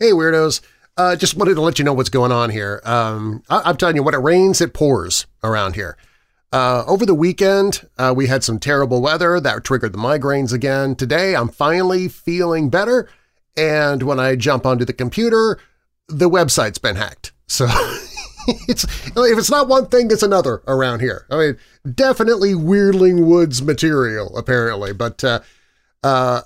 Hey, 0.00 0.12
weirdos. 0.12 0.60
Uh, 0.96 1.16
just 1.16 1.36
wanted 1.36 1.54
to 1.54 1.60
let 1.60 1.80
you 1.80 1.84
know 1.84 1.92
what's 1.92 2.08
going 2.08 2.30
on 2.30 2.50
here. 2.50 2.80
Um, 2.84 3.42
I- 3.50 3.68
am 3.68 3.76
telling 3.76 3.96
you, 3.96 4.02
when 4.04 4.14
it 4.14 4.18
rains, 4.18 4.60
it 4.60 4.72
pours 4.72 5.26
around 5.42 5.74
here. 5.74 5.96
Uh, 6.52 6.84
over 6.86 7.04
the 7.04 7.14
weekend, 7.16 7.86
uh, 7.98 8.14
we 8.16 8.28
had 8.28 8.44
some 8.44 8.60
terrible 8.60 9.02
weather 9.02 9.40
that 9.40 9.64
triggered 9.64 9.92
the 9.92 9.98
migraines 9.98 10.52
again. 10.52 10.94
Today, 10.94 11.34
I'm 11.34 11.48
finally 11.48 12.06
feeling 12.06 12.70
better, 12.70 13.08
and 13.56 14.04
when 14.04 14.20
I 14.20 14.36
jump 14.36 14.64
onto 14.64 14.84
the 14.84 14.92
computer, 14.92 15.58
the 16.06 16.30
website's 16.30 16.78
been 16.78 16.96
hacked. 16.96 17.32
So 17.50 17.66
it's 18.68 18.84
if 18.84 19.38
it's 19.38 19.50
not 19.50 19.68
one 19.68 19.86
thing, 19.86 20.10
it's 20.10 20.22
another 20.22 20.62
around 20.66 21.00
here. 21.00 21.26
I 21.30 21.36
mean, 21.38 21.58
definitely 21.94 22.52
Weirdling 22.52 23.24
Woods 23.24 23.62
material, 23.62 24.36
apparently, 24.36 24.92
but 24.92 25.24
uh, 26.02 26.42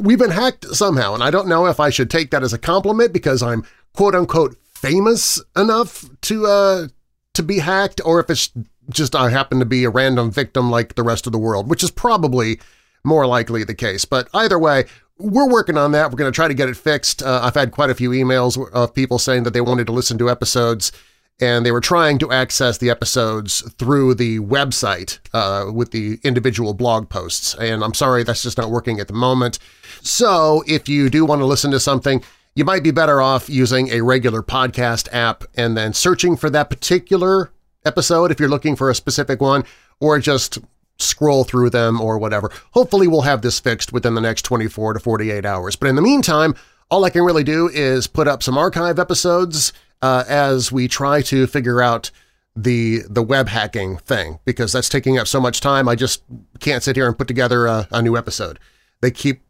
we've 0.00 0.18
been 0.18 0.30
hacked 0.30 0.64
somehow, 0.66 1.14
and 1.14 1.22
I 1.22 1.30
don't 1.30 1.48
know 1.48 1.66
if 1.66 1.80
I 1.80 1.90
should 1.90 2.10
take 2.10 2.30
that 2.30 2.42
as 2.42 2.52
a 2.52 2.58
compliment 2.58 3.12
because 3.12 3.42
I'm 3.42 3.64
quote-unquote 3.94 4.56
famous 4.72 5.40
enough 5.56 6.04
to 6.22 6.46
uh, 6.46 6.88
to 7.34 7.42
be 7.42 7.58
hacked, 7.58 8.00
or 8.04 8.20
if 8.20 8.30
it's 8.30 8.50
just 8.90 9.14
I 9.14 9.30
happen 9.30 9.58
to 9.60 9.64
be 9.64 9.84
a 9.84 9.90
random 9.90 10.30
victim 10.30 10.70
like 10.70 10.94
the 10.94 11.02
rest 11.02 11.26
of 11.26 11.32
the 11.32 11.38
world, 11.38 11.68
which 11.68 11.82
is 11.82 11.90
probably 11.90 12.60
more 13.04 13.26
likely 13.26 13.64
the 13.64 13.74
case. 13.74 14.04
But 14.04 14.28
either 14.34 14.58
way, 14.58 14.84
we're 15.18 15.48
working 15.48 15.76
on 15.76 15.92
that. 15.92 16.10
We're 16.10 16.16
going 16.16 16.32
to 16.32 16.34
try 16.34 16.48
to 16.48 16.54
get 16.54 16.68
it 16.68 16.76
fixed. 16.76 17.22
Uh, 17.22 17.40
I've 17.42 17.54
had 17.54 17.72
quite 17.72 17.90
a 17.90 17.94
few 17.94 18.10
emails 18.10 18.70
of 18.72 18.94
people 18.94 19.18
saying 19.18 19.44
that 19.44 19.52
they 19.52 19.60
wanted 19.60 19.86
to 19.86 19.92
listen 19.92 20.18
to 20.18 20.30
episodes 20.30 20.92
and 21.40 21.64
they 21.64 21.72
were 21.72 21.80
trying 21.80 22.18
to 22.18 22.30
access 22.30 22.78
the 22.78 22.90
episodes 22.90 23.62
through 23.78 24.14
the 24.14 24.40
website 24.40 25.18
uh, 25.32 25.70
with 25.72 25.90
the 25.90 26.18
individual 26.22 26.74
blog 26.74 27.08
posts. 27.08 27.54
And 27.54 27.82
I'm 27.82 27.94
sorry, 27.94 28.22
that's 28.22 28.42
just 28.42 28.58
not 28.58 28.70
working 28.70 29.00
at 29.00 29.08
the 29.08 29.14
moment. 29.14 29.58
So 30.02 30.62
if 30.66 30.88
you 30.88 31.08
do 31.08 31.24
want 31.24 31.40
to 31.40 31.46
listen 31.46 31.70
to 31.70 31.80
something, 31.80 32.22
you 32.54 32.64
might 32.64 32.82
be 32.82 32.90
better 32.90 33.20
off 33.20 33.48
using 33.48 33.88
a 33.88 34.02
regular 34.02 34.42
podcast 34.42 35.08
app 35.12 35.44
and 35.54 35.76
then 35.76 35.92
searching 35.92 36.36
for 36.36 36.50
that 36.50 36.68
particular 36.68 37.50
episode 37.84 38.30
if 38.30 38.38
you're 38.38 38.48
looking 38.48 38.76
for 38.76 38.90
a 38.90 38.94
specific 38.94 39.40
one, 39.40 39.64
or 40.00 40.18
just 40.18 40.58
scroll 40.98 41.44
through 41.44 41.70
them 41.70 42.00
or 42.00 42.18
whatever. 42.18 42.50
Hopefully 42.72 43.06
we'll 43.06 43.22
have 43.22 43.40
this 43.40 43.58
fixed 43.58 43.92
within 43.92 44.14
the 44.14 44.20
next 44.20 44.42
24 44.42 44.94
to 44.94 45.00
48 45.00 45.46
hours. 45.46 45.76
But 45.76 45.88
in 45.88 45.96
the 45.96 46.02
meantime, 46.02 46.54
all 46.90 47.04
I 47.04 47.10
can 47.10 47.22
really 47.22 47.44
do 47.44 47.70
is 47.72 48.06
put 48.06 48.28
up 48.28 48.42
some 48.42 48.58
archive 48.58 48.98
episodes 48.98 49.72
uh, 50.02 50.24
as 50.28 50.72
we 50.72 50.88
try 50.88 51.22
to 51.22 51.46
figure 51.46 51.82
out 51.82 52.10
the 52.56 53.02
the 53.08 53.22
web 53.22 53.48
hacking 53.48 53.96
thing 53.98 54.38
because 54.44 54.72
that's 54.72 54.88
taking 54.88 55.18
up 55.18 55.26
so 55.26 55.40
much 55.40 55.60
time. 55.60 55.88
I 55.88 55.94
just 55.94 56.22
can't 56.58 56.82
sit 56.82 56.96
here 56.96 57.06
and 57.06 57.16
put 57.16 57.28
together 57.28 57.66
a, 57.66 57.88
a 57.90 58.02
new 58.02 58.16
episode. 58.16 58.58
They 59.00 59.10
keep 59.10 59.42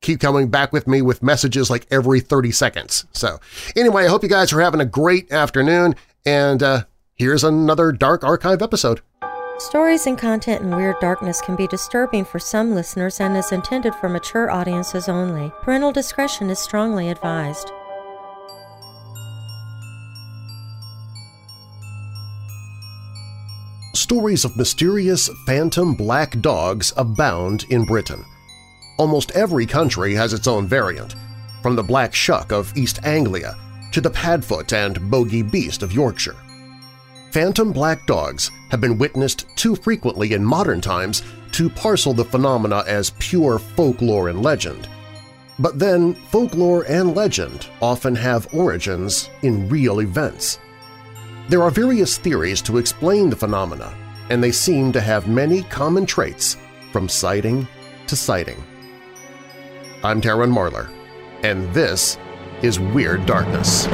keep 0.00 0.20
coming 0.20 0.48
back 0.48 0.72
with 0.72 0.86
me 0.86 1.02
with 1.02 1.22
messages 1.22 1.70
like 1.70 1.86
every 1.90 2.20
30 2.20 2.52
seconds. 2.52 3.06
So 3.12 3.38
anyway, 3.74 4.04
I 4.04 4.08
hope 4.08 4.22
you 4.22 4.28
guys 4.28 4.52
are 4.52 4.60
having 4.60 4.80
a 4.80 4.86
great 4.86 5.32
afternoon, 5.32 5.94
and 6.24 6.62
uh, 6.62 6.84
here's 7.14 7.44
another 7.44 7.92
Dark 7.92 8.24
Archive 8.24 8.62
episode. 8.62 9.00
Stories 9.58 10.06
and 10.06 10.18
content 10.18 10.60
in 10.60 10.76
Weird 10.76 11.00
Darkness 11.00 11.40
can 11.40 11.56
be 11.56 11.66
disturbing 11.66 12.26
for 12.26 12.38
some 12.38 12.74
listeners 12.74 13.20
and 13.20 13.34
is 13.36 13.52
intended 13.52 13.94
for 13.94 14.08
mature 14.08 14.50
audiences 14.50 15.08
only. 15.08 15.50
Parental 15.62 15.92
discretion 15.92 16.50
is 16.50 16.58
strongly 16.58 17.08
advised. 17.08 17.72
Stories 24.06 24.44
of 24.44 24.56
mysterious 24.56 25.28
phantom 25.46 25.92
black 25.92 26.40
dogs 26.40 26.92
abound 26.96 27.66
in 27.70 27.84
Britain. 27.84 28.24
Almost 28.98 29.32
every 29.32 29.66
country 29.66 30.14
has 30.14 30.32
its 30.32 30.46
own 30.46 30.68
variant, 30.68 31.16
from 31.60 31.74
the 31.74 31.82
Black 31.82 32.14
Shuck 32.14 32.52
of 32.52 32.72
East 32.76 33.04
Anglia 33.04 33.56
to 33.90 34.00
the 34.00 34.10
Padfoot 34.10 34.72
and 34.72 35.10
Bogey 35.10 35.42
Beast 35.42 35.82
of 35.82 35.92
Yorkshire 35.92 36.36
phantom 37.36 37.70
black 37.70 38.06
dogs 38.06 38.50
have 38.70 38.80
been 38.80 38.96
witnessed 38.96 39.44
too 39.56 39.76
frequently 39.76 40.32
in 40.32 40.42
modern 40.42 40.80
times 40.80 41.22
to 41.52 41.68
parcel 41.68 42.14
the 42.14 42.24
phenomena 42.24 42.82
as 42.86 43.10
pure 43.18 43.58
folklore 43.58 44.30
and 44.30 44.42
legend. 44.42 44.88
But 45.58 45.78
then 45.78 46.14
folklore 46.14 46.86
and 46.88 47.14
legend 47.14 47.68
often 47.82 48.14
have 48.14 48.54
origins 48.54 49.28
in 49.42 49.68
real 49.68 50.00
events. 50.00 50.60
There 51.48 51.62
are 51.62 51.70
various 51.70 52.18
theories 52.18 52.60
to 52.62 52.78
explain 52.78 53.30
the 53.30 53.36
phenomena, 53.36 53.94
and 54.30 54.42
they 54.42 54.50
seem 54.50 54.90
to 54.90 55.00
have 55.00 55.28
many 55.28 55.62
common 55.62 56.04
traits 56.04 56.56
from 56.90 57.08
sighting 57.08 57.68
to 58.08 58.16
sighting. 58.16 58.60
I'm 60.02 60.20
Darren 60.20 60.52
Marlar, 60.52 60.90
and 61.44 61.72
this 61.72 62.18
is 62.62 62.80
Weird 62.80 63.26
Darkness. 63.26 63.86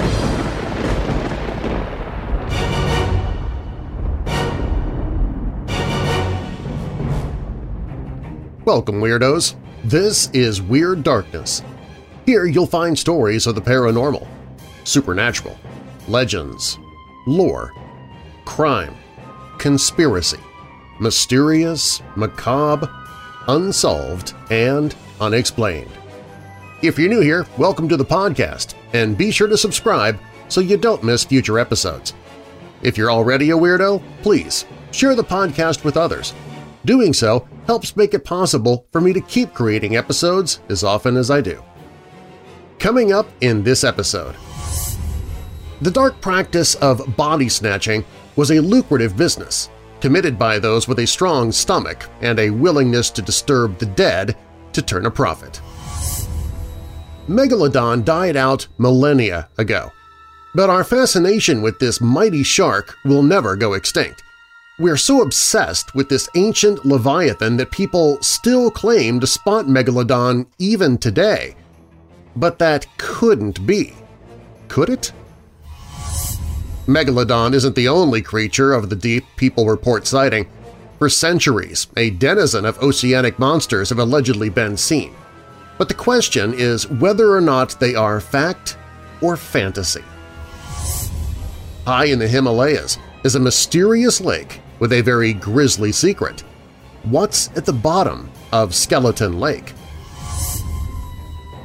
Welcome, 8.64 9.02
Weirdos! 9.02 9.56
This 9.84 10.30
is 10.30 10.62
Weird 10.62 11.02
Darkness. 11.02 11.62
Here 12.24 12.46
you'll 12.46 12.66
find 12.66 12.98
stories 12.98 13.46
of 13.46 13.56
the 13.56 13.60
paranormal, 13.60 14.26
supernatural, 14.84 15.58
legends, 16.08 16.78
lore, 17.26 17.72
crime, 18.44 18.94
conspiracy, 19.58 20.40
mysterious, 20.98 22.02
macabre, 22.16 22.90
unsolved, 23.48 24.34
and 24.50 24.94
unexplained. 25.20 25.90
If 26.82 26.98
you're 26.98 27.08
new 27.08 27.20
here, 27.20 27.46
welcome 27.58 27.88
to 27.88 27.96
the 27.96 28.04
podcast, 28.04 28.74
and 28.92 29.16
be 29.16 29.30
sure 29.30 29.46
to 29.46 29.56
subscribe 29.56 30.18
so 30.48 30.60
you 30.60 30.76
don't 30.76 31.04
miss 31.04 31.24
future 31.24 31.58
episodes. 31.58 32.12
If 32.82 32.98
you're 32.98 33.12
already 33.12 33.50
a 33.50 33.56
weirdo, 33.56 34.02
please 34.22 34.64
share 34.90 35.14
the 35.14 35.22
podcast 35.22 35.84
with 35.84 35.96
others. 35.96 36.34
Doing 36.84 37.12
so 37.12 37.46
helps 37.66 37.96
make 37.96 38.14
it 38.14 38.24
possible 38.24 38.84
for 38.90 39.00
me 39.00 39.12
to 39.12 39.20
keep 39.20 39.54
creating 39.54 39.96
episodes 39.96 40.60
as 40.68 40.82
often 40.82 41.16
as 41.16 41.30
I 41.30 41.40
do. 41.40 41.62
Coming 42.80 43.12
up 43.12 43.28
in 43.40 43.62
this 43.62 43.84
episode… 43.84 44.34
The 45.82 45.90
dark 45.90 46.20
practice 46.20 46.76
of 46.76 47.16
body 47.16 47.48
snatching 47.48 48.04
was 48.36 48.52
a 48.52 48.60
lucrative 48.60 49.16
business, 49.16 49.68
committed 50.00 50.38
by 50.38 50.60
those 50.60 50.86
with 50.86 51.00
a 51.00 51.06
strong 51.08 51.50
stomach 51.50 52.08
and 52.20 52.38
a 52.38 52.50
willingness 52.50 53.10
to 53.10 53.20
disturb 53.20 53.78
the 53.78 53.86
dead 53.86 54.36
to 54.74 54.80
turn 54.80 55.06
a 55.06 55.10
profit. 55.10 55.60
Megalodon 57.26 58.04
died 58.04 58.36
out 58.36 58.68
millennia 58.78 59.48
ago, 59.58 59.90
but 60.54 60.70
our 60.70 60.84
fascination 60.84 61.62
with 61.62 61.80
this 61.80 62.00
mighty 62.00 62.44
shark 62.44 62.96
will 63.04 63.24
never 63.24 63.56
go 63.56 63.72
extinct. 63.72 64.22
We're 64.78 64.96
so 64.96 65.20
obsessed 65.20 65.96
with 65.96 66.08
this 66.08 66.28
ancient 66.36 66.86
leviathan 66.86 67.56
that 67.56 67.72
people 67.72 68.22
still 68.22 68.70
claim 68.70 69.18
to 69.18 69.26
spot 69.26 69.66
Megalodon 69.66 70.46
even 70.60 70.96
today. 70.96 71.56
But 72.36 72.60
that 72.60 72.86
couldn't 72.98 73.66
be. 73.66 73.94
Could 74.68 74.88
it? 74.88 75.12
Megalodon 76.86 77.54
isn't 77.54 77.76
the 77.76 77.88
only 77.88 78.20
creature 78.22 78.72
of 78.72 78.90
the 78.90 78.96
deep 78.96 79.24
people 79.36 79.66
report 79.66 80.06
sighting. 80.06 80.48
For 80.98 81.08
centuries, 81.08 81.86
a 81.96 82.10
denizen 82.10 82.64
of 82.64 82.82
oceanic 82.82 83.38
monsters 83.38 83.88
have 83.90 84.00
allegedly 84.00 84.48
been 84.48 84.76
seen. 84.76 85.14
But 85.78 85.88
the 85.88 85.94
question 85.94 86.52
is 86.54 86.90
whether 86.90 87.32
or 87.32 87.40
not 87.40 87.78
they 87.78 87.94
are 87.94 88.20
fact 88.20 88.76
or 89.20 89.36
fantasy. 89.36 90.02
High 91.86 92.06
in 92.06 92.18
the 92.18 92.28
Himalayas 92.28 92.98
is 93.24 93.36
a 93.36 93.40
mysterious 93.40 94.20
lake 94.20 94.60
with 94.80 94.92
a 94.92 95.02
very 95.02 95.32
grisly 95.32 95.92
secret. 95.92 96.40
What's 97.04 97.48
at 97.56 97.64
the 97.64 97.72
bottom 97.72 98.30
of 98.52 98.74
Skeleton 98.74 99.38
Lake? 99.38 99.72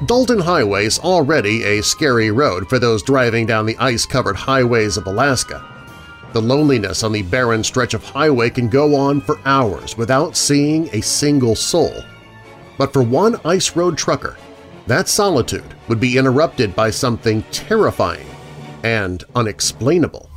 Dalton 0.05 0.39
Highway 0.39 0.85
is 0.85 0.99
already 0.99 1.63
a 1.63 1.81
scary 1.81 2.29
road 2.29 2.69
for 2.69 2.77
those 2.77 3.01
driving 3.01 3.47
down 3.47 3.65
the 3.65 3.77
ice-covered 3.77 4.35
highways 4.35 4.95
of 4.95 5.07
Alaska. 5.07 5.65
The 6.33 6.41
loneliness 6.41 7.03
on 7.03 7.11
the 7.11 7.23
barren 7.23 7.63
stretch 7.63 7.95
of 7.95 8.03
highway 8.03 8.51
can 8.51 8.69
go 8.69 8.95
on 8.95 9.21
for 9.21 9.39
hours 9.43 9.97
without 9.97 10.37
seeing 10.37 10.87
a 10.93 11.01
single 11.01 11.55
soul. 11.55 12.03
But 12.77 12.93
for 12.93 13.01
one 13.01 13.41
ice 13.43 13.75
road 13.75 13.97
trucker, 13.97 14.37
that 14.85 15.09
solitude 15.09 15.73
would 15.87 15.99
be 15.99 16.17
interrupted 16.17 16.75
by 16.75 16.91
something 16.91 17.41
terrifying 17.51 18.27
and 18.83 19.23
unexplainable 19.35 20.29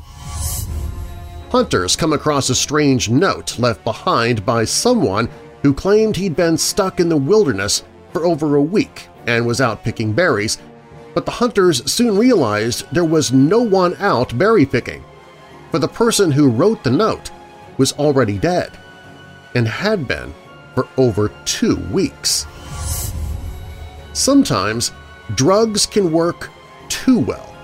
hunters 1.51 1.97
come 1.97 2.13
across 2.13 2.49
a 2.49 2.55
strange 2.55 3.11
note 3.11 3.59
left 3.59 3.83
behind 3.83 4.47
by 4.47 4.65
someone 4.65 5.29
who 5.63 5.75
claimed 5.75 6.17
he'd 6.17 6.37
been 6.37 6.57
stuck 6.57 7.01
in 7.01 7.09
the 7.09 7.17
wilderness 7.17 7.83
for 8.13 8.25
over 8.25 8.55
a 8.55 8.63
week 8.63 9.10
and 9.27 9.47
was 9.47 9.61
out 9.61 9.85
picking 9.85 10.13
berries, 10.13 10.59
but 11.15 11.25
the 11.25 11.33
hunters 11.33 11.91
soon 11.91 12.17
realized 12.17 12.85
there 12.93 13.05
was 13.05 13.33
no 13.33 13.61
one 13.61 13.97
out 13.97 14.37
berry 14.39 14.65
picking, 14.65 15.05
for 15.71 15.79
the 15.79 15.89
person 15.89 16.31
who 16.31 16.49
wrote 16.49 16.83
the 16.85 16.91
note 16.91 17.31
was 17.79 17.93
already 17.95 18.39
dead 18.39 18.79
and 19.55 19.67
had 19.67 20.07
been 20.07 20.33
for 20.75 20.87
over 20.97 21.31
two 21.45 21.77
weeks. 21.91 22.47
Sometimes 24.13 24.93
drugs 25.35 25.87
can 25.87 26.13
work 26.13 26.51
too 26.89 27.19
well. 27.19 27.55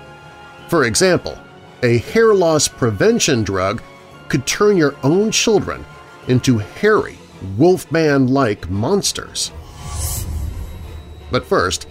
For 0.67 0.85
example, 0.85 1.37
a 1.83 1.99
hair 1.99 2.33
loss 2.33 2.67
prevention 2.67 3.43
drug 3.43 3.81
could 4.27 4.45
turn 4.45 4.75
your 4.75 4.95
own 5.03 5.31
children 5.31 5.85
into 6.27 6.57
hairy, 6.57 7.17
wolfman-like 7.57 8.69
monsters. 8.69 9.51
But 11.31 11.45
first, 11.45 11.87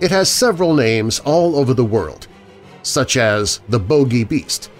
it 0.00 0.10
has 0.10 0.30
several 0.30 0.74
names 0.74 1.20
all 1.20 1.56
over 1.56 1.74
the 1.74 1.84
world, 1.84 2.26
such 2.82 3.16
as 3.16 3.60
the 3.68 3.78
Bogey 3.78 4.24
Beast, 4.24 4.70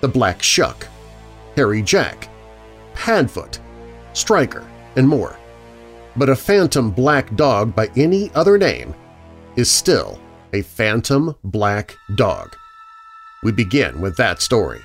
the 0.00 0.08
Black 0.08 0.42
Shuck, 0.42 0.86
Hairy 1.56 1.82
Jack, 1.82 2.28
Padfoot, 2.94 3.58
Striker, 4.12 4.66
and 4.96 5.08
more. 5.08 5.38
But 6.16 6.28
a 6.28 6.36
phantom 6.36 6.90
black 6.90 7.34
dog 7.36 7.74
by 7.74 7.90
any 7.96 8.30
other 8.34 8.58
name 8.58 8.94
is 9.56 9.70
still 9.70 10.20
a 10.52 10.62
phantom 10.62 11.34
black 11.44 11.96
dog. 12.14 12.56
We 13.42 13.52
begin 13.52 14.00
with 14.00 14.16
that 14.16 14.42
story. 14.42 14.80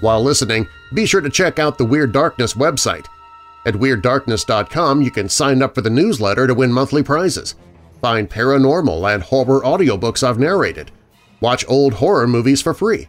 While 0.00 0.22
listening, 0.22 0.68
be 0.92 1.06
sure 1.06 1.22
to 1.22 1.30
check 1.30 1.58
out 1.58 1.78
the 1.78 1.84
Weird 1.84 2.12
Darkness 2.12 2.54
website. 2.54 3.06
At 3.66 3.74
WeirdDarkness.com 3.74 5.02
you 5.02 5.10
can 5.10 5.28
sign 5.28 5.60
up 5.60 5.74
for 5.74 5.80
the 5.80 5.90
newsletter 5.90 6.46
to 6.46 6.54
win 6.54 6.72
monthly 6.72 7.02
prizes, 7.02 7.56
find 8.00 8.30
paranormal 8.30 9.12
and 9.12 9.24
horror 9.24 9.60
audiobooks 9.62 10.22
I've 10.22 10.38
narrated, 10.38 10.92
watch 11.40 11.64
old 11.66 11.94
horror 11.94 12.28
movies 12.28 12.62
for 12.62 12.72
free. 12.72 13.08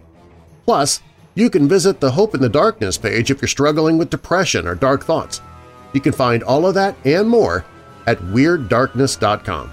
Plus, 0.66 1.02
you 1.36 1.52
can 1.52 1.70
visit 1.70 2.00
the 2.00 2.10
Hope 2.10 2.34
in 2.34 2.42
the 2.42 2.50
Darkness 2.50 2.98
page 2.98 3.30
if 3.30 3.40
you're 3.40 3.48
struggling 3.48 4.00
with 4.00 4.10
depression 4.10 4.68
or 4.68 4.74
dark 4.74 5.06
thoughts. 5.06 5.42
You 5.94 6.02
can 6.02 6.12
find 6.12 6.42
all 6.42 6.66
of 6.66 6.74
that 6.74 6.96
and 7.06 7.30
more 7.30 7.64
at 8.08 8.18
WeirdDarkness.com. 8.18 9.72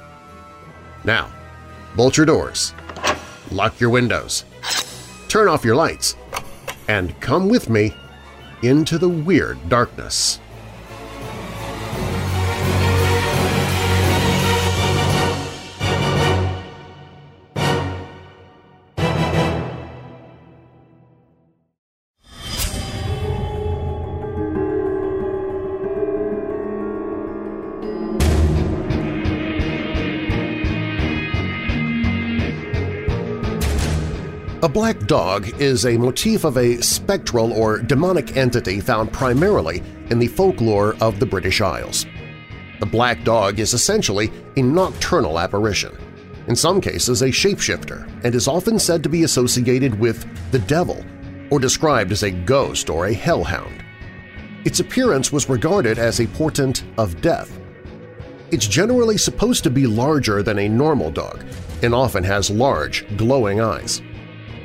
Now, 1.04 1.32
bolt 1.96 2.18
your 2.18 2.26
doors, 2.26 2.74
lock 3.50 3.80
your 3.80 3.88
windows, 3.88 4.44
turn 5.28 5.48
off 5.48 5.64
your 5.64 5.76
lights, 5.76 6.16
and 6.88 7.18
come 7.20 7.48
with 7.48 7.70
me 7.70 7.94
into 8.62 8.98
the 8.98 9.08
Weird 9.08 9.70
Darkness. 9.70 10.40
Black 34.84 35.06
dog 35.06 35.48
is 35.62 35.86
a 35.86 35.96
motif 35.96 36.44
of 36.44 36.58
a 36.58 36.76
spectral 36.82 37.54
or 37.54 37.78
demonic 37.78 38.36
entity 38.36 38.80
found 38.80 39.10
primarily 39.10 39.82
in 40.10 40.18
the 40.18 40.26
folklore 40.26 40.94
of 41.00 41.18
the 41.18 41.24
British 41.24 41.62
Isles. 41.62 42.04
The 42.80 42.84
black 42.84 43.24
dog 43.24 43.60
is 43.60 43.72
essentially 43.72 44.30
a 44.58 44.60
nocturnal 44.60 45.38
apparition, 45.38 45.96
in 46.48 46.54
some 46.54 46.82
cases 46.82 47.22
a 47.22 47.28
shapeshifter, 47.28 48.06
and 48.24 48.34
is 48.34 48.46
often 48.46 48.78
said 48.78 49.02
to 49.04 49.08
be 49.08 49.22
associated 49.22 49.98
with 49.98 50.26
the 50.50 50.58
devil 50.58 51.02
or 51.50 51.58
described 51.58 52.12
as 52.12 52.22
a 52.22 52.30
ghost 52.30 52.90
or 52.90 53.06
a 53.06 53.14
hellhound. 53.14 53.82
Its 54.66 54.80
appearance 54.80 55.32
was 55.32 55.48
regarded 55.48 55.98
as 55.98 56.20
a 56.20 56.26
portent 56.26 56.84
of 56.98 57.22
death. 57.22 57.58
It's 58.50 58.66
generally 58.66 59.16
supposed 59.16 59.64
to 59.64 59.70
be 59.70 59.86
larger 59.86 60.42
than 60.42 60.58
a 60.58 60.68
normal 60.68 61.10
dog 61.10 61.42
and 61.82 61.94
often 61.94 62.22
has 62.22 62.50
large, 62.50 63.06
glowing 63.16 63.62
eyes. 63.62 64.02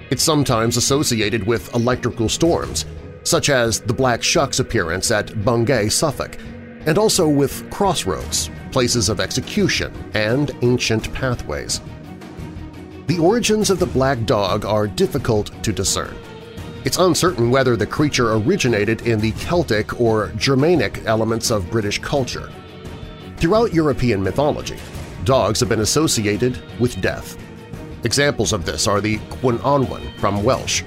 It's 0.09 0.23
sometimes 0.23 0.75
associated 0.75 1.45
with 1.45 1.73
electrical 1.75 2.29
storms, 2.29 2.85
such 3.23 3.49
as 3.49 3.79
the 3.79 3.93
Black 3.93 4.23
Shuck's 4.23 4.59
appearance 4.59 5.11
at 5.11 5.43
Bungay, 5.45 5.89
Suffolk, 5.89 6.37
and 6.85 6.97
also 6.97 7.27
with 7.27 7.69
crossroads, 7.69 8.49
places 8.71 9.09
of 9.09 9.19
execution, 9.19 9.93
and 10.13 10.51
ancient 10.61 11.13
pathways. 11.13 11.81
The 13.07 13.19
origins 13.19 13.69
of 13.69 13.79
the 13.79 13.85
black 13.85 14.23
dog 14.25 14.65
are 14.65 14.87
difficult 14.87 15.51
to 15.63 15.73
discern. 15.73 16.15
It's 16.85 16.97
uncertain 16.97 17.51
whether 17.51 17.75
the 17.75 17.85
creature 17.85 18.33
originated 18.33 19.01
in 19.01 19.19
the 19.19 19.31
Celtic 19.33 19.99
or 19.99 20.31
Germanic 20.37 21.03
elements 21.05 21.51
of 21.51 21.69
British 21.69 21.99
culture. 21.99 22.51
Throughout 23.37 23.73
European 23.73 24.23
mythology, 24.23 24.77
dogs 25.23 25.59
have 25.59 25.69
been 25.69 25.81
associated 25.81 26.61
with 26.79 27.01
death. 27.01 27.37
Examples 28.03 28.53
of 28.53 28.65
this 28.65 28.87
are 28.87 29.01
the 29.01 29.17
Cŵn 29.17 29.57
Annwn 29.59 30.17
from 30.19 30.43
Welsh, 30.43 30.83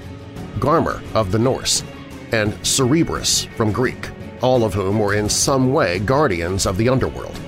Garmr 0.57 1.01
of 1.13 1.31
the 1.31 1.39
Norse, 1.39 1.83
and 2.31 2.53
Cerberus 2.65 3.45
from 3.55 3.71
Greek, 3.71 4.09
all 4.41 4.63
of 4.63 4.73
whom 4.73 4.97
were 4.97 5.13
in 5.13 5.29
some 5.29 5.71
way 5.71 5.99
guardians 5.99 6.65
of 6.65 6.77
the 6.77 6.89
underworld. 6.89 7.39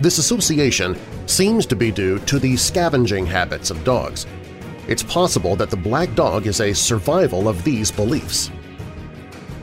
This 0.00 0.18
association 0.18 0.98
seems 1.26 1.64
to 1.66 1.76
be 1.76 1.92
due 1.92 2.18
to 2.20 2.40
the 2.40 2.56
scavenging 2.56 3.24
habits 3.24 3.70
of 3.70 3.84
dogs. 3.84 4.26
It's 4.88 5.04
possible 5.04 5.54
that 5.56 5.70
the 5.70 5.76
black 5.76 6.12
dog 6.16 6.48
is 6.48 6.60
a 6.60 6.72
survival 6.72 7.48
of 7.48 7.62
these 7.62 7.92
beliefs. 7.92 8.50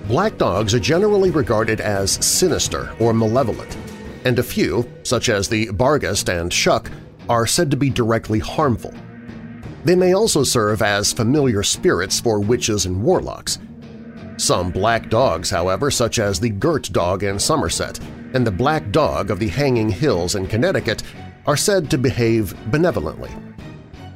Black 0.07 0.37
dogs 0.37 0.73
are 0.73 0.79
generally 0.79 1.29
regarded 1.29 1.81
as 1.81 2.25
sinister 2.25 2.95
or 3.01 3.13
malevolent, 3.13 3.77
and 4.23 4.39
a 4.39 4.43
few, 4.43 4.89
such 5.03 5.27
as 5.27 5.49
the 5.49 5.67
Barghast 5.67 6.29
and 6.29 6.51
Shuck, 6.51 6.89
are 7.27 7.45
said 7.45 7.69
to 7.69 7.77
be 7.77 7.89
directly 7.89 8.39
harmful. 8.39 8.93
They 9.85 9.95
may 9.95 10.13
also 10.13 10.43
serve 10.43 10.81
as 10.81 11.13
familiar 11.13 11.63
spirits 11.63 12.19
for 12.19 12.39
witches 12.39 12.85
and 12.85 13.01
warlocks. 13.01 13.59
Some 14.37 14.71
black 14.71 15.09
dogs, 15.09 15.49
however, 15.49 15.91
such 15.91 16.19
as 16.19 16.39
the 16.39 16.49
Gert 16.49 16.91
dog 16.91 17.23
in 17.23 17.39
Somerset 17.39 17.99
and 18.33 18.45
the 18.45 18.51
black 18.51 18.91
dog 18.91 19.31
of 19.31 19.39
the 19.39 19.47
Hanging 19.47 19.89
Hills 19.89 20.35
in 20.35 20.47
Connecticut, 20.47 21.03
are 21.45 21.57
said 21.57 21.89
to 21.89 21.97
behave 21.97 22.55
benevolently. 22.71 23.31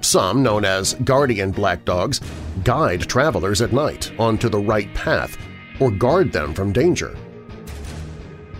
Some, 0.01 0.43
known 0.43 0.65
as 0.65 0.93
guardian 1.05 1.51
black 1.51 1.83
dogs, 1.85 2.21
guide 2.63 3.01
travelers 3.01 3.61
at 3.61 3.73
night 3.73 4.11
onto 4.19 4.49
the 4.49 4.59
right 4.59 4.93
path 4.93 5.37
or 5.79 5.89
guard 5.89 6.31
them 6.31 6.53
from 6.53 6.71
danger. 6.71 7.17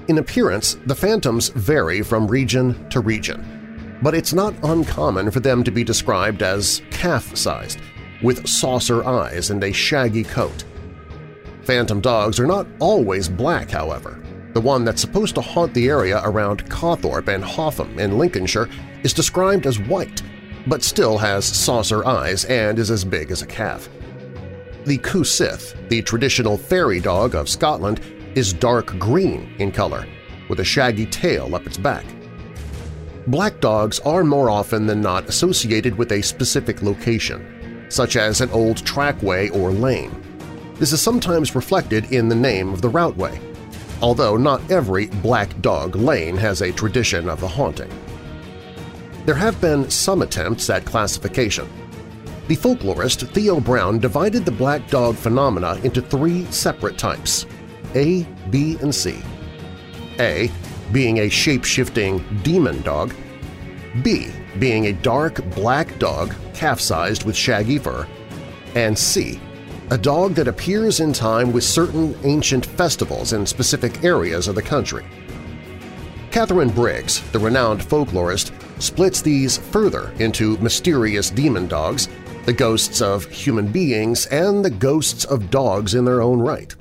In 0.07 0.17
appearance, 0.17 0.75
the 0.85 0.95
phantoms 0.95 1.50
vary 1.50 2.01
from 2.01 2.27
region 2.27 2.89
to 2.89 3.00
region, 3.00 3.62
but 4.03 4.13
it's 4.13 4.33
not 4.33 4.53
uncommon 4.63 5.31
for 5.31 5.39
them 5.39 5.63
to 5.63 5.71
be 5.71 5.83
described 5.83 6.44
as 6.44 6.81
calf-sized, 6.91 7.79
with 8.22 8.45
saucer 8.45 9.03
eyes 9.05 9.50
and 9.50 9.63
a 9.63 9.72
shaggy 9.72 10.24
coat. 10.24 10.65
Phantom 11.63 12.01
dogs 12.01 12.39
are 12.39 12.45
not 12.45 12.67
always 12.79 13.29
black, 13.29 13.72
however. 13.72 14.22
The 14.53 14.62
one 14.62 14.83
that's 14.83 15.01
supposed 15.01 15.36
to 15.36 15.41
haunt 15.41 15.74
the 15.74 15.88
area 15.88 16.22
around 16.25 16.69
Cawthorpe 16.69 17.29
and 17.29 17.43
Hotham 17.43 17.98
in 17.98 18.17
Lincolnshire 18.17 18.69
is 19.03 19.13
described 19.13 19.65
as 19.65 19.79
white, 19.79 20.22
but 20.67 20.83
still 20.83 21.17
has 21.17 21.45
saucer 21.45 22.05
eyes 22.05 22.43
and 22.45 22.77
is 22.77 22.91
as 22.91 23.05
big 23.05 23.31
as 23.31 23.41
a 23.41 23.48
calf. 23.48 23.89
The 24.86 24.98
Cù-sìth, 24.98 25.88
the 25.88 26.01
traditional 26.01 26.57
fairy 26.57 27.00
dog 27.00 27.36
of 27.36 27.48
Scotland, 27.48 28.01
is 28.36 28.51
dark 28.51 29.00
green 29.00 29.55
in 29.60 29.72
color, 29.72 30.05
with 30.50 30.60
a 30.60 30.65
shaggy 30.65 31.05
tail 31.05 31.55
up 31.55 31.65
its 31.65 31.77
back. 31.77 32.05
Black 33.27 33.62
dogs 33.62 34.00
are 34.01 34.25
more 34.25 34.50
often 34.50 34.86
than 34.86 35.00
not 35.00 35.30
associated 35.30 35.98
with 35.98 36.12
a 36.12 36.22
specific 36.22 36.82
location, 36.82 37.86
such 37.88 38.18
as 38.18 38.42
an 38.42 38.50
old 38.50 38.86
trackway 38.86 39.48
or 39.50 39.72
lane. 39.72 40.12
This 40.75 40.92
is 40.92 41.01
sometimes 41.01 41.56
reflected 41.56 42.12
in 42.12 42.27
the 42.27 42.36
name 42.36 42.74
of 42.74 42.82
the 42.82 42.89
routeway, 42.89 43.39
although 44.01 44.36
not 44.36 44.70
every 44.70 45.08
Black 45.08 45.62
Dog 45.62 45.96
Lane 45.96 46.36
has 46.36 46.62
a 46.62 46.74
tradition 46.74 47.30
of 47.30 47.39
the 47.39 47.48
haunting. 47.48 47.89
There 49.25 49.36
have 49.36 49.62
been 49.62 49.89
some 49.89 50.22
attempts 50.22 50.70
at 50.70 50.84
classification. 50.84 51.70
The 52.50 52.58
folklorist 52.58 53.30
Theo 53.30 53.62
Brown 53.62 54.00
divided 54.00 54.44
the 54.44 54.51
black 54.51 54.89
dog 54.89 55.15
phenomena 55.15 55.80
into 55.86 56.01
three 56.01 56.44
separate 56.51 56.98
types– 56.98 57.46
A, 57.96 58.24
B, 58.50 58.77
and 58.82 58.94
C. 58.94 59.22
A 60.20 60.51
being 60.93 61.19
a 61.19 61.29
shape-shifting 61.29 62.23
demon 62.43 62.81
dog, 62.83 63.13
B 64.01 64.29
being 64.59 64.88
a 64.88 64.93
dark 64.93 65.43
black 65.55 66.00
dog 66.00 66.33
calf-sized 66.53 67.25
with 67.25 67.35
shaggy 67.35 67.79
fur, 67.79 68.07
and 68.75 68.97
C 68.97 69.41
a 69.89 69.97
dog 69.97 70.33
that 70.33 70.47
appears 70.47 71.01
in 71.01 71.13
time 71.13 71.51
with 71.51 71.63
certain 71.63 72.17
ancient 72.23 72.65
festivals 72.65 73.33
in 73.33 73.45
specific 73.45 74.03
areas 74.03 74.47
of 74.47 74.55
the 74.55 74.62
country. 74.62 75.05
Katharine 76.31 76.69
Briggs, 76.69 77.21
the 77.31 77.38
renowned 77.38 77.81
folklorist, 77.81 78.51
splits 78.81 79.21
these 79.21 79.57
further 79.57 80.12
into 80.19 80.57
mysterious 80.57 81.29
demon 81.29 81.67
dogs, 81.67 82.07
the 82.45 82.53
ghosts 82.53 83.01
of 83.01 83.25
human 83.25 83.67
beings, 83.67 84.25
and 84.27 84.65
the 84.65 84.69
ghosts 84.69 85.25
of 85.25 85.51
dogs 85.51 85.93
in 85.93 86.05
their 86.05 86.21
own 86.21 86.39
right. 86.39 86.75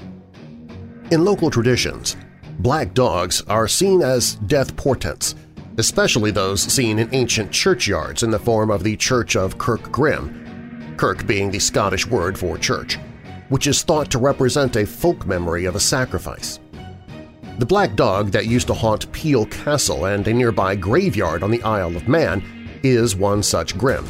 In 1.11 1.25
local 1.25 1.51
traditions, 1.51 2.17
black 2.59 2.95
dogs 2.95 3.43
are 3.49 3.69
seen 3.69 4.03
as 4.03 4.35
death 4.47 4.77
portents, 4.77 5.35
especially 5.79 6.31
those 6.31 6.63
seen 6.63 6.99
in 6.99 7.13
ancient 7.15 7.51
churchyards 7.51 8.23
in 8.23 8.31
the 8.31 8.39
form 8.39 8.71
of 8.71 8.83
the 8.83 8.97
Church 8.97 9.37
of 9.37 9.59
Kirk 9.59 9.91
Grim, 9.91 10.95
Kirk 10.97 11.27
being 11.27 11.51
the 11.51 11.59
Scottish 11.59 12.07
word 12.07 12.39
for 12.39 12.59
church, 12.59 12.99
which 13.49 13.67
is 13.67 13.83
thought 13.83 14.11
to 14.11 14.19
represent 14.19 14.77
a 14.77 14.87
folk 14.87 15.27
memory 15.27 15.65
of 15.65 15.75
a 15.75 15.81
sacrifice. 15.81 16.61
The 17.59 17.67
black 17.67 17.97
dog 17.97 18.31
that 18.31 18.47
used 18.47 18.67
to 18.69 18.75
haunt 18.75 19.13
Peel 19.13 19.47
Castle 19.47 20.07
and 20.07 20.27
a 20.27 20.33
nearby 20.33 20.75
graveyard 20.75 21.43
on 21.43 21.51
the 21.51 21.63
Isle 21.63 21.97
of 21.97 22.09
Man 22.09 22.43
is 22.83 23.15
one 23.15 23.43
such 23.43 23.77
grim. 23.77 24.07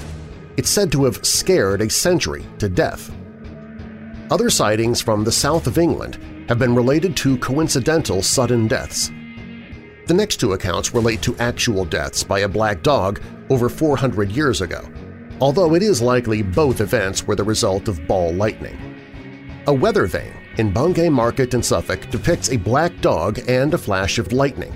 It's 0.57 0.71
said 0.71 0.93
to 0.93 1.05
have 1.05 1.25
scared 1.27 1.81
a 1.81 1.91
century 1.91 2.45
to 2.59 2.69
death. 2.69 3.11
Other 4.31 4.49
sightings 4.49 5.01
from 5.01 5.25
the 5.25 5.33
south 5.33 5.67
of 5.67 5.77
England 5.77 6.19
have 6.49 6.59
been 6.59 6.75
related 6.75 7.17
to 7.17 7.39
coincidental 7.39 8.23
sudden 8.23 8.69
deaths. 8.69 9.11
The 10.07 10.15
next 10.15 10.39
two 10.39 10.53
accounts 10.53 10.95
relate 10.95 11.23
to 11.23 11.37
actual 11.37 11.85
deaths 11.85 12.25
by 12.25 12.41
a 12.41 12.49
black 12.49 12.83
dog 12.83 13.23
over 13.51 13.69
400 13.69 14.33
years 14.33 14.61
ago, 14.61 14.89
although 15.41 15.75
it 15.75 15.83
is 15.83 16.03
likely 16.03 16.43
both 16.43 16.81
events 16.81 17.27
were 17.27 17.37
the 17.37 17.45
result 17.45 17.89
of 17.89 18.07
ball 18.07 18.33
lightning. 18.33 18.79
A 19.69 19.73
weather 19.73 20.07
vane 20.07 20.35
in 20.59 20.73
Bungay 20.73 21.09
Market 21.09 21.55
in 21.55 21.63
Suffolk 21.63 22.11
depicts 22.11 22.51
a 22.51 22.57
black 22.57 23.01
dog 23.01 23.39
and 23.49 23.73
a 23.73 23.79
flash 23.79 24.19
of 24.19 24.33
lightning. 24.33 24.75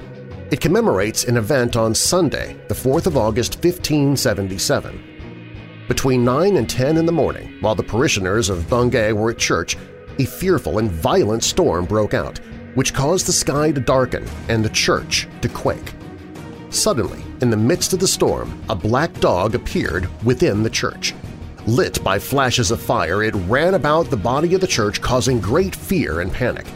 It 0.53 0.61
commemorates 0.61 1.25
an 1.25 1.37
event 1.37 1.75
on 1.75 1.93
Sunday, 1.93 2.57
the 2.69 2.75
4th 2.75 3.07
of 3.07 3.17
August 3.17 3.57
1577. 3.57 5.85
Between 5.89 6.25
9 6.25 6.57
and 6.57 6.71
10 6.71 6.97
in 6.97 7.07
the 7.07 7.13
morning, 7.13 7.57
while 7.61 7.75
the 7.75 7.83
parishioners 7.83 8.49
of 8.49 8.71
Bungay 8.71 9.13
were 9.13 9.31
at 9.31 9.39
church, 9.39 9.77
a 10.19 10.25
fearful 10.25 10.79
and 10.79 10.91
violent 10.91 11.45
storm 11.45 11.85
broke 11.85 12.15
out, 12.15 12.39
which 12.75 12.95
caused 12.95 13.27
the 13.27 13.33
sky 13.33 13.73
to 13.73 13.81
darken 13.81 14.27
and 14.49 14.65
the 14.65 14.71
church 14.71 15.29
to 15.43 15.49
quake. 15.49 15.93
Suddenly, 16.71 17.23
in 17.41 17.51
the 17.51 17.57
midst 17.57 17.93
of 17.93 18.01
the 18.01 18.09
storm, 18.09 18.61
a 18.69 18.75
black 18.75 19.13
dog 19.21 19.55
appeared 19.55 20.09
within 20.25 20.63
the 20.63 20.71
church. 20.71 21.15
Lit 21.67 22.03
by 22.05 22.19
flashes 22.19 22.71
of 22.71 22.81
fire, 22.81 23.23
it 23.23 23.35
ran 23.49 23.75
about 23.75 24.11
the 24.11 24.17
body 24.17 24.55
of 24.55 24.61
the 24.61 24.67
church 24.67 25.01
causing 25.01 25.41
great 25.41 25.75
fear 25.75 26.21
and 26.21 26.33
panic. 26.33 26.67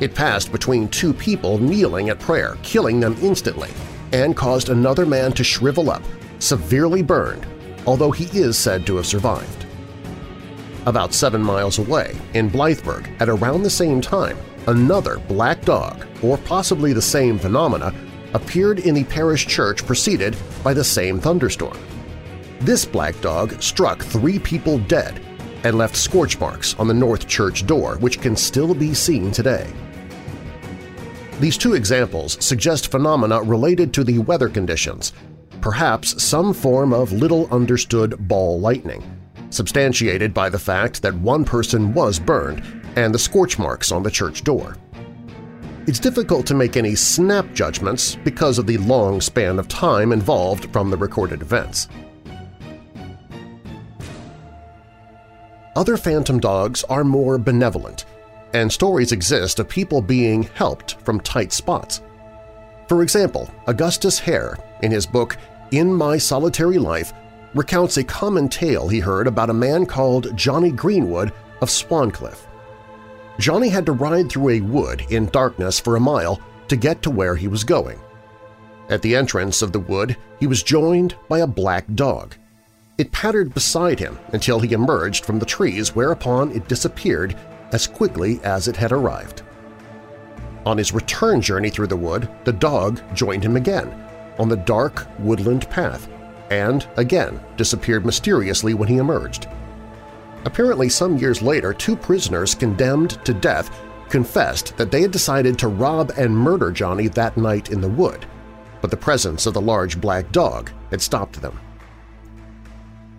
It 0.00 0.14
passed 0.14 0.50
between 0.50 0.88
two 0.88 1.12
people 1.12 1.58
kneeling 1.58 2.08
at 2.08 2.18
prayer, 2.18 2.56
killing 2.62 2.98
them 2.98 3.16
instantly, 3.22 3.70
and 4.12 4.36
caused 4.36 4.68
another 4.68 5.06
man 5.06 5.32
to 5.32 5.44
shrivel 5.44 5.90
up, 5.90 6.02
severely 6.40 7.02
burned, 7.02 7.46
although 7.86 8.10
he 8.10 8.24
is 8.38 8.58
said 8.58 8.84
to 8.86 8.96
have 8.96 9.06
survived. 9.06 9.66
About 10.84 11.14
seven 11.14 11.40
miles 11.40 11.78
away, 11.78 12.16
in 12.34 12.50
Blythburgh, 12.50 13.08
at 13.20 13.28
around 13.28 13.62
the 13.62 13.70
same 13.70 14.00
time, 14.00 14.36
another 14.66 15.18
black 15.28 15.62
dog, 15.62 16.04
or 16.24 16.36
possibly 16.38 16.92
the 16.92 17.00
same 17.00 17.38
phenomena, 17.38 17.94
appeared 18.34 18.80
in 18.80 18.94
the 18.94 19.04
parish 19.04 19.46
church 19.46 19.86
preceded 19.86 20.36
by 20.64 20.74
the 20.74 20.82
same 20.82 21.20
thunderstorm. 21.20 21.78
This 22.58 22.84
black 22.84 23.20
dog 23.20 23.62
struck 23.62 24.02
three 24.02 24.40
people 24.40 24.78
dead 24.78 25.20
and 25.62 25.78
left 25.78 25.94
scorch 25.94 26.40
marks 26.40 26.74
on 26.80 26.88
the 26.88 26.94
north 26.94 27.28
church 27.28 27.64
door, 27.64 27.96
which 27.98 28.20
can 28.20 28.34
still 28.34 28.74
be 28.74 28.92
seen 28.92 29.30
today. 29.30 29.72
These 31.38 31.58
two 31.58 31.74
examples 31.74 32.44
suggest 32.44 32.90
phenomena 32.90 33.40
related 33.40 33.94
to 33.94 34.02
the 34.02 34.18
weather 34.18 34.48
conditions, 34.48 35.12
perhaps 35.60 36.20
some 36.20 36.52
form 36.52 36.92
of 36.92 37.12
little-understood 37.12 38.26
ball 38.26 38.58
lightning, 38.58 39.21
substantiated 39.52 40.32
by 40.32 40.48
the 40.48 40.58
fact 40.58 41.02
that 41.02 41.14
one 41.14 41.44
person 41.44 41.92
was 41.92 42.18
burned 42.18 42.62
and 42.96 43.14
the 43.14 43.18
scorch 43.18 43.58
marks 43.58 43.92
on 43.92 44.02
the 44.02 44.10
church 44.10 44.44
door. 44.44 44.76
It's 45.86 45.98
difficult 45.98 46.46
to 46.46 46.54
make 46.54 46.76
any 46.76 46.94
snap 46.94 47.52
judgments 47.54 48.16
because 48.24 48.58
of 48.58 48.66
the 48.66 48.78
long 48.78 49.20
span 49.20 49.58
of 49.58 49.66
time 49.68 50.12
involved 50.12 50.72
from 50.72 50.90
the 50.90 50.96
recorded 50.96 51.42
events. 51.42 51.88
Other 55.74 55.96
phantom 55.96 56.38
dogs 56.38 56.84
are 56.84 57.02
more 57.02 57.38
benevolent, 57.38 58.04
and 58.52 58.70
stories 58.70 59.10
exist 59.10 59.58
of 59.58 59.68
people 59.68 60.02
being 60.02 60.42
helped 60.42 61.00
from 61.00 61.18
tight 61.20 61.52
spots. 61.52 62.02
For 62.88 63.02
example, 63.02 63.50
Augustus 63.66 64.18
Hare, 64.18 64.58
in 64.82 64.92
his 64.92 65.06
book 65.06 65.36
In 65.70 65.92
My 65.92 66.18
Solitary 66.18 66.78
Life, 66.78 67.14
recounts 67.54 67.96
a 67.96 68.04
common 68.04 68.48
tale 68.48 68.88
he 68.88 69.00
heard 69.00 69.26
about 69.26 69.50
a 69.50 69.54
man 69.54 69.84
called 69.86 70.36
Johnny 70.36 70.70
Greenwood 70.70 71.32
of 71.60 71.68
Swancliff. 71.68 72.46
Johnny 73.38 73.68
had 73.68 73.86
to 73.86 73.92
ride 73.92 74.30
through 74.30 74.50
a 74.50 74.60
wood 74.60 75.04
in 75.10 75.26
darkness 75.26 75.78
for 75.78 75.96
a 75.96 76.00
mile 76.00 76.40
to 76.68 76.76
get 76.76 77.02
to 77.02 77.10
where 77.10 77.36
he 77.36 77.48
was 77.48 77.64
going. 77.64 77.98
At 78.88 79.02
the 79.02 79.16
entrance 79.16 79.62
of 79.62 79.72
the 79.72 79.80
wood, 79.80 80.16
he 80.40 80.46
was 80.46 80.62
joined 80.62 81.14
by 81.28 81.40
a 81.40 81.46
black 81.46 81.84
dog. 81.94 82.34
It 82.98 83.12
pattered 83.12 83.54
beside 83.54 83.98
him 83.98 84.18
until 84.32 84.60
he 84.60 84.72
emerged 84.72 85.24
from 85.24 85.38
the 85.38 85.46
trees 85.46 85.94
whereupon 85.94 86.52
it 86.52 86.68
disappeared 86.68 87.36
as 87.72 87.86
quickly 87.86 88.40
as 88.44 88.68
it 88.68 88.76
had 88.76 88.92
arrived. 88.92 89.42
On 90.64 90.78
his 90.78 90.92
return 90.92 91.40
journey 91.40 91.70
through 91.70 91.88
the 91.88 91.96
wood, 91.96 92.28
the 92.44 92.52
dog 92.52 93.00
joined 93.14 93.42
him 93.42 93.56
again 93.56 93.90
on 94.38 94.48
the 94.48 94.56
dark 94.56 95.06
woodland 95.18 95.68
path 95.70 96.08
and, 96.52 96.86
again, 96.96 97.40
disappeared 97.56 98.04
mysteriously 98.04 98.74
when 98.74 98.88
he 98.88 98.98
emerged. 98.98 99.48
Apparently 100.44 100.88
some 100.88 101.16
years 101.16 101.40
later, 101.40 101.72
two 101.72 101.96
prisoners 101.96 102.54
condemned 102.54 103.24
to 103.24 103.32
death 103.32 103.70
confessed 104.10 104.76
that 104.76 104.90
they 104.90 105.00
had 105.00 105.10
decided 105.10 105.58
to 105.58 105.68
rob 105.68 106.12
and 106.18 106.36
murder 106.36 106.70
Johnny 106.70 107.08
that 107.08 107.36
night 107.36 107.70
in 107.70 107.80
the 107.80 107.88
wood, 107.88 108.26
but 108.82 108.90
the 108.90 108.96
presence 108.96 109.46
of 109.46 109.54
the 109.54 109.60
large 109.60 110.00
black 110.00 110.30
dog 110.32 110.70
had 110.90 111.00
stopped 111.00 111.40
them. 111.40 111.58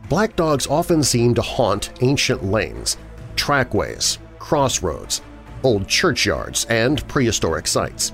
Black 0.09 0.35
dogs 0.35 0.67
often 0.67 1.01
seem 1.01 1.33
to 1.33 1.41
haunt 1.41 1.91
ancient 2.01 2.43
lanes, 2.43 2.97
trackways, 3.35 4.19
crossroads, 4.37 5.21
old 5.63 5.87
churchyards, 5.87 6.65
and 6.65 7.07
prehistoric 7.07 7.65
sites. 7.65 8.13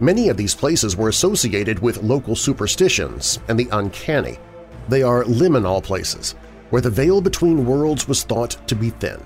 Many 0.00 0.30
of 0.30 0.38
these 0.38 0.54
places 0.54 0.96
were 0.96 1.10
associated 1.10 1.78
with 1.78 2.02
local 2.02 2.34
superstitions 2.34 3.38
and 3.48 3.58
the 3.58 3.68
uncanny. 3.70 4.38
They 4.88 5.02
are 5.02 5.24
liminal 5.24 5.82
places, 5.82 6.34
where 6.70 6.80
the 6.80 6.88
veil 6.88 7.20
between 7.20 7.66
worlds 7.66 8.08
was 8.08 8.22
thought 8.22 8.56
to 8.66 8.74
be 8.74 8.90
thin. 8.90 9.22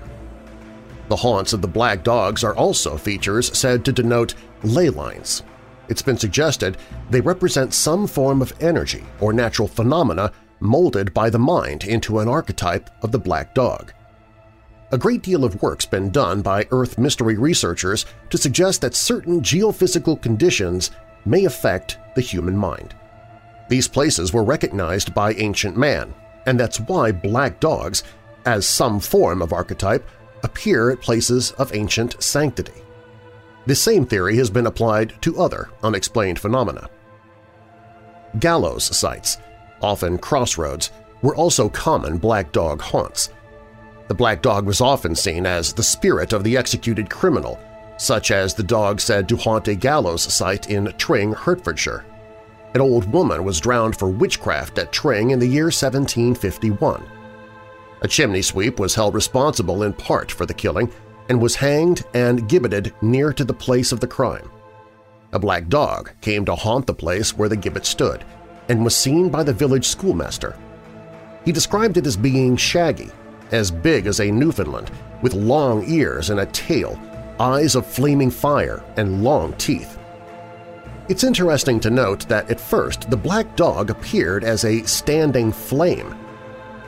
The 1.07 1.15
haunts 1.15 1.53
of 1.53 1.61
the 1.61 1.67
black 1.67 2.03
dogs 2.03 2.43
are 2.43 2.55
also 2.55 2.97
features 2.97 3.57
said 3.57 3.85
to 3.85 3.93
denote 3.93 4.35
ley 4.63 4.89
lines. 4.89 5.43
It's 5.87 6.01
been 6.01 6.17
suggested 6.17 6.77
they 7.09 7.21
represent 7.21 7.73
some 7.73 8.05
form 8.05 8.41
of 8.41 8.53
energy 8.59 9.05
or 9.21 9.31
natural 9.31 9.69
phenomena 9.69 10.33
molded 10.59 11.13
by 11.13 11.29
the 11.29 11.39
mind 11.39 11.85
into 11.85 12.19
an 12.19 12.27
archetype 12.27 12.89
of 13.01 13.11
the 13.11 13.19
black 13.19 13.53
dog. 13.53 13.93
A 14.91 14.97
great 14.97 15.23
deal 15.23 15.43
of 15.43 15.61
work's 15.63 15.85
been 15.85 16.11
done 16.11 16.41
by 16.41 16.67
Earth 16.69 16.99
mystery 16.99 17.37
researchers 17.37 18.05
to 18.29 18.37
suggest 18.37 18.81
that 18.81 18.93
certain 18.93 19.41
geophysical 19.41 20.21
conditions 20.21 20.91
may 21.25 21.45
affect 21.45 21.97
the 22.13 22.21
human 22.21 22.55
mind. 22.55 22.95
These 23.67 23.87
places 23.87 24.31
were 24.31 24.43
recognized 24.43 25.13
by 25.15 25.33
ancient 25.33 25.75
man, 25.75 26.13
and 26.45 26.59
that's 26.59 26.79
why 26.79 27.11
black 27.11 27.59
dogs, 27.59 28.03
as 28.45 28.67
some 28.67 28.99
form 28.99 29.41
of 29.41 29.53
archetype, 29.53 30.07
appear 30.43 30.91
at 30.91 31.01
places 31.01 31.51
of 31.53 31.73
ancient 31.73 32.21
sanctity. 32.21 32.83
This 33.65 33.81
same 33.81 34.05
theory 34.05 34.37
has 34.37 34.51
been 34.51 34.67
applied 34.67 35.19
to 35.23 35.41
other 35.41 35.69
unexplained 35.81 36.37
phenomena. 36.37 36.87
Gallows 38.39 38.95
sites, 38.95 39.39
often 39.81 40.19
crossroads, 40.19 40.91
were 41.23 41.35
also 41.35 41.69
common 41.69 42.19
black 42.19 42.51
dog 42.51 42.79
haunts, 42.81 43.29
the 44.07 44.13
black 44.13 44.41
dog 44.41 44.65
was 44.65 44.81
often 44.81 45.15
seen 45.15 45.45
as 45.45 45.73
the 45.73 45.83
spirit 45.83 46.31
of 46.31 46.43
the 46.43 46.57
executed 46.57 47.09
criminal, 47.09 47.59
such 47.97 48.31
as 48.31 48.53
the 48.53 48.63
dog 48.63 48.99
said 48.99 49.27
to 49.27 49.37
haunt 49.37 49.67
a 49.67 49.75
gallows 49.75 50.21
site 50.21 50.69
in 50.69 50.93
Tring, 50.97 51.33
Hertfordshire. 51.33 52.05
An 52.75 52.81
old 52.81 53.11
woman 53.11 53.43
was 53.43 53.59
drowned 53.59 53.97
for 53.97 54.09
witchcraft 54.09 54.77
at 54.77 54.91
Tring 54.91 55.31
in 55.31 55.39
the 55.39 55.47
year 55.47 55.65
1751. 55.65 57.03
A 58.01 58.07
chimney 58.07 58.41
sweep 58.41 58.79
was 58.79 58.93
held 58.93 59.15
responsible 59.15 59.83
in 59.83 59.93
part 59.93 60.31
for 60.31 60.45
the 60.45 60.53
killing 60.53 60.91
and 61.29 61.41
was 61.41 61.55
hanged 61.55 62.03
and 62.13 62.47
gibbeted 62.47 62.93
near 63.01 63.33
to 63.33 63.43
the 63.43 63.53
place 63.53 63.91
of 63.91 63.99
the 63.99 64.07
crime. 64.07 64.51
A 65.31 65.39
black 65.39 65.67
dog 65.69 66.11
came 66.21 66.45
to 66.45 66.53
haunt 66.53 66.85
the 66.85 66.93
place 66.93 67.35
where 67.35 67.49
the 67.49 67.57
gibbet 67.57 67.85
stood 67.85 68.23
and 68.69 68.83
was 68.83 68.95
seen 68.95 69.29
by 69.29 69.41
the 69.41 69.53
village 69.53 69.87
schoolmaster. 69.87 70.55
He 71.43 71.51
described 71.51 71.97
it 71.97 72.05
as 72.05 72.17
being 72.17 72.55
shaggy 72.55 73.09
as 73.51 73.71
big 73.71 74.07
as 74.07 74.19
a 74.19 74.31
Newfoundland, 74.31 74.91
with 75.21 75.33
long 75.33 75.83
ears 75.87 76.29
and 76.29 76.39
a 76.39 76.45
tail, 76.47 76.99
eyes 77.39 77.75
of 77.75 77.85
flaming 77.85 78.31
fire, 78.31 78.83
and 78.97 79.23
long 79.23 79.53
teeth. 79.53 79.97
It's 81.07 81.23
interesting 81.23 81.79
to 81.81 81.89
note 81.89 82.27
that 82.27 82.49
at 82.49 82.59
first 82.59 83.09
the 83.09 83.17
black 83.17 83.55
dog 83.55 83.89
appeared 83.89 84.43
as 84.43 84.65
a 84.65 84.83
standing 84.83 85.51
flame, 85.51 86.15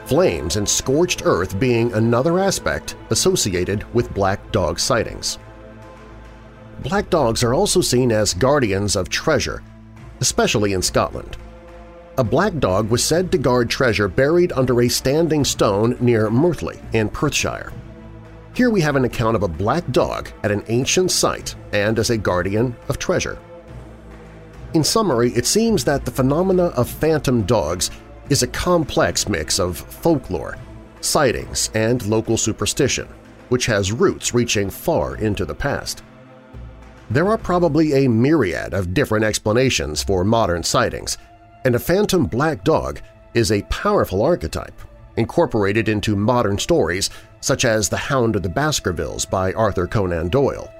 flames 0.05 0.55
and 0.55 0.67
scorched 0.67 1.21
earth 1.25 1.59
being 1.59 1.93
another 1.93 2.39
aspect 2.39 2.95
associated 3.09 3.83
with 3.93 4.13
black 4.13 4.51
dog 4.51 4.79
sightings. 4.79 5.37
Black 6.79 7.09
dogs 7.09 7.43
are 7.43 7.53
also 7.53 7.81
seen 7.81 8.11
as 8.11 8.33
guardians 8.33 8.95
of 8.95 9.09
treasure, 9.09 9.61
especially 10.21 10.73
in 10.73 10.81
Scotland. 10.81 11.37
A 12.19 12.23
black 12.23 12.57
dog 12.57 12.89
was 12.89 13.03
said 13.03 13.31
to 13.31 13.37
guard 13.37 13.69
treasure 13.69 14.07
buried 14.07 14.51
under 14.53 14.81
a 14.81 14.87
standing 14.87 15.45
stone 15.45 15.95
near 15.99 16.31
Murthly 16.31 16.79
in 16.93 17.09
Perthshire. 17.09 17.71
Here 18.55 18.71
we 18.71 18.81
have 18.81 18.95
an 18.95 19.05
account 19.05 19.35
of 19.35 19.43
a 19.43 19.47
black 19.47 19.87
dog 19.91 20.31
at 20.41 20.49
an 20.49 20.63
ancient 20.67 21.11
site 21.11 21.53
and 21.73 21.99
as 21.99 22.09
a 22.09 22.17
guardian 22.17 22.75
of 22.89 22.97
treasure. 22.97 23.37
In 24.73 24.83
summary, 24.83 25.31
it 25.33 25.45
seems 25.45 25.83
that 25.83 26.05
the 26.05 26.11
phenomena 26.11 26.65
of 26.69 26.89
phantom 26.89 27.43
dogs 27.43 27.91
is 28.31 28.41
a 28.41 28.47
complex 28.47 29.29
mix 29.29 29.59
of 29.59 29.77
folklore, 29.77 30.57
sightings, 31.01 31.69
and 31.75 32.03
local 32.07 32.35
superstition, 32.35 33.07
which 33.49 33.67
has 33.67 33.91
roots 33.91 34.33
reaching 34.33 34.71
far 34.71 35.17
into 35.17 35.45
the 35.45 35.53
past. 35.53 36.01
There 37.11 37.29
are 37.29 37.37
probably 37.37 37.93
a 37.93 38.09
myriad 38.09 38.73
of 38.73 38.95
different 38.95 39.23
explanations 39.23 40.01
for 40.01 40.23
modern 40.23 40.63
sightings, 40.63 41.15
and 41.67 41.75
a 41.75 41.79
phantom 41.79 42.25
black 42.25 42.63
dog 42.63 43.01
is 43.33 43.51
a 43.51 43.61
powerful 43.63 44.21
archetype 44.21 44.79
incorporated 45.17 45.89
into 45.89 46.15
modern 46.15 46.57
stories 46.57 47.09
such 47.41 47.65
as 47.65 47.89
The 47.89 47.97
Hound 47.97 48.37
of 48.37 48.43
the 48.43 48.47
Baskervilles 48.47 49.25
by 49.25 49.51
Arthur 49.51 49.85
Conan 49.85 50.29
Doyle. 50.29 50.73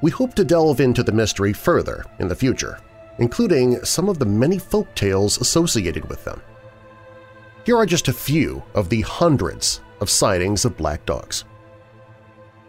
We 0.00 0.12
hope 0.12 0.34
to 0.34 0.44
delve 0.44 0.80
into 0.80 1.02
the 1.02 1.10
mystery 1.10 1.52
further 1.52 2.04
in 2.20 2.28
the 2.28 2.36
future, 2.36 2.78
including 3.18 3.84
some 3.84 4.08
of 4.08 4.20
the 4.20 4.26
many 4.26 4.60
folk 4.60 4.94
tales 4.94 5.40
associated 5.40 6.08
with 6.08 6.24
them. 6.24 6.40
Here 7.66 7.76
are 7.76 7.84
just 7.84 8.06
a 8.06 8.12
few 8.12 8.62
of 8.74 8.88
the 8.88 9.00
hundreds 9.00 9.80
of 10.00 10.08
sightings 10.08 10.64
of 10.64 10.76
black 10.76 11.04
dogs. 11.04 11.44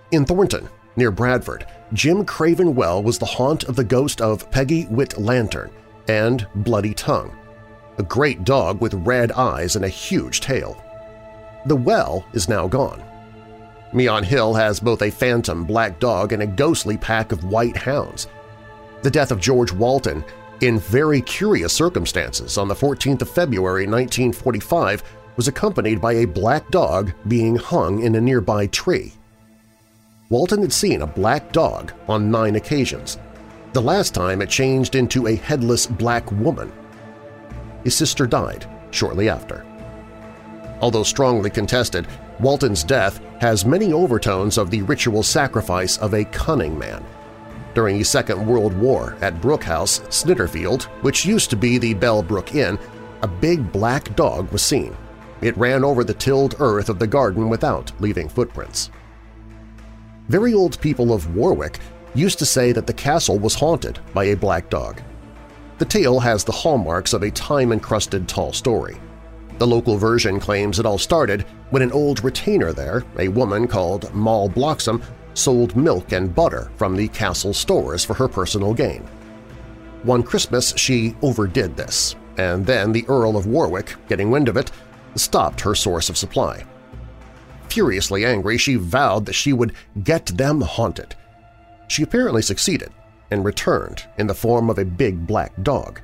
In 0.09 0.25
Thornton, 0.25 0.69
near 0.95 1.11
Bradford, 1.11 1.67
Jim 1.93 2.25
Craven 2.25 2.73
Well 2.73 3.03
was 3.03 3.19
the 3.19 3.27
haunt 3.27 3.65
of 3.65 3.75
the 3.75 3.83
ghost 3.83 4.21
of 4.21 4.49
Peggy 4.49 4.85
Whit 4.85 5.19
Lantern 5.19 5.69
and 6.07 6.47
Bloody 6.55 6.93
Tongue, 6.93 7.35
a 7.97 8.03
great 8.03 8.43
dog 8.43 8.81
with 8.81 8.93
red 8.93 9.31
eyes 9.31 9.75
and 9.75 9.85
a 9.85 9.89
huge 9.89 10.41
tail. 10.41 10.81
The 11.65 11.75
well 11.75 12.25
is 12.33 12.49
now 12.49 12.67
gone. 12.67 13.03
Meon 13.93 14.23
Hill 14.23 14.53
has 14.53 14.79
both 14.79 15.01
a 15.01 15.09
phantom 15.09 15.63
black 15.63 15.99
dog 15.99 16.33
and 16.33 16.43
a 16.43 16.47
ghostly 16.47 16.97
pack 16.97 17.31
of 17.31 17.45
white 17.45 17.77
hounds. 17.77 18.27
The 19.03 19.11
death 19.11 19.31
of 19.31 19.39
George 19.39 19.71
Walton 19.71 20.23
in 20.61 20.79
very 20.79 21.21
curious 21.21 21.73
circumstances 21.73 22.57
on 22.57 22.67
the 22.67 22.75
14th 22.75 23.21
of 23.21 23.29
February 23.29 23.87
1945 23.87 25.03
was 25.35 25.47
accompanied 25.47 26.01
by 26.01 26.13
a 26.13 26.25
black 26.25 26.69
dog 26.71 27.11
being 27.27 27.55
hung 27.55 28.01
in 28.03 28.15
a 28.15 28.21
nearby 28.21 28.67
tree. 28.67 29.13
Walton 30.29 30.61
had 30.61 30.73
seen 30.73 31.01
a 31.01 31.07
black 31.07 31.51
dog 31.51 31.93
on 32.07 32.31
nine 32.31 32.55
occasions. 32.55 33.17
The 33.75 33.81
last 33.81 34.13
time 34.13 34.41
it 34.41 34.47
changed 34.47 34.95
into 34.95 35.27
a 35.27 35.35
headless 35.35 35.85
black 35.85 36.31
woman. 36.31 36.71
His 37.83 37.93
sister 37.93 38.25
died 38.25 38.65
shortly 38.91 39.27
after. 39.27 39.65
Although 40.79 41.03
strongly 41.03 41.49
contested, 41.49 42.07
Walton's 42.39 42.85
death 42.85 43.19
has 43.41 43.65
many 43.65 43.91
overtones 43.91 44.57
of 44.57 44.71
the 44.71 44.81
ritual 44.83 45.23
sacrifice 45.23 45.97
of 45.97 46.13
a 46.13 46.23
cunning 46.23 46.79
man. 46.79 47.05
During 47.73 47.97
the 47.97 48.05
Second 48.05 48.47
World 48.47 48.73
War 48.77 49.17
at 49.19 49.41
Brook 49.41 49.65
House, 49.65 49.99
Snitterfield, 50.07 50.83
which 51.03 51.25
used 51.25 51.49
to 51.49 51.57
be 51.57 51.77
the 51.77 51.95
Bellbrook 51.95 52.55
Inn, 52.55 52.79
a 53.23 53.27
big 53.27 53.73
black 53.73 54.15
dog 54.15 54.49
was 54.53 54.61
seen. 54.61 54.95
It 55.41 55.57
ran 55.57 55.83
over 55.83 56.05
the 56.05 56.13
tilled 56.13 56.55
earth 56.59 56.87
of 56.87 56.97
the 56.97 57.07
garden 57.07 57.49
without 57.49 57.91
leaving 57.99 58.29
footprints. 58.29 58.89
Very 60.29 60.53
old 60.53 60.79
people 60.79 61.11
of 61.11 61.35
Warwick 61.35 61.81
used 62.15 62.39
to 62.39 62.45
say 62.45 62.71
that 62.71 62.87
the 62.87 62.93
castle 62.93 63.37
was 63.37 63.55
haunted 63.55 63.99
by 64.13 64.25
a 64.25 64.35
black 64.35 64.69
dog. 64.69 65.01
The 65.77 65.85
tale 65.85 66.19
has 66.19 66.43
the 66.43 66.51
hallmarks 66.51 67.13
of 67.13 67.23
a 67.23 67.31
time-encrusted 67.31 68.27
tall 68.27 68.53
story. 68.53 68.97
The 69.57 69.67
local 69.67 69.97
version 69.97 70.39
claims 70.39 70.79
it 70.79 70.85
all 70.85 70.97
started 70.97 71.41
when 71.69 71.81
an 71.81 71.91
old 71.91 72.23
retainer 72.23 72.73
there, 72.73 73.03
a 73.19 73.27
woman 73.27 73.67
called 73.67 74.13
Moll 74.13 74.49
Bloxham, 74.49 75.01
sold 75.33 75.75
milk 75.75 76.13
and 76.13 76.33
butter 76.33 76.71
from 76.77 76.95
the 76.95 77.09
castle 77.09 77.53
stores 77.53 78.05
for 78.05 78.13
her 78.13 78.27
personal 78.27 78.73
gain. 78.73 79.05
One 80.03 80.23
Christmas 80.23 80.73
she 80.77 81.15
overdid 81.21 81.75
this, 81.75 82.15
and 82.37 82.65
then 82.65 82.91
the 82.91 83.05
Earl 83.07 83.35
of 83.35 83.47
Warwick, 83.47 83.95
getting 84.07 84.31
wind 84.31 84.47
of 84.47 84.57
it, 84.57 84.71
stopped 85.15 85.61
her 85.61 85.75
source 85.75 86.09
of 86.09 86.17
supply. 86.17 86.63
Furiously 87.69 88.23
angry, 88.25 88.57
she 88.57 88.75
vowed 88.75 89.25
that 89.25 89.33
she 89.33 89.51
would 89.51 89.73
get 90.03 90.25
them 90.27 90.61
haunted. 90.61 91.15
She 91.87 92.03
apparently 92.03 92.41
succeeded 92.41 92.91
and 93.31 93.43
returned 93.43 94.03
in 94.17 94.27
the 94.27 94.33
form 94.33 94.69
of 94.69 94.77
a 94.77 94.85
big 94.85 95.25
black 95.25 95.51
dog. 95.63 96.01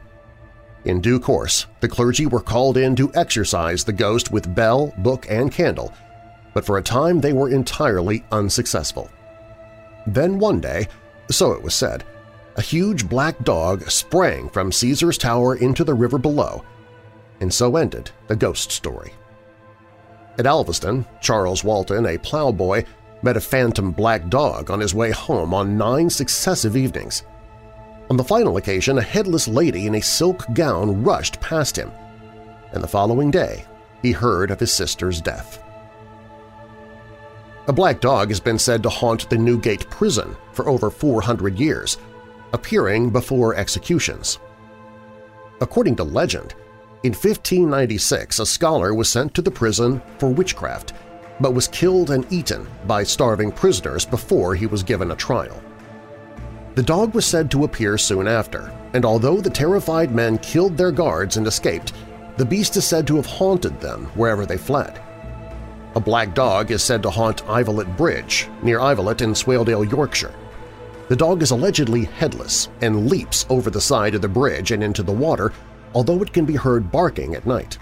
In 0.86 1.02
due 1.02 1.20
course, 1.20 1.68
the 1.80 1.88
clergy 1.88 2.26
were 2.26 2.42
called 2.42 2.78
in 2.78 2.96
to 2.96 3.14
exorcise 3.14 3.84
the 3.84 3.94
ghost 3.94 4.32
with 4.32 4.56
bell, 4.56 4.94
book, 4.98 5.28
and 5.30 5.52
candle, 5.52 5.94
but 6.54 6.66
for 6.66 6.78
a 6.78 6.84
time 6.84 7.22
they 7.22 7.34
were 7.34 7.50
entirely 7.50 8.24
unsuccessful. 8.32 9.10
Then 10.08 10.40
one 10.40 10.60
day, 10.60 10.88
so 11.30 11.52
it 11.52 11.62
was 11.62 11.76
said, 11.76 12.04
a 12.58 12.62
huge 12.62 13.08
black 13.08 13.42
dog 13.44 13.90
sprang 13.90 14.50
from 14.50 14.72
Caesar's 14.72 15.18
Tower 15.18 15.56
into 15.56 15.84
the 15.84 15.94
river 15.94 16.18
below, 16.18 16.66
and 17.40 17.54
so 17.54 17.78
ended 17.78 18.12
the 18.28 18.36
ghost 18.36 18.72
story. 18.72 19.14
At 20.38 20.46
Alveston, 20.46 21.06
Charles 21.22 21.64
Walton, 21.64 22.06
a 22.06 22.18
plowboy, 22.18 22.84
met 23.24 23.38
a 23.38 23.42
phantom 23.42 23.92
black 23.92 24.28
dog 24.30 24.72
on 24.72 24.80
his 24.80 24.94
way 24.94 25.12
home 25.12 25.54
on 25.54 25.78
nine 25.78 26.10
successive 26.10 26.76
evenings. 26.76 27.24
On 28.10 28.18
the 28.18 28.24
final 28.24 28.58
occasion, 28.58 28.98
a 28.98 29.02
headless 29.02 29.48
lady 29.48 29.88
in 29.88 29.96
a 29.96 30.02
silk 30.02 30.46
gown 30.54 31.04
rushed 31.04 31.40
past 31.40 31.78
him, 31.78 31.92
and 32.74 32.84
the 32.84 32.88
following 32.88 33.32
day 33.32 33.66
he 34.02 34.12
heard 34.12 34.52
of 34.52 34.60
his 34.60 34.74
sister's 34.74 35.22
death. 35.22 35.64
A 37.68 37.74
black 37.74 38.02
dog 38.02 38.30
has 38.30 38.40
been 38.40 38.58
said 38.58 38.82
to 38.84 38.90
haunt 38.90 39.30
the 39.30 39.38
Newgate 39.38 39.90
prison 39.90 40.36
for 40.52 40.68
over 40.68 40.90
400 40.90 41.60
years, 41.60 41.98
appearing 42.54 43.12
before 43.12 43.56
executions. 43.56 44.40
According 45.62 45.96
to 45.98 46.04
legend, 46.04 46.56
in 47.04 47.14
1596 47.14 48.40
a 48.40 48.46
scholar 48.46 48.94
was 48.94 49.10
sent 49.10 49.34
to 49.36 49.42
the 49.42 49.52
prison 49.52 50.02
for 50.18 50.30
witchcraft, 50.30 50.94
but 51.40 51.54
was 51.54 51.68
killed 51.68 52.12
and 52.12 52.32
eaten 52.32 52.68
by 52.86 53.04
starving 53.04 53.52
prisoners 53.52 54.06
before 54.06 54.54
he 54.56 54.66
was 54.66 54.84
given 54.84 55.12
a 55.12 55.16
trial. 55.16 55.62
The 56.76 56.84
dog 56.84 57.14
was 57.14 57.26
said 57.26 57.52
to 57.52 57.64
appear 57.64 57.98
soon 57.98 58.28
after, 58.28 58.72
and 58.94 59.06
although 59.06 59.42
the 59.42 59.50
terrified 59.50 60.14
men 60.14 60.38
killed 60.38 60.78
their 60.78 60.92
guards 60.92 61.38
and 61.38 61.46
escaped, 61.48 61.94
the 62.38 62.46
beast 62.46 62.78
is 62.78 62.86
said 62.86 63.06
to 63.08 63.18
have 63.18 63.26
haunted 63.26 63.80
them 63.82 64.06
wherever 64.16 64.46
they 64.46 64.58
fled. 64.58 65.02
A 65.96 66.00
black 66.00 66.34
dog 66.34 66.72
is 66.72 66.82
said 66.82 67.04
to 67.04 67.10
haunt 67.10 67.46
Ivelet 67.48 67.98
Bridge, 67.98 68.48
near 68.64 68.80
Ivelet 68.80 69.22
in 69.22 69.34
Swaledale, 69.34 69.92
Yorkshire. 69.92 70.34
The 71.10 71.18
dog 71.18 71.42
is 71.42 71.52
allegedly 71.52 72.06
headless 72.06 72.70
and 72.80 73.10
leaps 73.10 73.46
over 73.50 73.70
the 73.70 73.82
side 73.82 74.16
of 74.16 74.22
the 74.22 74.30
bridge 74.30 74.72
and 74.72 74.82
into 74.82 75.04
the 75.04 75.12
water, 75.12 75.52
although 75.94 76.22
it 76.22 76.32
can 76.32 76.46
be 76.46 76.56
heard 76.56 76.90
barking 76.90 77.36
at 77.36 77.46
night. 77.46 77.78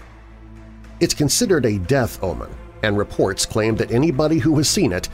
It's 0.98 1.14
considered 1.14 1.64
a 1.64 1.78
death 1.78 2.20
omen, 2.24 2.50
and 2.82 2.96
reports 2.96 3.46
claim 3.46 3.76
that 3.76 3.90
anybody 3.90 4.38
who 4.38 4.56
has 4.56 4.68
seen 4.68 4.92
it 4.92 5.08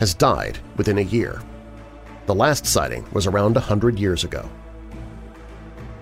has 0.00 0.14
died 0.14 0.58
within 0.76 0.98
a 0.98 1.02
year. 1.02 1.40
The 2.26 2.34
last 2.34 2.66
sighting 2.66 3.06
was 3.12 3.26
around 3.26 3.56
a 3.56 3.60
hundred 3.60 3.98
years 3.98 4.24
ago. 4.24 4.50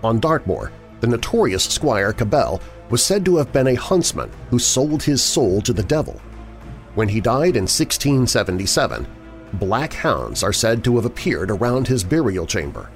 On 0.03 0.21
Dartmoor, 0.21 0.73
the 1.01 1.07
notorious 1.07 1.65
Squire 1.65 2.13
Cabell 2.13 2.61
was 2.91 3.05
said 3.05 3.25
to 3.25 3.37
have 3.37 3.53
been 3.53 3.69
a 3.69 3.75
huntsman 3.75 4.31
who 4.51 4.59
sold 4.59 5.03
his 5.03 5.23
soul 5.23 5.61
to 5.63 5.73
the 5.73 5.83
devil. 5.83 6.21
When 6.95 7.09
he 7.09 7.21
died 7.21 7.57
in 7.57 7.65
1677, 7.65 9.07
black 9.55 9.93
hounds 9.93 10.43
are 10.43 10.53
said 10.53 10.85
to 10.85 10.97
have 10.97 11.05
appeared 11.05 11.51
around 11.51 11.89
his 11.89 12.05
burial 12.05 12.47
chamber. 12.47 12.91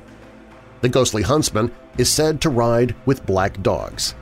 The 0.80 0.88
ghostly 0.88 1.22
huntsman 1.22 1.72
is 1.96 2.10
said 2.10 2.40
to 2.42 2.50
ride 2.50 2.94
with 3.06 3.26
black 3.26 3.60
dogs. 3.62 4.14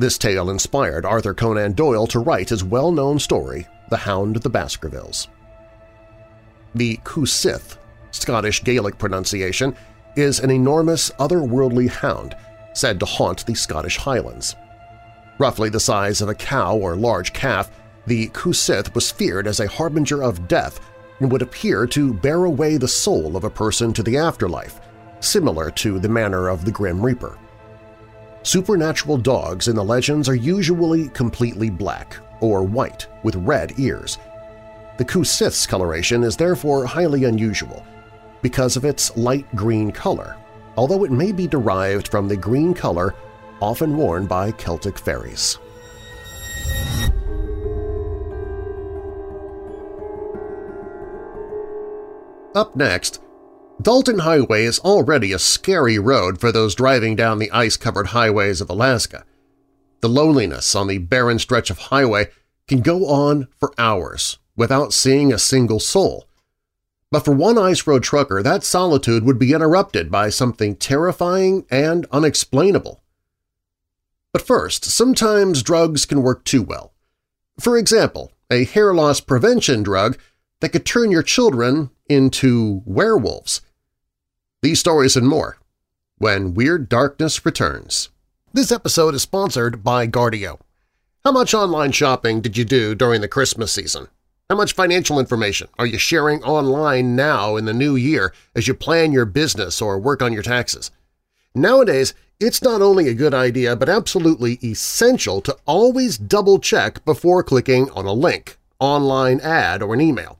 This 0.00 0.16
tale 0.16 0.48
inspired 0.48 1.04
Arthur 1.04 1.34
Conan 1.34 1.74
Doyle 1.74 2.06
to 2.06 2.20
write 2.20 2.48
his 2.48 2.64
well-known 2.64 3.18
story, 3.18 3.66
The 3.90 3.98
Hound 3.98 4.34
of 4.34 4.42
the 4.42 4.48
Baskervilles. 4.48 5.28
The 6.74 6.96
Cù-sìth 7.04 7.76
Scottish 8.10 8.64
Gaelic 8.64 8.96
pronunciation, 8.96 9.76
is 10.16 10.40
an 10.40 10.50
enormous 10.50 11.10
otherworldly 11.18 11.90
hound 11.90 12.34
said 12.72 12.98
to 12.98 13.04
haunt 13.04 13.44
the 13.44 13.54
Scottish 13.54 13.98
Highlands. 13.98 14.56
Roughly 15.38 15.68
the 15.68 15.78
size 15.78 16.22
of 16.22 16.30
a 16.30 16.34
cow 16.34 16.78
or 16.78 16.96
large 16.96 17.34
calf, 17.34 17.70
the 18.06 18.28
Cù-sìth 18.28 18.94
was 18.94 19.10
feared 19.10 19.46
as 19.46 19.60
a 19.60 19.68
harbinger 19.68 20.22
of 20.22 20.48
death 20.48 20.80
and 21.18 21.30
would 21.30 21.42
appear 21.42 21.86
to 21.88 22.14
bear 22.14 22.44
away 22.46 22.78
the 22.78 22.88
soul 22.88 23.36
of 23.36 23.44
a 23.44 23.50
person 23.50 23.92
to 23.92 24.02
the 24.02 24.16
afterlife, 24.16 24.80
similar 25.20 25.70
to 25.72 25.98
the 25.98 26.08
manner 26.08 26.48
of 26.48 26.64
the 26.64 26.72
Grim 26.72 27.04
Reaper. 27.04 27.36
Supernatural 28.42 29.18
dogs 29.18 29.68
in 29.68 29.76
the 29.76 29.84
legends 29.84 30.26
are 30.28 30.34
usually 30.34 31.10
completely 31.10 31.68
black 31.68 32.16
or 32.40 32.62
white 32.62 33.06
with 33.22 33.36
red 33.36 33.78
ears. 33.78 34.16
The 34.96 35.04
Cù-sìth's 35.04 35.66
coloration 35.66 36.24
is 36.24 36.36
therefore 36.36 36.86
highly 36.86 37.24
unusual, 37.24 37.84
because 38.40 38.76
of 38.76 38.86
its 38.86 39.14
light 39.16 39.46
green 39.54 39.92
color, 39.92 40.36
although 40.76 41.04
it 41.04 41.10
may 41.10 41.32
be 41.32 41.46
derived 41.46 42.08
from 42.08 42.28
the 42.28 42.36
green 42.36 42.72
color 42.72 43.14
often 43.60 43.94
worn 43.94 44.26
by 44.26 44.52
Celtic 44.52 44.98
fairies. 44.98 45.58
Up 52.54 52.74
next, 52.74 53.20
Dalton 53.80 54.18
Highway 54.18 54.64
is 54.64 54.78
already 54.80 55.32
a 55.32 55.38
scary 55.38 55.98
road 55.98 56.38
for 56.38 56.52
those 56.52 56.74
driving 56.74 57.16
down 57.16 57.38
the 57.38 57.50
ice-covered 57.50 58.08
highways 58.08 58.60
of 58.60 58.68
Alaska. 58.68 59.24
The 60.00 60.08
loneliness 60.08 60.74
on 60.74 60.86
the 60.86 60.98
barren 60.98 61.38
stretch 61.38 61.70
of 61.70 61.78
highway 61.78 62.28
can 62.68 62.82
go 62.82 63.06
on 63.06 63.48
for 63.56 63.72
hours 63.78 64.38
without 64.54 64.92
seeing 64.92 65.32
a 65.32 65.38
single 65.38 65.80
soul. 65.80 66.28
But 67.10 67.24
for 67.24 67.32
one 67.32 67.56
ice 67.56 67.86
road 67.86 68.02
trucker, 68.02 68.42
that 68.42 68.64
solitude 68.64 69.24
would 69.24 69.38
be 69.38 69.54
interrupted 69.54 70.10
by 70.10 70.28
something 70.28 70.76
terrifying 70.76 71.64
and 71.70 72.06
unexplainable. 72.12 73.02
But 74.32 74.42
first, 74.42 74.84
sometimes 74.84 75.62
drugs 75.62 76.04
can 76.04 76.22
work 76.22 76.44
too 76.44 76.62
well. 76.62 76.92
For 77.58 77.78
example, 77.78 78.32
a 78.50 78.64
hair 78.64 78.92
loss 78.92 79.20
prevention 79.20 79.82
drug 79.82 80.18
that 80.60 80.68
could 80.70 80.84
turn 80.84 81.10
your 81.10 81.22
children 81.22 81.90
into 82.10 82.82
werewolves. 82.84 83.62
These 84.62 84.78
stories 84.78 85.16
and 85.16 85.26
more 85.26 85.56
when 86.18 86.52
Weird 86.52 86.90
Darkness 86.90 87.46
returns. 87.46 88.10
This 88.52 88.70
episode 88.70 89.14
is 89.14 89.22
sponsored 89.22 89.82
by 89.82 90.06
Guardio. 90.06 90.58
How 91.24 91.32
much 91.32 91.54
online 91.54 91.92
shopping 91.92 92.42
did 92.42 92.58
you 92.58 92.66
do 92.66 92.94
during 92.94 93.22
the 93.22 93.28
Christmas 93.28 93.72
season? 93.72 94.08
How 94.50 94.56
much 94.56 94.74
financial 94.74 95.18
information 95.18 95.68
are 95.78 95.86
you 95.86 95.96
sharing 95.96 96.42
online 96.42 97.16
now 97.16 97.56
in 97.56 97.64
the 97.64 97.72
new 97.72 97.96
year 97.96 98.34
as 98.54 98.68
you 98.68 98.74
plan 98.74 99.12
your 99.12 99.24
business 99.24 99.80
or 99.80 99.98
work 99.98 100.20
on 100.20 100.34
your 100.34 100.42
taxes? 100.42 100.90
Nowadays, 101.54 102.12
it's 102.38 102.60
not 102.60 102.82
only 102.82 103.08
a 103.08 103.14
good 103.14 103.32
idea 103.32 103.76
but 103.76 103.88
absolutely 103.88 104.58
essential 104.62 105.40
to 105.40 105.56
always 105.64 106.18
double-check 106.18 107.02
before 107.06 107.42
clicking 107.42 107.88
on 107.92 108.04
a 108.04 108.12
link, 108.12 108.58
online 108.78 109.40
ad, 109.40 109.82
or 109.82 109.94
an 109.94 110.02
email. 110.02 110.38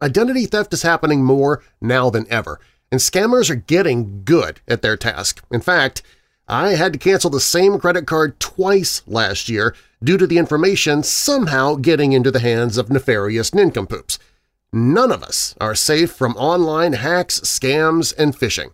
Identity 0.00 0.46
theft 0.46 0.72
is 0.72 0.80
happening 0.80 1.22
more 1.22 1.62
now 1.78 2.08
than 2.08 2.26
ever, 2.32 2.58
and 2.90 3.00
scammers 3.00 3.50
are 3.50 3.56
getting 3.56 4.22
good 4.24 4.60
at 4.66 4.82
their 4.82 4.96
task. 4.96 5.42
In 5.50 5.60
fact, 5.60 6.02
I 6.48 6.70
had 6.70 6.92
to 6.94 6.98
cancel 6.98 7.30
the 7.30 7.40
same 7.40 7.78
credit 7.78 8.06
card 8.06 8.40
twice 8.40 9.02
last 9.06 9.48
year 9.48 9.74
due 10.02 10.18
to 10.18 10.26
the 10.26 10.38
information 10.38 11.02
somehow 11.02 11.76
getting 11.76 12.12
into 12.12 12.30
the 12.30 12.40
hands 12.40 12.76
of 12.76 12.90
nefarious 12.90 13.54
nincompoops. 13.54 14.18
None 14.72 15.12
of 15.12 15.22
us 15.22 15.54
are 15.60 15.74
safe 15.74 16.10
from 16.10 16.36
online 16.36 16.94
hacks, 16.94 17.40
scams, 17.40 18.12
and 18.16 18.36
phishing. 18.36 18.70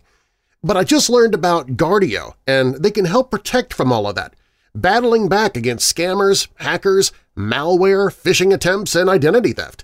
But 0.63 0.77
I 0.77 0.83
just 0.83 1.09
learned 1.09 1.35
about 1.35 1.77
Guardio, 1.77 2.33
and 2.47 2.75
they 2.75 2.91
can 2.91 3.05
help 3.05 3.29
protect 3.29 3.73
from 3.73 3.91
all 3.91 4.07
of 4.07 4.15
that, 4.15 4.35
battling 4.73 5.29
back 5.29 5.55
against 5.55 5.95
scammers, 5.95 6.47
hackers, 6.55 7.11
malware, 7.37 8.11
phishing 8.11 8.53
attempts, 8.53 8.95
and 8.95 9.09
identity 9.09 9.53
theft. 9.53 9.83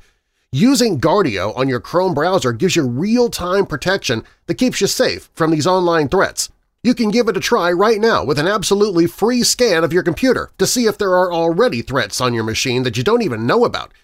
Using 0.55 1.01
Guardio 1.01 1.51
on 1.57 1.67
your 1.67 1.79
Chrome 1.79 2.13
browser 2.13 2.53
gives 2.53 2.75
you 2.75 2.83
real-time 2.87 3.65
protection 3.65 4.23
that 4.45 4.53
keeps 4.53 4.81
you 4.81 4.85
safe 4.85 5.31
from 5.33 5.49
these 5.49 5.65
online 5.65 6.09
threats. 6.09 6.51
You 6.83 6.93
can 6.93 7.09
give 7.09 7.27
it 7.27 7.35
a 7.35 7.39
try 7.39 7.71
right 7.71 7.99
now 7.99 8.23
with 8.23 8.37
an 8.37 8.47
absolutely 8.47 9.07
free 9.07 9.41
scan 9.41 9.83
of 9.83 9.91
your 9.91 10.03
computer 10.03 10.51
to 10.59 10.67
see 10.67 10.85
if 10.85 10.95
there 10.99 11.15
are 11.15 11.33
already 11.33 11.81
threats 11.81 12.21
on 12.21 12.35
your 12.35 12.43
machine 12.43 12.83
that 12.83 12.95
you 12.97 13.03
don't 13.03 13.23
even 13.23 13.47
know 13.47 13.65
about. 13.65 13.95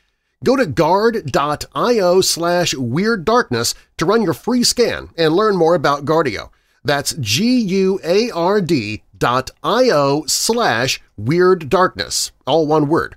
Go 0.44 0.56
to 0.56 0.66
guard.io 0.66 2.22
slash 2.22 2.74
weirddarkness 2.74 3.76
to 3.98 4.06
run 4.06 4.24
your 4.24 4.34
free 4.34 4.64
scan 4.64 5.10
and 5.16 5.36
learn 5.36 5.56
more 5.56 5.76
about 5.76 6.04
Guardio. 6.04 6.50
That's 6.84 7.14
G-U-A-R-D 7.14 9.04
dot 9.16 9.52
I-O 9.62 10.24
slash 10.26 11.00
weirddarkness, 11.22 12.32
all 12.48 12.66
one 12.66 12.88
word 12.88 13.16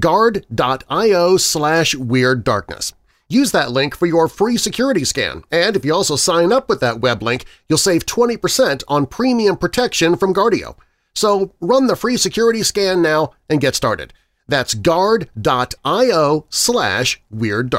guard.io 0.00 1.36
slash 1.36 1.94
Weird 1.94 2.42
Darkness. 2.42 2.94
Use 3.28 3.52
that 3.52 3.70
link 3.70 3.94
for 3.94 4.06
your 4.06 4.26
free 4.26 4.56
security 4.56 5.04
scan, 5.04 5.44
and 5.52 5.76
if 5.76 5.84
you 5.84 5.94
also 5.94 6.16
sign 6.16 6.52
up 6.52 6.68
with 6.68 6.80
that 6.80 7.00
web 7.00 7.22
link, 7.22 7.44
you'll 7.68 7.78
save 7.78 8.04
20% 8.06 8.82
on 8.88 9.06
premium 9.06 9.56
protection 9.56 10.16
from 10.16 10.34
Guardio. 10.34 10.76
So 11.14 11.52
run 11.60 11.86
the 11.86 11.94
free 11.94 12.16
security 12.16 12.64
scan 12.64 13.02
now 13.02 13.32
and 13.48 13.60
get 13.60 13.76
started. 13.76 14.12
That's 14.48 14.74
guard.io 14.74 16.46
slash 16.48 17.22
Weird 17.30 17.70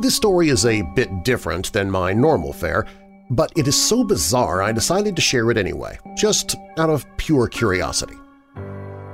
This 0.00 0.14
story 0.14 0.48
is 0.48 0.64
a 0.64 0.82
bit 0.82 1.24
different 1.24 1.72
than 1.72 1.90
my 1.90 2.12
normal 2.12 2.52
fare, 2.52 2.86
but 3.30 3.52
it 3.56 3.66
is 3.66 3.74
so 3.74 4.04
bizarre 4.04 4.62
I 4.62 4.70
decided 4.70 5.16
to 5.16 5.22
share 5.22 5.50
it 5.50 5.56
anyway, 5.56 5.98
just 6.16 6.54
out 6.78 6.88
of 6.88 7.04
pure 7.16 7.48
curiosity. 7.48 8.14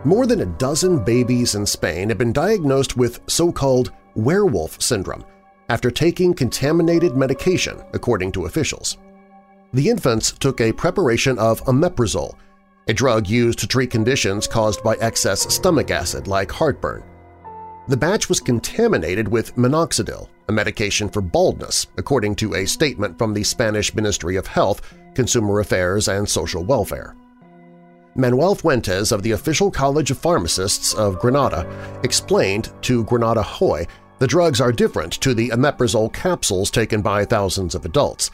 More 0.05 0.27
than 0.27 0.43
a 0.43 0.47
dozen 0.59 1.03
babies 1.03 1.55
in 1.55 1.65
Spain 1.65 2.11
have 2.11 2.19
been 2.19 2.35
diagnosed 2.35 2.99
with 2.99 3.21
so-called 3.27 3.93
werewolf 4.15 4.81
syndrome 4.83 5.25
after 5.71 5.91
taking 5.91 6.35
contaminated 6.35 7.17
medication, 7.17 7.83
according 7.95 8.31
to 8.33 8.45
officials. 8.45 8.99
The 9.73 9.89
infants 9.89 10.33
took 10.33 10.61
a 10.61 10.71
preparation 10.71 11.39
of 11.39 11.65
omeprazole, 11.65 12.35
a 12.89 12.93
drug 12.93 13.27
used 13.27 13.59
to 13.61 13.67
treat 13.67 13.91
conditions 13.91 14.47
caused 14.47 14.85
by 14.85 14.97
excess 14.97 15.53
stomach 15.53 15.91
acid 15.91 16.29
like 16.29 16.53
heartburn. 16.53 17.03
The 17.87 17.97
batch 17.97 18.31
was 18.31 18.41
contaminated 18.41 19.29
with 19.29 19.57
minoxidil, 19.57 20.29
a 20.49 20.53
medication 20.53 21.11
for 21.11 21.21
baldness, 21.21 21.87
according 21.99 22.37
to 22.37 22.55
a 22.55 22.67
statement 22.67 23.19
from 23.19 23.35
the 23.35 23.45
Spanish 23.45 23.95
Ministry 23.95 24.37
of 24.37 24.47
Health, 24.47 24.81
Consumer 25.15 25.61
Affairs 25.61 26.09
and 26.09 26.27
Social 26.27 26.65
Welfare. 26.65 27.15
Manuel 28.17 28.55
Fuentes 28.55 29.13
of 29.13 29.23
the 29.23 29.33
Official 29.33 29.71
College 29.71 30.11
of 30.11 30.19
Pharmacists 30.19 30.95
of 30.95 31.19
Granada 31.19 31.69
explained 32.05 32.73
to 32.83 33.05
Granada 33.05 33.43
Hoy 33.43 33.87
the 34.19 34.27
drugs 34.27 34.61
are 34.61 34.73
different 34.73 35.13
to 35.15 35.35
the 35.35 35.51
omeprazole 35.51 36.13
capsules 36.13 36.71
taken 36.71 37.03
by 37.03 37.25
thousands 37.25 37.75
of 37.75 37.85
adults. 37.85 38.31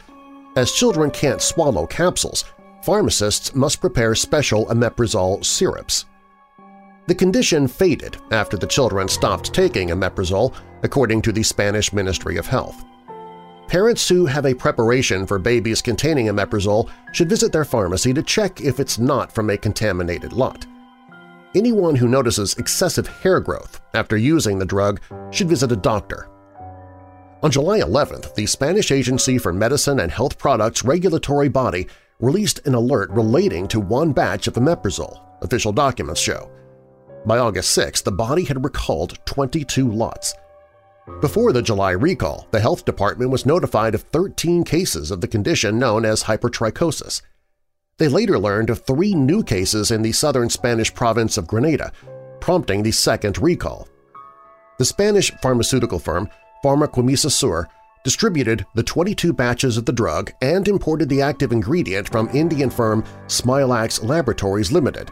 As 0.55 0.71
children 0.71 1.11
can't 1.11 1.41
swallow 1.41 1.87
capsules, 1.87 2.45
pharmacists 2.83 3.53
must 3.55 3.81
prepare 3.81 4.15
special 4.15 4.67
omeprazole 4.67 5.43
syrups. 5.43 6.05
The 7.11 7.15
condition 7.15 7.67
faded 7.67 8.15
after 8.31 8.55
the 8.55 8.65
children 8.65 9.09
stopped 9.09 9.53
taking 9.53 9.89
omeprazole, 9.89 10.53
according 10.81 11.21
to 11.23 11.33
the 11.33 11.43
Spanish 11.43 11.91
Ministry 11.91 12.37
of 12.37 12.47
Health. 12.47 12.85
Parents 13.67 14.07
who 14.07 14.25
have 14.25 14.45
a 14.45 14.53
preparation 14.53 15.27
for 15.27 15.37
babies 15.37 15.81
containing 15.81 16.27
omeprazole 16.27 16.89
should 17.11 17.27
visit 17.27 17.51
their 17.51 17.65
pharmacy 17.65 18.13
to 18.13 18.23
check 18.23 18.61
if 18.61 18.79
it's 18.79 18.97
not 18.97 19.29
from 19.29 19.49
a 19.49 19.57
contaminated 19.57 20.31
lot. 20.31 20.65
Anyone 21.53 21.97
who 21.97 22.07
notices 22.07 22.53
excessive 22.53 23.09
hair 23.09 23.41
growth 23.41 23.81
after 23.93 24.15
using 24.15 24.57
the 24.57 24.63
drug 24.65 25.01
should 25.31 25.49
visit 25.49 25.73
a 25.73 25.75
doctor. 25.75 26.29
On 27.43 27.51
July 27.51 27.81
11th, 27.81 28.35
the 28.35 28.45
Spanish 28.45 28.89
Agency 28.89 29.37
for 29.37 29.51
Medicine 29.51 29.99
and 29.99 30.13
Health 30.13 30.37
Products 30.37 30.85
regulatory 30.85 31.49
body 31.49 31.89
released 32.21 32.65
an 32.65 32.73
alert 32.73 33.09
relating 33.09 33.67
to 33.67 33.81
one 33.81 34.13
batch 34.13 34.47
of 34.47 34.53
omeprazole, 34.53 35.19
official 35.41 35.73
documents 35.73 36.21
show. 36.21 36.49
By 37.25 37.37
August 37.37 37.71
6, 37.71 38.01
the 38.01 38.11
body 38.11 38.45
had 38.45 38.63
recalled 38.63 39.19
22 39.25 39.91
lots. 39.91 40.33
Before 41.19 41.53
the 41.53 41.61
July 41.61 41.91
recall, 41.91 42.47
the 42.49 42.59
health 42.59 42.83
department 42.83 43.29
was 43.29 43.45
notified 43.45 43.93
of 43.93 44.01
13 44.01 44.63
cases 44.63 45.11
of 45.11 45.21
the 45.21 45.27
condition 45.27 45.77
known 45.77 46.03
as 46.03 46.23
hypertrichosis. 46.23 47.21
They 47.97 48.07
later 48.07 48.39
learned 48.39 48.71
of 48.71 48.81
three 48.81 49.13
new 49.13 49.43
cases 49.43 49.91
in 49.91 50.01
the 50.01 50.13
southern 50.13 50.49
Spanish 50.49 50.91
province 50.91 51.37
of 51.37 51.47
Granada, 51.47 51.91
prompting 52.39 52.81
the 52.81 52.91
second 52.91 53.37
recall. 53.37 53.87
The 54.79 54.85
Spanish 54.85 55.31
pharmaceutical 55.43 55.99
firm 55.99 56.27
Farma-Química 56.65 57.31
Sur 57.31 57.67
distributed 58.03 58.65
the 58.73 58.81
22 58.81 59.31
batches 59.31 59.77
of 59.77 59.85
the 59.85 59.91
drug 59.91 60.31
and 60.41 60.67
imported 60.67 61.07
the 61.07 61.21
active 61.21 61.51
ingredient 61.51 62.09
from 62.09 62.29
Indian 62.29 62.71
firm 62.71 63.03
Smilax 63.27 64.03
Laboratories 64.03 64.71
Limited, 64.71 65.11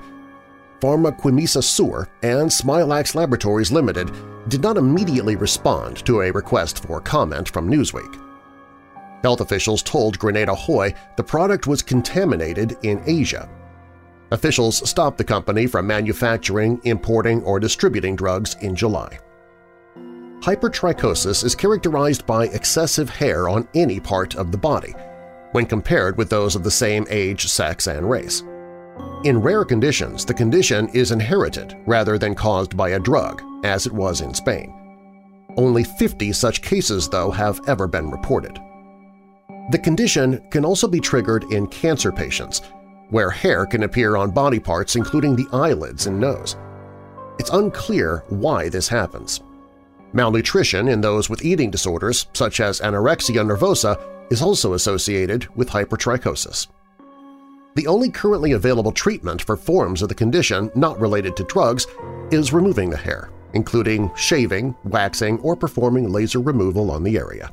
Farma-Química 0.79 1.63
Sur 1.63 2.07
and 2.23 2.49
Smilax 2.49 3.15
Laboratories 3.15 3.71
Limited 3.71 4.11
did 4.47 4.61
not 4.61 4.77
immediately 4.77 5.35
respond 5.35 6.05
to 6.05 6.21
a 6.21 6.31
request 6.31 6.83
for 6.85 7.01
comment 7.01 7.49
from 7.49 7.69
Newsweek. 7.69 8.19
Health 9.21 9.41
officials 9.41 9.83
told 9.83 10.17
Granada 10.17 10.55
Hoy 10.55 10.93
the 11.17 11.23
product 11.23 11.67
was 11.67 11.81
contaminated 11.81 12.77
in 12.83 13.03
Asia. 13.05 13.49
Officials 14.31 14.87
stopped 14.89 15.17
the 15.17 15.23
company 15.23 15.67
from 15.67 15.87
manufacturing, 15.87 16.79
importing, 16.83 17.43
or 17.43 17.59
distributing 17.59 18.15
drugs 18.15 18.55
in 18.61 18.75
July. 18.75 19.19
Hypertrichosis 20.39 21.43
is 21.43 21.55
characterized 21.55 22.25
by 22.25 22.45
excessive 22.45 23.09
hair 23.09 23.49
on 23.49 23.67
any 23.73 23.99
part 23.99 24.35
of 24.35 24.51
the 24.51 24.57
body. 24.57 24.93
when 25.51 25.65
compared 25.65 26.17
with 26.17 26.29
those 26.29 26.55
of 26.55 26.63
the 26.63 26.71
same 26.71 27.05
age, 27.09 27.47
sex, 27.47 27.87
and 27.87 28.09
race. 28.09 28.43
In 29.25 29.37
rare 29.37 29.65
conditions, 29.65 30.23
the 30.23 30.33
condition 30.33 30.87
is 30.93 31.11
inherited 31.11 31.75
rather 31.85 32.17
than 32.17 32.33
caused 32.33 32.77
by 32.77 32.91
a 32.91 32.99
drug, 32.99 33.43
as 33.65 33.85
it 33.85 33.91
was 33.91 34.21
in 34.21 34.33
Spain. 34.33 34.73
Only 35.57 35.83
50 35.83 36.31
such 36.31 36.61
cases, 36.61 37.09
though, 37.09 37.29
have 37.29 37.59
ever 37.67 37.85
been 37.85 38.09
reported. 38.09 38.57
The 39.71 39.79
condition 39.79 40.41
can 40.51 40.63
also 40.63 40.87
be 40.87 41.01
triggered 41.01 41.43
in 41.51 41.67
cancer 41.67 42.13
patients, 42.13 42.61
where 43.09 43.29
hair 43.29 43.65
can 43.65 43.83
appear 43.83 44.15
on 44.15 44.31
body 44.31 44.59
parts 44.59 44.95
including 44.95 45.35
the 45.35 45.47
eyelids 45.51 46.07
and 46.07 46.17
nose. 46.17 46.55
It's 47.39 47.49
unclear 47.49 48.23
why 48.29 48.69
this 48.69 48.87
happens. 48.87 49.41
Malnutrition 50.13 50.87
in 50.87 51.01
those 51.01 51.29
with 51.29 51.43
eating 51.43 51.69
disorders, 51.69 52.27
such 52.31 52.61
as 52.61 52.79
anorexia 52.79 53.45
nervosa, 53.45 54.01
is 54.31 54.41
also 54.41 54.75
associated 54.75 55.45
with 55.57 55.69
hypertrichosis. 55.69 56.67
The 57.79 57.87
only 57.87 58.09
currently 58.09 58.51
available 58.51 58.91
treatment 58.91 59.41
for 59.41 59.55
forms 59.55 60.01
of 60.01 60.09
the 60.09 60.13
condition 60.13 60.69
not 60.75 60.99
related 60.99 61.37
to 61.37 61.45
drugs 61.45 61.87
is 62.29 62.51
removing 62.51 62.89
the 62.89 62.97
hair, 62.97 63.29
including 63.53 64.11
shaving, 64.17 64.75
waxing, 64.83 65.39
or 65.39 65.55
performing 65.55 66.11
laser 66.11 66.41
removal 66.41 66.91
on 66.91 67.03
the 67.03 67.17
area. 67.17 67.49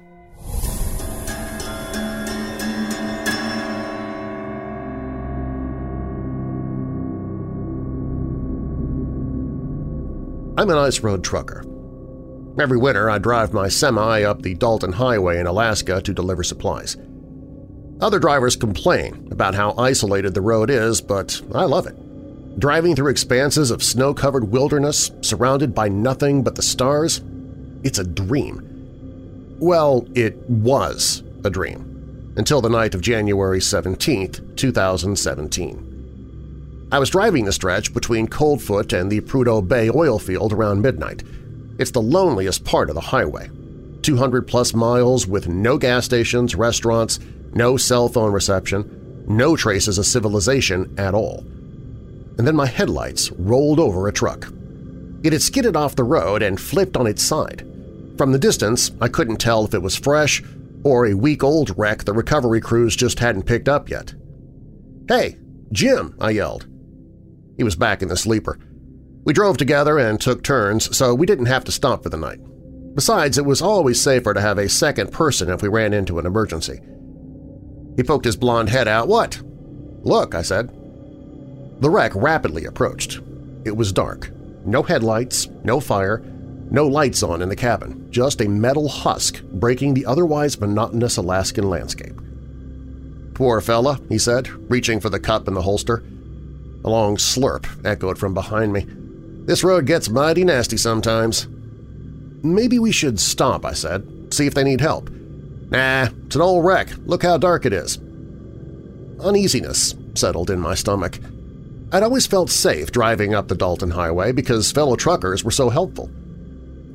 I'm 10.58 10.68
an 10.68 10.76
ice 10.76 10.98
road 11.04 11.22
trucker. 11.22 11.64
Every 12.58 12.78
winter 12.78 13.08
I 13.08 13.18
drive 13.18 13.52
my 13.52 13.68
semi 13.68 14.24
up 14.24 14.42
the 14.42 14.54
Dalton 14.54 14.90
Highway 14.90 15.38
in 15.38 15.46
Alaska 15.46 16.00
to 16.02 16.12
deliver 16.12 16.42
supplies. 16.42 16.96
Other 18.00 18.18
drivers 18.18 18.56
complain 18.56 19.28
about 19.30 19.54
how 19.54 19.74
isolated 19.78 20.34
the 20.34 20.42
road 20.42 20.68
is, 20.68 21.00
but 21.00 21.40
I 21.54 21.64
love 21.64 21.86
it. 21.86 21.96
Driving 22.58 22.94
through 22.94 23.10
expanses 23.10 23.70
of 23.70 23.82
snow-covered 23.82 24.50
wilderness 24.50 25.10
surrounded 25.22 25.74
by 25.74 25.88
nothing 25.88 26.42
but 26.42 26.56
the 26.56 26.62
stars, 26.62 27.22
it's 27.82 27.98
a 27.98 28.04
dream. 28.04 29.56
Well, 29.58 30.06
it 30.14 30.36
was 30.48 31.22
a 31.44 31.50
dream, 31.50 32.34
until 32.36 32.60
the 32.60 32.68
night 32.68 32.94
of 32.94 33.00
January 33.00 33.60
17, 33.60 34.54
2017. 34.56 36.88
I 36.92 36.98
was 36.98 37.10
driving 37.10 37.46
the 37.46 37.52
stretch 37.52 37.94
between 37.94 38.28
Coldfoot 38.28 38.92
and 38.92 39.10
the 39.10 39.22
Prudhoe 39.22 39.66
Bay 39.66 39.90
oil 39.90 40.18
field 40.18 40.52
around 40.52 40.82
midnight. 40.82 41.22
It's 41.78 41.90
the 41.90 42.02
loneliest 42.02 42.64
part 42.64 42.90
of 42.90 42.94
the 42.94 43.00
highway. 43.00 43.48
200-plus 44.02 44.74
miles 44.74 45.26
with 45.26 45.48
no 45.48 45.78
gas 45.78 46.04
stations, 46.04 46.54
restaurants, 46.54 47.18
no 47.56 47.76
cell 47.76 48.08
phone 48.08 48.32
reception, 48.32 49.24
no 49.26 49.56
traces 49.56 49.98
of 49.98 50.06
civilization 50.06 50.94
at 50.98 51.14
all. 51.14 51.38
And 52.38 52.46
then 52.46 52.54
my 52.54 52.66
headlights 52.66 53.32
rolled 53.32 53.80
over 53.80 54.06
a 54.06 54.12
truck. 54.12 54.52
It 55.24 55.32
had 55.32 55.42
skidded 55.42 55.74
off 55.74 55.96
the 55.96 56.04
road 56.04 56.42
and 56.42 56.60
flipped 56.60 56.96
on 56.96 57.06
its 57.06 57.22
side. 57.22 57.66
From 58.18 58.32
the 58.32 58.38
distance, 58.38 58.92
I 59.00 59.08
couldn't 59.08 59.38
tell 59.38 59.64
if 59.64 59.74
it 59.74 59.82
was 59.82 59.96
fresh 59.96 60.42
or 60.84 61.06
a 61.06 61.14
week-old 61.14 61.76
wreck 61.76 62.04
the 62.04 62.12
recovery 62.12 62.60
crews 62.60 62.94
just 62.94 63.18
hadn't 63.18 63.42
picked 63.42 63.68
up 63.68 63.88
yet. 63.88 64.14
"'Hey, 65.08 65.38
Jim!' 65.72 66.14
I 66.20 66.30
yelled. 66.30 66.66
He 67.56 67.64
was 67.64 67.74
back 67.74 68.02
in 68.02 68.08
the 68.08 68.16
sleeper. 68.16 68.58
We 69.24 69.32
drove 69.32 69.56
together 69.56 69.98
and 69.98 70.20
took 70.20 70.44
turns, 70.44 70.96
so 70.96 71.14
we 71.14 71.26
didn't 71.26 71.46
have 71.46 71.64
to 71.64 71.72
stop 71.72 72.02
for 72.02 72.10
the 72.10 72.16
night. 72.16 72.38
Besides, 72.94 73.38
it 73.38 73.44
was 73.44 73.60
always 73.60 74.00
safer 74.00 74.32
to 74.32 74.40
have 74.40 74.58
a 74.58 74.68
second 74.68 75.10
person 75.10 75.50
if 75.50 75.62
we 75.62 75.68
ran 75.68 75.92
into 75.92 76.18
an 76.18 76.26
emergency. 76.26 76.80
He 77.96 78.02
poked 78.02 78.24
his 78.24 78.36
blond 78.36 78.68
head 78.68 78.86
out. 78.88 79.08
What? 79.08 79.40
Look, 80.02 80.34
I 80.34 80.42
said. 80.42 80.68
The 81.80 81.90
wreck 81.90 82.12
rapidly 82.14 82.64
approached. 82.64 83.20
It 83.64 83.76
was 83.76 83.92
dark. 83.92 84.30
No 84.64 84.82
headlights, 84.82 85.48
no 85.64 85.80
fire, 85.80 86.22
no 86.70 86.86
lights 86.86 87.22
on 87.22 87.42
in 87.42 87.48
the 87.48 87.56
cabin, 87.56 88.10
just 88.10 88.40
a 88.40 88.48
metal 88.48 88.88
husk 88.88 89.42
breaking 89.44 89.94
the 89.94 90.06
otherwise 90.06 90.60
monotonous 90.60 91.16
Alaskan 91.16 91.68
landscape. 91.68 92.20
Poor 93.34 93.60
fella, 93.60 94.00
he 94.08 94.18
said, 94.18 94.48
reaching 94.70 94.98
for 94.98 95.10
the 95.10 95.20
cup 95.20 95.46
in 95.46 95.54
the 95.54 95.62
holster. 95.62 96.02
A 96.84 96.90
long 96.90 97.16
slurp 97.16 97.66
echoed 97.84 98.18
from 98.18 98.34
behind 98.34 98.72
me. 98.72 98.86
This 99.46 99.62
road 99.62 99.86
gets 99.86 100.08
mighty 100.08 100.42
nasty 100.42 100.76
sometimes. 100.76 101.46
Maybe 102.42 102.78
we 102.78 102.92
should 102.92 103.20
stop, 103.20 103.64
I 103.64 103.72
said, 103.72 104.32
see 104.32 104.46
if 104.46 104.54
they 104.54 104.64
need 104.64 104.80
help. 104.80 105.10
Nah, 105.76 106.08
it's 106.24 106.34
an 106.34 106.40
old 106.40 106.64
wreck. 106.64 106.88
Look 107.04 107.22
how 107.22 107.36
dark 107.36 107.66
it 107.66 107.74
is. 107.74 107.98
Uneasiness 109.20 109.94
settled 110.14 110.48
in 110.48 110.58
my 110.58 110.74
stomach. 110.74 111.18
I'd 111.92 112.02
always 112.02 112.26
felt 112.26 112.48
safe 112.48 112.90
driving 112.90 113.34
up 113.34 113.48
the 113.48 113.54
Dalton 113.54 113.90
Highway 113.90 114.32
because 114.32 114.72
fellow 114.72 114.96
truckers 114.96 115.44
were 115.44 115.50
so 115.50 115.68
helpful. 115.68 116.08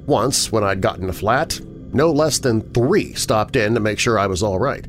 Once, 0.08 0.52
when 0.52 0.64
I'd 0.64 0.82
gotten 0.82 1.10
a 1.10 1.14
flat, 1.14 1.62
no 1.94 2.10
less 2.12 2.40
than 2.40 2.74
three 2.74 3.14
stopped 3.14 3.56
in 3.56 3.76
to 3.76 3.80
make 3.80 4.00
sure 4.00 4.18
I 4.18 4.26
was 4.26 4.42
all 4.42 4.58
right. 4.58 4.88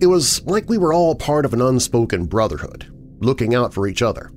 It 0.00 0.06
was 0.06 0.42
like 0.46 0.70
we 0.70 0.78
were 0.78 0.94
all 0.94 1.14
part 1.14 1.44
of 1.44 1.52
an 1.52 1.60
unspoken 1.60 2.24
brotherhood, 2.24 2.90
looking 3.20 3.54
out 3.54 3.74
for 3.74 3.86
each 3.86 4.00
other. 4.00 4.32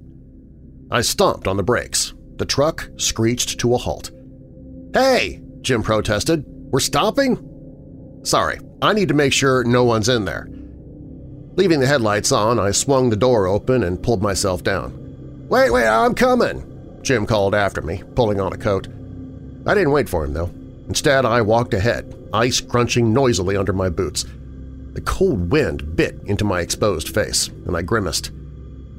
I 0.92 1.00
stomped 1.00 1.48
on 1.48 1.56
the 1.56 1.64
brakes. 1.64 2.14
The 2.36 2.46
truck 2.46 2.90
screeched 2.98 3.58
to 3.62 3.74
a 3.74 3.78
halt. 3.78 4.12
"'Hey!' 4.94 5.42
Jim 5.62 5.82
protested. 5.82 6.44
"'We're 6.46 6.82
stopping?' 6.82 7.49
Sorry, 8.24 8.60
I 8.82 8.94
need 8.94 9.08
to 9.08 9.14
make 9.14 9.34
sure 9.34 9.64
no 9.64 9.84
one's 9.84 10.10
in 10.10 10.26
there. 10.26 10.48
Leaving 11.56 11.80
the 11.80 11.88
headlights 11.88 12.32
on, 12.32 12.60
I 12.60 12.72
swung 12.72 13.10
the 13.10 13.16
door 13.16 13.48
open 13.48 13.84
and 13.84 14.02
pulled 14.02 14.22
myself 14.22 14.64
down. 14.64 15.48
Wait, 15.50 15.72
wait, 15.72 15.88
I'm 15.88 16.14
coming, 16.14 17.00
Jim 17.02 17.26
called 17.26 17.56
after 17.56 17.82
me, 17.82 18.04
pulling 18.16 18.40
on 18.40 18.54
a 18.54 18.58
coat. 18.58 18.88
I 19.66 19.74
didn't 19.74 19.92
wait 19.92 20.08
for 20.08 20.24
him, 20.24 20.34
though. 20.34 20.52
Instead, 20.88 21.26
I 21.26 21.42
walked 21.42 21.74
ahead, 21.74 22.16
ice 22.34 22.62
crunching 22.62 23.14
noisily 23.14 23.58
under 23.58 23.74
my 23.74 23.90
boots. 23.90 24.26
The 24.94 25.02
cold 25.02 25.52
wind 25.52 25.96
bit 25.96 26.20
into 26.26 26.44
my 26.44 26.62
exposed 26.62 27.10
face, 27.10 27.48
and 27.48 27.76
I 27.76 27.82
grimaced. 27.82 28.32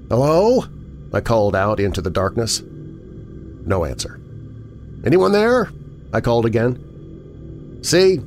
"'Hello?' 0.09 0.65
I 1.13 1.21
called 1.21 1.57
out 1.57 1.81
into 1.81 2.01
the 2.01 2.11
darkness. 2.11 2.63
No 2.63 3.85
answer. 3.85 4.21
"'Anyone 5.05 5.33
there?' 5.33 5.71
I 6.13 6.21
called 6.21 6.47
again. 6.47 7.79
"'See, 7.83 8.21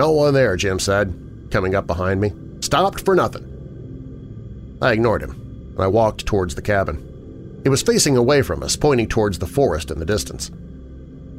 no 0.00 0.12
one 0.12 0.32
there, 0.32 0.56
Jim 0.56 0.78
said, 0.78 1.14
coming 1.50 1.74
up 1.74 1.86
behind 1.86 2.22
me. 2.22 2.32
Stopped 2.60 3.04
for 3.04 3.14
nothing. 3.14 4.78
I 4.80 4.92
ignored 4.92 5.20
him, 5.20 5.32
and 5.74 5.80
I 5.80 5.88
walked 5.88 6.24
towards 6.24 6.54
the 6.54 6.62
cabin. 6.62 7.60
It 7.66 7.68
was 7.68 7.82
facing 7.82 8.16
away 8.16 8.40
from 8.40 8.62
us, 8.62 8.76
pointing 8.76 9.08
towards 9.08 9.38
the 9.38 9.46
forest 9.46 9.90
in 9.90 9.98
the 9.98 10.06
distance. 10.06 10.50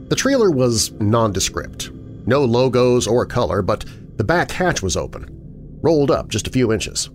The 0.10 0.16
trailer 0.16 0.52
was 0.52 0.92
nondescript. 1.02 1.90
No 2.28 2.46
logos 2.46 3.08
or 3.08 3.26
color, 3.26 3.64
but 3.64 3.84
the 4.18 4.24
back 4.24 4.52
hatch 4.52 4.84
was 4.84 4.96
open, 4.96 5.80
rolled 5.82 6.12
up 6.12 6.28
just 6.28 6.46
a 6.46 6.52
few 6.52 6.72
inches. 6.72 7.10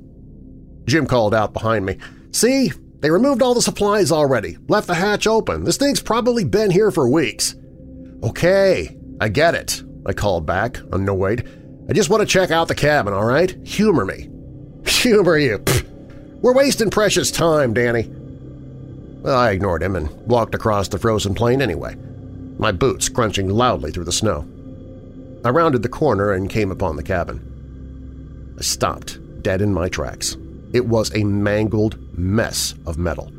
Jim 0.86 1.06
called 1.06 1.32
out 1.32 1.52
behind 1.52 1.86
me, 1.86 1.96
See? 2.32 2.72
They 2.98 3.10
removed 3.12 3.40
all 3.40 3.54
the 3.54 3.62
supplies 3.62 4.10
already, 4.10 4.58
left 4.68 4.88
the 4.88 4.96
hatch 4.96 5.28
open. 5.28 5.62
This 5.62 5.76
thing's 5.76 6.02
probably 6.02 6.42
been 6.42 6.72
here 6.72 6.90
for 6.90 7.08
weeks. 7.08 7.54
Okay, 8.24 8.96
I 9.20 9.28
get 9.28 9.54
it. 9.54 9.84
I 10.06 10.12
called 10.12 10.46
back, 10.46 10.78
oh, 10.92 10.96
annoyed. 10.96 11.48
I 11.88 11.92
just 11.92 12.10
want 12.10 12.20
to 12.20 12.26
check 12.26 12.50
out 12.50 12.68
the 12.68 12.74
cabin, 12.74 13.12
all 13.12 13.24
right? 13.24 13.50
Humor 13.66 14.04
me. 14.04 14.28
Humor 14.86 15.38
you. 15.38 15.58
Pfft. 15.58 15.86
We're 16.40 16.54
wasting 16.54 16.90
precious 16.90 17.30
time, 17.30 17.74
Danny. 17.74 18.08
Well, 19.22 19.36
I 19.36 19.50
ignored 19.50 19.82
him 19.82 19.96
and 19.96 20.08
walked 20.28 20.54
across 20.54 20.88
the 20.88 20.98
frozen 20.98 21.34
plain 21.34 21.60
anyway, 21.60 21.96
my 22.58 22.70
boots 22.70 23.08
crunching 23.08 23.48
loudly 23.48 23.90
through 23.90 24.04
the 24.04 24.12
snow. 24.12 24.46
I 25.44 25.50
rounded 25.50 25.82
the 25.82 25.88
corner 25.88 26.32
and 26.32 26.48
came 26.48 26.70
upon 26.70 26.96
the 26.96 27.02
cabin. 27.02 28.54
I 28.58 28.62
stopped, 28.62 29.18
dead 29.42 29.60
in 29.60 29.74
my 29.74 29.88
tracks. 29.88 30.36
It 30.72 30.86
was 30.86 31.14
a 31.14 31.24
mangled 31.24 31.98
mess 32.16 32.74
of 32.86 32.98
metal. 32.98 33.30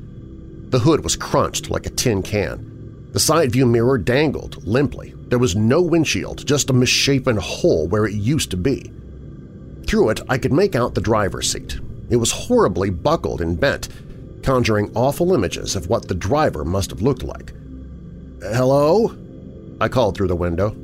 The 0.70 0.80
hood 0.80 1.04
was 1.04 1.16
crunched 1.16 1.70
like 1.70 1.86
a 1.86 1.92
tin 1.92 2.22
can. 2.24 2.77
The 3.18 3.24
side 3.24 3.52
view 3.52 3.66
mirror 3.66 3.98
dangled 3.98 4.64
limply. 4.64 5.16
There 5.30 5.40
was 5.40 5.56
no 5.56 5.82
windshield, 5.82 6.46
just 6.46 6.70
a 6.70 6.74
misshapen 6.74 7.36
hole 7.36 7.88
where 7.88 8.06
it 8.06 8.14
used 8.14 8.52
to 8.52 8.58
be. 8.58 8.92
Through 9.88 10.12
it, 10.12 10.22
I 10.30 10.38
could 10.38 10.54
make 10.54 10.76
out 10.76 10.94
the 10.94 11.02
driver's 11.02 11.52
seat. 11.52 11.80
It 12.12 12.18
was 12.18 12.32
horribly 12.32 12.92
buckled 12.92 13.42
and 13.42 13.60
bent, 13.60 13.90
conjuring 14.44 14.92
awful 14.94 15.34
images 15.34 15.76
of 15.76 15.88
what 15.90 16.08
the 16.08 16.14
driver 16.14 16.64
must 16.64 16.92
have 16.92 17.02
looked 17.02 17.24
like. 17.24 17.54
"'Hello?' 18.40 19.18
I 19.82 19.88
called 19.88 20.16
through 20.16 20.28
the 20.28 20.36
window. 20.36 20.76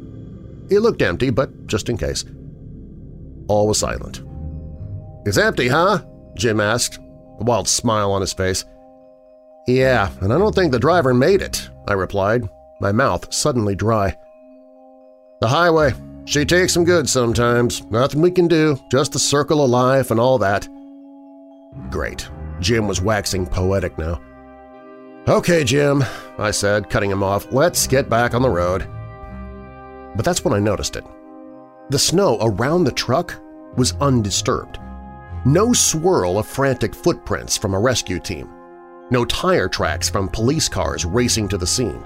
It 0.71 0.79
looked 0.79 1.03
empty, 1.03 1.29
but 1.29 1.67
just 1.67 1.87
in 1.87 1.97
case. 1.99 2.25
All 3.47 3.67
was 3.67 3.77
silent. 3.77 4.23
"'It's 5.27 5.37
empty, 5.37 5.67
huh?' 5.67 6.03
Jim 6.35 6.59
asked, 6.59 6.97
a 6.97 7.43
wild 7.43 7.67
smile 7.67 8.11
on 8.11 8.21
his 8.21 8.33
face. 8.33 8.65
"'Yeah, 9.67 10.09
and 10.19 10.33
I 10.33 10.39
don't 10.39 10.55
think 10.55 10.71
the 10.71 10.79
driver 10.79 11.13
made 11.13 11.43
it,' 11.43 11.69
I 11.87 11.93
replied, 11.93 12.49
my 12.79 12.91
mouth 12.91 13.33
suddenly 13.33 13.75
dry. 13.75 14.17
"'The 15.39 15.47
highway. 15.47 15.93
She 16.25 16.45
takes 16.45 16.73
some 16.73 16.85
good 16.85 17.09
sometimes. 17.09 17.83
Nothing 17.91 18.21
we 18.21 18.31
can 18.31 18.47
do, 18.47 18.77
just 18.89 19.11
the 19.11 19.19
circle 19.19 19.63
of 19.63 19.69
life 19.69 20.09
and 20.09 20.19
all 20.19 20.37
that. 20.39 20.67
Great. 21.89 22.29
Jim 22.59 22.87
was 22.87 23.01
waxing 23.01 23.45
poetic 23.45 23.97
now. 23.97 24.21
Okay, 25.27 25.63
Jim, 25.63 26.03
I 26.37 26.51
said, 26.51 26.89
cutting 26.89 27.11
him 27.11 27.23
off. 27.23 27.51
Let's 27.51 27.87
get 27.87 28.09
back 28.09 28.33
on 28.33 28.41
the 28.41 28.49
road. 28.49 28.87
But 30.15 30.25
that's 30.25 30.45
when 30.45 30.53
I 30.53 30.59
noticed 30.59 30.95
it. 30.95 31.05
The 31.89 31.99
snow 31.99 32.37
around 32.41 32.83
the 32.83 32.91
truck 32.91 33.39
was 33.75 33.93
undisturbed. 33.99 34.79
No 35.45 35.73
swirl 35.73 36.37
of 36.37 36.47
frantic 36.47 36.93
footprints 36.95 37.57
from 37.57 37.73
a 37.73 37.79
rescue 37.79 38.19
team. 38.19 38.52
No 39.13 39.25
tire 39.25 39.69
tracks 39.69 40.09
from 40.09 40.27
police 40.27 40.67
cars 40.67 41.05
racing 41.05 41.47
to 41.49 41.57
the 41.59 41.67
scene. 41.67 42.03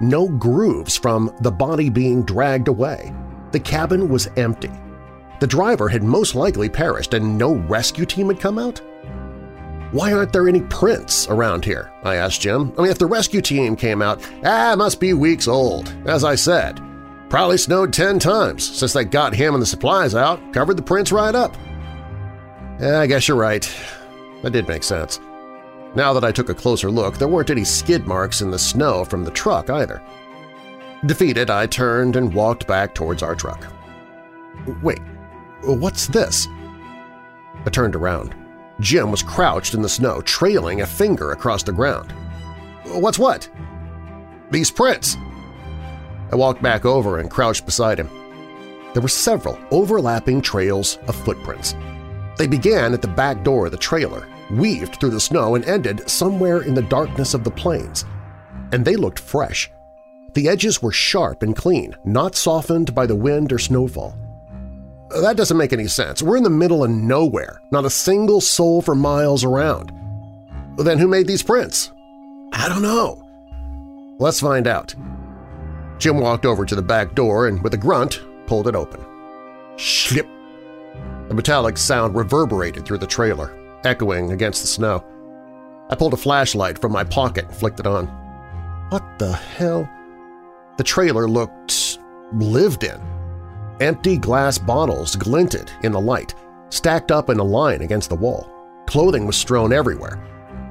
No 0.00 0.26
grooves 0.26 0.96
from 0.96 1.32
the 1.40 1.52
body 1.52 1.88
being 1.88 2.24
dragged 2.24 2.66
away. 2.66 3.14
The 3.52 3.60
cabin 3.60 4.08
was 4.08 4.28
empty. 4.36 4.72
The 5.38 5.46
driver 5.46 5.88
had 5.88 6.02
most 6.02 6.34
likely 6.34 6.68
perished 6.68 7.14
and 7.14 7.38
no 7.38 7.54
rescue 7.54 8.04
team 8.04 8.26
had 8.26 8.40
come 8.40 8.58
out? 8.58 8.80
Why 9.92 10.12
aren't 10.12 10.32
there 10.32 10.48
any 10.48 10.62
prints 10.62 11.28
around 11.28 11.64
here? 11.64 11.92
I 12.02 12.16
asked 12.16 12.40
Jim. 12.40 12.72
I 12.76 12.82
mean, 12.82 12.90
if 12.90 12.98
the 12.98 13.06
rescue 13.06 13.40
team 13.40 13.76
came 13.76 14.02
out, 14.02 14.20
ah, 14.44 14.74
must 14.76 14.98
be 14.98 15.14
weeks 15.14 15.46
old. 15.46 15.94
As 16.06 16.24
I 16.24 16.34
said, 16.34 16.80
probably 17.28 17.56
snowed 17.56 17.92
ten 17.92 18.18
times 18.18 18.68
since 18.68 18.92
they 18.92 19.04
got 19.04 19.32
him 19.32 19.54
and 19.54 19.62
the 19.62 19.66
supplies 19.66 20.16
out, 20.16 20.52
covered 20.52 20.76
the 20.76 20.82
prints 20.82 21.12
right 21.12 21.36
up. 21.36 21.56
Yeah, 22.80 22.98
I 22.98 23.06
guess 23.06 23.28
you're 23.28 23.36
right. 23.36 23.72
That 24.42 24.50
did 24.50 24.66
make 24.66 24.82
sense. 24.82 25.20
Now 25.94 26.12
that 26.14 26.24
I 26.24 26.32
took 26.32 26.48
a 26.48 26.54
closer 26.54 26.90
look, 26.90 27.18
there 27.18 27.28
weren't 27.28 27.50
any 27.50 27.64
skid 27.64 28.06
marks 28.06 28.40
in 28.40 28.50
the 28.50 28.58
snow 28.58 29.04
from 29.04 29.24
the 29.24 29.30
truck 29.30 29.68
either. 29.68 30.02
Defeated, 31.04 31.50
I 31.50 31.66
turned 31.66 32.16
and 32.16 32.32
walked 32.32 32.66
back 32.66 32.94
towards 32.94 33.22
our 33.22 33.34
truck. 33.34 33.66
Wait, 34.82 35.00
what's 35.62 36.06
this? 36.06 36.46
I 37.66 37.70
turned 37.70 37.96
around. 37.96 38.34
Jim 38.80 39.10
was 39.10 39.22
crouched 39.22 39.74
in 39.74 39.82
the 39.82 39.88
snow, 39.88 40.20
trailing 40.22 40.80
a 40.80 40.86
finger 40.86 41.32
across 41.32 41.62
the 41.62 41.72
ground. 41.72 42.12
What's 42.86 43.18
what? 43.18 43.48
These 44.50 44.70
prints. 44.70 45.16
I 46.30 46.36
walked 46.36 46.62
back 46.62 46.84
over 46.84 47.18
and 47.18 47.30
crouched 47.30 47.66
beside 47.66 47.98
him. 47.98 48.08
There 48.92 49.02
were 49.02 49.08
several 49.08 49.58
overlapping 49.70 50.40
trails 50.40 50.98
of 51.06 51.16
footprints. 51.16 51.74
They 52.42 52.48
began 52.48 52.92
at 52.92 53.00
the 53.00 53.06
back 53.06 53.44
door 53.44 53.66
of 53.66 53.70
the 53.70 53.78
trailer, 53.78 54.26
weaved 54.50 54.96
through 54.96 55.10
the 55.10 55.20
snow 55.20 55.54
and 55.54 55.64
ended 55.64 56.10
somewhere 56.10 56.62
in 56.62 56.74
the 56.74 56.82
darkness 56.82 57.34
of 57.34 57.44
the 57.44 57.52
plains. 57.52 58.04
And 58.72 58.84
they 58.84 58.96
looked 58.96 59.20
fresh. 59.20 59.70
The 60.34 60.48
edges 60.48 60.82
were 60.82 60.90
sharp 60.90 61.44
and 61.44 61.54
clean, 61.54 61.94
not 62.04 62.34
softened 62.34 62.96
by 62.96 63.06
the 63.06 63.14
wind 63.14 63.52
or 63.52 63.60
snowfall. 63.60 64.18
That 65.10 65.36
doesn't 65.36 65.56
make 65.56 65.72
any 65.72 65.86
sense. 65.86 66.20
We're 66.20 66.36
in 66.36 66.42
the 66.42 66.50
middle 66.50 66.82
of 66.82 66.90
nowhere, 66.90 67.62
not 67.70 67.84
a 67.84 67.90
single 67.90 68.40
soul 68.40 68.82
for 68.82 68.96
miles 68.96 69.44
around. 69.44 69.92
Then 70.78 70.98
who 70.98 71.06
made 71.06 71.28
these 71.28 71.44
prints? 71.44 71.92
I 72.52 72.68
don't 72.68 72.82
know. 72.82 73.22
Let's 74.18 74.40
find 74.40 74.66
out. 74.66 74.96
Jim 75.98 76.18
walked 76.18 76.44
over 76.44 76.66
to 76.66 76.74
the 76.74 76.82
back 76.82 77.14
door 77.14 77.46
and, 77.46 77.62
with 77.62 77.74
a 77.74 77.78
grunt, 77.78 78.20
pulled 78.48 78.66
it 78.66 78.74
open. 78.74 79.00
Slip! 79.78 80.26
A 81.32 81.34
metallic 81.34 81.78
sound 81.78 82.14
reverberated 82.14 82.84
through 82.84 82.98
the 82.98 83.06
trailer, 83.06 83.58
echoing 83.84 84.32
against 84.32 84.60
the 84.60 84.68
snow. 84.68 85.02
I 85.88 85.94
pulled 85.94 86.12
a 86.12 86.18
flashlight 86.18 86.78
from 86.78 86.92
my 86.92 87.04
pocket 87.04 87.46
and 87.46 87.56
flicked 87.56 87.80
it 87.80 87.86
on. 87.86 88.06
What 88.90 89.18
the 89.18 89.32
hell? 89.32 89.88
The 90.76 90.84
trailer 90.84 91.26
looked 91.26 91.98
lived 92.34 92.84
in. 92.84 93.00
Empty 93.80 94.18
glass 94.18 94.58
bottles 94.58 95.16
glinted 95.16 95.72
in 95.82 95.92
the 95.92 96.00
light, 96.00 96.34
stacked 96.68 97.10
up 97.10 97.30
in 97.30 97.38
a 97.38 97.42
line 97.42 97.80
against 97.80 98.10
the 98.10 98.14
wall. 98.14 98.52
Clothing 98.86 99.24
was 99.24 99.34
strewn 99.34 99.72
everywhere. 99.72 100.22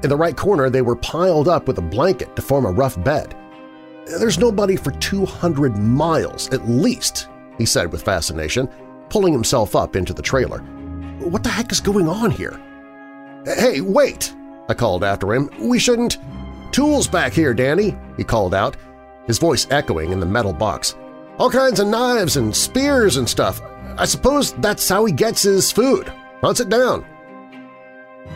In 0.03 0.09
the 0.11 0.15
right 0.15 0.37
corner 0.37 0.69
they 0.69 0.83
were 0.83 0.95
piled 0.95 1.47
up 1.47 1.67
with 1.67 1.79
a 1.79 1.81
blanket 1.81 2.35
to 2.35 2.41
form 2.43 2.67
a 2.67 2.71
rough 2.71 3.03
bed. 3.03 3.35
There's 4.05 4.37
nobody 4.37 4.75
for 4.75 4.91
200 4.91 5.75
miles 5.75 6.53
at 6.53 6.69
least, 6.69 7.29
he 7.57 7.65
said 7.65 7.91
with 7.91 8.03
fascination, 8.03 8.69
pulling 9.11 9.33
himself 9.33 9.75
up 9.75 9.97
into 9.97 10.13
the 10.13 10.21
trailer. 10.21 10.59
What 11.19 11.43
the 11.43 11.49
heck 11.49 11.69
is 11.73 11.81
going 11.81 12.07
on 12.07 12.31
here? 12.31 12.57
Hey, 13.43 13.81
wait! 13.81 14.33
I 14.69 14.73
called 14.73 15.03
after 15.03 15.33
him. 15.33 15.49
We 15.59 15.79
shouldn't… 15.79 16.17
Tools 16.71 17.09
back 17.09 17.33
here, 17.33 17.53
Danny, 17.53 17.97
he 18.15 18.23
called 18.23 18.53
out, 18.53 18.77
his 19.27 19.37
voice 19.37 19.67
echoing 19.69 20.13
in 20.13 20.21
the 20.21 20.25
metal 20.25 20.53
box. 20.53 20.95
All 21.37 21.49
kinds 21.49 21.81
of 21.81 21.87
knives 21.87 22.37
and 22.37 22.55
spears 22.55 23.17
and 23.17 23.27
stuff. 23.27 23.61
I 23.97 24.05
suppose 24.05 24.53
that's 24.53 24.87
how 24.87 25.03
he 25.03 25.11
gets 25.11 25.43
his 25.43 25.73
food. 25.73 26.11
I'll 26.41 26.55
sit 26.55 26.69
down. 26.69 27.05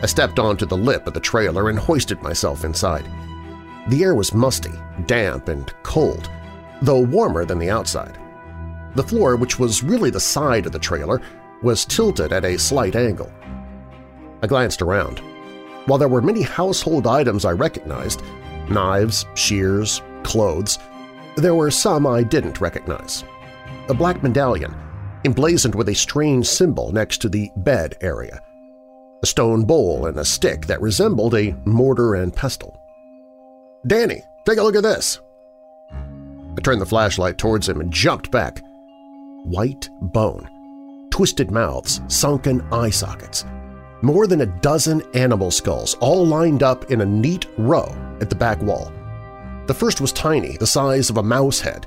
I 0.02 0.06
stepped 0.06 0.38
onto 0.38 0.66
the 0.66 0.76
lip 0.76 1.06
of 1.06 1.14
the 1.14 1.20
trailer 1.20 1.70
and 1.70 1.78
hoisted 1.78 2.20
myself 2.22 2.64
inside. 2.64 3.10
The 3.88 4.04
air 4.04 4.14
was 4.14 4.34
musty, 4.34 4.72
damp, 5.06 5.48
and 5.48 5.72
cold, 5.82 6.28
though 6.82 7.00
warmer 7.00 7.46
than 7.46 7.58
the 7.58 7.70
outside. 7.70 8.18
The 8.96 9.02
floor, 9.02 9.36
which 9.36 9.58
was 9.58 9.82
really 9.82 10.10
the 10.10 10.18
side 10.18 10.64
of 10.64 10.72
the 10.72 10.78
trailer, 10.78 11.20
was 11.62 11.84
tilted 11.84 12.32
at 12.32 12.46
a 12.46 12.58
slight 12.58 12.96
angle. 12.96 13.30
I 14.42 14.46
glanced 14.46 14.80
around. 14.80 15.20
While 15.84 15.98
there 15.98 16.08
were 16.08 16.22
many 16.22 16.42
household 16.42 17.06
items 17.06 17.44
I 17.44 17.52
recognized– 17.52 18.22
knives, 18.70 19.26
shears, 19.34 20.02
clothes– 20.22 20.78
there 21.36 21.54
were 21.54 21.70
some 21.70 22.06
I 22.06 22.22
didn't 22.22 22.62
recognize. 22.62 23.22
A 23.90 23.94
black 23.94 24.22
medallion, 24.22 24.74
emblazoned 25.26 25.74
with 25.74 25.90
a 25.90 25.94
strange 25.94 26.46
symbol 26.46 26.90
next 26.90 27.18
to 27.18 27.28
the 27.28 27.50
bed 27.58 27.96
area. 28.00 28.40
A 29.22 29.26
stone 29.26 29.64
bowl 29.64 30.06
and 30.06 30.18
a 30.18 30.24
stick 30.24 30.64
that 30.66 30.80
resembled 30.80 31.34
a 31.34 31.54
mortar 31.66 32.14
and 32.14 32.34
pestle. 32.34 32.80
Danny, 33.86 34.22
take 34.46 34.56
a 34.56 34.62
look 34.62 34.76
at 34.76 34.82
this! 34.82 35.20
I 35.92 36.60
turned 36.62 36.80
the 36.80 36.86
flashlight 36.86 37.36
towards 37.36 37.68
him 37.68 37.82
and 37.82 37.92
jumped 37.92 38.30
back. 38.30 38.62
White 39.46 39.88
bone, 40.00 40.48
twisted 41.10 41.50
mouths, 41.50 42.00
sunken 42.08 42.60
eye 42.72 42.90
sockets– 42.90 43.44
more 44.02 44.26
than 44.26 44.42
a 44.42 44.60
dozen 44.60 45.02
animal 45.14 45.50
skulls 45.50 45.94
all 45.94 46.26
lined 46.26 46.62
up 46.62 46.90
in 46.90 47.00
a 47.00 47.06
neat 47.06 47.46
row 47.56 47.86
at 48.20 48.28
the 48.28 48.36
back 48.36 48.60
wall. 48.60 48.92
The 49.66 49.74
first 49.74 50.00
was 50.00 50.12
tiny, 50.12 50.56
the 50.58 50.66
size 50.66 51.08
of 51.08 51.16
a 51.16 51.22
mouse 51.22 51.60
head. 51.60 51.86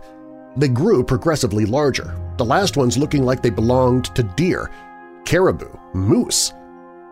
They 0.57 0.67
grew 0.67 1.03
progressively 1.03 1.65
larger, 1.65 2.19
the 2.37 2.45
last 2.45 2.77
ones 2.77 2.97
looking 2.97 3.23
like 3.23 3.41
they 3.41 3.51
belonged 3.51 4.05
to 4.15 4.23
deer, 4.23 4.71
caribou, 5.23 5.69
moose. 5.93 6.51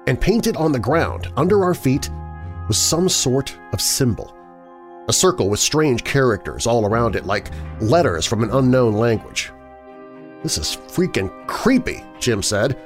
And 0.07 0.19
painted 0.19 0.57
on 0.57 0.71
the 0.71 0.79
ground, 0.79 1.31
under 1.37 1.63
our 1.63 1.75
feet, 1.75 2.09
was 2.67 2.77
some 2.77 3.07
sort 3.07 3.55
of 3.73 3.81
symbol. 3.81 4.35
A 5.09 5.13
circle 5.13 5.49
with 5.49 5.59
strange 5.59 6.03
characters 6.03 6.65
all 6.65 6.85
around 6.85 7.15
it 7.15 7.25
like 7.25 7.51
letters 7.79 8.25
from 8.25 8.43
an 8.43 8.51
unknown 8.51 8.93
language. 8.93 9.51
This 10.43 10.57
is 10.57 10.75
freaking 10.75 11.31
creepy, 11.47 12.03
Jim 12.19 12.43
said. 12.43 12.77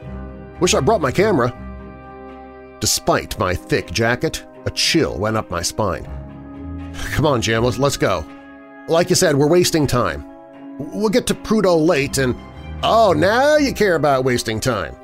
Wish 0.59 0.73
I 0.73 0.79
brought 0.79 1.01
my 1.01 1.11
camera. 1.11 1.55
Despite 2.79 3.37
my 3.37 3.53
thick 3.53 3.91
jacket, 3.91 4.45
a 4.65 4.71
chill 4.71 5.17
went 5.17 5.37
up 5.37 5.49
my 5.49 5.61
spine. 5.61 6.05
Come 7.13 7.25
on, 7.25 7.41
Jim, 7.41 7.63
let's, 7.63 7.97
go. 7.97 8.25
Like 8.87 9.09
you 9.09 9.15
said, 9.15 9.35
we're 9.35 9.47
wasting 9.47 9.87
time. 9.87 10.25
We'll 10.77 11.09
get 11.09 11.27
to 11.27 11.35
Prudhoe 11.35 11.85
late 11.85 12.17
and… 12.17 12.35
Oh, 12.83 13.13
now 13.13 13.57
you 13.57 13.73
care 13.73 13.95
about 13.95 14.23
wasting 14.23 14.59
time. 14.59 14.95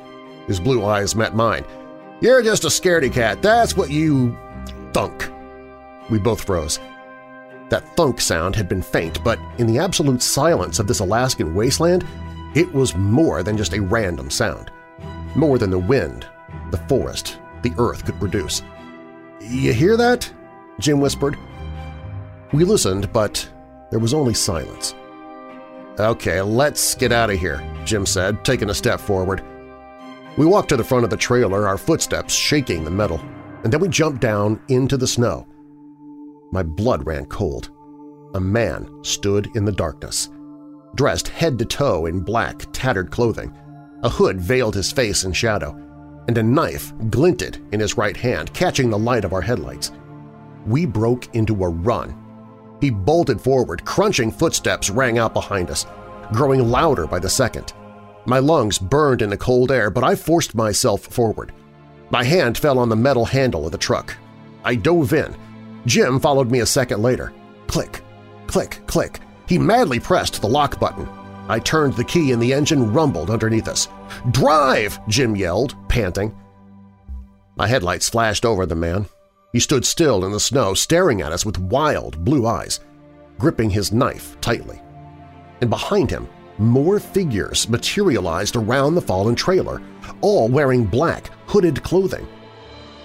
His 0.47 0.59
blue 0.59 0.83
eyes 0.83 1.15
met 1.15 1.35
mine. 1.35 1.65
You're 2.21 2.41
just 2.41 2.63
a 2.63 2.67
scaredy 2.67 3.13
cat, 3.13 3.41
that's 3.41 3.77
what 3.77 3.91
you… 3.91 4.37
thunk. 4.93 5.31
We 6.09 6.17
both 6.17 6.43
froze. 6.43 6.79
That 7.69 7.95
thunk 7.95 8.21
sound 8.21 8.55
had 8.55 8.69
been 8.69 8.81
faint, 8.81 9.23
but 9.23 9.39
in 9.57 9.67
the 9.67 9.77
absolute 9.77 10.21
silence 10.21 10.79
of 10.79 10.87
this 10.87 10.99
Alaskan 10.99 11.53
wasteland, 11.53 12.05
it 12.57 12.73
was 12.73 12.95
more 12.95 13.43
than 13.43 13.55
just 13.55 13.73
a 13.73 13.81
random 13.81 14.31
sound. 14.31 14.71
More 15.35 15.59
than 15.59 15.69
the 15.69 15.77
wind, 15.77 16.25
the 16.71 16.79
forest, 16.89 17.37
the 17.61 17.71
Earth 17.77 18.03
could 18.03 18.19
produce. 18.19 18.63
"'You 19.39 19.73
hear 19.73 19.95
that?' 19.95 20.33
Jim 20.79 20.99
whispered. 20.99 21.37
We 22.53 22.63
listened, 22.63 23.13
but 23.13 23.47
there 23.91 23.99
was 23.99 24.13
only 24.13 24.33
silence. 24.33 24.95
"'Okay, 25.99 26.41
let's 26.41 26.95
get 26.95 27.11
out 27.11 27.29
of 27.29 27.39
here,' 27.39 27.61
Jim 27.85 28.07
said, 28.07 28.43
taking 28.43 28.71
a 28.71 28.73
step 28.73 28.99
forward. 28.99 29.43
We 30.35 30.47
walked 30.47 30.69
to 30.69 30.77
the 30.77 30.83
front 30.83 31.03
of 31.03 31.11
the 31.11 31.17
trailer, 31.17 31.67
our 31.67 31.77
footsteps 31.77 32.33
shaking 32.33 32.83
the 32.83 32.89
metal, 32.89 33.21
and 33.63 33.71
then 33.71 33.81
we 33.81 33.87
jumped 33.87 34.21
down 34.21 34.59
into 34.67 34.97
the 34.97 35.07
snow. 35.07 35.45
My 36.51 36.63
blood 36.63 37.05
ran 37.05 37.27
cold. 37.27 37.69
A 38.33 38.39
man 38.39 38.89
stood 39.03 39.55
in 39.55 39.63
the 39.63 39.71
darkness, 39.71 40.29
dressed 40.95 41.27
head 41.27 41.59
to 41.59 41.65
toe 41.65 42.05
in 42.05 42.21
black, 42.21 42.65
tattered 42.73 43.11
clothing. 43.11 43.55
A 44.03 44.09
hood 44.09 44.39
veiled 44.39 44.75
his 44.75 44.91
face 44.91 45.23
in 45.23 45.33
shadow, 45.33 45.75
and 46.27 46.37
a 46.37 46.43
knife 46.43 46.93
glinted 47.09 47.59
in 47.71 47.79
his 47.79 47.97
right 47.97 48.17
hand, 48.17 48.53
catching 48.53 48.89
the 48.89 48.97
light 48.97 49.25
of 49.25 49.33
our 49.33 49.41
headlights. 49.41 49.91
We 50.65 50.85
broke 50.85 51.33
into 51.35 51.63
a 51.63 51.69
run. 51.69 52.15
He 52.81 52.89
bolted 52.89 53.39
forward, 53.41 53.85
crunching 53.85 54.31
footsteps 54.31 54.89
rang 54.89 55.17
out 55.17 55.33
behind 55.33 55.71
us. 55.71 55.85
growing 56.33 56.69
louder 56.69 57.07
by 57.07 57.19
the 57.19 57.29
second. 57.29 57.73
My 58.25 58.39
lungs 58.39 58.77
burned 58.77 59.21
in 59.21 59.29
the 59.29 59.37
cold 59.37 59.71
air, 59.71 59.89
but 59.89 60.03
I 60.03 60.15
forced 60.15 60.55
myself 60.55 61.01
forward. 61.01 61.53
My 62.09 62.23
hand 62.23 62.57
fell 62.57 62.79
on 62.79 62.89
the 62.89 62.95
metal 62.95 63.25
handle 63.25 63.65
of 63.65 63.71
the 63.71 63.77
truck. 63.77 64.15
I 64.63 64.75
dove 64.75 65.13
in. 65.13 65.35
Jim 65.85 66.19
followed 66.19 66.51
me 66.51 66.59
a 66.59 66.65
second 66.65 67.01
later. 67.01 67.33
Click, 67.67 68.01
click, 68.47 68.81
click. 68.87 69.21
He 69.47 69.57
madly 69.57 69.99
pressed 69.99 70.41
the 70.41 70.47
lock 70.47 70.79
button. 70.79 71.07
I 71.47 71.59
turned 71.59 71.93
the 71.93 72.03
key 72.03 72.33
and 72.33 72.41
the 72.41 72.53
engine 72.53 72.91
rumbled 72.91 73.29
underneath 73.29 73.67
us. 73.67 73.87
"'Drive!' 74.31 74.99
Jim 75.07 75.35
yelled, 75.35 75.75
panting. 75.87 76.35
My 77.55 77.67
headlights 77.67 78.09
flashed 78.09 78.45
over 78.45 78.65
the 78.65 78.75
man. 78.75 79.07
He 79.53 79.59
stood 79.59 79.85
still 79.85 80.25
in 80.25 80.31
the 80.31 80.39
snow, 80.39 80.73
staring 80.73 81.21
at 81.21 81.31
us 81.31 81.45
with 81.45 81.57
wild 81.57 82.23
blue 82.23 82.45
eyes, 82.45 82.81
gripping 83.39 83.69
his 83.69 83.93
knife 83.93 84.39
tightly. 84.41 84.81
And 85.61 85.69
behind 85.69 86.11
him, 86.11 86.27
more 86.57 86.99
figures 86.99 87.69
materialized 87.69 88.55
around 88.55 88.95
the 88.95 89.01
fallen 89.01 89.35
trailer, 89.35 89.81
all 90.21 90.49
wearing 90.49 90.83
black, 90.83 91.31
hooded 91.47 91.81
clothing. 91.83 92.27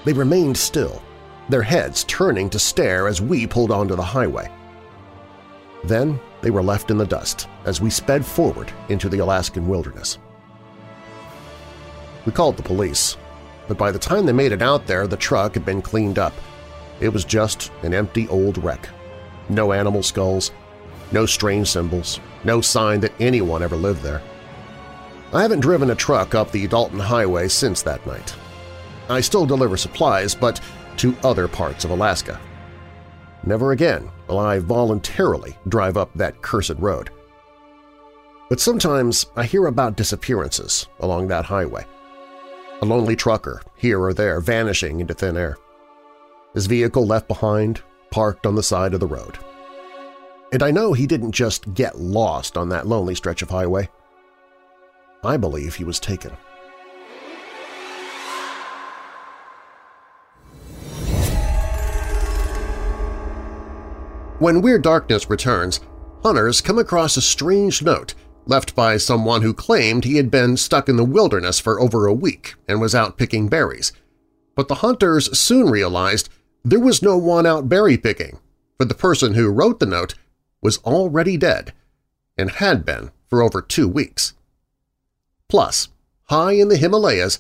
They 0.05 0.13
remained 0.13 0.57
still, 0.57 1.03
their 1.49 1.63
heads 1.63 2.05
turning 2.05 2.51
to 2.51 2.59
stare 2.59 3.07
as 3.07 3.21
we 3.21 3.47
pulled 3.47 3.71
onto 3.71 3.95
the 3.95 4.03
highway. 4.03 4.51
Then 5.85 6.21
they 6.43 6.51
were 6.51 6.63
left 6.63 6.91
in 6.91 6.99
the 6.99 7.07
dust 7.07 7.49
as 7.65 7.81
we 7.81 7.89
sped 7.89 8.27
forward 8.27 8.71
into 8.89 9.09
the 9.09 9.21
Alaskan 9.21 9.67
wilderness. 9.67 10.19
We 12.27 12.33
called 12.33 12.57
the 12.57 12.63
police, 12.63 13.17
but 13.69 13.79
by 13.79 13.91
the 13.91 13.99
time 13.99 14.27
they 14.27 14.33
made 14.33 14.53
it 14.53 14.63
out 14.63 14.87
there, 14.87 15.07
the 15.07 15.17
truck 15.17 15.55
had 15.55 15.65
been 15.65 15.81
cleaned 15.81 16.19
up. 16.19 16.35
It 17.01 17.09
was 17.09 17.25
just 17.25 17.73
an 17.83 17.95
empty 17.95 18.29
old 18.29 18.63
wreck. 18.63 18.89
No 19.49 19.73
animal 19.73 20.03
skulls, 20.03 20.53
no 21.11 21.27
strange 21.27 21.69
symbols, 21.69 22.21
no 22.45 22.61
sign 22.61 23.01
that 23.01 23.13
anyone 23.21 23.63
ever 23.63 23.77
lived 23.77 24.03
there. 24.03 24.23
I 25.33 25.43
haven't 25.43 25.61
driven 25.61 25.91
a 25.91 25.95
truck 25.95 26.35
up 26.35 26.51
the 26.51 26.67
Dalton 26.67 27.01
Highway 27.01 27.49
since 27.49 27.83
that 27.83 28.07
night. 28.07 28.35
I 29.09 29.21
still 29.21 29.47
deliver 29.47 29.77
supplies, 29.77 30.35
but 30.35 30.61
to 30.99 31.17
other 31.25 31.49
parts 31.49 31.85
of 31.85 31.91
Alaska. 31.91 32.41
Never 33.45 33.73
again 33.73 34.09
will 34.29 34.39
I 34.39 34.59
voluntarily 34.61 35.57
drive 35.69 35.97
up 35.97 36.11
that 36.15 36.43
cursed 36.43 36.79
road. 36.79 37.11
But 38.49 38.61
sometimes 38.61 39.27
I 39.37 39.45
hear 39.45 39.67
about 39.67 39.97
disappearances 39.97 40.87
along 41.01 41.29
that 41.29 41.47
highway. 41.47 41.87
A 42.83 42.85
lonely 42.85 43.17
trucker, 43.17 43.63
here 43.77 44.01
or 44.01 44.13
there, 44.13 44.41
vanishing 44.41 45.01
into 45.01 45.15
thin 45.15 45.37
air. 45.37 45.57
His 46.55 46.67
vehicle 46.67 47.07
left 47.07 47.29
behind, 47.29 47.83
parked 48.11 48.47
on 48.47 48.55
the 48.55 48.63
side 48.63 48.95
of 48.95 49.01
the 49.01 49.07
road. 49.07 49.39
And 50.53 50.63
I 50.63 50.71
know 50.71 50.93
he 50.93 51.07
didn't 51.07 51.33
just 51.33 51.73
get 51.73 51.99
lost 51.99 52.57
on 52.57 52.69
that 52.69 52.87
lonely 52.87 53.15
stretch 53.15 53.41
of 53.41 53.51
highway. 53.51 53.89
I 55.25 55.37
believe 55.37 55.75
he 55.75 55.85
was 55.85 55.99
taken. 55.99 56.33
When 64.43 64.61
Weird 64.61 64.83
Darkness 64.83 65.31
returns, 65.31 65.79
hunters 66.25 66.61
come 66.61 66.77
across 66.77 67.17
a 67.17 67.23
strange 67.23 67.81
note 67.81 68.15
left 68.45 68.75
by 68.75 68.97
someone 68.97 69.43
who 69.43 69.55
claimed 69.55 70.03
he 70.03 70.17
had 70.17 70.33
been 70.33 70.57
stuck 70.57 70.89
in 70.89 70.97
the 70.97 71.05
wilderness 71.05 71.61
for 71.61 71.81
over 71.81 72.07
a 72.07 72.13
week 72.13 72.55
and 72.67 72.81
was 72.81 72.93
out 72.93 73.17
picking 73.17 73.47
berries. 73.47 73.93
But 74.57 74.67
the 74.67 74.83
hunters 74.83 75.39
soon 75.39 75.71
realized 75.71 76.29
there 76.65 76.81
was 76.81 77.05
no 77.05 77.17
one 77.17 77.47
out 77.47 77.69
berry 77.69 77.97
picking, 77.97 78.41
for 78.79 78.85
the 78.85 78.97
person 78.97 79.35
who 79.35 79.49
wrote 79.49 79.79
the 79.79 79.87
note 79.87 80.17
was 80.61 80.79
already 80.79 81.37
dead 81.37 81.73
and 82.37 82.51
had 82.51 82.85
been 82.85 83.13
for 83.29 83.45
over 83.45 83.63
two 83.63 83.87
weeks. 83.87 84.35
Plus, 85.49 85.87
high 86.25 86.55
in 86.55 86.67
the 86.67 86.77
Himalayas 86.77 87.39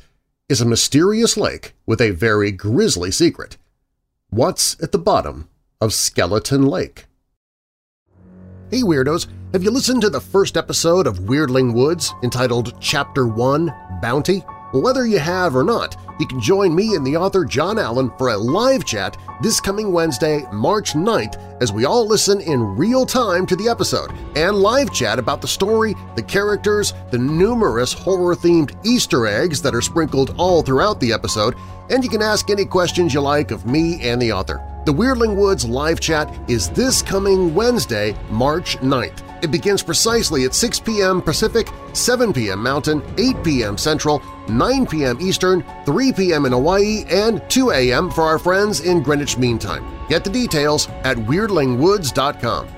is 0.48 0.60
a 0.60 0.64
mysterious 0.64 1.36
lake 1.36 1.74
with 1.84 2.00
a 2.00 2.12
very 2.12 2.52
grisly 2.52 3.10
secret. 3.10 3.56
What's 4.30 4.80
at 4.80 4.92
the 4.92 4.98
bottom 4.98 5.48
of 5.82 5.92
Skeleton 5.92 6.64
Lake? 6.64 7.06
Hey 8.70 8.82
Weirdos! 8.82 9.26
Have 9.52 9.64
you 9.64 9.72
listened 9.72 10.00
to 10.02 10.10
the 10.10 10.20
first 10.20 10.56
episode 10.56 11.08
of 11.08 11.18
Weirdling 11.18 11.74
Woods 11.74 12.14
entitled 12.22 12.80
Chapter 12.80 13.26
1 13.26 13.98
Bounty? 14.00 14.44
Well, 14.72 14.82
whether 14.82 15.06
you 15.06 15.18
have 15.18 15.54
or 15.54 15.64
not, 15.64 15.96
you 16.18 16.26
can 16.26 16.40
join 16.40 16.74
me 16.74 16.94
and 16.94 17.06
the 17.06 17.16
author 17.16 17.44
John 17.44 17.78
Allen 17.78 18.10
for 18.16 18.30
a 18.30 18.36
live 18.36 18.86
chat 18.86 19.18
this 19.42 19.60
coming 19.60 19.92
Wednesday, 19.92 20.46
March 20.50 20.94
9th, 20.94 21.60
as 21.60 21.72
we 21.72 21.84
all 21.84 22.06
listen 22.06 22.40
in 22.40 22.76
real 22.76 23.04
time 23.04 23.44
to 23.46 23.56
the 23.56 23.68
episode 23.68 24.10
and 24.34 24.56
live 24.56 24.90
chat 24.90 25.18
about 25.18 25.42
the 25.42 25.48
story, 25.48 25.94
the 26.16 26.22
characters, 26.22 26.94
the 27.10 27.18
numerous 27.18 27.92
horror-themed 27.92 28.74
Easter 28.82 29.26
eggs 29.26 29.60
that 29.60 29.74
are 29.74 29.82
sprinkled 29.82 30.34
all 30.38 30.62
throughout 30.62 31.00
the 31.00 31.12
episode, 31.12 31.54
and 31.90 32.02
you 32.02 32.08
can 32.08 32.22
ask 32.22 32.48
any 32.48 32.64
questions 32.64 33.12
you 33.12 33.20
like 33.20 33.50
of 33.50 33.66
me 33.66 34.00
and 34.00 34.22
the 34.22 34.32
author. 34.32 34.66
The 34.86 34.92
Weirdling 34.94 35.36
Woods 35.36 35.66
live 35.66 36.00
chat 36.00 36.32
is 36.48 36.70
this 36.70 37.02
coming 37.02 37.54
Wednesday, 37.54 38.16
March 38.30 38.78
9th. 38.78 39.31
It 39.42 39.50
begins 39.50 39.82
precisely 39.82 40.44
at 40.44 40.54
6 40.54 40.78
p.m. 40.80 41.20
Pacific, 41.20 41.68
7 41.94 42.32
p.m. 42.32 42.62
Mountain, 42.62 43.02
8 43.18 43.42
p.m. 43.42 43.76
Central, 43.76 44.22
9 44.48 44.86
p.m. 44.86 45.20
Eastern, 45.20 45.64
3 45.84 46.12
p.m. 46.12 46.46
in 46.46 46.52
Hawaii, 46.52 47.04
and 47.10 47.42
2 47.50 47.72
a.m. 47.72 48.08
for 48.08 48.22
our 48.22 48.38
friends 48.38 48.80
in 48.80 49.02
Greenwich 49.02 49.36
Mean 49.38 49.58
Time. 49.58 49.84
Get 50.08 50.22
the 50.22 50.30
details 50.30 50.88
at 51.02 51.16
WeirdlingWoods.com. 51.16 52.68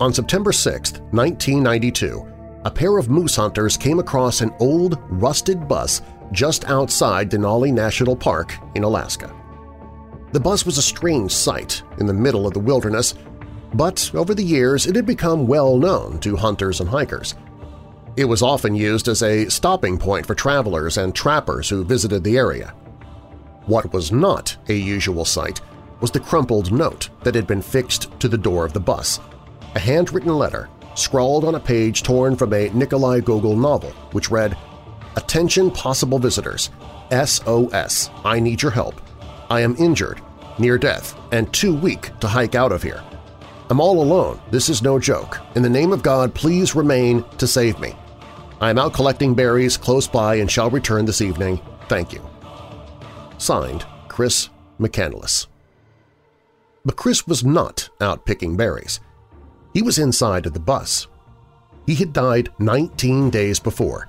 On 0.00 0.12
September 0.12 0.52
6, 0.52 0.92
1992, 1.12 2.33
a 2.64 2.70
pair 2.70 2.96
of 2.96 3.10
moose 3.10 3.36
hunters 3.36 3.76
came 3.76 3.98
across 3.98 4.40
an 4.40 4.54
old, 4.58 4.98
rusted 5.08 5.68
bus 5.68 6.00
just 6.32 6.68
outside 6.68 7.30
Denali 7.30 7.72
National 7.72 8.16
Park 8.16 8.54
in 8.74 8.84
Alaska. 8.84 9.34
The 10.32 10.40
bus 10.40 10.64
was 10.64 10.78
a 10.78 10.82
strange 10.82 11.30
sight 11.30 11.82
in 11.98 12.06
the 12.06 12.14
middle 12.14 12.46
of 12.46 12.54
the 12.54 12.60
wilderness, 12.60 13.14
but 13.74 14.10
over 14.14 14.34
the 14.34 14.42
years 14.42 14.86
it 14.86 14.96
had 14.96 15.06
become 15.06 15.46
well 15.46 15.76
known 15.76 16.18
to 16.20 16.36
hunters 16.36 16.80
and 16.80 16.88
hikers. 16.88 17.34
It 18.16 18.24
was 18.24 18.42
often 18.42 18.74
used 18.74 19.08
as 19.08 19.22
a 19.22 19.48
stopping 19.48 19.98
point 19.98 20.26
for 20.26 20.34
travelers 20.34 20.96
and 20.96 21.14
trappers 21.14 21.68
who 21.68 21.84
visited 21.84 22.24
the 22.24 22.38
area. 22.38 22.70
What 23.66 23.92
was 23.92 24.10
not 24.12 24.56
a 24.68 24.74
usual 24.74 25.24
sight 25.24 25.60
was 26.00 26.10
the 26.10 26.20
crumpled 26.20 26.72
note 26.72 27.10
that 27.22 27.34
had 27.34 27.46
been 27.46 27.62
fixed 27.62 28.08
to 28.20 28.28
the 28.28 28.38
door 28.38 28.64
of 28.64 28.72
the 28.72 28.80
bus, 28.80 29.20
a 29.74 29.78
handwritten 29.78 30.36
letter 30.36 30.68
scrawled 30.94 31.44
on 31.44 31.54
a 31.54 31.60
page 31.60 32.02
torn 32.02 32.36
from 32.36 32.52
a 32.52 32.68
Nikolai 32.70 33.20
Gogol 33.20 33.56
novel, 33.56 33.90
which 34.12 34.30
read, 34.30 34.56
Attention 35.16 35.70
possible 35.70 36.18
visitors. 36.18 36.70
SOS. 37.10 38.10
I 38.24 38.40
need 38.40 38.62
your 38.62 38.70
help. 38.70 39.00
I 39.50 39.60
am 39.60 39.76
injured, 39.76 40.20
near 40.58 40.78
death, 40.78 41.18
and 41.32 41.52
too 41.52 41.74
weak 41.74 42.10
to 42.20 42.28
hike 42.28 42.54
out 42.54 42.72
of 42.72 42.82
here. 42.82 43.02
I'm 43.70 43.80
all 43.80 44.02
alone. 44.02 44.40
This 44.50 44.68
is 44.68 44.82
no 44.82 44.98
joke. 44.98 45.40
In 45.54 45.62
the 45.62 45.70
name 45.70 45.92
of 45.92 46.02
God, 46.02 46.34
please 46.34 46.74
remain 46.74 47.24
to 47.38 47.46
save 47.46 47.78
me. 47.78 47.94
I 48.60 48.70
am 48.70 48.78
out 48.78 48.94
collecting 48.94 49.34
berries 49.34 49.76
close 49.76 50.06
by 50.06 50.36
and 50.36 50.50
shall 50.50 50.70
return 50.70 51.04
this 51.04 51.20
evening. 51.20 51.60
Thank 51.88 52.12
you. 52.12 52.22
Signed, 53.38 53.84
Chris 54.08 54.48
McCandless. 54.80 55.46
But 56.84 56.96
Chris 56.96 57.26
was 57.26 57.44
not 57.44 57.88
out 58.00 58.26
picking 58.26 58.56
berries. 58.56 59.00
He 59.74 59.82
was 59.82 59.98
inside 59.98 60.46
of 60.46 60.52
the 60.52 60.60
bus. 60.60 61.08
He 61.84 61.96
had 61.96 62.12
died 62.12 62.48
19 62.60 63.28
days 63.28 63.58
before, 63.58 64.06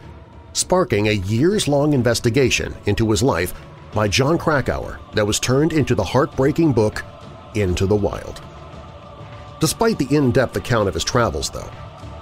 sparking 0.54 1.08
a 1.08 1.14
years-long 1.14 1.94
investigation 1.94 2.76
into 2.86 3.10
his 3.10 3.24
life 3.24 3.52
by 3.92 4.08
Jon 4.08 4.38
Krakauer 4.38 5.00
that 5.14 5.26
was 5.26 5.40
turned 5.40 5.74
into 5.74 5.96
the 5.96 6.04
heartbreaking 6.04 6.72
book 6.72 7.04
Into 7.56 7.88
the 7.88 7.96
Wild. 7.96 8.44
Despite 9.60 9.98
the 9.98 10.16
in-depth 10.16 10.56
account 10.56 10.88
of 10.88 10.94
his 10.94 11.04
travels, 11.04 11.50
though, 11.50 11.72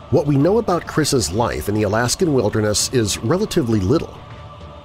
what 0.09 0.25
we 0.25 0.37
know 0.37 0.59
about 0.59 0.87
Chris's 0.87 1.33
life 1.33 1.67
in 1.67 1.75
the 1.75 1.83
Alaskan 1.83 2.33
wilderness 2.33 2.93
is 2.93 3.17
relatively 3.17 3.81
little. 3.81 4.17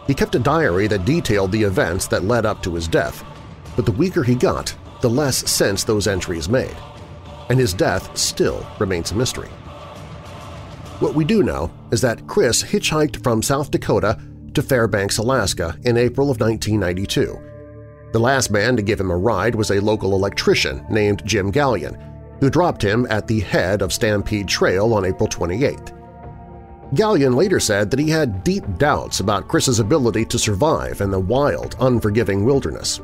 He 0.08 0.14
kept 0.14 0.34
a 0.34 0.40
diary 0.40 0.88
that 0.88 1.04
detailed 1.04 1.52
the 1.52 1.62
events 1.62 2.08
that 2.08 2.24
led 2.24 2.44
up 2.44 2.60
to 2.64 2.74
his 2.74 2.88
death, 2.88 3.24
but 3.76 3.84
the 3.86 3.92
weaker 3.92 4.24
he 4.24 4.34
got, 4.34 4.74
the 5.00 5.10
less 5.10 5.48
sense 5.48 5.84
those 5.84 6.08
entries 6.08 6.48
made 6.48 6.76
and 7.48 7.58
his 7.58 7.74
death 7.74 8.16
still 8.16 8.66
remains 8.78 9.12
a 9.12 9.14
mystery. 9.14 9.48
What 11.00 11.14
we 11.14 11.24
do 11.24 11.42
know 11.42 11.70
is 11.92 12.00
that 12.00 12.26
Chris 12.26 12.62
hitchhiked 12.62 13.22
from 13.22 13.42
South 13.42 13.70
Dakota 13.70 14.20
to 14.54 14.62
Fairbanks, 14.62 15.18
Alaska 15.18 15.76
in 15.84 15.96
April 15.96 16.30
of 16.30 16.40
1992. 16.40 17.38
The 18.12 18.18
last 18.18 18.50
man 18.50 18.74
to 18.76 18.82
give 18.82 18.98
him 18.98 19.10
a 19.10 19.16
ride 19.16 19.54
was 19.54 19.70
a 19.70 19.80
local 19.80 20.14
electrician 20.14 20.84
named 20.90 21.22
Jim 21.24 21.52
Gallien, 21.52 21.96
who 22.40 22.50
dropped 22.50 22.82
him 22.82 23.06
at 23.10 23.26
the 23.26 23.40
head 23.40 23.82
of 23.82 23.92
Stampede 23.92 24.48
Trail 24.48 24.92
on 24.94 25.04
April 25.04 25.28
28. 25.28 25.78
Gallien 26.94 27.34
later 27.34 27.60
said 27.60 27.90
that 27.90 28.00
he 28.00 28.08
had 28.08 28.42
deep 28.42 28.64
doubts 28.78 29.20
about 29.20 29.46
Chris's 29.46 29.78
ability 29.78 30.24
to 30.24 30.38
survive 30.38 31.02
in 31.02 31.10
the 31.10 31.20
wild, 31.20 31.76
unforgiving 31.80 32.44
wilderness. 32.44 33.00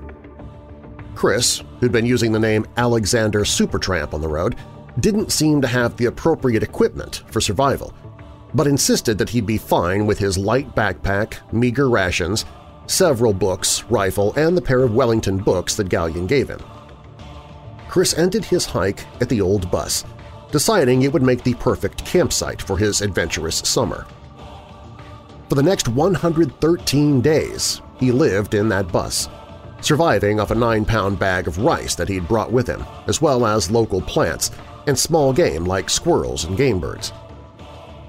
Chris, 1.14 1.62
who'd 1.80 1.92
been 1.92 2.06
using 2.06 2.32
the 2.32 2.38
name 2.38 2.66
Alexander 2.76 3.40
Supertramp 3.40 4.14
on 4.14 4.20
the 4.20 4.28
road, 4.28 4.56
didn't 5.00 5.32
seem 5.32 5.60
to 5.60 5.68
have 5.68 5.96
the 5.96 6.06
appropriate 6.06 6.62
equipment 6.62 7.22
for 7.28 7.40
survival, 7.40 7.92
but 8.54 8.66
insisted 8.66 9.18
that 9.18 9.28
he'd 9.28 9.46
be 9.46 9.58
fine 9.58 10.06
with 10.06 10.18
his 10.18 10.38
light 10.38 10.74
backpack, 10.74 11.36
meager 11.52 11.88
rations, 11.88 12.44
several 12.86 13.32
books, 13.32 13.84
rifle, 13.84 14.32
and 14.34 14.56
the 14.56 14.62
pair 14.62 14.82
of 14.82 14.94
Wellington 14.94 15.38
books 15.38 15.74
that 15.76 15.88
Gallien 15.88 16.28
gave 16.28 16.48
him. 16.48 16.60
Chris 17.88 18.14
ended 18.14 18.44
his 18.44 18.66
hike 18.66 19.04
at 19.20 19.28
the 19.28 19.40
old 19.40 19.70
bus, 19.70 20.04
deciding 20.50 21.02
it 21.02 21.12
would 21.12 21.22
make 21.22 21.42
the 21.42 21.54
perfect 21.54 22.04
campsite 22.04 22.62
for 22.62 22.76
his 22.76 23.00
adventurous 23.00 23.56
summer. 23.58 24.06
For 25.48 25.54
the 25.54 25.62
next 25.62 25.88
113 25.88 27.20
days, 27.20 27.80
he 27.98 28.10
lived 28.10 28.54
in 28.54 28.68
that 28.70 28.90
bus, 28.90 29.28
surviving 29.84 30.40
off 30.40 30.50
a 30.50 30.54
nine-pound 30.54 31.18
bag 31.18 31.46
of 31.46 31.58
rice 31.58 31.94
that 31.94 32.08
he'd 32.08 32.28
brought 32.28 32.52
with 32.52 32.66
him, 32.66 32.84
as 33.06 33.20
well 33.20 33.46
as 33.46 33.70
local 33.70 34.00
plants 34.00 34.50
and 34.86 34.98
small 34.98 35.32
game 35.32 35.64
like 35.64 35.88
squirrels 35.88 36.44
and 36.44 36.56
game 36.56 36.80
birds. 36.80 37.12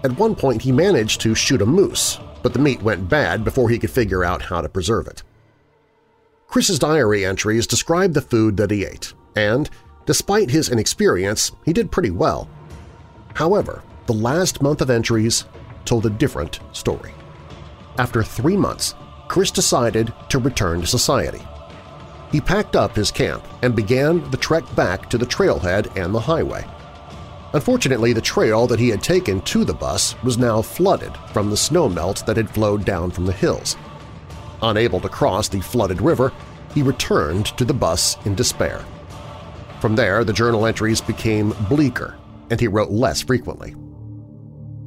At 0.03 0.17
one 0.17 0.35
point 0.35 0.61
he 0.61 0.71
managed 0.71 1.21
to 1.21 1.35
shoot 1.35 1.61
a 1.61 1.65
moose, 1.65 2.19
but 2.43 2.53
the 2.53 2.59
meat 2.59 2.81
went 2.81 3.09
bad 3.09 3.43
before 3.43 3.69
he 3.69 3.79
could 3.79 3.89
figure 3.89 4.23
out 4.23 4.41
how 4.41 4.61
to 4.61 4.69
preserve 4.69 5.07
it. 5.07 5.23
Chris's 6.47 6.79
diary 6.79 7.25
entries 7.25 7.65
describe 7.65 8.13
the 8.13 8.21
food 8.21 8.57
that 8.57 8.71
he 8.71 8.85
ate, 8.85 9.13
and, 9.35 9.69
despite 10.05 10.51
his 10.51 10.69
inexperience, 10.69 11.51
he 11.65 11.73
did 11.73 11.91
pretty 11.91 12.11
well. 12.11 12.47
However, 13.33 13.83
the 14.05 14.13
last 14.13 14.61
month 14.61 14.81
of 14.81 14.89
entries 14.89 15.45
told 15.85 16.05
a 16.05 16.09
different 16.11 16.59
story. 16.71 17.13
After 17.97 18.21
three 18.21 18.57
months, 18.57 18.93
Chris 19.27 19.49
decided 19.49 20.13
to 20.29 20.37
return 20.37 20.81
to 20.81 20.87
society. 20.87 21.41
He 22.35 22.41
packed 22.41 22.75
up 22.75 22.93
his 22.93 23.11
camp 23.11 23.47
and 23.61 23.73
began 23.73 24.29
the 24.29 24.35
trek 24.35 24.65
back 24.75 25.09
to 25.09 25.17
the 25.17 25.25
trailhead 25.25 25.95
and 25.95 26.13
the 26.13 26.19
highway. 26.19 26.65
Unfortunately, 27.53 28.11
the 28.11 28.19
trail 28.19 28.67
that 28.67 28.77
he 28.77 28.89
had 28.89 29.01
taken 29.01 29.39
to 29.43 29.63
the 29.63 29.73
bus 29.73 30.21
was 30.21 30.37
now 30.37 30.61
flooded 30.61 31.15
from 31.31 31.49
the 31.49 31.55
snowmelt 31.55 32.25
that 32.25 32.35
had 32.35 32.49
flowed 32.49 32.83
down 32.83 33.09
from 33.09 33.25
the 33.25 33.31
hills. 33.31 33.77
Unable 34.61 34.99
to 34.99 35.07
cross 35.07 35.47
the 35.47 35.61
flooded 35.61 36.01
river, 36.01 36.33
he 36.73 36.83
returned 36.83 37.45
to 37.57 37.63
the 37.63 37.73
bus 37.73 38.17
in 38.25 38.35
despair. 38.35 38.83
From 39.79 39.95
there, 39.95 40.25
the 40.25 40.33
journal 40.33 40.65
entries 40.65 40.99
became 40.99 41.55
bleaker, 41.69 42.17
and 42.49 42.59
he 42.59 42.67
wrote 42.67 42.91
less 42.91 43.21
frequently. 43.21 43.71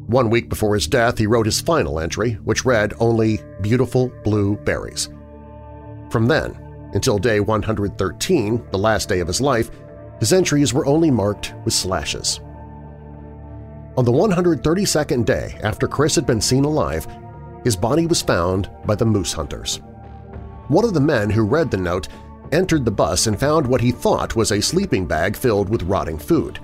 One 0.04 0.28
week 0.28 0.50
before 0.50 0.74
his 0.74 0.86
death, 0.86 1.16
he 1.16 1.26
wrote 1.26 1.46
his 1.46 1.62
final 1.62 1.98
entry, 1.98 2.32
which 2.44 2.66
read 2.66 2.92
only 3.00 3.40
beautiful 3.62 4.12
blue 4.22 4.58
berries. 4.58 5.08
From 6.10 6.26
then 6.26 6.67
until 6.94 7.18
day 7.18 7.40
113, 7.40 8.66
the 8.70 8.78
last 8.78 9.08
day 9.08 9.20
of 9.20 9.26
his 9.26 9.40
life, 9.40 9.70
his 10.20 10.32
entries 10.32 10.72
were 10.72 10.86
only 10.86 11.10
marked 11.10 11.54
with 11.64 11.74
slashes. 11.74 12.40
On 13.96 14.04
the 14.04 14.12
132nd 14.12 15.24
day 15.24 15.58
after 15.62 15.88
Chris 15.88 16.14
had 16.14 16.26
been 16.26 16.40
seen 16.40 16.64
alive, 16.64 17.06
his 17.64 17.76
body 17.76 18.06
was 18.06 18.22
found 18.22 18.70
by 18.86 18.94
the 18.94 19.04
moose 19.04 19.32
hunters. 19.32 19.80
One 20.68 20.84
of 20.84 20.94
the 20.94 21.00
men 21.00 21.30
who 21.30 21.44
read 21.44 21.70
the 21.70 21.76
note 21.76 22.08
entered 22.52 22.84
the 22.84 22.90
bus 22.90 23.26
and 23.26 23.38
found 23.38 23.66
what 23.66 23.80
he 23.80 23.90
thought 23.90 24.36
was 24.36 24.52
a 24.52 24.62
sleeping 24.62 25.06
bag 25.06 25.36
filled 25.36 25.68
with 25.68 25.82
rotting 25.82 26.18
food. 26.18 26.60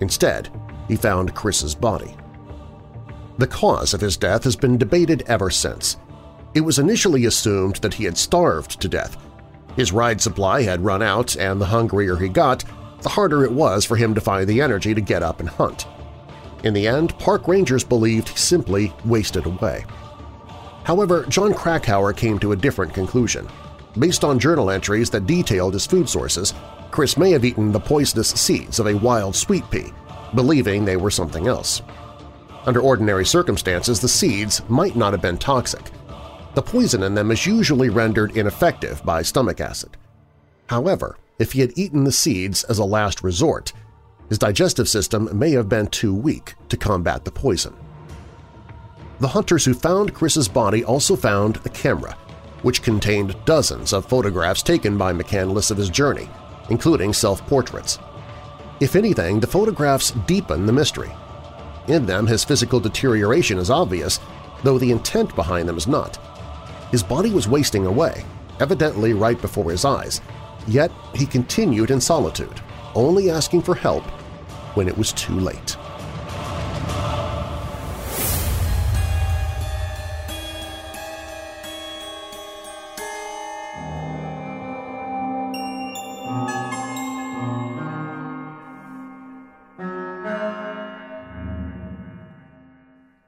Instead, 0.00 0.50
he 0.88 0.96
found 0.96 1.34
Chris's 1.34 1.74
body. 1.74 2.16
The 3.38 3.46
cause 3.46 3.94
of 3.94 4.00
his 4.00 4.16
death 4.16 4.44
has 4.44 4.54
been 4.54 4.78
debated 4.78 5.24
ever 5.26 5.50
since. 5.50 5.96
It 6.54 6.60
was 6.60 6.78
initially 6.78 7.24
assumed 7.24 7.76
that 7.76 7.94
he 7.94 8.04
had 8.04 8.16
starved 8.16 8.80
to 8.80 8.88
death. 8.88 9.16
His 9.76 9.92
ride 9.92 10.20
supply 10.20 10.62
had 10.62 10.84
run 10.84 11.02
out, 11.02 11.36
and 11.36 11.60
the 11.60 11.66
hungrier 11.66 12.16
he 12.16 12.28
got, 12.28 12.64
the 13.02 13.08
harder 13.08 13.44
it 13.44 13.52
was 13.52 13.84
for 13.84 13.96
him 13.96 14.14
to 14.14 14.20
find 14.20 14.48
the 14.48 14.60
energy 14.60 14.94
to 14.94 15.00
get 15.00 15.22
up 15.22 15.40
and 15.40 15.48
hunt. 15.48 15.86
In 16.62 16.72
the 16.72 16.86
end, 16.86 17.18
park 17.18 17.46
rangers 17.46 17.84
believed 17.84 18.30
he 18.30 18.38
simply 18.38 18.92
wasted 19.04 19.46
away. 19.46 19.84
However, 20.84 21.24
Jon 21.28 21.52
Krakauer 21.52 22.12
came 22.12 22.38
to 22.38 22.52
a 22.52 22.56
different 22.56 22.94
conclusion. 22.94 23.48
Based 23.98 24.24
on 24.24 24.38
journal 24.38 24.70
entries 24.70 25.10
that 25.10 25.26
detailed 25.26 25.74
his 25.74 25.86
food 25.86 26.08
sources, 26.08 26.54
Chris 26.90 27.16
may 27.16 27.30
have 27.32 27.44
eaten 27.44 27.72
the 27.72 27.80
poisonous 27.80 28.30
seeds 28.30 28.78
of 28.78 28.86
a 28.86 28.94
wild 28.94 29.36
sweet 29.36 29.68
pea, 29.70 29.92
believing 30.34 30.84
they 30.84 30.96
were 30.96 31.10
something 31.10 31.46
else. 31.46 31.82
Under 32.66 32.80
ordinary 32.80 33.26
circumstances, 33.26 34.00
the 34.00 34.08
seeds 34.08 34.62
might 34.68 34.96
not 34.96 35.12
have 35.12 35.20
been 35.20 35.36
toxic. 35.36 35.90
The 36.54 36.62
poison 36.62 37.02
in 37.02 37.14
them 37.14 37.30
is 37.30 37.46
usually 37.46 37.88
rendered 37.88 38.36
ineffective 38.36 39.04
by 39.04 39.22
stomach 39.22 39.60
acid. 39.60 39.96
However, 40.68 41.16
if 41.38 41.52
he 41.52 41.60
had 41.60 41.76
eaten 41.76 42.04
the 42.04 42.12
seeds 42.12 42.62
as 42.64 42.78
a 42.78 42.84
last 42.84 43.22
resort, 43.24 43.72
his 44.28 44.38
digestive 44.38 44.88
system 44.88 45.28
may 45.36 45.50
have 45.50 45.68
been 45.68 45.88
too 45.88 46.14
weak 46.14 46.54
to 46.68 46.76
combat 46.76 47.24
the 47.24 47.30
poison. 47.30 47.74
The 49.20 49.28
hunters 49.28 49.64
who 49.64 49.74
found 49.74 50.14
Chris's 50.14 50.48
body 50.48 50.84
also 50.84 51.16
found 51.16 51.60
a 51.64 51.68
camera, 51.68 52.16
which 52.62 52.82
contained 52.82 53.36
dozens 53.44 53.92
of 53.92 54.06
photographs 54.06 54.62
taken 54.62 54.96
by 54.96 55.12
McCandless 55.12 55.70
of 55.70 55.76
his 55.76 55.90
journey, 55.90 56.28
including 56.70 57.12
self-portraits. 57.12 57.98
If 58.80 58.96
anything, 58.96 59.40
the 59.40 59.46
photographs 59.46 60.12
deepen 60.26 60.66
the 60.66 60.72
mystery. 60.72 61.12
In 61.88 62.06
them, 62.06 62.26
his 62.26 62.44
physical 62.44 62.80
deterioration 62.80 63.58
is 63.58 63.70
obvious, 63.70 64.20
though 64.62 64.78
the 64.78 64.90
intent 64.90 65.34
behind 65.34 65.68
them 65.68 65.76
is 65.76 65.86
not. 65.86 66.18
His 66.94 67.02
body 67.02 67.30
was 67.30 67.48
wasting 67.48 67.86
away, 67.86 68.24
evidently 68.60 69.14
right 69.14 69.40
before 69.42 69.68
his 69.68 69.84
eyes, 69.84 70.20
yet 70.68 70.92
he 71.12 71.26
continued 71.26 71.90
in 71.90 72.00
solitude, 72.00 72.60
only 72.94 73.32
asking 73.32 73.62
for 73.62 73.74
help 73.74 74.04
when 74.76 74.86
it 74.86 74.96
was 74.96 75.12
too 75.12 75.34
late. 75.34 75.76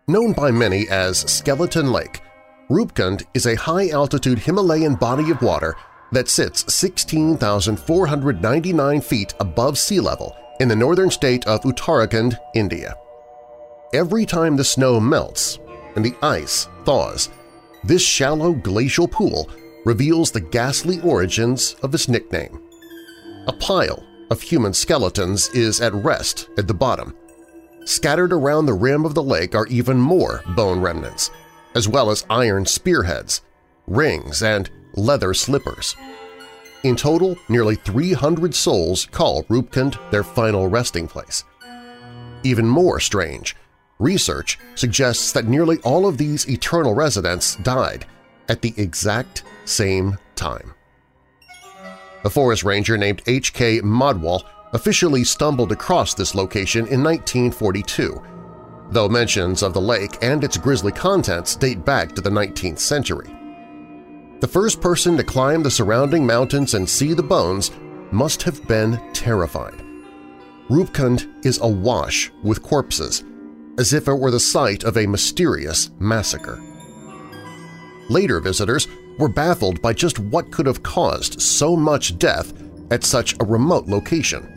Known 0.07 0.35
by 0.35 0.53
many 0.53 0.87
as 0.89 1.19
Skeleton 1.19 1.91
Lake, 1.91 2.23
Rupkund 2.69 3.25
is 3.33 3.47
a 3.47 3.55
high-altitude 3.55 4.41
Himalayan 4.41 4.97
body 4.97 5.31
of 5.31 5.41
water 5.41 5.77
that 6.11 6.29
sits 6.29 6.75
16,499 6.75 9.01
feet 9.01 9.35
above 9.39 9.79
sea 9.79 10.01
level 10.01 10.37
in 10.59 10.67
the 10.67 10.75
northern 10.75 11.11
state 11.11 11.47
of 11.47 11.63
Uttarakhand, 11.63 12.37
India. 12.57 12.97
Every 13.95 14.27
time 14.27 14.57
the 14.57 14.65
snow 14.65 14.99
melts 14.99 15.61
and 15.95 16.05
the 16.05 16.17
ice 16.23 16.67
thaws, 16.85 17.29
this 17.85 18.03
shallow 18.03 18.53
glacial 18.53 19.07
pool 19.07 19.49
reveals 19.85 20.33
the 20.33 20.41
ghastly 20.41 21.01
origins 21.03 21.77
of 21.83 21.95
its 21.95 22.09
nickname. 22.09 22.61
A 23.47 23.53
pile 23.53 24.03
of 24.31 24.43
human 24.43 24.73
skeletons 24.73 25.51
is 25.51 25.81
at 25.81 25.95
rest 25.95 26.49
at 26.59 26.67
the 26.67 26.75
bottom. 26.75 27.15
Scattered 27.85 28.33
around 28.33 28.67
the 28.67 28.75
rim 28.75 29.05
of 29.05 29.15
the 29.15 29.23
lake 29.23 29.55
are 29.55 29.69
even 29.69 29.97
more 29.97 30.43
bone 30.57 30.81
remnants, 30.81 31.31
as 31.77 31.87
well 31.87 32.11
as 32.11 32.25
iron 32.31 32.65
spearheads, 32.65 33.43
rings, 33.87 34.43
and 34.43 34.71
leather 34.95 35.35
slippers. 35.35 35.95
In 36.83 36.97
total, 36.97 37.37
nearly 37.51 37.75
300 37.75 38.55
souls 38.55 39.07
call 39.07 39.45
Rupkund 39.45 39.99
their 40.11 40.23
final 40.23 40.69
resting 40.69 41.07
place. 41.07 41.45
Even 42.43 42.67
more 42.67 42.99
strange, 42.99 43.55
research 43.99 44.59
suggests 44.75 45.33
that 45.33 45.47
nearly 45.47 45.79
all 45.79 46.07
of 46.07 46.17
these 46.17 46.49
eternal 46.49 46.95
residents 46.95 47.57
died 47.57 48.07
at 48.49 48.63
the 48.63 48.73
exact 48.79 49.43
same 49.67 50.17
time. 50.35 50.73
A 52.25 52.31
forest 52.31 52.65
ranger 52.65 52.97
named 52.97 53.23
H.K. 53.27 53.83
Madhwal 53.83 54.45
officially 54.73 55.25
stumbled 55.25 55.73
across 55.73 56.15
this 56.15 56.35
location 56.35 56.87
in 56.87 57.03
1942, 57.03 58.23
though 58.91 59.09
mentions 59.09 59.63
of 59.63 59.73
the 59.73 59.81
lake 59.81 60.19
and 60.23 60.45
its 60.45 60.57
grisly 60.57 60.93
contents 60.93 61.57
date 61.57 61.85
back 61.85 62.15
to 62.15 62.21
the 62.21 62.31
19th 62.31 62.79
century. 62.79 63.29
The 64.41 64.49
first 64.49 64.81
person 64.81 65.17
to 65.17 65.25
climb 65.25 65.63
the 65.63 65.71
surrounding 65.71 66.27
mountains 66.27 66.75
and 66.75 66.89
see 66.89 67.15
the 67.15 67.23
bones 67.23 67.71
must 68.13 68.43
have 68.43 68.67
been 68.69 69.01
terrified. 69.13 69.83
Rupkund 70.69 71.45
is 71.45 71.59
awash 71.61 72.31
with 72.43 72.63
corpses, 72.63 73.25
as 73.79 73.93
if 73.93 74.09
it 74.09 74.15
were 74.15 74.31
the 74.31 74.41
site 74.41 74.85
of 74.85 74.97
a 74.97 75.07
mysterious 75.07 75.91
massacre. 75.99 76.61
Later 78.09 78.41
visitors 78.41 78.89
were 79.19 79.29
baffled 79.29 79.81
by 79.81 79.93
just 79.93 80.19
what 80.19 80.51
could 80.53 80.67
have 80.67 80.83
caused 80.83 81.41
so 81.41 81.77
much 81.77 82.19
death 82.19 82.53
at 82.91 83.05
such 83.05 83.35
a 83.41 83.45
remote 83.45 83.87
location. 83.87 84.56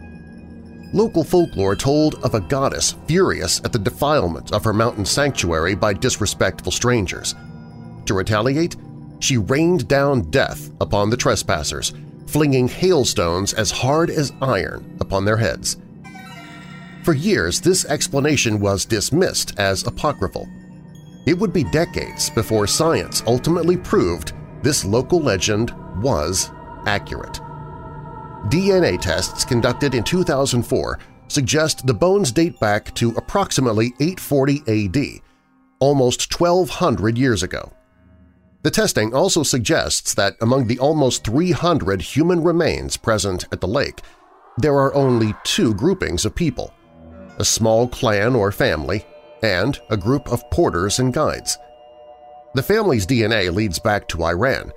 Local 0.91 1.23
folklore 1.23 1.75
told 1.75 2.15
of 2.23 2.33
a 2.33 2.39
goddess 2.39 2.95
furious 3.05 3.61
at 3.63 3.71
the 3.71 3.79
defilement 3.79 4.51
of 4.51 4.63
her 4.63 4.73
mountain 4.73 5.05
sanctuary 5.05 5.75
by 5.75 5.93
disrespectful 5.93 6.71
strangers. 6.71 7.35
To 8.05 8.15
retaliate, 8.15 8.75
she 9.19 9.37
rained 9.37 9.87
down 9.87 10.31
death 10.31 10.71
upon 10.81 11.09
the 11.09 11.17
trespassers, 11.17 11.93
flinging 12.25 12.67
hailstones 12.67 13.53
as 13.53 13.69
hard 13.69 14.09
as 14.09 14.33
iron 14.41 14.97
upon 14.99 15.25
their 15.25 15.37
heads. 15.37 15.77
For 17.03 17.13
years, 17.13 17.61
this 17.61 17.85
explanation 17.85 18.59
was 18.59 18.85
dismissed 18.85 19.59
as 19.59 19.85
apocryphal. 19.85 20.47
It 21.27 21.37
would 21.37 21.53
be 21.53 21.65
decades 21.65 22.31
before 22.31 22.65
science 22.65 23.21
ultimately 23.27 23.77
proved 23.77 24.33
this 24.63 24.83
local 24.83 25.19
legend 25.19 25.71
was 26.01 26.49
accurate. 26.85 27.39
DNA 28.47 28.99
tests 28.99 29.43
conducted 29.43 29.93
in 29.93 30.03
2004 30.03 30.99
suggest 31.27 31.85
the 31.85 31.93
bones 31.93 32.31
date 32.31 32.59
back 32.59 32.93
to 32.95 33.11
approximately 33.11 33.87
840 33.99 34.63
AD, 34.67 35.21
almost 35.79 36.39
1,200 36.39 37.17
years 37.17 37.43
ago. 37.43 37.71
The 38.63 38.71
testing 38.71 39.13
also 39.13 39.43
suggests 39.43 40.13
that 40.15 40.35
among 40.41 40.67
the 40.67 40.79
almost 40.79 41.25
300 41.25 42.01
human 42.01 42.43
remains 42.43 42.97
present 42.97 43.45
at 43.51 43.61
the 43.61 43.67
lake, 43.67 44.01
there 44.57 44.75
are 44.75 44.93
only 44.95 45.33
two 45.43 45.73
groupings 45.73 46.25
of 46.25 46.35
people– 46.35 46.73
a 47.37 47.45
small 47.45 47.87
clan 47.87 48.35
or 48.35 48.51
family 48.51 49.05
and 49.43 49.79
a 49.89 49.97
group 49.97 50.29
of 50.29 50.49
porters 50.49 50.99
and 50.99 51.13
guides. 51.13 51.57
The 52.53 52.63
family's 52.63 53.05
DNA 53.05 53.53
leads 53.53 53.79
back 53.79 54.07
to 54.09 54.23
Iran, 54.23 54.71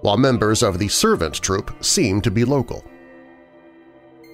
while 0.00 0.16
members 0.16 0.62
of 0.62 0.78
the 0.78 0.88
servant 0.88 1.34
troop 1.34 1.84
seem 1.84 2.20
to 2.22 2.30
be 2.30 2.44
local. 2.44 2.84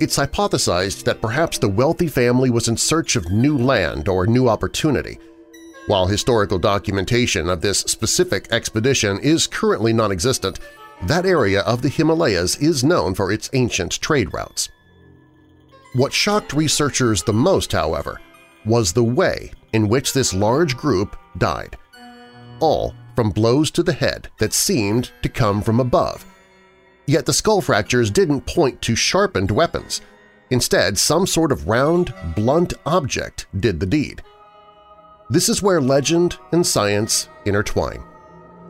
It's 0.02 0.16
hypothesized 0.16 1.04
that 1.04 1.20
perhaps 1.20 1.58
the 1.58 1.68
wealthy 1.68 2.08
family 2.08 2.50
was 2.50 2.66
in 2.66 2.76
search 2.76 3.14
of 3.14 3.30
new 3.30 3.56
land 3.56 4.08
or 4.08 4.26
new 4.26 4.48
opportunity. 4.48 5.20
While 5.86 6.08
historical 6.08 6.58
documentation 6.58 7.48
of 7.48 7.60
this 7.60 7.78
specific 7.82 8.48
expedition 8.50 9.20
is 9.20 9.46
currently 9.46 9.92
non-existent, 9.92 10.58
that 11.04 11.24
area 11.24 11.60
of 11.60 11.82
the 11.82 11.88
Himalayas 11.88 12.56
is 12.56 12.82
known 12.82 13.14
for 13.14 13.30
its 13.30 13.48
ancient 13.52 13.92
trade 14.00 14.34
routes. 14.34 14.70
What 15.92 16.12
shocked 16.12 16.52
researchers 16.52 17.22
the 17.22 17.32
most, 17.32 17.70
however, 17.70 18.20
was 18.64 18.92
the 18.92 19.04
way 19.04 19.52
in 19.72 19.86
which 19.86 20.14
this 20.14 20.34
large 20.34 20.76
group 20.76 21.16
died, 21.38 21.76
all 22.58 22.92
from 23.14 23.30
blows 23.30 23.70
to 23.70 23.84
the 23.84 23.92
head 23.92 24.30
that 24.40 24.52
seemed 24.52 25.12
to 25.22 25.28
come 25.28 25.62
from 25.62 25.78
above. 25.78 26.26
Yet 27.06 27.26
the 27.26 27.32
skull 27.32 27.60
fractures 27.60 28.10
didn't 28.10 28.46
point 28.46 28.80
to 28.82 28.94
sharpened 28.94 29.50
weapons. 29.50 30.00
Instead, 30.50 30.98
some 30.98 31.26
sort 31.26 31.50
of 31.50 31.66
round, 31.66 32.14
blunt 32.36 32.74
object 32.86 33.46
did 33.58 33.80
the 33.80 33.86
deed. 33.86 34.22
This 35.30 35.48
is 35.48 35.62
where 35.62 35.80
legend 35.80 36.38
and 36.52 36.66
science 36.66 37.28
intertwine. 37.44 38.02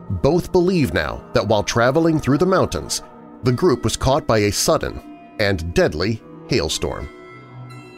Both 0.09 0.51
believe 0.51 0.93
now 0.93 1.23
that 1.33 1.47
while 1.47 1.63
traveling 1.63 2.19
through 2.19 2.37
the 2.37 2.45
mountains, 2.45 3.01
the 3.43 3.51
group 3.51 3.83
was 3.83 3.97
caught 3.97 4.25
by 4.25 4.39
a 4.39 4.51
sudden 4.51 5.35
and 5.39 5.73
deadly 5.73 6.21
hailstorm. 6.49 7.09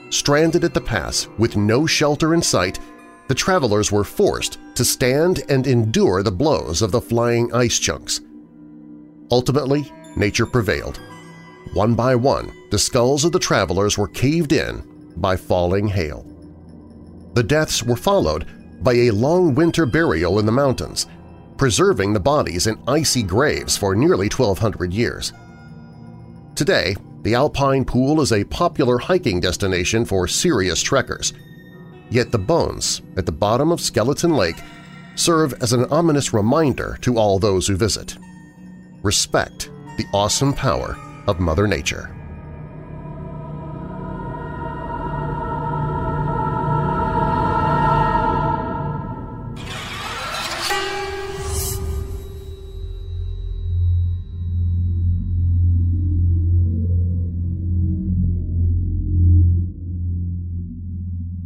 Stranded 0.10 0.64
at 0.64 0.74
the 0.74 0.82
pass 0.82 1.28
with 1.38 1.56
no 1.58 1.86
shelter 1.86 2.34
in 2.34 2.42
sight, 2.42 2.80
the 3.28 3.36
travelers 3.36 3.92
were 3.92 4.04
forced 4.04 4.60
to 4.76 4.86
stand 4.86 5.44
and 5.50 5.68
endure 5.68 6.24
the 6.24 6.32
blows 6.32 6.82
of 6.82 6.92
the 6.92 7.02
flying 7.02 7.54
ice 7.54 7.80
chunks. 7.80 8.22
Ultimately, 9.32 9.92
nature 10.16 10.45
prevailed. 10.45 10.99
One 11.74 11.95
by 11.95 12.16
one, 12.16 12.51
the 12.72 12.80
skulls 12.80 13.26
of 13.26 13.32
the 13.32 13.39
travelers 13.39 13.97
were 13.97 14.07
caved 14.07 14.53
in 14.53 15.13
by 15.18 15.36
falling 15.36 15.88
hail. 15.88 16.26
The 17.34 17.43
deaths 17.43 17.84
were 17.84 17.97
followed 17.97 18.47
by 18.82 18.93
a 18.93 19.11
long 19.11 19.55
winter 19.55 19.86
burial 19.86 20.39
in 20.39 20.45
the 20.45 20.51
mountains, 20.51 21.07
preserving 21.57 22.13
the 22.13 22.20
bodies 22.20 22.68
in 22.68 22.82
icy 22.88 23.24
graves 23.24 23.78
for 23.78 23.95
nearly 23.95 24.30
1,200 24.30 24.93
years. 24.93 25.34
Today, 26.55 26.95
the 27.24 27.34
Alpine 27.34 27.84
Pool 27.84 28.22
is 28.22 28.32
a 28.32 28.43
popular 28.45 28.97
hiking 28.97 29.39
destination 29.39 30.05
for 30.05 30.28
serious 30.28 30.82
trekkers. 30.82 31.34
Yet 32.09 32.32
the 32.32 32.38
bones 32.38 33.01
at 33.18 33.26
the 33.26 33.32
bottom 33.32 33.72
of 33.72 33.82
Skeleton 33.82 34.38
Lake 34.38 34.61
serve 35.16 35.53
as 35.61 35.74
an 35.74 35.86
ominous 35.86 36.34
reminder 36.34 36.97
to 37.01 37.18
all 37.18 37.39
those 37.39 37.68
who 37.68 37.76
visit. 37.76 38.18
Respect 39.01 39.72
the 39.98 40.06
awesome 40.14 40.54
power 40.54 40.98
of 41.28 41.39
Mother 41.39 41.68
Nature. 41.68 42.16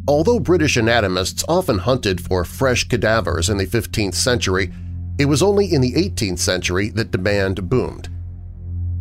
Although 0.08 0.40
British 0.40 0.76
anatomists 0.76 1.46
often 1.48 1.78
hunted 1.78 2.20
for 2.20 2.44
fresh 2.44 2.88
cadavers 2.88 3.48
in 3.48 3.58
the 3.58 3.68
15th 3.68 4.16
century, 4.16 4.72
it 5.20 5.26
was 5.26 5.44
only 5.44 5.72
in 5.72 5.82
the 5.82 5.94
18th 5.94 6.40
century 6.40 6.90
that 6.90 7.12
demand 7.12 7.70
boomed. 7.70 8.10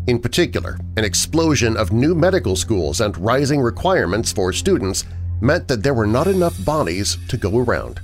In 0.08 0.18
particular, 0.18 0.78
an 0.96 1.04
explosion 1.04 1.76
of 1.76 1.92
new 1.92 2.14
medical 2.14 2.56
schools 2.56 3.02
and 3.02 3.14
rising 3.18 3.60
requirements 3.60 4.32
for 4.32 4.54
students 4.54 5.04
meant 5.42 5.68
that 5.68 5.82
there 5.82 5.92
were 5.92 6.06
not 6.06 6.26
enough 6.26 6.64
bodies 6.64 7.18
to 7.28 7.36
go 7.36 7.58
around. 7.58 8.00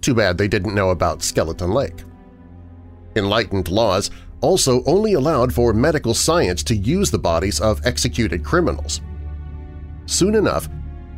Too 0.00 0.14
bad 0.14 0.38
they 0.38 0.48
didn't 0.48 0.74
know 0.74 0.88
about 0.88 1.22
Skeleton 1.22 1.70
Lake. 1.70 2.02
Enlightened 3.14 3.68
laws 3.68 4.10
also 4.40 4.82
only 4.84 5.12
allowed 5.12 5.52
for 5.52 5.74
medical 5.74 6.14
science 6.14 6.62
to 6.62 6.74
use 6.74 7.10
the 7.10 7.18
bodies 7.18 7.60
of 7.60 7.84
executed 7.84 8.42
criminals. 8.42 9.02
Soon 10.06 10.34
enough, 10.34 10.66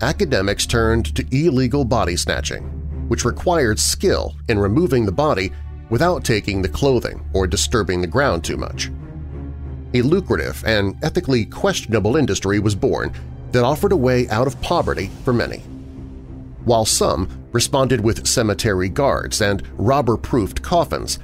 academics 0.02 0.66
turned 0.66 1.14
to 1.14 1.24
illegal 1.30 1.84
body 1.84 2.16
snatching, 2.16 2.64
which 3.06 3.24
required 3.24 3.78
skill 3.78 4.34
in 4.48 4.58
removing 4.58 5.06
the 5.06 5.12
body 5.12 5.52
without 5.88 6.24
taking 6.24 6.60
the 6.60 6.68
clothing 6.68 7.24
or 7.32 7.46
disturbing 7.46 8.00
the 8.00 8.08
ground 8.08 8.42
too 8.42 8.56
much. 8.56 8.90
A 9.94 10.02
lucrative 10.02 10.62
and 10.66 10.96
ethically 11.04 11.44
questionable 11.44 12.16
industry 12.16 12.58
was 12.58 12.74
born 12.74 13.12
that 13.52 13.62
offered 13.62 13.92
a 13.92 13.96
way 13.96 14.28
out 14.28 14.48
of 14.48 14.60
poverty 14.60 15.10
for 15.24 15.32
many. 15.32 15.58
While 16.64 16.84
some 16.84 17.28
responded 17.52 18.00
with 18.00 18.26
cemetery 18.26 18.88
guards 18.88 19.40
and 19.40 19.62
robber-proofed 19.78 20.62
coffins, 20.62 21.20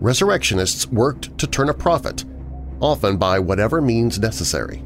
resurrectionists 0.00 0.86
worked 0.86 1.36
to 1.36 1.46
turn 1.46 1.68
a 1.68 1.74
profit, 1.74 2.24
often 2.80 3.18
by 3.18 3.38
whatever 3.38 3.82
means 3.82 4.18
necessary. 4.18 4.82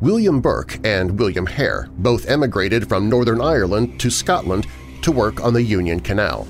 William 0.00 0.40
Burke 0.40 0.78
and 0.86 1.18
William 1.18 1.46
Hare 1.46 1.88
both 1.98 2.28
emigrated 2.28 2.88
from 2.88 3.08
Northern 3.08 3.40
Ireland 3.40 3.98
to 4.00 4.10
Scotland 4.10 4.66
to 5.02 5.10
work 5.10 5.42
on 5.42 5.54
the 5.54 5.62
Union 5.62 5.98
Canal. 6.00 6.44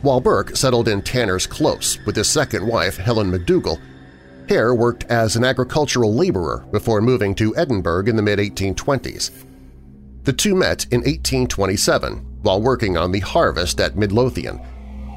While 0.00 0.20
Burke 0.20 0.56
settled 0.56 0.88
in 0.88 1.02
Tanner's 1.02 1.46
Close 1.46 1.98
with 2.06 2.16
his 2.16 2.28
second 2.28 2.66
wife, 2.66 2.96
Helen 2.96 3.30
McDougall, 3.30 3.80
Hare 4.48 4.74
worked 4.74 5.04
as 5.04 5.36
an 5.36 5.44
agricultural 5.44 6.14
laborer 6.14 6.66
before 6.70 7.00
moving 7.00 7.34
to 7.34 7.56
Edinburgh 7.56 8.06
in 8.06 8.16
the 8.16 8.22
mid-1820s. 8.22 9.30
The 10.24 10.32
two 10.32 10.54
met 10.54 10.84
in 10.92 11.00
1827 11.00 12.40
while 12.42 12.60
working 12.60 12.96
on 12.96 13.10
the 13.10 13.20
harvest 13.20 13.80
at 13.80 13.96
Midlothian, 13.96 14.60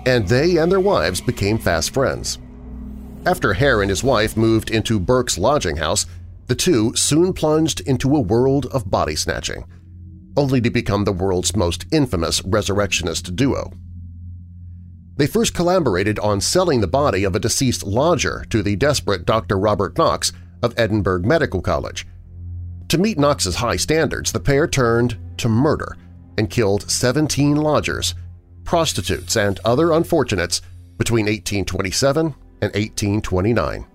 and 0.05 0.27
they 0.27 0.57
and 0.57 0.71
their 0.71 0.79
wives 0.79 1.21
became 1.21 1.59
fast 1.59 1.93
friends. 1.93 2.39
After 3.25 3.53
Hare 3.53 3.81
and 3.81 3.89
his 3.89 4.03
wife 4.03 4.35
moved 4.35 4.71
into 4.71 4.99
Burke's 4.99 5.37
lodging 5.37 5.77
house, 5.77 6.05
the 6.47 6.55
two 6.55 6.95
soon 6.95 7.33
plunged 7.33 7.81
into 7.81 8.15
a 8.15 8.21
world 8.21 8.65
of 8.67 8.89
body 8.89 9.15
snatching, 9.15 9.65
only 10.35 10.59
to 10.61 10.71
become 10.71 11.03
the 11.03 11.11
world's 11.11 11.55
most 11.55 11.85
infamous 11.91 12.43
resurrectionist 12.43 13.35
duo. 13.35 13.71
They 15.19 15.27
first 15.27 15.53
collaborated 15.53 16.17
on 16.19 16.39
selling 16.39 16.79
the 16.79 16.87
body 16.87 17.25
of 17.25 17.35
a 17.35 17.41
deceased 17.41 17.83
lodger 17.83 18.45
to 18.51 18.63
the 18.63 18.77
desperate 18.77 19.25
Dr. 19.25 19.59
Robert 19.59 19.97
Knox 19.97 20.31
of 20.63 20.73
Edinburgh 20.77 21.23
Medical 21.23 21.61
College. 21.61 22.07
To 22.87 22.97
meet 22.97 23.19
Knox's 23.19 23.55
high 23.55 23.75
standards, 23.75 24.31
the 24.31 24.39
pair 24.39 24.65
turned 24.65 25.17
to 25.35 25.49
murder 25.49 25.97
and 26.37 26.49
killed 26.49 26.89
17 26.89 27.57
lodgers, 27.57 28.15
prostitutes, 28.63 29.35
and 29.35 29.59
other 29.65 29.91
unfortunates 29.91 30.61
between 30.97 31.25
1827 31.25 32.27
and 32.61 32.73
1829. 32.73 33.85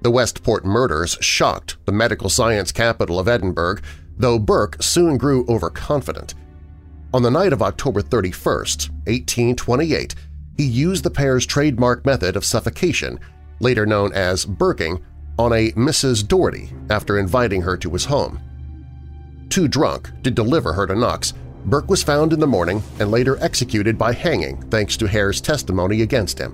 The 0.00 0.10
Westport 0.10 0.64
murders 0.64 1.18
shocked 1.20 1.76
the 1.84 1.92
medical 1.92 2.30
science 2.30 2.72
capital 2.72 3.18
of 3.18 3.28
Edinburgh, 3.28 3.80
though 4.16 4.38
Burke 4.38 4.82
soon 4.82 5.18
grew 5.18 5.44
overconfident. 5.46 6.32
On 7.14 7.22
the 7.22 7.30
night 7.30 7.52
of 7.52 7.60
October 7.60 8.00
31, 8.00 8.56
1828, 8.56 10.14
he 10.56 10.64
used 10.64 11.04
the 11.04 11.10
pair's 11.10 11.44
trademark 11.44 12.06
method 12.06 12.36
of 12.36 12.44
suffocation, 12.44 13.20
later 13.60 13.84
known 13.84 14.12
as 14.14 14.46
burking, 14.46 15.04
on 15.38 15.52
a 15.52 15.72
Mrs. 15.72 16.26
Doherty 16.26 16.72
after 16.88 17.18
inviting 17.18 17.60
her 17.62 17.76
to 17.76 17.90
his 17.90 18.06
home. 18.06 18.40
too 19.50 19.68
drunk 19.68 20.10
to 20.22 20.30
deliver 20.30 20.72
her 20.72 20.86
to 20.86 20.94
Knox, 20.94 21.34
Burke 21.66 21.90
was 21.90 22.02
found 22.02 22.32
in 22.32 22.40
the 22.40 22.46
morning 22.46 22.82
and 22.98 23.10
later 23.10 23.36
executed 23.44 23.98
by 23.98 24.12
hanging 24.12 24.62
thanks 24.70 24.96
to 24.96 25.06
Hare's 25.06 25.42
testimony 25.42 26.00
against 26.00 26.38
him. 26.38 26.52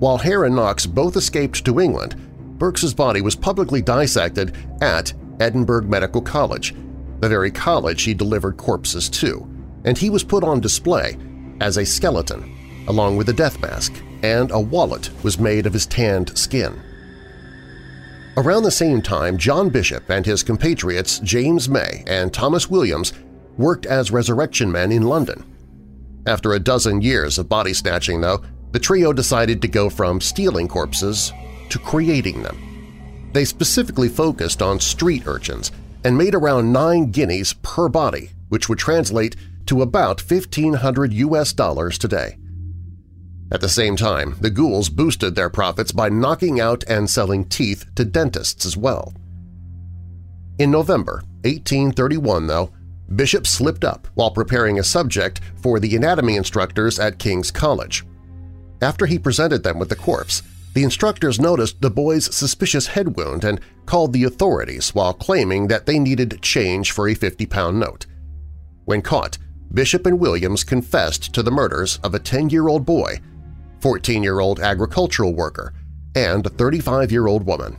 While 0.00 0.18
Hare 0.18 0.44
and 0.44 0.56
Knox 0.56 0.84
both 0.84 1.16
escaped 1.16 1.64
to 1.64 1.80
England, 1.80 2.16
Burke's 2.58 2.92
body 2.92 3.20
was 3.20 3.36
publicly 3.36 3.80
dissected 3.80 4.56
at 4.80 5.12
Edinburgh 5.38 5.84
Medical 5.84 6.20
College, 6.20 6.74
the 7.20 7.28
very 7.28 7.52
college 7.52 8.02
he 8.02 8.14
delivered 8.14 8.56
corpses 8.56 9.08
to, 9.10 9.48
and 9.84 9.96
he 9.96 10.10
was 10.10 10.24
put 10.24 10.44
on 10.44 10.60
display 10.60 11.16
as 11.60 11.76
a 11.76 11.86
skeleton, 11.86 12.84
along 12.88 13.16
with 13.16 13.28
a 13.28 13.32
death 13.32 13.60
mask, 13.60 13.92
and 14.22 14.50
a 14.50 14.60
wallet 14.60 15.10
was 15.22 15.38
made 15.38 15.66
of 15.66 15.72
his 15.72 15.86
tanned 15.86 16.36
skin. 16.36 16.80
Around 18.36 18.62
the 18.62 18.70
same 18.70 19.02
time, 19.02 19.36
John 19.36 19.68
Bishop 19.68 20.08
and 20.08 20.24
his 20.24 20.42
compatriots 20.42 21.18
James 21.18 21.68
May 21.68 22.02
and 22.06 22.32
Thomas 22.32 22.70
Williams 22.70 23.12
worked 23.58 23.84
as 23.84 24.10
resurrection 24.10 24.72
men 24.72 24.90
in 24.90 25.02
London. 25.02 25.44
After 26.26 26.52
a 26.52 26.60
dozen 26.60 27.02
years 27.02 27.38
of 27.38 27.48
body 27.48 27.74
snatching, 27.74 28.20
though, 28.20 28.42
the 28.70 28.78
trio 28.78 29.12
decided 29.12 29.60
to 29.60 29.68
go 29.68 29.90
from 29.90 30.20
stealing 30.20 30.66
corpses 30.66 31.32
to 31.68 31.78
creating 31.78 32.42
them. 32.42 33.30
They 33.32 33.44
specifically 33.44 34.08
focused 34.08 34.62
on 34.62 34.80
street 34.80 35.26
urchins 35.26 35.70
and 36.04 36.16
made 36.16 36.34
around 36.34 36.72
nine 36.72 37.10
guineas 37.10 37.54
per 37.62 37.88
body, 37.88 38.30
which 38.48 38.68
would 38.68 38.78
translate 38.78 39.36
to 39.66 39.82
about 39.82 40.20
1,500 40.20 41.12
U.S. 41.12 41.52
dollars 41.52 41.98
today. 41.98 42.36
At 43.52 43.60
the 43.60 43.68
same 43.68 43.96
time, 43.96 44.36
the 44.40 44.50
ghouls 44.50 44.88
boosted 44.88 45.34
their 45.34 45.50
profits 45.50 45.92
by 45.92 46.08
knocking 46.08 46.58
out 46.58 46.84
and 46.88 47.08
selling 47.08 47.44
teeth 47.44 47.84
to 47.96 48.04
dentists 48.04 48.64
as 48.64 48.76
well. 48.76 49.12
In 50.58 50.70
November 50.70 51.22
1831, 51.44 52.46
though, 52.46 52.72
Bishop 53.14 53.46
slipped 53.46 53.84
up 53.84 54.08
while 54.14 54.30
preparing 54.30 54.78
a 54.78 54.84
subject 54.84 55.40
for 55.56 55.78
the 55.78 55.94
anatomy 55.94 56.36
instructors 56.36 56.98
at 56.98 57.18
King's 57.18 57.50
College. 57.50 58.04
After 58.80 59.06
he 59.06 59.18
presented 59.18 59.62
them 59.62 59.78
with 59.78 59.90
the 59.90 59.96
corpse, 59.96 60.42
the 60.74 60.82
instructors 60.82 61.38
noticed 61.38 61.80
the 61.80 61.90
boy's 61.90 62.34
suspicious 62.34 62.86
head 62.86 63.16
wound 63.16 63.44
and 63.44 63.60
called 63.84 64.14
the 64.14 64.24
authorities 64.24 64.94
while 64.94 65.12
claiming 65.12 65.68
that 65.68 65.84
they 65.84 65.98
needed 65.98 66.40
change 66.40 66.92
for 66.92 67.08
a 67.08 67.14
50-pound 67.14 67.78
note. 67.78 68.06
When 68.86 69.02
caught, 69.02 69.36
Bishop 69.74 70.04
and 70.04 70.20
Williams 70.20 70.64
confessed 70.64 71.32
to 71.32 71.42
the 71.42 71.50
murders 71.50 71.98
of 72.02 72.14
a 72.14 72.20
10-year-old 72.20 72.84
boy, 72.84 73.18
14-year-old 73.80 74.60
agricultural 74.60 75.32
worker, 75.32 75.72
and 76.14 76.46
a 76.46 76.50
35-year-old 76.50 77.46
woman. 77.46 77.78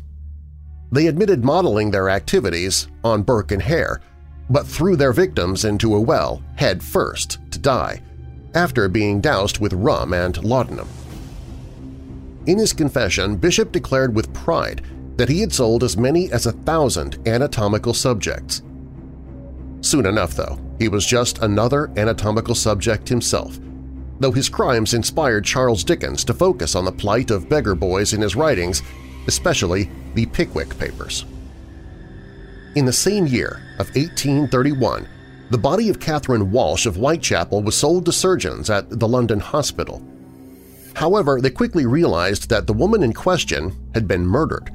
They 0.91 1.05
admitted 1.05 1.45
modeling 1.45 1.91
their 1.91 2.09
activities 2.09 2.87
on 3.03 3.21
Burke 3.21 3.51
and 3.51 3.61
Hare, 3.61 4.01
but 4.49 4.65
threw 4.65 4.95
their 4.95 5.13
victims 5.13 5.65
into 5.65 5.95
a 5.95 6.01
well 6.01 6.41
head 6.55 6.83
first 6.83 7.37
to 7.51 7.59
die, 7.59 8.01
after 8.55 8.89
being 8.89 9.21
doused 9.21 9.59
with 9.59 9.73
rum 9.73 10.13
and 10.13 10.43
laudanum. 10.43 10.87
In 12.47 12.57
his 12.57 12.73
confession, 12.73 13.37
Bishop 13.37 13.71
declared 13.71 14.15
with 14.15 14.33
pride 14.33 14.83
that 15.17 15.29
he 15.29 15.41
had 15.41 15.53
sold 15.53 15.83
as 15.83 15.95
many 15.95 16.31
as 16.31 16.47
a 16.47 16.51
thousand 16.51 17.19
anatomical 17.27 17.93
subjects. 17.93 18.63
Soon 19.81 20.05
enough, 20.05 20.33
though, 20.33 20.57
he 20.83 20.89
was 20.89 21.05
just 21.05 21.37
another 21.37 21.89
anatomical 21.95 22.53
subject 22.53 23.07
himself, 23.07 23.57
though 24.19 24.33
his 24.33 24.49
crimes 24.49 24.93
inspired 24.93 25.45
Charles 25.45 25.81
Dickens 25.81 26.25
to 26.25 26.33
focus 26.33 26.75
on 26.75 26.83
the 26.83 26.91
plight 26.91 27.31
of 27.31 27.47
beggar 27.47 27.73
boys 27.73 28.11
in 28.11 28.19
his 28.19 28.35
writings, 28.35 28.81
especially 29.25 29.89
the 30.13 30.25
Pickwick 30.25 30.77
Papers. 30.77 31.23
In 32.75 32.83
the 32.83 32.91
same 32.91 33.25
year 33.25 33.61
of 33.79 33.95
1831, 33.95 35.07
the 35.51 35.57
body 35.57 35.87
of 35.87 36.01
Catherine 36.01 36.51
Walsh 36.51 36.85
of 36.85 36.97
Whitechapel 36.97 37.63
was 37.63 37.77
sold 37.77 38.03
to 38.05 38.11
surgeons 38.11 38.69
at 38.69 38.99
the 38.99 39.07
London 39.07 39.39
Hospital. 39.39 40.05
However, 40.95 41.39
they 41.39 41.49
quickly 41.49 41.85
realized 41.85 42.49
that 42.49 42.67
the 42.67 42.73
woman 42.73 43.03
in 43.03 43.13
question 43.13 43.73
had 43.93 44.05
been 44.05 44.25
murdered. 44.25 44.69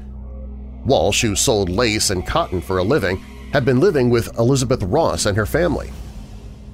Walsh, 0.86 1.20
who 1.20 1.36
sold 1.36 1.68
lace 1.68 2.08
and 2.08 2.26
cotton 2.26 2.62
for 2.62 2.78
a 2.78 2.82
living, 2.82 3.22
had 3.52 3.64
been 3.64 3.80
living 3.80 4.10
with 4.10 4.36
Elizabeth 4.38 4.82
Ross 4.82 5.26
and 5.26 5.36
her 5.36 5.46
family. 5.46 5.90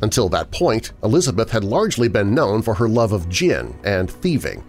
Until 0.02 0.28
that 0.30 0.50
point, 0.50 0.92
Elizabeth 1.02 1.50
had 1.50 1.64
largely 1.64 2.08
been 2.08 2.34
known 2.34 2.62
for 2.62 2.74
her 2.74 2.88
love 2.88 3.12
of 3.12 3.28
gin 3.28 3.78
and 3.84 4.10
thieving. 4.10 4.64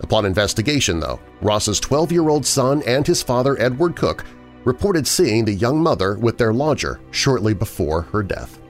Upon 0.00 0.26
investigation, 0.26 1.00
though, 1.00 1.18
Ross's 1.40 1.80
12-year-old 1.80 2.44
son 2.44 2.82
and 2.86 3.06
his 3.06 3.22
father, 3.22 3.60
Edward 3.60 3.96
Cook, 3.96 4.24
reported 4.64 5.06
seeing 5.06 5.44
the 5.44 5.54
young 5.54 5.82
mother 5.82 6.16
with 6.16 6.38
their 6.38 6.52
lodger 6.52 7.00
shortly 7.10 7.54
before 7.54 8.02
her 8.02 8.22
death. 8.22 8.60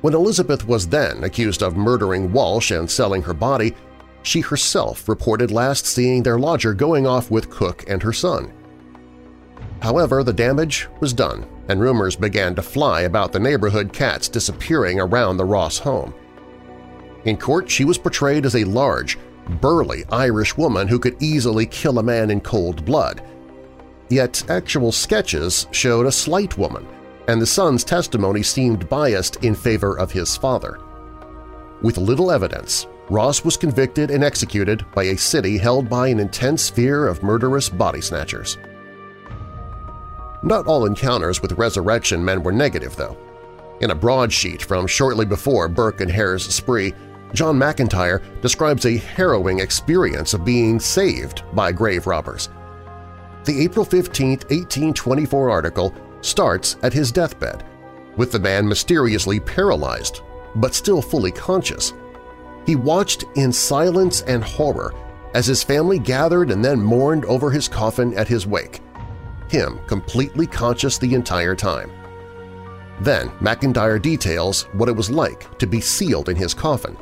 When 0.00 0.14
Elizabeth 0.14 0.66
was 0.66 0.88
then 0.88 1.24
accused 1.24 1.62
of 1.62 1.76
murdering 1.76 2.32
Walsh 2.32 2.70
and 2.70 2.90
selling 2.90 3.22
her 3.22 3.34
body, 3.34 3.74
she 4.22 4.40
herself 4.40 5.08
reported 5.08 5.50
last 5.50 5.86
seeing 5.86 6.22
their 6.22 6.38
lodger 6.38 6.74
going 6.74 7.06
off 7.06 7.30
with 7.30 7.50
Cook 7.50 7.84
and 7.88 8.02
her 8.02 8.12
son. 8.12 8.52
However, 9.84 10.24
the 10.24 10.32
damage 10.32 10.88
was 11.00 11.12
done, 11.12 11.46
and 11.68 11.78
rumors 11.78 12.16
began 12.16 12.54
to 12.54 12.62
fly 12.62 13.02
about 13.02 13.32
the 13.32 13.38
neighborhood 13.38 13.92
cats 13.92 14.28
disappearing 14.28 14.98
around 14.98 15.36
the 15.36 15.44
Ross 15.44 15.76
home. 15.76 16.14
In 17.26 17.36
court, 17.36 17.70
she 17.70 17.84
was 17.84 17.98
portrayed 17.98 18.46
as 18.46 18.56
a 18.56 18.64
large, 18.64 19.18
burly 19.60 20.04
Irish 20.10 20.56
woman 20.56 20.88
who 20.88 20.98
could 20.98 21.22
easily 21.22 21.66
kill 21.66 21.98
a 21.98 22.02
man 22.02 22.30
in 22.30 22.40
cold 22.40 22.86
blood, 22.86 23.22
Yet 24.08 24.44
actual 24.48 24.90
sketches 24.90 25.66
showed 25.70 26.06
a 26.06 26.12
slight 26.12 26.56
woman, 26.56 26.86
and 27.28 27.40
the 27.40 27.46
son's 27.46 27.84
testimony 27.84 28.42
seemed 28.42 28.88
biased 28.88 29.36
in 29.44 29.54
favor 29.54 29.98
of 29.98 30.12
his 30.12 30.36
father. 30.36 30.78
With 31.82 31.98
little 31.98 32.30
evidence, 32.30 32.86
Ross 33.10 33.44
was 33.44 33.58
convicted 33.58 34.10
and 34.10 34.24
executed 34.24 34.84
by 34.94 35.04
a 35.04 35.16
city 35.16 35.58
held 35.58 35.90
by 35.90 36.08
an 36.08 36.20
intense 36.20 36.70
fear 36.70 37.06
of 37.06 37.22
murderous 37.22 37.68
body 37.68 38.00
snatchers. 38.00 38.56
Not 40.44 40.66
all 40.66 40.86
encounters 40.86 41.42
with 41.42 41.52
resurrection 41.52 42.24
men 42.24 42.42
were 42.42 42.52
negative, 42.52 42.94
though. 42.94 43.16
In 43.80 43.90
a 43.90 43.94
broadsheet 43.94 44.62
from 44.62 44.86
shortly 44.86 45.26
before 45.26 45.68
Burke 45.68 46.00
and 46.00 46.10
Hare's 46.10 46.46
spree, 46.46 46.94
John 47.32 47.58
McIntyre 47.58 48.22
describes 48.40 48.86
a 48.86 48.96
harrowing 48.96 49.58
experience 49.58 50.34
of 50.34 50.44
being 50.44 50.78
saved 50.78 51.42
by 51.52 51.72
grave 51.72 52.06
robbers– 52.06 52.48
the 53.44 53.60
April 53.60 53.84
15, 53.84 54.30
1824 54.30 55.50
article 55.50 55.94
starts 56.22 56.76
at 56.82 56.94
his 56.94 57.12
deathbed, 57.12 57.62
with 58.16 58.32
the 58.32 58.38
man 58.38 58.66
mysteriously 58.66 59.38
paralyzed 59.38 60.22
but 60.56 60.72
still 60.72 61.02
fully 61.02 61.30
conscious. 61.30 61.92
He 62.64 62.74
watched 62.74 63.24
in 63.34 63.52
silence 63.52 64.22
and 64.22 64.42
horror 64.42 64.94
as 65.34 65.46
his 65.46 65.62
family 65.62 65.98
gathered 65.98 66.50
and 66.50 66.64
then 66.64 66.80
mourned 66.80 67.26
over 67.26 67.50
his 67.50 67.68
coffin 67.68 68.14
at 68.14 68.28
his 68.28 68.46
wake, 68.46 68.80
him 69.48 69.78
completely 69.86 70.46
conscious 70.46 70.98
the 70.98 71.14
entire 71.14 71.54
time. 71.54 71.90
Then 73.00 73.28
McIntyre 73.40 74.00
details 74.00 74.64
what 74.72 74.88
it 74.88 74.96
was 74.96 75.10
like 75.10 75.58
to 75.58 75.66
be 75.66 75.80
sealed 75.80 76.28
in 76.28 76.36
his 76.36 76.54
coffin, 76.54 76.96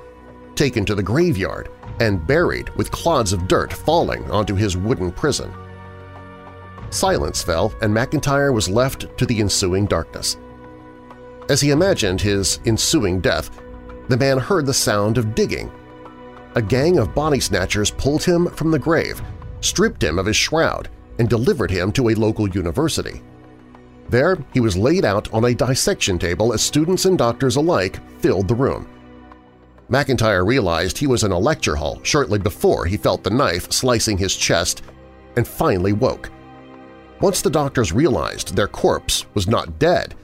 taken 0.54 0.84
to 0.86 0.94
the 0.94 1.02
graveyard, 1.02 1.70
and 2.00 2.26
buried 2.26 2.70
with 2.70 2.90
clods 2.90 3.32
of 3.32 3.46
dirt 3.46 3.72
falling 3.72 4.28
onto 4.30 4.54
his 4.54 4.76
wooden 4.76 5.12
prison. 5.12 5.52
Silence 6.90 7.42
fell, 7.42 7.72
and 7.80 7.94
McIntyre 7.94 8.52
was 8.52 8.68
left 8.68 9.16
to 9.18 9.26
the 9.26 9.40
ensuing 9.40 9.86
darkness. 9.86 10.36
As 11.48 11.60
he 11.60 11.70
imagined 11.70 12.20
his 12.20 12.60
ensuing 12.64 13.20
death, 13.20 13.50
the 14.08 14.16
man 14.16 14.38
heard 14.38 14.66
the 14.66 14.74
sound 14.74 15.18
of 15.18 15.34
digging. 15.34 15.70
A 16.54 16.62
gang 16.62 16.98
of 16.98 17.14
body 17.14 17.40
snatchers 17.40 17.90
pulled 17.90 18.22
him 18.22 18.46
from 18.50 18.70
the 18.70 18.78
grave, 18.78 19.22
stripped 19.60 20.02
him 20.02 20.18
of 20.18 20.26
his 20.26 20.36
shroud, 20.36 20.88
and 21.18 21.28
delivered 21.28 21.70
him 21.70 21.92
to 21.92 22.08
a 22.08 22.14
local 22.14 22.48
university. 22.48 23.22
There, 24.08 24.36
he 24.52 24.60
was 24.60 24.76
laid 24.76 25.04
out 25.04 25.32
on 25.32 25.44
a 25.44 25.54
dissection 25.54 26.18
table 26.18 26.52
as 26.52 26.62
students 26.62 27.04
and 27.04 27.16
doctors 27.16 27.56
alike 27.56 27.98
filled 28.20 28.48
the 28.48 28.54
room. 28.54 28.88
McIntyre 29.90 30.46
realized 30.46 30.96
he 30.96 31.06
was 31.06 31.24
in 31.24 31.32
a 31.32 31.38
lecture 31.38 31.76
hall 31.76 32.00
shortly 32.02 32.38
before 32.38 32.86
he 32.86 32.96
felt 32.96 33.22
the 33.22 33.30
knife 33.30 33.70
slicing 33.70 34.16
his 34.16 34.36
chest 34.36 34.82
and 35.36 35.46
finally 35.46 35.92
woke. 35.92 36.30
Once 37.20 37.42
the 37.42 37.50
doctors 37.50 37.92
realized 37.92 38.54
their 38.54 38.68
corpse 38.68 39.26
was 39.34 39.46
not 39.46 39.78
dead, 39.78 40.14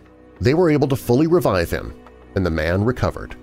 they 0.41 0.55
were 0.55 0.70
able 0.70 0.89
to 0.89 0.97
fully 0.97 1.26
revive 1.26 1.70
him, 1.70 1.95
and 2.34 2.45
the 2.45 2.51
man 2.51 2.84
recovered. 2.84 3.36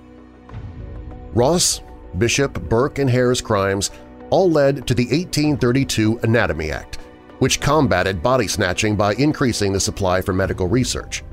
Ross, 1.33 1.81
Bishop, 2.17 2.69
Burke, 2.69 2.99
and 2.99 3.09
Hare's 3.09 3.41
crimes 3.41 3.91
all 4.29 4.49
led 4.49 4.87
to 4.87 4.93
the 4.93 5.05
1832 5.05 6.19
Anatomy 6.23 6.71
Act, 6.71 6.97
which 7.39 7.59
combated 7.59 8.23
body 8.23 8.47
snatching 8.47 8.95
by 8.95 9.13
increasing 9.15 9.73
the 9.73 9.79
supply 9.79 10.21
for 10.21 10.33
medical 10.33 10.67
research. 10.67 11.23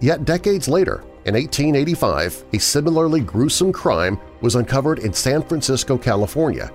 Yet 0.00 0.24
decades 0.24 0.68
later, 0.68 1.04
in 1.26 1.34
1885, 1.34 2.44
a 2.54 2.58
similarly 2.58 3.20
gruesome 3.20 3.72
crime 3.72 4.18
was 4.40 4.54
uncovered 4.54 5.00
in 5.00 5.12
San 5.12 5.42
Francisco, 5.42 5.98
California. 5.98 6.72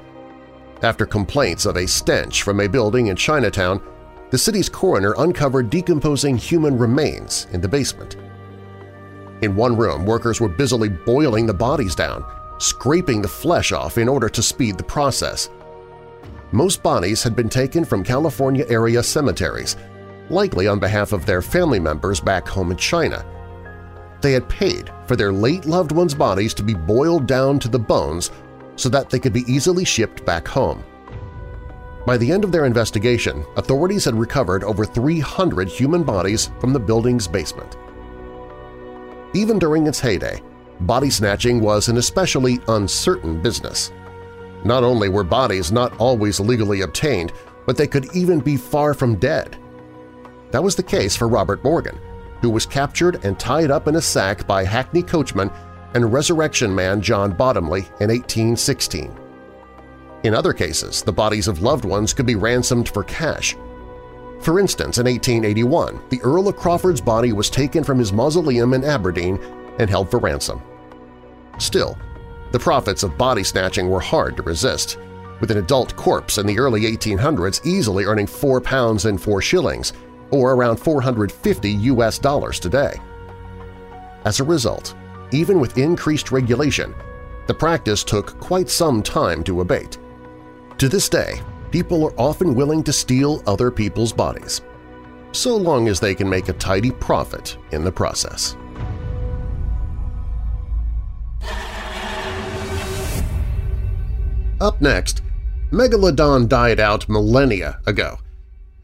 After 0.84 1.06
complaints 1.06 1.66
of 1.66 1.78
a 1.78 1.88
stench 1.88 2.44
from 2.44 2.60
a 2.60 2.68
building 2.68 3.08
in 3.08 3.16
Chinatown, 3.16 3.82
the 4.30 4.38
city's 4.38 4.70
coroner 4.70 5.16
uncovered 5.18 5.70
decomposing 5.70 6.38
human 6.38 6.78
remains 6.78 7.48
in 7.54 7.62
the 7.62 7.68
basement. 7.68 8.18
In 9.42 9.56
one 9.56 9.76
room, 9.76 10.06
workers 10.06 10.40
were 10.40 10.48
busily 10.48 10.90
boiling 10.90 11.46
the 11.46 11.54
bodies 11.54 11.96
down, 11.96 12.24
scraping 12.60 13.22
the 13.22 13.28
flesh 13.28 13.72
off 13.72 13.98
in 13.98 14.08
order 14.08 14.30
to 14.30 14.42
speed 14.44 14.78
the 14.78 14.84
process. 14.84 15.50
Most 16.56 16.82
bodies 16.82 17.22
had 17.22 17.36
been 17.36 17.50
taken 17.50 17.84
from 17.84 18.02
California 18.02 18.66
area 18.70 19.04
cemeteries, 19.04 19.76
likely 20.30 20.70
on 20.70 20.80
behalf 20.80 21.12
of 21.12 21.26
their 21.26 21.42
family 21.42 21.82
members 21.82 22.22
back 22.22 22.48
home 22.48 22.72
in 22.72 22.78
China. 22.78 23.26
They 24.22 24.32
had 24.32 24.48
paid 24.48 24.90
for 25.06 25.18
their 25.18 25.34
late 25.34 25.66
loved 25.66 25.92
ones' 25.92 26.16
bodies 26.16 26.54
to 26.54 26.64
be 26.64 26.74
boiled 26.74 27.28
down 27.28 27.60
to 27.60 27.68
the 27.68 27.78
bones 27.78 28.32
so 28.78 28.88
that 28.88 29.10
they 29.10 29.20
could 29.20 29.34
be 29.34 29.44
easily 29.52 29.84
shipped 29.84 30.26
back 30.26 30.48
home. 30.48 30.82
By 32.06 32.16
the 32.16 32.32
end 32.32 32.46
of 32.46 32.54
their 32.54 32.64
investigation, 32.64 33.44
authorities 33.58 34.06
had 34.06 34.16
recovered 34.16 34.64
over 34.64 34.86
300 34.86 35.68
human 35.68 36.04
bodies 36.04 36.52
from 36.62 36.72
the 36.72 36.80
building's 36.80 37.28
basement. 37.28 37.76
Even 39.34 39.60
during 39.60 39.88
its 39.88 40.00
heyday, 40.00 40.42
body 40.80 41.10
snatching 41.10 41.60
was 41.60 41.90
an 41.90 41.98
especially 41.98 42.62
uncertain 42.70 43.42
business. 43.42 43.92
Not 44.66 44.84
only 44.84 45.10
were 45.10 45.24
bodies 45.24 45.72
not 45.72 45.96
always 46.00 46.40
legally 46.40 46.82
obtained, 46.82 47.32
but 47.66 47.78
they 47.78 47.88
could 47.88 48.14
even 48.16 48.40
be 48.40 48.58
far 48.58 48.94
from 48.94 49.16
dead. 49.16 49.58
That 50.52 50.64
was 50.64 50.76
the 50.76 50.84
case 50.84 51.16
for 51.16 51.28
Robert 51.28 51.64
Morgan, 51.64 52.00
who 52.42 52.50
was 52.50 52.66
captured 52.66 53.24
and 53.24 53.40
tied 53.40 53.72
up 53.72 53.88
in 53.88 53.96
a 53.96 54.02
sack 54.02 54.48
by 54.48 54.64
Hackney 54.64 55.04
coachman 55.04 55.52
and 55.94 56.12
resurrection 56.12 56.74
man 56.74 57.00
John 57.00 57.32
Bottomley 57.32 57.82
in 58.00 58.10
1816. 58.10 59.16
In 60.24 60.34
other 60.34 60.54
cases, 60.54 61.04
the 61.04 61.14
bodies 61.14 61.48
of 61.48 61.62
loved 61.62 61.86
ones 61.86 62.12
could 62.12 62.26
be 62.26 62.36
ransomed 62.36 62.90
for 62.90 63.04
cash. 63.04 63.56
For 64.42 64.60
instance, 64.60 64.98
in 64.98 65.06
1881, 65.06 66.02
the 66.10 66.22
Earl 66.22 66.48
of 66.48 66.56
Crawford's 66.56 67.02
body 67.02 67.34
was 67.34 67.50
taken 67.50 67.84
from 67.84 68.00
his 68.00 68.12
mausoleum 68.12 68.74
in 68.74 68.84
Aberdeen 68.84 69.40
and 69.78 69.90
held 69.90 70.10
for 70.10 70.20
ransom. 70.20 70.62
Still, 71.60 71.98
the 72.56 72.60
profits 72.60 73.04
of 73.04 73.18
body 73.18 73.44
snatching 73.44 73.90
were 73.90 74.00
hard 74.00 74.38
to 74.38 74.44
resist, 74.44 74.98
with 75.42 75.52
an 75.52 75.58
adult 75.58 75.94
corpse 75.98 76.38
in 76.38 76.48
the 76.48 76.58
early 76.58 76.84
1800s 76.84 77.60
easily 77.66 78.06
earning 78.06 78.26
4 78.26 78.62
pounds 78.62 79.04
and 79.04 79.22
4 79.22 79.42
shillings, 79.42 79.92
or 80.32 80.54
around 80.54 80.78
450 80.78 81.70
US 81.70 82.18
dollars 82.18 82.58
today. 82.58 82.94
As 84.24 84.40
a 84.40 84.46
result, 84.46 84.96
even 85.34 85.60
with 85.60 85.78
increased 85.78 86.32
regulation, 86.32 86.96
the 87.48 87.54
practice 87.54 88.06
took 88.06 88.40
quite 88.40 88.70
some 88.70 89.04
time 89.04 89.44
to 89.44 89.60
abate. 89.60 89.98
To 90.78 90.88
this 90.88 91.10
day, 91.10 91.42
people 91.72 92.06
are 92.06 92.18
often 92.18 92.56
willing 92.56 92.84
to 92.84 92.94
steal 92.94 93.44
other 93.48 93.70
people's 93.70 94.14
bodies, 94.14 94.62
so 95.34 95.58
long 95.58 95.90
as 95.90 96.00
they 96.00 96.16
can 96.16 96.30
make 96.30 96.48
a 96.48 96.54
tidy 96.54 96.92
profit 96.92 97.58
in 97.74 97.84
the 97.84 97.92
process. 97.92 98.56
Up 104.62 104.80
next, 104.80 105.22
Megalodon 105.70 106.48
died 106.48 106.80
out 106.80 107.10
millennia 107.10 107.80
ago, 107.86 108.20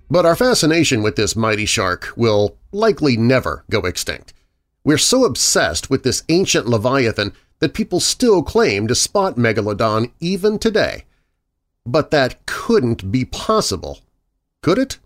but 0.10 0.26
our 0.26 0.36
fascination 0.36 1.02
with 1.02 1.16
this 1.16 1.34
mighty 1.34 1.66
shark 1.66 2.12
will 2.18 2.58
likely 2.74 3.16
never 3.16 3.64
go 3.70 3.80
extinct. 3.82 4.34
We're 4.84 4.98
so 4.98 5.24
obsessed 5.24 5.90
with 5.90 6.04
this 6.04 6.24
ancient 6.28 6.68
leviathan 6.68 7.32
that 7.60 7.74
people 7.74 8.02
still 8.02 8.44
claim 8.44 8.88
to 8.88 8.96
spot 8.96 9.38
Megalodon 9.38 10.12
even 10.20 10.60
today. 10.60 11.06
But 11.86 12.12
that 12.12 12.46
couldn't 12.46 13.10
be 13.10 13.24
possible, 13.24 14.00
could 14.62 14.78
it? 14.78 14.98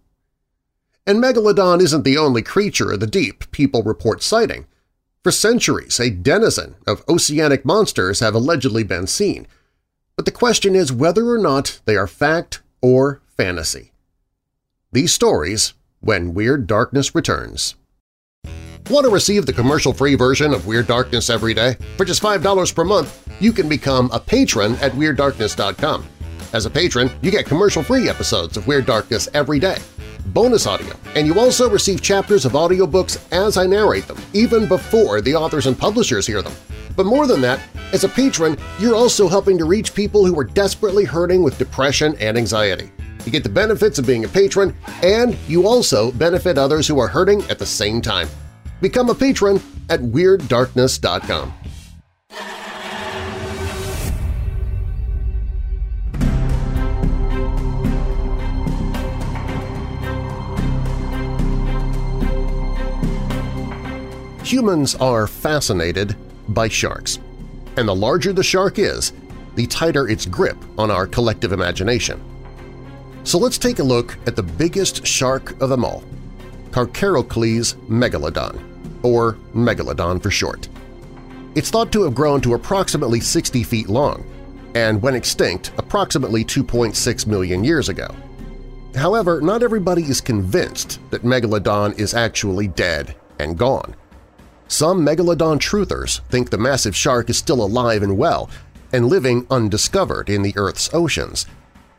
And 1.05 1.21
Megalodon 1.21 1.79
isn't 1.81 2.03
the 2.03 2.17
only 2.17 2.41
creature 2.41 2.91
of 2.93 3.01
the 3.01 3.07
deep 3.07 3.51
people 3.51 3.83
report 3.83 4.23
sighting. 4.23 4.65
For 5.21 5.31
centuries, 5.31 5.99
a 5.99 6.09
denizen 6.09 6.75
of 6.87 7.03
oceanic 7.07 7.65
monsters 7.65 8.19
have 8.19 8.33
allegedly 8.33 8.83
been 8.83 9.05
seen. 9.05 9.45
But 10.15 10.25
the 10.25 10.31
question 10.31 10.75
is 10.75 10.93
whether 10.93 11.29
or 11.29 11.37
not 11.37 11.81
they 11.85 11.97
are 11.97 12.07
fact 12.07 12.61
or 12.81 13.21
fantasy. 13.27 13.91
These 14.91 15.13
stories 15.13 15.73
when 15.99 16.33
Weird 16.33 16.67
Darkness 16.67 17.13
returns. 17.13 17.75
Want 18.89 19.05
to 19.05 19.09
receive 19.09 19.45
the 19.45 19.51
commercial-free 19.51 20.15
version 20.15 20.53
of 20.53 20.67
Weird 20.67 20.87
Darkness 20.87 21.29
every 21.29 21.53
day? 21.53 21.75
For 21.97 22.05
just 22.05 22.21
$5 22.21 22.75
per 22.75 22.83
month, 22.83 23.27
you 23.41 23.51
can 23.51 23.67
become 23.67 24.09
a 24.13 24.19
patron 24.19 24.75
at 24.75 24.91
WeirdDarkness.com. 24.93 26.05
As 26.53 26.65
a 26.65 26.69
patron, 26.69 27.09
you 27.21 27.31
get 27.31 27.45
commercial-free 27.45 28.07
episodes 28.07 28.55
of 28.55 28.67
Weird 28.67 28.85
Darkness 28.85 29.27
every 29.33 29.59
day, 29.59 29.79
bonus 30.27 30.67
audio, 30.67 30.95
and 31.15 31.27
you 31.27 31.37
also 31.39 31.69
receive 31.69 32.01
chapters 32.01 32.45
of 32.45 32.53
audiobooks 32.53 33.19
as 33.33 33.57
I 33.57 33.65
narrate 33.65 34.07
them, 34.07 34.21
even 34.33 34.67
before 34.67 35.19
the 35.19 35.35
authors 35.35 35.65
and 35.65 35.77
publishers 35.77 36.27
hear 36.27 36.41
them. 36.41 36.53
But 36.95 37.05
more 37.05 37.27
than 37.27 37.41
that, 37.41 37.59
as 37.91 38.03
a 38.03 38.09
patron, 38.09 38.57
you're 38.79 38.95
also 38.95 39.27
helping 39.27 39.57
to 39.57 39.65
reach 39.65 39.93
people 39.93 40.25
who 40.25 40.37
are 40.39 40.45
desperately 40.45 41.03
hurting 41.03 41.43
with 41.43 41.57
depression 41.57 42.15
and 42.19 42.37
anxiety. 42.37 42.91
You 43.25 43.31
get 43.31 43.43
the 43.43 43.49
benefits 43.49 43.99
of 43.99 44.05
being 44.05 44.23
a 44.23 44.29
patron, 44.29 44.75
and 45.03 45.35
you 45.47 45.67
also 45.67 46.11
benefit 46.11 46.57
others 46.57 46.87
who 46.87 46.99
are 46.99 47.07
hurting 47.07 47.41
at 47.49 47.59
the 47.59 47.65
same 47.65 48.01
time. 48.01 48.29
Become 48.81 49.09
a 49.09 49.15
patron 49.15 49.61
at 49.89 49.99
WeirdDarkness.com. 49.99 51.53
Humans 64.43 64.93
are 64.95 65.25
fascinated 65.25 66.15
by 66.49 66.67
sharks, 66.67 67.19
and 67.77 67.87
the 67.87 67.95
larger 67.95 68.33
the 68.33 68.43
shark 68.43 68.79
is, 68.79 69.13
the 69.55 69.67
tighter 69.67 70.07
its 70.07 70.25
grip 70.25 70.57
on 70.77 70.91
our 70.91 71.07
collective 71.07 71.51
imagination. 71.51 72.21
So 73.23 73.37
let's 73.37 73.57
take 73.57 73.79
a 73.79 73.83
look 73.83 74.17
at 74.27 74.35
the 74.35 74.43
biggest 74.43 75.05
shark 75.05 75.59
of 75.61 75.69
them 75.69 75.83
all, 75.83 76.03
Carcharocles 76.71 77.75
megalodon, 77.87 78.61
or 79.03 79.33
megalodon 79.53 80.21
for 80.21 80.29
short. 80.29 80.67
It's 81.55 81.69
thought 81.69 81.91
to 81.93 82.03
have 82.03 82.13
grown 82.13 82.41
to 82.41 82.53
approximately 82.53 83.19
60 83.21 83.63
feet 83.63 83.87
long, 83.87 84.25
and 84.75 85.01
when 85.01 85.15
extinct 85.15 85.71
approximately 85.77 86.43
2.6 86.43 87.27
million 87.27 87.63
years 87.63 87.87
ago. 87.87 88.13
However, 88.93 89.41
not 89.41 89.63
everybody 89.63 90.03
is 90.03 90.21
convinced 90.21 90.99
that 91.11 91.23
Megalodon 91.23 91.97
is 91.97 92.13
actually 92.13 92.67
dead 92.67 93.15
and 93.39 93.57
gone. 93.57 93.95
Some 94.67 95.05
Megalodon 95.05 95.59
truthers 95.59 96.21
think 96.29 96.49
the 96.49 96.57
massive 96.57 96.95
shark 96.95 97.29
is 97.29 97.37
still 97.37 97.63
alive 97.63 98.01
and 98.01 98.17
well 98.17 98.49
and 98.91 99.07
living 99.07 99.45
undiscovered 99.49 100.29
in 100.29 100.41
the 100.41 100.53
Earth's 100.55 100.89
oceans, 100.93 101.45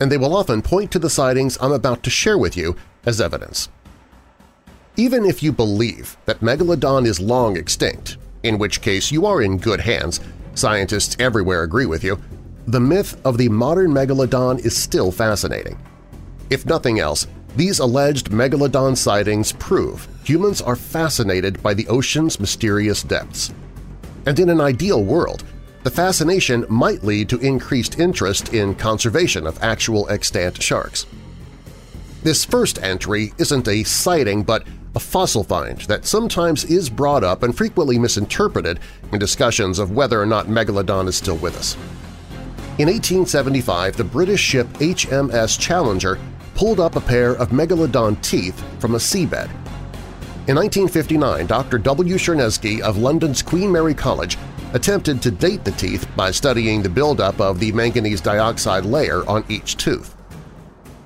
and 0.01 0.11
they 0.11 0.17
will 0.17 0.37
often 0.37 0.63
point 0.63 0.91
to 0.93 0.99
the 0.99 1.11
sightings 1.11 1.59
I'm 1.61 1.73
about 1.73 2.03
to 2.05 2.11
share 2.11 2.39
with 2.39 2.57
you 2.57 2.77
as 3.05 3.21
evidence. 3.21 3.69
Even 4.97 5.25
if 5.25 5.43
you 5.43 5.53
believe 5.53 6.17
that 6.25 6.41
Megalodon 6.41 7.07
is 7.07 7.21
long 7.21 7.57
extinct, 7.57 8.17
in 8.43 8.59
which 8.59 8.81
case 8.81 9.13
you 9.13 9.27
are 9.27 9.43
in 9.43 9.59
good 9.59 9.81
hands, 9.81 10.21
scientists 10.55 11.17
everywhere 11.19 11.63
agree 11.63 11.87
with 11.87 12.03
you, 12.03 12.19
the 12.67 12.81
myth 12.81 13.21
of 13.25 13.39
the 13.39 13.49
modern 13.49 13.93
Megalodon 13.93 14.59
is 14.65 14.77
still 14.77 15.13
fascinating. 15.13 15.79
If 16.51 16.65
nothing 16.65 16.99
else, 16.99 17.27
these 17.57 17.79
alleged 17.79 18.31
Megalodon 18.31 18.97
sightings 18.97 19.53
prove 19.53 20.07
humans 20.25 20.61
are 20.61 20.77
fascinated 20.77 21.63
by 21.63 21.73
the 21.73 21.89
ocean's 21.89 22.39
mysterious 22.39 23.03
depths. 23.03 23.53
And 24.27 24.39
in 24.39 24.51
an 24.51 24.61
ideal 24.61 25.03
world, 25.03 25.43
the 25.83 25.91
fascination 25.91 26.67
might 26.69 27.03
lead 27.03 27.29
to 27.31 27.39
increased 27.39 27.99
interest 27.99 28.53
in 28.53 28.75
conservation 28.75 29.47
of 29.47 29.63
actual 29.63 30.07
extant 30.11 30.63
sharks. 30.63 31.07
This 32.23 32.45
first 32.45 32.83
entry 32.83 33.33
isn't 33.39 33.69
a 33.69 33.85
sighting 33.85 34.43
but 34.43 34.67
a 34.95 35.01
fossil 35.01 35.45
find 35.45 35.79
that 35.83 36.05
sometimes 36.05 36.65
is 36.65 36.91
brought 36.91 37.23
up 37.23 37.43
and 37.43 37.57
frequently 37.57 37.99
misinterpreted 37.99 38.81
in 39.13 39.19
discussions 39.19 39.79
of 39.79 39.93
whether 39.93 40.21
or 40.21 40.27
not 40.27 40.47
Megalodon 40.47 41.07
is 41.07 41.17
still 41.17 41.37
with 41.37 41.57
us. 41.57 41.75
In 42.79 42.89
1875, 42.89 43.97
the 43.97 44.05
British 44.05 44.41
ship 44.41 44.67
HMS 44.75 45.59
Challenger 45.59 46.19
pulled 46.57 46.81
up 46.81 46.97
a 46.97 47.01
pair 47.01 47.33
of 47.37 47.51
Megalodon 47.51 48.21
teeth 48.23 48.65
from 48.81 48.95
a 48.95 48.99
seabed. 48.99 49.51
In 50.49 50.55
1959, 50.57 51.47
Dr. 51.47 51.79
W. 51.79 52.15
Tschernezky 52.17 52.81
of 52.81 52.97
London's 52.97 53.43
Queen 53.43 53.71
Mary 53.71 53.95
College 53.95 54.39
attempted 54.73 55.21
to 55.23 55.31
date 55.31 55.65
the 55.65 55.73
teeth 55.73 56.09
by 56.17 56.31
studying 56.31 56.83
the 56.83 56.89
buildup 56.89 57.41
of 57.41 57.61
the 57.61 57.73
manganese 57.73 58.21
dioxide 58.21 58.85
layer 58.85 59.27
on 59.29 59.45
each 59.49 59.77
tooth. 59.77 60.15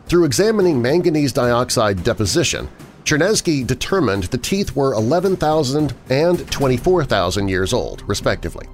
Through 0.06 0.24
examining 0.24 0.80
manganese 0.80 1.32
dioxide 1.32 2.02
deposition, 2.04 2.68
Tschernezky 3.04 3.66
determined 3.66 4.24
the 4.24 4.38
teeth 4.38 4.76
were 4.76 4.94
11,000 4.94 5.94
and 6.10 6.50
24,000 6.50 7.48
years 7.48 7.72
old, 7.72 8.02
respectively. 8.08 8.66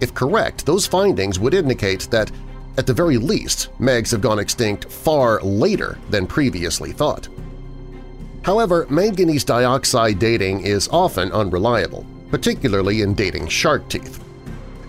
If 0.00 0.14
correct, 0.14 0.66
those 0.66 0.86
findings 0.86 1.38
would 1.38 1.54
indicate 1.54 2.08
that, 2.10 2.30
at 2.76 2.86
the 2.86 2.94
very 2.94 3.18
least, 3.18 3.68
megs 3.78 4.10
have 4.10 4.20
gone 4.20 4.38
extinct 4.38 4.90
far 4.90 5.40
later 5.42 5.98
than 6.10 6.26
previously 6.26 6.92
thought. 6.92 7.28
However, 8.42 8.86
manganese 8.90 9.44
dioxide 9.44 10.18
dating 10.18 10.62
is 10.62 10.88
often 10.88 11.32
unreliable, 11.32 12.04
particularly 12.30 13.02
in 13.02 13.14
dating 13.14 13.48
shark 13.48 13.88
teeth. 13.88 14.22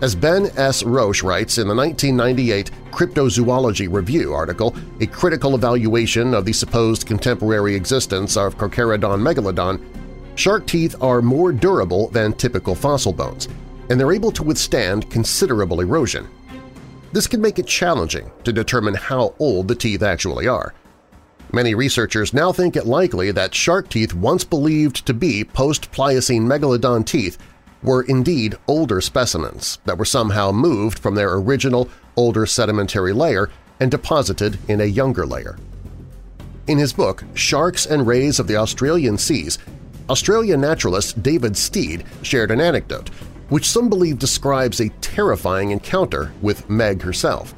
As 0.01 0.13
Ben 0.13 0.47
S. 0.57 0.83
Roesch 0.83 1.23
writes 1.23 1.57
in 1.57 1.67
the 1.67 1.75
1998 1.75 2.69
Cryptozoology 2.91 3.87
Review 3.91 4.33
article, 4.33 4.75
a 4.99 5.07
critical 5.07 5.55
evaluation 5.55 6.33
of 6.33 6.43
the 6.43 6.51
supposed 6.51 7.05
contemporary 7.05 7.75
existence 7.75 8.35
of 8.35 8.57
Carcharodon 8.57 9.21
megalodon, 9.21 9.79
shark 10.35 10.67
teeth 10.67 10.95
are 11.01 11.21
more 11.21 11.53
durable 11.53 12.09
than 12.09 12.33
typical 12.33 12.75
fossil 12.75 13.13
bones, 13.13 13.47
and 13.89 13.97
they're 13.97 14.11
able 14.11 14.31
to 14.31 14.43
withstand 14.43 15.09
considerable 15.09 15.79
erosion. 15.79 16.27
This 17.15 17.27
can 17.27 17.39
make 17.39 17.59
it 17.59 17.65
challenging 17.65 18.29
to 18.43 18.51
determine 18.51 18.93
how 18.93 19.35
old 19.39 19.69
the 19.69 19.75
teeth 19.75 20.03
actually 20.03 20.49
are. 20.49 20.73
Many 21.53 21.73
researchers 21.73 22.33
now 22.33 22.51
think 22.51 22.75
it 22.75 22.85
likely 22.85 23.31
that 23.31 23.55
shark 23.55 23.87
teeth 23.87 24.13
once 24.13 24.43
believed 24.43 25.05
to 25.05 25.13
be 25.13 25.45
post-Pliocene 25.45 26.45
megalodon 26.45 27.05
teeth 27.05 27.37
were 27.81 28.01
indeed 28.01 28.57
older 28.67 28.99
specimens 28.99 29.79
that 29.85 29.97
were 29.97 30.03
somehow 30.03 30.51
moved 30.51 30.99
from 30.99 31.15
their 31.15 31.35
original 31.35 31.87
older 32.17 32.45
sedimentary 32.45 33.13
layer 33.13 33.49
and 33.79 33.91
deposited 33.91 34.59
in 34.67 34.81
a 34.81 34.85
younger 34.85 35.25
layer. 35.25 35.57
In 36.67 36.77
his 36.77 36.91
book 36.91 37.23
Sharks 37.33 37.85
and 37.85 38.05
Rays 38.05 38.39
of 38.39 38.47
the 38.47 38.57
Australian 38.57 39.17
Seas, 39.17 39.57
Australian 40.09 40.59
naturalist 40.59 41.23
David 41.23 41.55
Stead 41.55 42.03
shared 42.23 42.51
an 42.51 42.59
anecdote 42.59 43.09
which 43.49 43.69
some 43.69 43.89
believe 43.89 44.19
describes 44.19 44.79
a 44.79 44.89
terrifying 45.01 45.71
encounter 45.71 46.31
with 46.41 46.69
Meg 46.69 47.01
herself. 47.01 47.53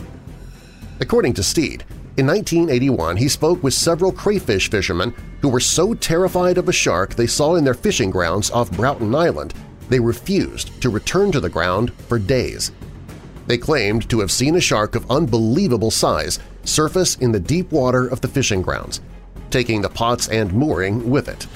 According 0.99 1.33
to 1.33 1.43
Stead, 1.43 1.83
in 2.17 2.25
1981 2.25 3.17
he 3.17 3.27
spoke 3.27 3.61
with 3.63 3.73
several 3.73 4.11
crayfish 4.11 4.69
fishermen 4.69 5.13
who 5.41 5.49
were 5.49 5.59
so 5.59 5.93
terrified 5.93 6.57
of 6.57 6.67
a 6.67 6.73
shark 6.73 7.13
they 7.13 7.27
saw 7.27 7.55
in 7.55 7.63
their 7.63 7.73
fishing 7.73 8.09
grounds 8.09 8.49
off 8.49 8.71
Broughton 8.71 9.13
Island 9.13 9.53
they 9.89 9.99
refused 9.99 10.81
to 10.81 10.89
return 10.89 11.31
to 11.31 11.39
the 11.39 11.49
ground 11.49 11.93
for 11.93 12.19
days. 12.19 12.71
They 13.47 13.57
claimed 13.57 14.09
to 14.09 14.19
have 14.19 14.31
seen 14.31 14.55
a 14.55 14.61
shark 14.61 14.95
of 14.95 15.09
unbelievable 15.09 15.91
size 15.91 16.39
surface 16.65 17.15
in 17.15 17.31
the 17.31 17.39
deep 17.39 17.71
water 17.71 18.07
of 18.07 18.19
the 18.19 18.27
fishing 18.27 18.61
grounds, 18.61 18.99
taking 19.49 19.81
the 19.81 19.89
pots 19.89 20.27
and 20.27 20.51
mooring 20.51 21.09
with 21.09 21.29
it. 21.29 21.47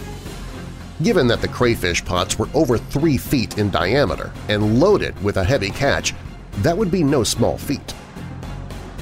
Given 1.03 1.25
that 1.27 1.41
the 1.41 1.47
crayfish 1.47 2.05
pots 2.05 2.37
were 2.37 2.49
over 2.53 2.77
three 2.77 3.17
feet 3.17 3.57
in 3.57 3.71
diameter 3.71 4.31
and 4.49 4.79
loaded 4.79 5.19
with 5.23 5.37
a 5.37 5.43
heavy 5.43 5.71
catch, 5.71 6.13
that 6.57 6.77
would 6.77 6.91
be 6.91 7.03
no 7.03 7.23
small 7.23 7.57
feat. 7.57 7.95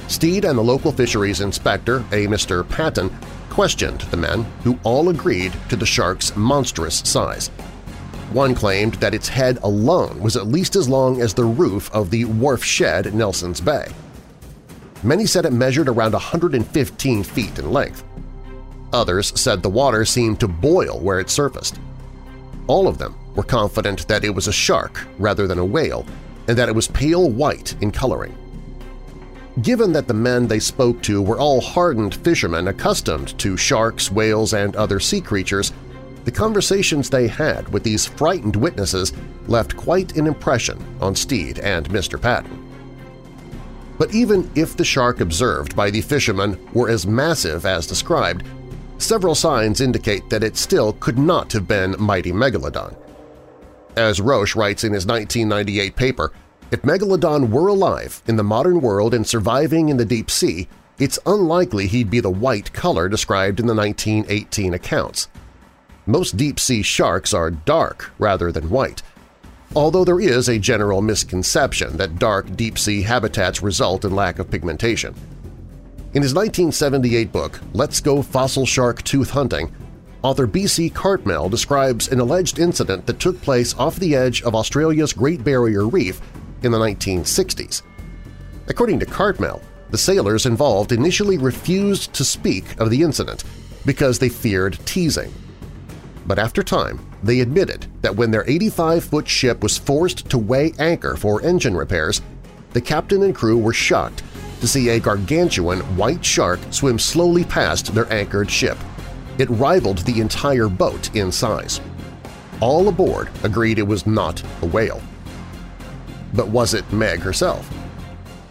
Stead 0.07 0.45
and 0.45 0.57
the 0.57 0.63
local 0.63 0.93
fisheries 0.93 1.41
inspector, 1.41 1.97
a 2.11 2.25
Mr. 2.27 2.67
Patton, 2.69 3.11
questioned 3.49 4.01
the 4.01 4.17
men, 4.17 4.43
who 4.63 4.79
all 4.83 5.09
agreed 5.09 5.51
to 5.67 5.75
the 5.75 5.85
shark's 5.85 6.33
monstrous 6.37 6.99
size. 6.99 7.49
One 8.31 8.55
claimed 8.55 8.93
that 8.95 9.13
its 9.13 9.27
head 9.27 9.59
alone 9.63 10.21
was 10.21 10.37
at 10.37 10.47
least 10.47 10.77
as 10.77 10.87
long 10.87 11.19
as 11.19 11.33
the 11.33 11.43
roof 11.43 11.91
of 11.91 12.11
the 12.11 12.23
wharf 12.25 12.63
shed 12.63 13.07
at 13.07 13.13
Nelson's 13.13 13.59
Bay. 13.59 13.87
Many 15.03 15.25
said 15.25 15.45
it 15.45 15.51
measured 15.51 15.89
around 15.89 16.13
115 16.13 17.23
feet 17.23 17.59
in 17.59 17.73
length. 17.73 18.03
Others 18.93 19.39
said 19.39 19.61
the 19.61 19.69
water 19.69 20.05
seemed 20.05 20.39
to 20.39 20.47
boil 20.47 20.99
where 20.99 21.19
it 21.19 21.29
surfaced. 21.29 21.79
All 22.69 22.87
of 22.87 22.99
them 22.99 23.15
were 23.35 23.41
confident 23.41 24.07
that 24.07 24.23
it 24.23 24.29
was 24.29 24.47
a 24.47 24.53
shark 24.53 25.07
rather 25.17 25.47
than 25.47 25.57
a 25.57 25.65
whale 25.65 26.05
and 26.47 26.55
that 26.55 26.69
it 26.69 26.75
was 26.75 26.87
pale 26.87 27.27
white 27.27 27.75
in 27.81 27.89
coloring. 27.91 28.37
Given 29.63 29.91
that 29.93 30.07
the 30.07 30.13
men 30.13 30.45
they 30.45 30.59
spoke 30.59 31.01
to 31.01 31.19
were 31.19 31.39
all 31.39 31.61
hardened 31.61 32.13
fishermen 32.23 32.67
accustomed 32.67 33.37
to 33.39 33.57
sharks, 33.57 34.11
whales, 34.11 34.53
and 34.53 34.75
other 34.75 34.99
sea 34.99 35.19
creatures, 35.19 35.73
the 36.25 36.31
conversations 36.31 37.09
they 37.09 37.27
had 37.27 37.67
with 37.69 37.81
these 37.81 38.05
frightened 38.05 38.55
witnesses 38.55 39.13
left 39.47 39.75
quite 39.75 40.15
an 40.15 40.27
impression 40.27 40.77
on 41.01 41.15
Stead 41.15 41.57
and 41.57 41.89
Mr. 41.89 42.21
Patton. 42.21 42.67
But 43.97 44.13
even 44.13 44.49
if 44.53 44.77
the 44.77 44.85
shark 44.85 45.21
observed 45.21 45.75
by 45.75 45.89
the 45.89 46.01
fishermen 46.01 46.59
were 46.73 46.89
as 46.89 47.07
massive 47.07 47.65
as 47.65 47.87
described, 47.87 48.43
several 49.01 49.35
signs 49.35 49.81
indicate 49.81 50.29
that 50.29 50.43
it 50.43 50.57
still 50.57 50.93
could 50.93 51.17
not 51.17 51.51
have 51.53 51.67
been 51.67 51.95
Mighty 51.99 52.31
Megalodon. 52.31 52.95
As 53.95 54.19
Roesch 54.19 54.55
writes 54.55 54.83
in 54.83 54.93
his 54.93 55.05
1998 55.05 55.95
paper, 55.95 56.31
if 56.71 56.83
Megalodon 56.83 57.49
were 57.49 57.67
alive 57.67 58.21
in 58.27 58.35
the 58.35 58.43
modern 58.43 58.81
world 58.81 59.13
and 59.13 59.25
surviving 59.25 59.89
in 59.89 59.97
the 59.97 60.05
deep 60.05 60.29
sea, 60.29 60.67
it's 60.99 61.17
unlikely 61.25 61.87
he'd 61.87 62.09
be 62.09 62.19
the 62.19 62.29
white 62.29 62.71
color 62.73 63.09
described 63.09 63.59
in 63.59 63.65
the 63.65 63.73
1918 63.73 64.73
accounts. 64.73 65.29
Most 66.05 66.37
deep-sea 66.37 66.81
sharks 66.81 67.33
are 67.33 67.51
dark 67.51 68.11
rather 68.19 68.51
than 68.51 68.69
white, 68.69 69.01
although 69.75 70.03
there 70.03 70.19
is 70.19 70.49
a 70.49 70.59
general 70.59 71.01
misconception 71.01 71.97
that 71.97 72.19
dark 72.19 72.55
deep-sea 72.55 73.03
habitats 73.03 73.61
result 73.61 74.03
in 74.03 74.15
lack 74.15 74.39
of 74.39 74.49
pigmentation. 74.49 75.13
In 76.13 76.21
his 76.23 76.33
1978 76.33 77.31
book, 77.31 77.59
Let's 77.73 78.01
Go 78.01 78.21
Fossil 78.21 78.65
Shark 78.65 79.03
Tooth 79.03 79.29
Hunting, 79.29 79.73
author 80.21 80.47
B.C. 80.47 80.89
Cartmel 80.89 81.49
describes 81.49 82.07
an 82.07 82.19
alleged 82.19 82.59
incident 82.59 83.05
that 83.05 83.19
took 83.19 83.39
place 83.41 83.75
off 83.75 83.97
the 83.97 84.15
edge 84.15 84.41
of 84.43 84.55
Australia's 84.55 85.13
Great 85.13 85.43
Barrier 85.43 85.87
Reef 85.87 86.19
in 86.63 86.71
the 86.71 86.79
1960s. 86.79 87.83
According 88.67 88.99
to 88.99 89.05
Cartmel, 89.05 89.61
the 89.91 89.97
sailors 89.97 90.45
involved 90.45 90.91
initially 90.91 91.37
refused 91.37 92.13
to 92.13 92.25
speak 92.25 92.79
of 92.79 92.89
the 92.89 93.01
incident 93.01 93.43
because 93.85 94.19
they 94.19 94.29
feared 94.29 94.77
teasing 94.85 95.33
but 96.29 96.37
after 96.37 96.61
time 96.61 96.99
they 97.23 97.39
admitted 97.39 97.87
that 98.01 98.15
when 98.15 98.29
their 98.29 98.43
85-foot 98.43 99.27
ship 99.27 99.63
was 99.63 99.79
forced 99.79 100.29
to 100.29 100.37
weigh 100.37 100.73
anchor 100.77 101.17
for 101.17 101.41
engine 101.41 101.75
repairs, 101.75 102.21
the 102.71 102.79
captain 102.79 103.23
and 103.23 103.35
crew 103.35 103.57
were 103.57 103.73
shocked 103.73 104.21
to 104.59 104.67
see 104.67 104.89
a 104.89 104.99
gargantuan 104.99 105.79
white 105.95 106.23
shark 106.23 106.59
swim 106.71 106.99
slowly 106.99 107.43
past 107.43 107.93
their 107.93 108.11
anchored 108.11 108.49
ship. 108.49 108.77
It 109.37 109.49
rivaled 109.49 109.99
the 109.99 110.19
entire 110.19 110.67
boat 110.67 111.15
in 111.15 111.31
size. 111.31 111.79
All 112.61 112.87
aboard 112.89 113.29
agreed 113.43 113.79
it 113.79 113.87
was 113.87 114.05
not 114.05 114.43
a 114.61 114.65
whale. 114.65 115.01
But 116.33 116.49
was 116.49 116.73
it 116.73 116.91
Meg 116.91 117.19
herself? 117.19 117.73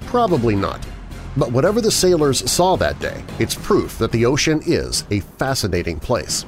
Probably 0.06 0.56
not. 0.56 0.84
But 1.36 1.52
whatever 1.52 1.80
the 1.80 1.90
sailors 1.90 2.50
saw 2.50 2.76
that 2.76 2.98
day, 3.00 3.22
it's 3.38 3.54
proof 3.54 3.98
that 3.98 4.11
the 4.11 4.26
ocean 4.26 4.62
is 4.66 5.04
a 5.11 5.20
fascinating 5.20 6.00
place. 6.00 6.46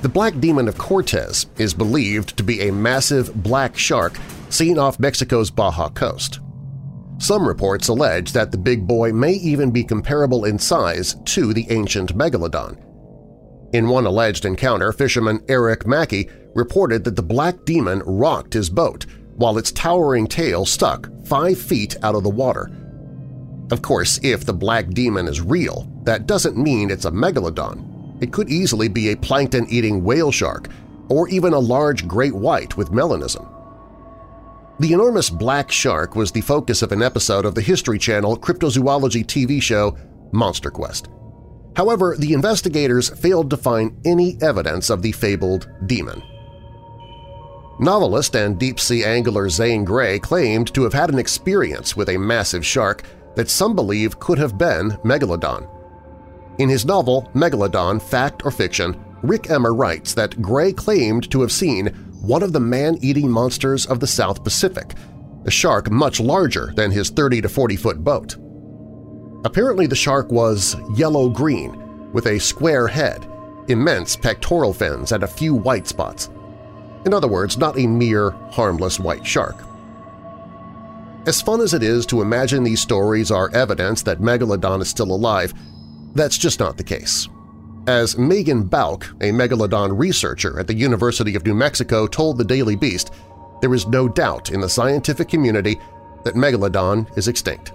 The 0.00 0.08
Black 0.08 0.38
Demon 0.40 0.68
of 0.68 0.78
Cortez 0.78 1.46
is 1.58 1.74
believed 1.74 2.36
to 2.36 2.42
be 2.42 2.68
a 2.68 2.72
massive 2.72 3.34
black 3.42 3.76
shark 3.76 4.18
seen 4.48 4.78
off 4.78 4.98
Mexico's 4.98 5.50
Baja 5.50 5.90
coast. 5.90 6.40
Some 7.18 7.46
reports 7.46 7.88
allege 7.88 8.32
that 8.32 8.52
the 8.52 8.58
big 8.58 8.86
boy 8.86 9.12
may 9.12 9.32
even 9.32 9.72
be 9.72 9.82
comparable 9.82 10.44
in 10.44 10.58
size 10.58 11.16
to 11.26 11.52
the 11.52 11.66
ancient 11.70 12.16
megalodon. 12.16 12.78
In 13.72 13.88
one 13.88 14.06
alleged 14.06 14.44
encounter, 14.44 14.92
fisherman 14.92 15.44
Eric 15.48 15.86
Mackey 15.86 16.30
reported 16.54 17.04
that 17.04 17.16
the 17.16 17.22
black 17.22 17.64
demon 17.64 18.02
rocked 18.06 18.54
his 18.54 18.70
boat 18.70 19.04
while 19.34 19.58
its 19.58 19.72
towering 19.72 20.26
tail 20.26 20.64
stuck 20.64 21.08
five 21.26 21.60
feet 21.60 21.96
out 22.02 22.14
of 22.14 22.22
the 22.22 22.30
water. 22.30 22.70
Of 23.70 23.82
course, 23.82 24.18
if 24.22 24.46
the 24.46 24.54
black 24.54 24.88
demon 24.90 25.28
is 25.28 25.40
real, 25.40 25.90
that 26.04 26.26
doesn't 26.26 26.56
mean 26.56 26.90
it's 26.90 27.04
a 27.04 27.10
megalodon. 27.10 28.22
It 28.22 28.32
could 28.32 28.48
easily 28.48 28.88
be 28.88 29.10
a 29.10 29.16
plankton-eating 29.16 30.02
whale 30.02 30.32
shark 30.32 30.68
or 31.08 31.28
even 31.28 31.52
a 31.52 31.58
large 31.58 32.06
great 32.08 32.34
white 32.34 32.76
with 32.76 32.90
melanism. 32.90 33.57
The 34.80 34.92
enormous 34.92 35.28
black 35.28 35.72
shark 35.72 36.14
was 36.14 36.30
the 36.30 36.40
focus 36.40 36.82
of 36.82 36.92
an 36.92 37.02
episode 37.02 37.44
of 37.44 37.56
the 37.56 37.60
History 37.60 37.98
Channel 37.98 38.38
cryptozoology 38.38 39.26
TV 39.26 39.60
show 39.60 39.96
Monster 40.30 40.70
Quest. 40.70 41.08
However, 41.74 42.14
the 42.16 42.32
investigators 42.32 43.08
failed 43.08 43.50
to 43.50 43.56
find 43.56 44.00
any 44.06 44.38
evidence 44.40 44.88
of 44.88 45.02
the 45.02 45.10
fabled 45.10 45.68
demon. 45.86 46.22
Novelist 47.80 48.36
and 48.36 48.56
deep-sea 48.56 49.04
angler 49.04 49.48
Zane 49.48 49.84
Grey 49.84 50.20
claimed 50.20 50.72
to 50.74 50.84
have 50.84 50.92
had 50.92 51.10
an 51.10 51.18
experience 51.18 51.96
with 51.96 52.08
a 52.10 52.16
massive 52.16 52.64
shark 52.64 53.02
that 53.34 53.50
some 53.50 53.74
believe 53.74 54.20
could 54.20 54.38
have 54.38 54.58
been 54.58 54.92
Megalodon. 55.04 55.68
In 56.58 56.68
his 56.68 56.86
novel 56.86 57.28
Megalodon, 57.34 58.00
Fact 58.00 58.42
or 58.44 58.52
Fiction, 58.52 59.04
Rick 59.22 59.50
Emmer 59.50 59.74
writes 59.74 60.14
that 60.14 60.40
Grey 60.40 60.72
claimed 60.72 61.28
to 61.32 61.40
have 61.40 61.50
seen 61.50 62.07
one 62.20 62.42
of 62.42 62.52
the 62.52 62.60
man-eating 62.60 63.30
monsters 63.30 63.86
of 63.86 64.00
the 64.00 64.06
South 64.06 64.44
Pacific, 64.44 64.94
a 65.44 65.50
shark 65.50 65.90
much 65.90 66.20
larger 66.20 66.72
than 66.74 66.90
his 66.90 67.10
30 67.10 67.42
to 67.42 67.48
40-foot 67.48 68.02
boat. 68.02 68.36
Apparently 69.44 69.86
the 69.86 69.96
shark 69.96 70.30
was 70.30 70.76
yellow-green, 70.96 72.12
with 72.12 72.26
a 72.26 72.38
square 72.38 72.88
head, 72.88 73.26
immense 73.68 74.16
pectoral 74.16 74.72
fins, 74.72 75.12
and 75.12 75.22
a 75.22 75.28
few 75.28 75.54
white 75.54 75.86
spots. 75.86 76.28
In 77.06 77.14
other 77.14 77.28
words, 77.28 77.56
not 77.56 77.78
a 77.78 77.86
mere 77.86 78.30
harmless 78.50 78.98
white 78.98 79.26
shark. 79.26 79.56
As 81.26 81.42
fun 81.42 81.60
as 81.60 81.74
it 81.74 81.82
is 81.82 82.06
to 82.06 82.22
imagine 82.22 82.64
these 82.64 82.80
stories 82.80 83.30
are 83.30 83.54
evidence 83.54 84.02
that 84.02 84.20
Megalodon 84.20 84.80
is 84.80 84.88
still 84.88 85.12
alive, 85.12 85.54
that's 86.14 86.38
just 86.38 86.58
not 86.58 86.76
the 86.76 86.84
case. 86.84 87.28
As 87.86 88.18
Megan 88.18 88.64
Balk, 88.64 89.06
a 89.20 89.30
megalodon 89.30 89.98
researcher 89.98 90.58
at 90.58 90.66
the 90.66 90.74
University 90.74 91.34
of 91.34 91.46
New 91.46 91.54
Mexico, 91.54 92.06
told 92.06 92.36
the 92.36 92.44
Daily 92.44 92.76
Beast, 92.76 93.12
there 93.62 93.72
is 93.72 93.86
no 93.86 94.08
doubt 94.08 94.50
in 94.50 94.60
the 94.60 94.68
scientific 94.68 95.28
community 95.28 95.78
that 96.24 96.34
megalodon 96.34 97.16
is 97.16 97.28
extinct. 97.28 97.72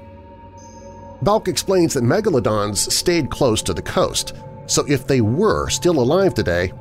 Balk 1.23 1.47
explains 1.47 1.93
that 1.93 2.03
megalodons 2.03 2.91
stayed 2.91 3.31
close 3.31 3.61
to 3.63 3.73
the 3.73 3.81
coast, 3.81 4.35
so 4.67 4.85
if 4.87 5.07
they 5.07 5.21
were 5.21 5.69
still 5.69 5.99
alive 5.99 6.33
today, 6.33 6.71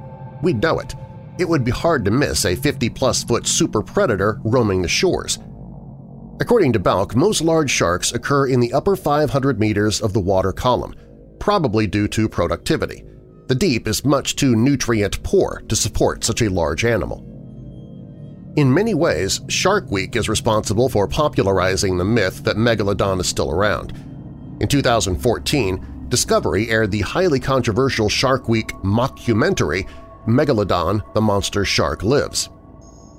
we'd 0.43 0.63
know 0.63 0.79
it. 0.79 0.95
It 1.39 1.49
would 1.49 1.65
be 1.65 1.71
hard 1.71 2.05
to 2.05 2.11
miss 2.11 2.45
a 2.45 2.57
50-plus 2.57 3.25
foot 3.25 3.47
super 3.47 3.83
predator 3.83 4.41
roaming 4.45 4.83
the 4.83 4.89
shores. 4.89 5.39
According 6.39 6.73
to 6.75 6.81
Balk, 6.81 7.17
most 7.17 7.41
large 7.41 7.71
sharks 7.71 8.13
occur 8.13 8.49
in 8.49 8.61
the 8.61 8.73
upper 8.73 8.97
500 8.97 9.59
meters 9.59 10.01
of 10.03 10.13
the 10.13 10.21
water 10.21 10.53
column, 10.53 10.95
probably 11.39 11.87
due 11.87 12.09
to 12.09 12.29
productivity. 12.29 13.05
The 13.53 13.59
deep 13.59 13.87
is 13.87 14.03
much 14.03 14.37
too 14.37 14.57
nutrient-poor 14.57 15.65
to 15.69 15.77
support 15.77 16.25
such 16.25 16.41
a 16.41 16.49
large 16.49 16.87
animal. 16.87 17.19
In 18.57 18.73
many 18.73 18.95
ways, 18.95 19.43
Shark 19.49 19.91
Week 19.91 20.17
is 20.17 20.27
responsible 20.27 20.89
for 20.89 21.07
popularizing 21.07 21.99
the 21.99 22.05
myth 22.07 22.45
that 22.45 22.57
Megalodon 22.57 23.21
is 23.21 23.29
still 23.29 23.51
around. 23.51 23.93
In 24.61 24.69
2014, 24.69 26.07
Discovery 26.09 26.71
aired 26.71 26.91
the 26.91 27.03
highly 27.03 27.39
controversial 27.39 28.09
Shark 28.09 28.49
Week 28.49 28.69
mockumentary 28.83 29.87
Megalodon– 30.27 31.03
The 31.15 31.21
Monster 31.21 31.67
Shark 31.67 32.03
Lives. 32.03 32.49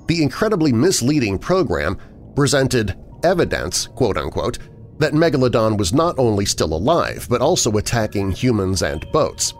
The 0.08 0.20
incredibly 0.20 0.72
misleading 0.72 1.38
program 1.38 1.96
presented 2.34 2.96
evidence, 3.22 3.86
quote-unquote, 3.86 4.58
that 4.98 5.12
Megalodon 5.12 5.78
was 5.78 5.92
not 5.92 6.18
only 6.18 6.44
still 6.44 6.74
alive 6.74 7.28
but 7.30 7.40
also 7.40 7.76
attacking 7.76 8.32
humans 8.32 8.82
and 8.82 9.08
boats. 9.12 9.54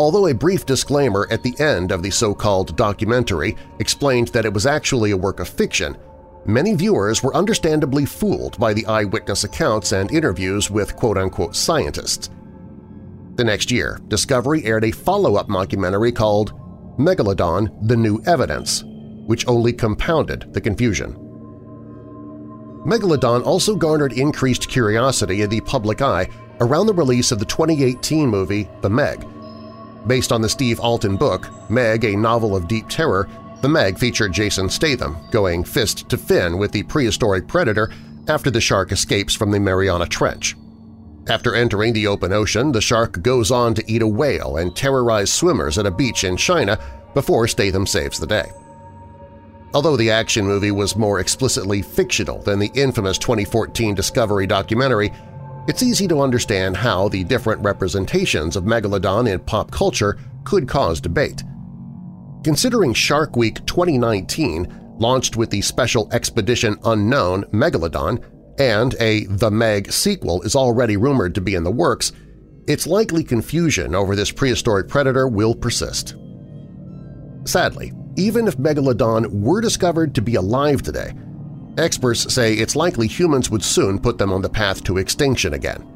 Although 0.00 0.28
a 0.28 0.34
brief 0.34 0.64
disclaimer 0.64 1.28
at 1.30 1.42
the 1.42 1.54
end 1.60 1.92
of 1.92 2.02
the 2.02 2.08
so-called 2.08 2.74
documentary 2.74 3.54
explained 3.80 4.28
that 4.28 4.46
it 4.46 4.54
was 4.54 4.64
actually 4.64 5.10
a 5.10 5.16
work 5.16 5.40
of 5.40 5.48
fiction, 5.48 5.94
many 6.46 6.72
viewers 6.74 7.22
were 7.22 7.36
understandably 7.36 8.06
fooled 8.06 8.58
by 8.58 8.72
the 8.72 8.86
eyewitness 8.86 9.44
accounts 9.44 9.92
and 9.92 10.10
interviews 10.10 10.70
with 10.70 10.96
quote-unquote 10.96 11.54
scientists. 11.54 12.30
The 13.34 13.44
next 13.44 13.70
year, 13.70 14.00
Discovery 14.08 14.64
aired 14.64 14.84
a 14.84 14.90
follow-up 14.90 15.48
documentary 15.48 16.12
called 16.12 16.54
Megalodon– 16.98 17.68
The 17.86 17.96
New 17.98 18.22
Evidence, 18.24 18.82
which 19.26 19.46
only 19.46 19.74
compounded 19.74 20.50
the 20.54 20.62
confusion. 20.62 21.12
Megalodon 22.86 23.44
also 23.44 23.76
garnered 23.76 24.14
increased 24.14 24.66
curiosity 24.66 25.42
in 25.42 25.50
the 25.50 25.60
public 25.60 26.00
eye 26.00 26.26
around 26.62 26.86
the 26.86 26.94
release 26.94 27.32
of 27.32 27.38
the 27.38 27.44
2018 27.44 28.26
movie 28.26 28.66
The 28.80 28.88
Meg. 28.88 29.26
Based 30.06 30.32
on 30.32 30.40
the 30.40 30.48
Steve 30.48 30.80
Alten 30.80 31.16
book, 31.16 31.48
Meg, 31.70 32.04
a 32.04 32.16
novel 32.16 32.56
of 32.56 32.68
deep 32.68 32.88
terror, 32.88 33.28
The 33.60 33.68
Meg 33.68 33.98
featured 33.98 34.32
Jason 34.32 34.70
Statham 34.70 35.16
going 35.30 35.64
fist 35.64 36.08
to 36.08 36.16
fin 36.16 36.56
with 36.56 36.72
the 36.72 36.82
prehistoric 36.84 37.46
predator 37.46 37.92
after 38.26 38.50
the 38.50 38.60
shark 38.60 38.92
escapes 38.92 39.34
from 39.34 39.50
the 39.50 39.60
Mariana 39.60 40.06
Trench. 40.06 40.56
After 41.28 41.54
entering 41.54 41.92
the 41.92 42.06
open 42.06 42.32
ocean, 42.32 42.72
the 42.72 42.80
shark 42.80 43.22
goes 43.22 43.50
on 43.50 43.74
to 43.74 43.84
eat 43.90 44.02
a 44.02 44.06
whale 44.06 44.56
and 44.56 44.74
terrorize 44.74 45.30
swimmers 45.30 45.76
at 45.76 45.86
a 45.86 45.90
beach 45.90 46.24
in 46.24 46.36
China 46.36 46.78
before 47.14 47.46
Statham 47.46 47.86
saves 47.86 48.18
the 48.18 48.26
day. 48.26 48.50
Although 49.74 49.96
the 49.96 50.10
action 50.10 50.46
movie 50.46 50.72
was 50.72 50.96
more 50.96 51.20
explicitly 51.20 51.82
fictional 51.82 52.42
than 52.42 52.58
the 52.58 52.72
infamous 52.74 53.18
2014 53.18 53.94
Discovery 53.94 54.46
documentary, 54.46 55.12
it's 55.68 55.82
easy 55.82 56.08
to 56.08 56.20
understand 56.20 56.76
how 56.76 57.08
the 57.08 57.24
different 57.24 57.62
representations 57.62 58.56
of 58.56 58.64
Megalodon 58.64 59.30
in 59.30 59.40
pop 59.40 59.70
culture 59.70 60.18
could 60.44 60.68
cause 60.68 61.00
debate. 61.00 61.42
Considering 62.42 62.94
Shark 62.94 63.36
Week 63.36 63.64
2019 63.66 64.96
launched 64.98 65.36
with 65.36 65.50
the 65.50 65.60
special 65.60 66.10
Expedition 66.12 66.78
Unknown 66.84 67.44
Megalodon 67.52 68.24
and 68.58 68.94
a 69.00 69.24
The 69.26 69.50
Meg 69.50 69.90
sequel 69.90 70.42
is 70.42 70.56
already 70.56 70.96
rumored 70.96 71.34
to 71.34 71.40
be 71.40 71.54
in 71.54 71.64
the 71.64 71.70
works, 71.70 72.12
it's 72.66 72.86
likely 72.86 73.24
confusion 73.24 73.94
over 73.94 74.14
this 74.14 74.30
prehistoric 74.30 74.88
predator 74.88 75.28
will 75.28 75.54
persist. 75.54 76.14
Sadly, 77.44 77.92
even 78.16 78.46
if 78.46 78.58
Megalodon 78.58 79.40
were 79.40 79.60
discovered 79.60 80.14
to 80.14 80.22
be 80.22 80.34
alive 80.34 80.82
today, 80.82 81.12
experts 81.80 82.32
say 82.32 82.54
it's 82.54 82.76
likely 82.76 83.06
humans 83.06 83.50
would 83.50 83.64
soon 83.64 83.98
put 83.98 84.18
them 84.18 84.32
on 84.32 84.42
the 84.42 84.48
path 84.48 84.84
to 84.84 84.98
extinction 84.98 85.54
again. 85.54 85.86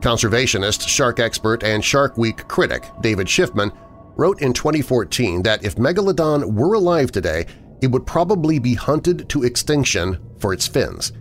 Conservationist, 0.00 0.88
shark 0.88 1.20
expert, 1.20 1.62
and 1.62 1.84
Shark 1.84 2.16
Week 2.16 2.48
critic 2.48 2.84
David 3.00 3.26
Shiffman 3.26 3.72
wrote 4.16 4.42
in 4.42 4.52
2014 4.52 5.42
that 5.42 5.64
if 5.64 5.76
Megalodon 5.76 6.54
were 6.54 6.74
alive 6.74 7.12
today, 7.12 7.46
it 7.80 7.90
would 7.90 8.06
probably 8.06 8.58
be 8.58 8.74
hunted 8.74 9.28
to 9.28 9.44
extinction 9.44 10.18
for 10.38 10.52
its 10.52 10.66
fins. 10.66 11.12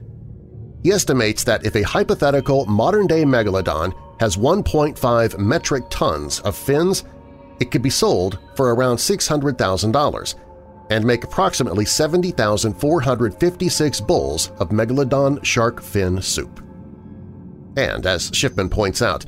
He 0.84 0.92
estimates 0.92 1.44
that 1.44 1.66
if 1.66 1.76
a 1.76 1.84
hypothetical 1.84 2.66
modern-day 2.66 3.24
Megalodon 3.24 3.94
has 4.20 4.36
1.5 4.36 5.38
metric 5.38 5.84
tons 5.90 6.40
of 6.40 6.56
fins, 6.56 7.04
it 7.60 7.70
could 7.70 7.82
be 7.82 7.90
sold 7.90 8.40
for 8.56 8.74
around 8.74 8.98
$600,000 8.98 10.36
and 10.92 11.04
make 11.06 11.24
approximately 11.24 11.86
70,456 11.86 14.02
bowls 14.02 14.52
of 14.60 14.72
Megalodon 14.72 15.42
shark 15.44 15.82
fin 15.82 16.22
soup. 16.22 16.62
And 17.78 18.06
as 18.06 18.30
Shiffman 18.32 18.70
points 18.70 19.02
out, 19.02 19.26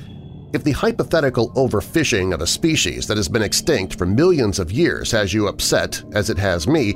if 0.52 0.66
the 0.66 0.74
hypothetical 0.74 1.52
overfishing 1.52 2.34
of 2.34 2.42
a 2.42 2.48
species 2.48 3.08
that 3.08 3.16
has 3.16 3.30
been 3.30 3.42
extinct 3.42 3.98
for 3.98 4.06
millions 4.06 4.60
of 4.60 4.74
years 4.74 5.10
has 5.12 5.34
you 5.34 5.48
upset, 5.48 6.04
as 6.12 6.30
it 6.30 6.38
has 6.38 6.68
me, 6.68 6.96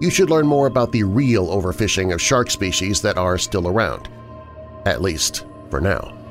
you 0.00 0.10
should 0.10 0.30
learn 0.30 0.48
more 0.48 0.66
about 0.66 0.90
the 0.90 1.04
real 1.04 1.46
overfishing 1.46 2.12
of 2.12 2.20
shark 2.20 2.50
species 2.50 3.00
that 3.02 3.16
are 3.16 3.38
still 3.38 3.68
around. 3.68 4.08
At 4.84 5.00
least 5.00 5.46
for 5.70 5.80
now. 5.80 6.21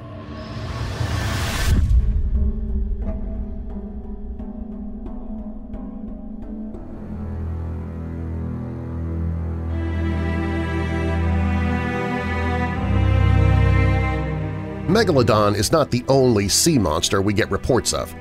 Megalodon 14.92 15.56
is 15.56 15.72
not 15.72 15.90
the 15.90 16.04
only 16.10 16.50
sea 16.50 16.78
monster 16.78 17.22
we 17.22 17.32
get 17.32 17.50
reports 17.50 17.94
of. 17.94 18.14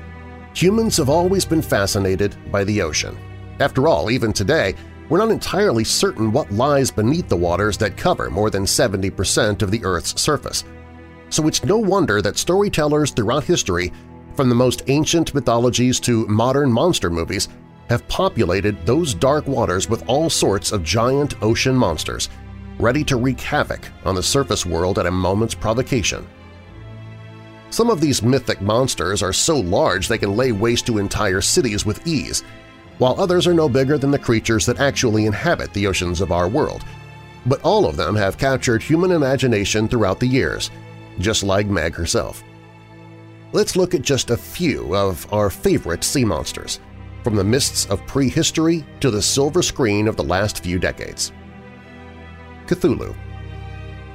Humans 0.53 0.95
have 0.95 1.09
always 1.09 1.43
been 1.43 1.61
fascinated 1.61 2.37
by 2.49 2.63
the 2.63 2.81
ocean. 2.81 3.17
After 3.59 3.89
all, 3.89 4.09
even 4.09 4.31
today, 4.31 4.75
we're 5.09 5.17
not 5.17 5.31
entirely 5.31 5.83
certain 5.83 6.31
what 6.31 6.49
lies 6.49 6.89
beneath 6.89 7.27
the 7.27 7.35
waters 7.35 7.77
that 7.79 7.97
cover 7.97 8.29
more 8.29 8.49
than 8.49 8.63
70% 8.63 9.61
of 9.61 9.69
the 9.69 9.83
Earth's 9.83 10.21
surface. 10.21 10.63
So 11.29 11.45
it's 11.45 11.65
no 11.65 11.75
wonder 11.75 12.21
that 12.21 12.37
storytellers 12.37 13.11
throughout 13.11 13.43
history, 13.43 13.91
from 14.35 14.47
the 14.47 14.55
most 14.55 14.83
ancient 14.87 15.33
mythologies 15.33 15.99
to 16.01 16.25
modern 16.27 16.71
monster 16.71 17.09
movies, 17.09 17.49
have 17.89 18.07
populated 18.07 18.85
those 18.85 19.13
dark 19.13 19.45
waters 19.45 19.89
with 19.89 20.07
all 20.07 20.29
sorts 20.29 20.71
of 20.71 20.83
giant 20.83 21.33
ocean 21.43 21.75
monsters, 21.75 22.29
ready 22.79 23.03
to 23.03 23.17
wreak 23.17 23.41
havoc 23.41 23.89
on 24.05 24.15
the 24.15 24.23
surface 24.23 24.65
world 24.65 24.99
at 24.99 25.05
a 25.05 25.11
moment's 25.11 25.53
provocation. 25.53 26.25
Some 27.71 27.89
of 27.89 28.01
these 28.01 28.21
mythic 28.21 28.61
monsters 28.61 29.23
are 29.23 29.31
so 29.31 29.57
large 29.57 30.09
they 30.09 30.17
can 30.17 30.35
lay 30.35 30.51
waste 30.51 30.85
to 30.87 30.97
entire 30.97 31.39
cities 31.39 31.85
with 31.85 32.05
ease, 32.05 32.43
while 32.97 33.17
others 33.17 33.47
are 33.47 33.53
no 33.53 33.69
bigger 33.69 33.97
than 33.97 34.11
the 34.11 34.19
creatures 34.19 34.65
that 34.65 34.81
actually 34.81 35.25
inhabit 35.25 35.71
the 35.71 35.87
oceans 35.87 36.19
of 36.19 36.33
our 36.33 36.49
world. 36.49 36.83
But 37.45 37.61
all 37.61 37.85
of 37.85 37.95
them 37.95 38.13
have 38.17 38.37
captured 38.37 38.83
human 38.83 39.11
imagination 39.11 39.87
throughout 39.87 40.19
the 40.19 40.27
years, 40.27 40.69
just 41.19 41.43
like 41.43 41.67
Meg 41.67 41.95
herself. 41.95 42.43
Let's 43.53 43.77
look 43.77 43.95
at 43.95 44.01
just 44.01 44.31
a 44.31 44.37
few 44.37 44.93
of 44.93 45.25
our 45.33 45.49
favorite 45.49 46.03
sea 46.03 46.25
monsters, 46.25 46.81
from 47.23 47.37
the 47.37 47.43
mists 47.43 47.85
of 47.85 48.05
prehistory 48.05 48.85
to 48.99 49.09
the 49.09 49.21
silver 49.21 49.61
screen 49.61 50.09
of 50.09 50.17
the 50.17 50.23
last 50.25 50.61
few 50.61 50.77
decades. 50.77 51.31
Cthulhu 52.67 53.15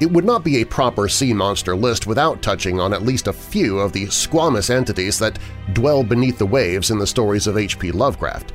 it 0.00 0.10
would 0.10 0.24
not 0.24 0.44
be 0.44 0.60
a 0.60 0.66
proper 0.66 1.08
sea 1.08 1.32
monster 1.32 1.74
list 1.74 2.06
without 2.06 2.42
touching 2.42 2.78
on 2.80 2.92
at 2.92 3.02
least 3.02 3.28
a 3.28 3.32
few 3.32 3.78
of 3.78 3.92
the 3.92 4.04
squamous 4.06 4.68
entities 4.68 5.18
that 5.18 5.38
dwell 5.72 6.02
beneath 6.02 6.38
the 6.38 6.46
waves 6.46 6.90
in 6.90 6.98
the 6.98 7.06
stories 7.06 7.46
of 7.46 7.56
H.P. 7.56 7.92
Lovecraft. 7.92 8.52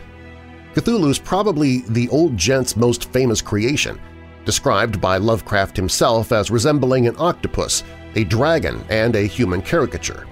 Cthulhu's 0.75 1.19
probably 1.19 1.79
the 1.89 2.07
old 2.09 2.37
gent's 2.37 2.77
most 2.77 3.11
famous 3.11 3.41
creation, 3.41 3.99
described 4.45 5.01
by 5.01 5.17
Lovecraft 5.17 5.75
himself 5.75 6.31
as 6.31 6.51
resembling 6.51 7.07
an 7.07 7.15
octopus, 7.17 7.83
a 8.15 8.23
dragon, 8.23 8.83
and 8.89 9.15
a 9.15 9.23
human 9.23 9.61
caricature. 9.61 10.27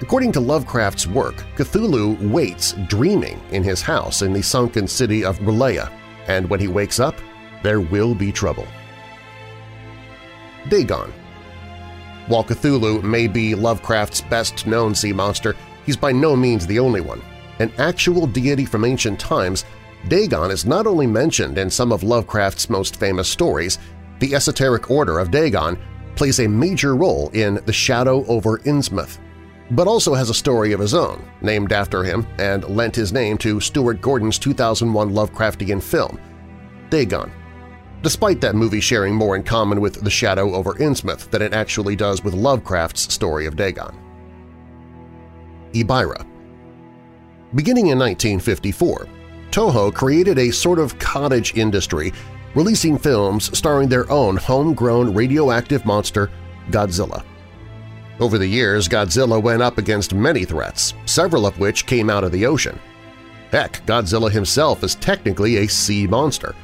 According 0.00 0.32
to 0.32 0.40
Lovecraft's 0.40 1.06
work, 1.06 1.44
Cthulhu 1.56 2.30
waits 2.30 2.72
dreaming 2.88 3.40
in 3.50 3.62
his 3.62 3.82
house 3.82 4.22
in 4.22 4.32
the 4.32 4.42
sunken 4.42 4.88
city 4.88 5.24
of 5.24 5.38
R'lyeh, 5.38 5.90
and 6.26 6.48
when 6.48 6.58
he 6.58 6.68
wakes 6.68 6.98
up, 6.98 7.14
there 7.62 7.80
will 7.80 8.14
be 8.14 8.32
trouble. 8.32 8.66
Dagon. 10.68 11.12
While 12.26 12.44
Cthulhu 12.44 13.02
may 13.02 13.26
be 13.26 13.54
Lovecraft's 13.54 14.20
best-known 14.20 14.94
sea 14.94 15.12
monster, 15.12 15.56
he's 15.84 15.96
by 15.96 16.12
no 16.12 16.36
means 16.36 16.66
the 16.66 16.78
only 16.78 17.00
one. 17.00 17.22
An 17.58 17.72
actual 17.78 18.26
deity 18.26 18.64
from 18.64 18.84
ancient 18.84 19.18
times, 19.18 19.64
Dagon 20.08 20.50
is 20.50 20.64
not 20.64 20.86
only 20.86 21.06
mentioned 21.06 21.58
in 21.58 21.68
some 21.68 21.92
of 21.92 22.02
Lovecraft's 22.02 22.70
most 22.70 22.96
famous 22.96 23.28
stories, 23.28 23.78
the 24.20 24.34
esoteric 24.34 24.90
order 24.90 25.18
of 25.18 25.30
Dagon 25.30 25.78
plays 26.14 26.40
a 26.40 26.48
major 26.48 26.94
role 26.94 27.30
in 27.30 27.60
The 27.66 27.72
Shadow 27.72 28.24
over 28.26 28.58
Innsmouth, 28.58 29.18
but 29.70 29.86
also 29.86 30.14
has 30.14 30.30
a 30.30 30.34
story 30.34 30.72
of 30.72 30.80
his 30.80 30.94
own, 30.94 31.22
named 31.40 31.72
after 31.72 32.04
him 32.04 32.26
and 32.38 32.64
lent 32.64 32.94
his 32.94 33.12
name 33.12 33.38
to 33.38 33.60
Stuart 33.60 34.00
Gordon's 34.00 34.38
2001 34.38 35.10
Lovecraftian 35.10 35.82
film, 35.82 36.20
Dagon. 36.90 37.32
Despite 38.02 38.40
that 38.40 38.54
movie 38.54 38.80
sharing 38.80 39.14
more 39.14 39.36
in 39.36 39.42
common 39.42 39.80
with 39.80 40.02
The 40.02 40.10
Shadow 40.10 40.54
over 40.54 40.74
Innsmouth 40.74 41.30
than 41.30 41.42
it 41.42 41.52
actually 41.52 41.96
does 41.96 42.24
with 42.24 42.34
Lovecraft's 42.34 43.12
story 43.12 43.46
of 43.46 43.56
Dagon. 43.56 43.94
Ebirah 45.72 46.26
Beginning 47.54 47.88
in 47.88 47.98
1954, 47.98 49.06
Toho 49.50 49.92
created 49.92 50.38
a 50.38 50.50
sort 50.50 50.78
of 50.78 50.98
cottage 50.98 51.54
industry 51.56 52.12
releasing 52.54 52.98
films 52.98 53.56
starring 53.56 53.88
their 53.88 54.10
own 54.10 54.36
homegrown 54.36 55.14
radioactive 55.14 55.84
monster, 55.84 56.30
Godzilla. 56.70 57.24
Over 58.18 58.38
the 58.38 58.46
years, 58.46 58.88
Godzilla 58.88 59.42
went 59.42 59.62
up 59.62 59.78
against 59.78 60.14
many 60.14 60.44
threats, 60.44 60.94
several 61.06 61.46
of 61.46 61.58
which 61.58 61.86
came 61.86 62.10
out 62.10 62.24
of 62.24 62.32
the 62.32 62.46
ocean. 62.46 62.78
Heck, 63.50 63.84
Godzilla 63.86 64.30
himself 64.30 64.84
is 64.84 64.94
technically 64.96 65.56
a 65.58 65.68
sea 65.68 66.06
monster. 66.06 66.54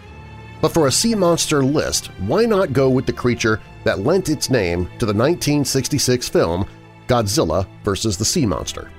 But 0.67 0.75
for 0.75 0.89
a 0.89 0.91
sea 0.91 1.15
monster 1.15 1.65
list, 1.65 2.07
why 2.19 2.45
not 2.45 2.73
go 2.73 2.91
with 2.91 3.07
the 3.07 3.13
creature 3.13 3.61
that 3.85 4.01
lent 4.01 4.29
its 4.29 4.51
name 4.51 4.87
to 4.99 5.07
the 5.07 5.15
1966 5.15 6.29
film 6.29 6.67
Godzilla 7.07 7.69
vs. 7.85 8.17
the 8.17 8.25
Sea 8.25 8.47
Monster? 8.47 8.91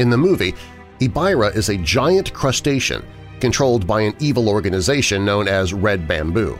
In 0.00 0.10
the 0.10 0.16
movie, 0.16 0.56
Ebirah 0.98 1.54
is 1.54 1.68
a 1.68 1.76
giant 1.76 2.32
crustacean 2.32 3.06
controlled 3.38 3.86
by 3.86 4.00
an 4.00 4.16
evil 4.18 4.48
organization 4.48 5.24
known 5.24 5.46
as 5.46 5.72
Red 5.72 6.08
Bamboo. 6.08 6.58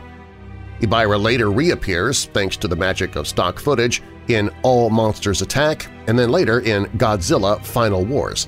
Ebirah 0.79 1.21
later 1.21 1.51
reappears, 1.51 2.27
thanks 2.27 2.55
to 2.55 2.69
the 2.69 2.77
magic 2.77 3.17
of 3.17 3.27
stock 3.27 3.59
footage, 3.59 4.01
in 4.29 4.49
All 4.63 4.89
Monsters 4.89 5.41
Attack 5.41 5.87
and 6.07 6.17
then 6.17 6.31
later 6.31 6.61
in 6.61 6.85
Godzilla 6.95 7.61
Final 7.65 8.05
Wars. 8.05 8.47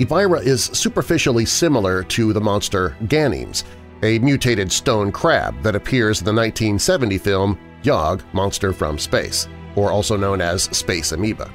Ebirah 0.00 0.42
is 0.42 0.64
superficially 0.64 1.44
similar 1.44 2.02
to 2.02 2.32
the 2.32 2.40
monster 2.40 2.96
Ganimes, 3.04 3.62
a 4.02 4.18
mutated 4.18 4.70
stone 4.70 5.10
crab 5.10 5.62
that 5.62 5.76
appears 5.76 6.20
in 6.20 6.24
the 6.24 6.32
1970 6.32 7.18
film 7.18 7.58
Yog– 7.82 8.22
Monster 8.32 8.72
from 8.72 8.98
Space, 8.98 9.48
or 9.74 9.90
also 9.90 10.16
known 10.16 10.40
as 10.40 10.64
Space 10.64 11.12
Amoeba. 11.12 11.50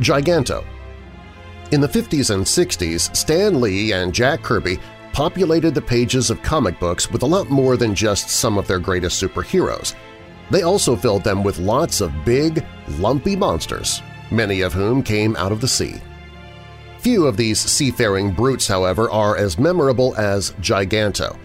Giganto 0.00 0.64
In 1.70 1.80
the 1.80 1.88
50s 1.88 2.34
and 2.34 2.44
60s, 2.44 3.14
Stan 3.16 3.60
Lee 3.60 3.92
and 3.92 4.12
Jack 4.12 4.42
Kirby 4.42 4.78
populated 5.12 5.74
the 5.74 5.80
pages 5.80 6.28
of 6.30 6.42
comic 6.42 6.78
books 6.78 7.10
with 7.10 7.22
a 7.22 7.26
lot 7.26 7.48
more 7.48 7.78
than 7.78 7.94
just 7.94 8.28
some 8.28 8.58
of 8.58 8.66
their 8.66 8.78
greatest 8.78 9.22
superheroes. 9.22 9.94
They 10.50 10.62
also 10.62 10.94
filled 10.94 11.24
them 11.24 11.42
with 11.42 11.58
lots 11.58 12.00
of 12.00 12.24
big, 12.24 12.64
lumpy 12.98 13.34
monsters, 13.34 14.02
many 14.30 14.60
of 14.60 14.74
whom 14.74 15.02
came 15.02 15.34
out 15.36 15.52
of 15.52 15.60
the 15.60 15.68
sea. 15.68 16.00
Few 17.06 17.24
of 17.24 17.36
these 17.36 17.60
seafaring 17.60 18.32
brutes, 18.32 18.66
however, 18.66 19.08
are 19.12 19.36
as 19.36 19.60
memorable 19.60 20.16
as 20.16 20.50
Giganto, 20.54 21.38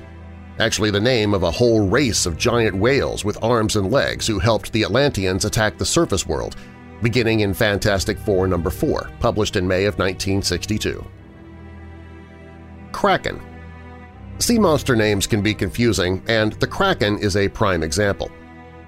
actually 0.58 0.90
the 0.90 1.00
name 1.00 1.36
of 1.36 1.44
a 1.44 1.52
whole 1.52 1.88
race 1.88 2.26
of 2.26 2.36
giant 2.36 2.76
whales 2.76 3.24
with 3.24 3.44
arms 3.44 3.76
and 3.76 3.92
legs 3.92 4.26
who 4.26 4.40
helped 4.40 4.72
the 4.72 4.82
Atlanteans 4.82 5.46
attack 5.46 5.78
the 5.78 5.86
surface 5.86 6.26
world, 6.26 6.56
beginning 7.04 7.42
in 7.42 7.54
Fantastic 7.54 8.18
Four 8.18 8.48
No. 8.48 8.58
4, 8.60 9.12
published 9.20 9.56
in 9.56 9.68
May 9.68 9.86
of 9.86 10.00
1962. 10.00 11.06
Kraken 12.92 13.40
Sea 14.40 14.58
monster 14.58 14.96
names 14.96 15.28
can 15.28 15.44
be 15.44 15.54
confusing, 15.54 16.24
and 16.28 16.54
the 16.54 16.66
Kraken 16.66 17.20
is 17.20 17.38
a 17.38 17.48
prime 17.48 17.84
example. 17.84 18.32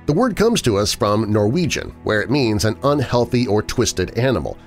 The 0.08 0.14
word 0.14 0.36
comes 0.36 0.60
to 0.64 0.78
us 0.78 0.92
from 0.92 1.32
Norwegian, 1.32 1.92
where 2.04 2.24
it 2.24 2.32
means 2.32 2.66
an 2.66 2.80
unhealthy 2.82 3.46
or 3.46 3.62
twisted 3.62 4.18
animal, 4.18 4.58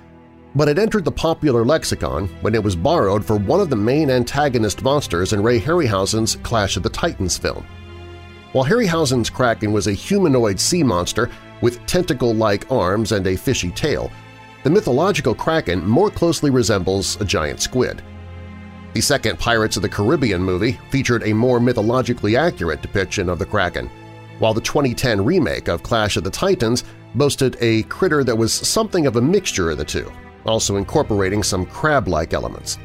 but 0.57 0.69
it 0.69 0.79
entered 0.79 1.05
the 1.05 1.13
popular 1.13 1.67
lexicon 1.67 2.29
when 2.41 2.55
it 2.55 2.63
was 2.63 2.75
borrowed 2.75 3.23
for 3.23 3.37
one 3.37 3.61
of 3.61 3.69
the 3.69 3.77
main 3.77 4.09
antagonist 4.09 4.83
monsters 4.83 5.35
in 5.35 5.43
Ray 5.43 5.61
Harryhausen's 5.61 6.37
Clash 6.37 6.79
of 6.79 6.83
the 6.83 6.89
Titans 6.89 7.37
film. 7.37 7.65
While 8.53 8.65
Harryhausen's 8.65 9.29
Kraken 9.29 9.71
was 9.71 9.87
a 9.87 9.93
humanoid 9.93 10.59
sea 10.59 10.83
monster 10.83 11.31
with 11.61 11.85
tentacle-like 11.85 12.73
arms 12.73 13.13
and 13.13 13.27
a 13.27 13.37
fishy 13.37 13.71
tail, 13.71 14.11
the 14.65 14.71
mythological 14.71 15.35
Kraken 15.35 15.87
more 15.87 16.11
closely 16.11 16.49
resembles 16.49 17.21
a 17.21 17.25
giant 17.25 17.61
squid. 17.61 18.03
The 18.95 19.03
second 19.03 19.39
Pirates 19.39 19.77
of 19.77 19.83
the 19.83 19.91
Caribbean 19.91 20.43
movie 20.43 20.81
featured 20.91 21.25
a 21.25 21.35
more 21.35 21.61
mythologically 21.61 22.35
accurate 22.35 22.81
depiction 22.81 23.29
of 23.29 23.39
the 23.39 23.45
Kraken, 23.45 23.91
while 24.39 24.55
the 24.55 24.63
2010 24.63 25.23
remake 25.23 25.69
of 25.69 25.83
Clash 25.83 26.17
of 26.17 26.25
the 26.25 26.31
Titans 26.31 26.85
boasted 27.15 27.59
a 27.61 27.83
critter 27.85 28.25
that 28.25 28.37
was 28.37 28.55
something 28.55 29.07
of 29.07 29.17
a 29.17 29.21
mixture 29.21 29.71
of 29.71 29.77
the 29.77 29.85
two, 29.85 30.11
also 30.47 30.77
incorporating 30.77 31.43
some 31.43 31.67
crab-like 31.67 32.33
elements. 32.35 32.79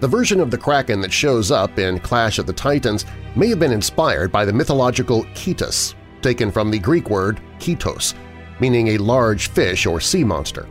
The 0.00 0.08
version 0.08 0.40
of 0.40 0.50
the 0.50 0.58
Kraken 0.58 1.00
that 1.02 1.12
shows 1.12 1.50
up 1.50 1.78
in 1.78 1.98
Clash 1.98 2.38
of 2.38 2.46
the 2.46 2.52
Titans 2.52 3.04
may 3.36 3.48
have 3.48 3.58
been 3.58 3.72
inspired 3.72 4.32
by 4.32 4.46
the 4.46 4.52
mythological 4.52 5.24
Ketus, 5.34 5.94
taken 6.22 6.50
from 6.50 6.70
the 6.70 6.78
Greek 6.78 7.10
word 7.10 7.40
ketos, 7.58 8.14
meaning 8.60 8.88
a 8.88 8.98
large 8.98 9.48
fish 9.48 9.86
or 9.86 10.00
sea 10.00 10.24
monster. 10.24 10.66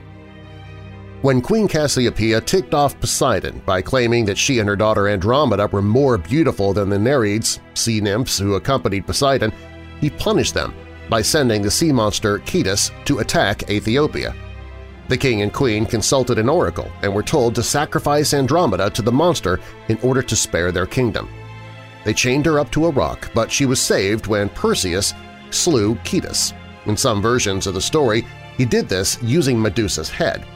When 1.22 1.42
Queen 1.42 1.68
Cassiopeia 1.68 2.40
ticked 2.40 2.74
off 2.74 3.00
Poseidon 3.00 3.62
by 3.66 3.82
claiming 3.82 4.26
that 4.26 4.38
she 4.38 4.60
and 4.60 4.70
her 4.70 4.78
daughter 4.78 5.10
Andromeda 5.10 5.68
were 5.68 5.82
more 5.82 6.18
beautiful 6.18 6.74
than 6.74 6.90
the 6.90 6.98
Nereids, 6.98 7.60
sea 7.74 8.00
nymphs 8.00 8.40
who 8.40 8.56
accompanied 8.56 9.06
Poseidon, 9.06 9.52
he 10.00 10.10
punished 10.10 10.54
them 10.54 10.74
by 11.10 11.22
sending 11.22 11.62
the 11.62 11.72
sea 11.72 11.92
monster 11.92 12.40
Ketus 12.40 12.92
to 13.06 13.20
attack 13.20 13.70
Ethiopia. 13.70 14.34
The 15.10 15.18
king 15.18 15.42
and 15.42 15.52
queen 15.52 15.86
consulted 15.86 16.40
an 16.40 16.48
oracle 16.48 16.90
and 17.02 17.14
were 17.14 17.24
told 17.24 17.56
to 17.56 17.64
sacrifice 17.64 18.34
Andromeda 18.34 18.90
to 18.92 19.02
the 19.02 19.12
monster 19.12 19.60
in 19.90 20.00
order 20.02 20.22
to 20.22 20.36
spare 20.36 20.72
their 20.72 20.86
kingdom. 20.86 21.28
They 22.06 22.14
chained 22.14 22.46
her 22.46 22.60
up 22.60 22.72
to 22.72 22.86
a 22.86 22.92
rock, 22.92 23.30
but 23.36 23.52
she 23.52 23.66
was 23.66 23.82
saved 23.82 24.28
when 24.28 24.50
Perseus 24.50 25.14
slew 25.50 25.96
Ketus. 25.96 26.54
In 26.86 26.96
some 26.96 27.22
versions 27.22 27.68
of 27.68 27.74
the 27.74 27.82
story, 27.82 28.26
he 28.58 28.64
did 28.64 28.88
this 28.88 29.22
using 29.22 29.62
Medusa's 29.62 30.10
head– 30.10 30.46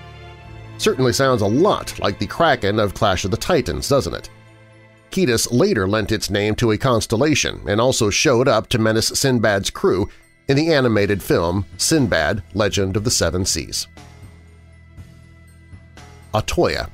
Certainly 0.77 1.13
sounds 1.13 1.41
a 1.41 1.47
lot 1.47 1.97
like 1.99 2.19
the 2.19 2.27
Kraken 2.27 2.80
of 2.80 2.93
Clash 2.93 3.25
of 3.25 3.31
the 3.31 3.38
Titans, 3.38 3.88
doesn't 3.88 4.13
it? 4.13 4.30
Ketus 5.11 5.51
later 5.51 5.88
lent 5.88 6.11
its 6.11 6.30
name 6.30 6.55
to 6.55 6.71
a 6.71 6.77
constellation 6.77 7.61
and 7.67 7.80
also 7.80 8.09
showed 8.09 8.47
up 8.47 8.67
to 8.69 8.80
menace 8.80 9.07
Sinbad's 9.07 9.69
crew 9.69 10.09
in 10.47 10.57
the 10.57 10.73
animated 10.73 11.21
film 11.21 11.65
Sinbad– 11.77 12.43
Legend 12.53 12.97
of 12.97 13.03
the 13.03 13.11
Seven 13.11 13.45
Seas. 13.45 13.88
Ottoia 16.34 16.89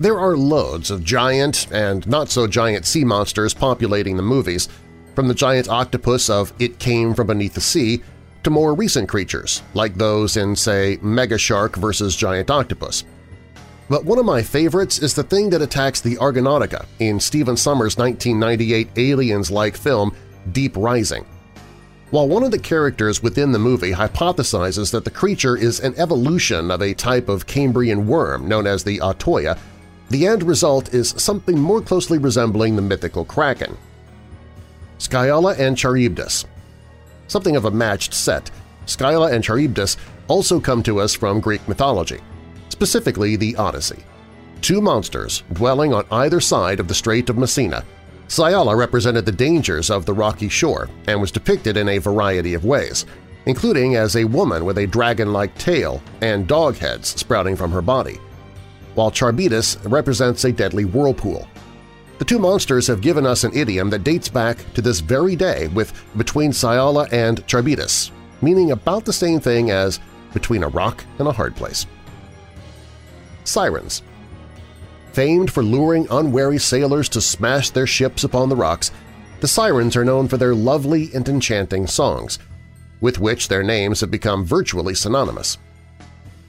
There 0.00 0.18
are 0.18 0.36
loads 0.36 0.90
of 0.90 1.04
giant 1.04 1.70
and 1.72 2.06
not-so-giant 2.06 2.86
sea 2.86 3.04
monsters 3.04 3.54
populating 3.54 4.16
the 4.16 4.22
movies, 4.22 4.68
from 5.14 5.28
the 5.28 5.34
giant 5.34 5.68
octopus 5.68 6.30
of 6.30 6.52
It 6.58 6.78
Came 6.78 7.14
From 7.14 7.26
Beneath 7.26 7.54
the 7.54 7.60
Sea 7.60 8.02
to 8.42 8.50
more 8.50 8.74
recent 8.74 9.08
creatures, 9.08 9.62
like 9.74 9.94
those 9.94 10.36
in, 10.36 10.56
say, 10.56 10.98
Mega 11.02 11.38
Shark 11.38 11.76
vs. 11.76 12.16
Giant 12.16 12.50
Octopus. 12.50 13.04
But 13.88 14.04
one 14.04 14.18
of 14.18 14.24
my 14.24 14.42
favorites 14.42 14.98
is 14.98 15.14
the 15.14 15.22
thing 15.22 15.50
that 15.50 15.62
attacks 15.62 16.00
the 16.00 16.16
Argonautica 16.16 16.86
in 16.98 17.20
Stephen 17.20 17.56
Sommers' 17.56 17.98
1998 17.98 18.88
Aliens-like 18.96 19.76
film 19.76 20.16
Deep 20.50 20.76
Rising. 20.76 21.26
While 22.12 22.28
one 22.28 22.44
of 22.44 22.52
the 22.52 22.58
characters 22.58 23.22
within 23.22 23.50
the 23.50 23.58
movie 23.58 23.92
hypothesizes 23.92 24.92
that 24.92 25.04
the 25.04 25.10
creature 25.10 25.56
is 25.56 25.80
an 25.80 25.94
evolution 25.96 26.70
of 26.70 26.82
a 26.82 26.94
type 26.94 27.28
of 27.28 27.46
Cambrian 27.46 28.06
worm 28.06 28.46
known 28.46 28.66
as 28.66 28.84
the 28.84 29.00
Ottoia, 29.00 29.58
the 30.10 30.26
end 30.26 30.44
result 30.44 30.94
is 30.94 31.14
something 31.16 31.58
more 31.58 31.80
closely 31.80 32.18
resembling 32.18 32.76
the 32.76 32.82
mythical 32.82 33.24
Kraken. 33.24 33.76
Scylla 34.98 35.56
and 35.58 35.76
Charybdis 35.76 36.44
something 37.32 37.56
of 37.56 37.64
a 37.64 37.70
matched 37.70 38.12
set, 38.12 38.50
Scylla 38.84 39.32
and 39.32 39.42
Charybdis 39.42 39.96
also 40.28 40.60
come 40.60 40.82
to 40.82 41.00
us 41.00 41.14
from 41.14 41.40
Greek 41.40 41.66
mythology, 41.66 42.20
specifically 42.68 43.36
the 43.36 43.56
Odyssey. 43.56 44.04
Two 44.60 44.82
monsters 44.82 45.42
dwelling 45.54 45.94
on 45.94 46.04
either 46.12 46.40
side 46.40 46.78
of 46.78 46.88
the 46.88 46.94
Strait 46.94 47.30
of 47.30 47.38
Messina, 47.38 47.84
Scylla 48.32 48.74
represented 48.74 49.26
the 49.26 49.32
dangers 49.32 49.90
of 49.90 50.06
the 50.06 50.14
rocky 50.14 50.48
shore 50.48 50.88
and 51.06 51.20
was 51.20 51.30
depicted 51.30 51.76
in 51.76 51.86
a 51.86 51.98
variety 51.98 52.54
of 52.54 52.64
ways, 52.64 53.04
including 53.44 53.96
as 53.96 54.16
a 54.16 54.24
woman 54.24 54.64
with 54.64 54.78
a 54.78 54.86
dragon-like 54.86 55.54
tail 55.58 56.02
and 56.22 56.46
dog 56.46 56.78
heads 56.78 57.08
sprouting 57.08 57.56
from 57.56 57.70
her 57.70 57.82
body, 57.82 58.18
while 58.94 59.10
Charybdis 59.10 59.76
represents 59.84 60.44
a 60.44 60.52
deadly 60.52 60.86
whirlpool. 60.86 61.46
The 62.20 62.24
two 62.24 62.38
monsters 62.38 62.86
have 62.86 63.02
given 63.02 63.26
us 63.26 63.44
an 63.44 63.54
idiom 63.54 63.90
that 63.90 64.02
dates 64.02 64.30
back 64.30 64.56
to 64.72 64.80
this 64.80 65.00
very 65.00 65.36
day 65.36 65.68
with 65.68 65.92
between 66.16 66.54
Scylla 66.54 67.08
and 67.12 67.46
Charybdis, 67.46 68.12
meaning 68.40 68.70
about 68.70 69.04
the 69.04 69.12
same 69.12 69.40
thing 69.40 69.70
as 69.70 70.00
between 70.32 70.62
a 70.62 70.68
rock 70.68 71.04
and 71.18 71.28
a 71.28 71.32
hard 71.32 71.54
place. 71.54 71.84
Sirens 73.44 74.02
Famed 75.12 75.50
for 75.50 75.62
luring 75.62 76.06
unwary 76.10 76.58
sailors 76.58 77.08
to 77.10 77.20
smash 77.20 77.70
their 77.70 77.86
ships 77.86 78.24
upon 78.24 78.48
the 78.48 78.56
rocks, 78.56 78.90
the 79.40 79.48
sirens 79.48 79.94
are 79.94 80.04
known 80.04 80.26
for 80.26 80.38
their 80.38 80.54
lovely 80.54 81.10
and 81.14 81.28
enchanting 81.28 81.86
songs, 81.86 82.38
with 83.00 83.18
which 83.18 83.48
their 83.48 83.62
names 83.62 84.00
have 84.00 84.10
become 84.10 84.44
virtually 84.44 84.94
synonymous. 84.94 85.58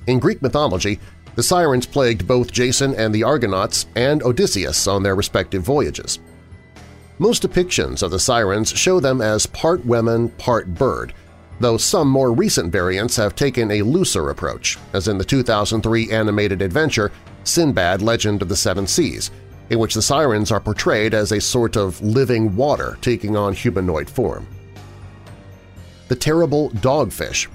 In 0.08 0.20
Greek 0.20 0.42
mythology, 0.42 1.00
the 1.36 1.44
sirens 1.44 1.86
plagued 1.86 2.28
both 2.28 2.52
Jason 2.52 2.94
and 2.96 3.14
the 3.14 3.24
Argonauts 3.24 3.88
and 3.96 4.24
Odysseus 4.24 4.88
on 4.88 5.04
their 5.04 5.16
respective 5.16 5.64
voyages. 5.64 6.20
Most 7.20 7.44
depictions 7.44 8.02
of 8.02 8.12
the 8.12 8.20
sirens 8.20 8.70
show 8.70 9.00
them 9.00 9.20
as 9.22 9.46
part 9.48 9.86
women, 9.86 10.30
part 10.30 10.74
bird, 10.74 11.14
though 11.60 11.78
some 11.78 12.08
more 12.08 12.32
recent 12.32 12.72
variants 12.72 13.16
have 13.18 13.36
taken 13.36 13.72
a 13.72 13.82
looser 13.82 14.30
approach, 14.30 14.78
as 14.94 15.08
in 15.08 15.18
the 15.18 15.26
2003 15.26 16.12
animated 16.12 16.62
adventure 16.62 17.12
Sinbad 17.44 18.02
Legend 18.02 18.42
of 18.42 18.50
the 18.50 18.56
Seven 18.56 18.88
Seas, 18.88 19.32
in 19.70 19.80
which 19.80 19.94
the 19.94 20.02
sirens 20.02 20.52
are 20.52 20.60
portrayed 20.60 21.14
as 21.14 21.32
a 21.32 21.42
sort 21.42 21.76
of 21.76 22.02
living 22.02 22.56
water 22.56 22.98
taking 23.02 23.36
on 23.36 23.54
humanoid 23.54 24.10
form. 24.10 24.48
The 26.10 26.16
Terrible 26.16 26.70
Dogfish 26.72 27.48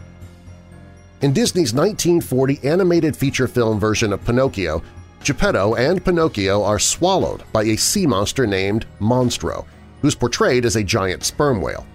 In 1.20 1.32
Disney's 1.32 1.72
1940 1.72 2.60
animated 2.64 3.16
feature 3.16 3.48
film 3.48 3.78
version 3.78 4.12
of 4.12 4.24
Pinocchio, 4.24 4.82
Geppetto 5.22 5.74
and 5.74 6.04
Pinocchio 6.04 6.62
are 6.62 6.78
swallowed 6.78 7.42
by 7.52 7.64
a 7.64 7.76
sea 7.76 8.06
monster 8.06 8.46
named 8.46 8.86
Monstro, 9.00 9.66
who's 10.00 10.14
portrayed 10.14 10.64
as 10.64 10.76
a 10.76 10.84
giant 10.84 11.24
sperm 11.24 11.60
whale. 11.60 11.86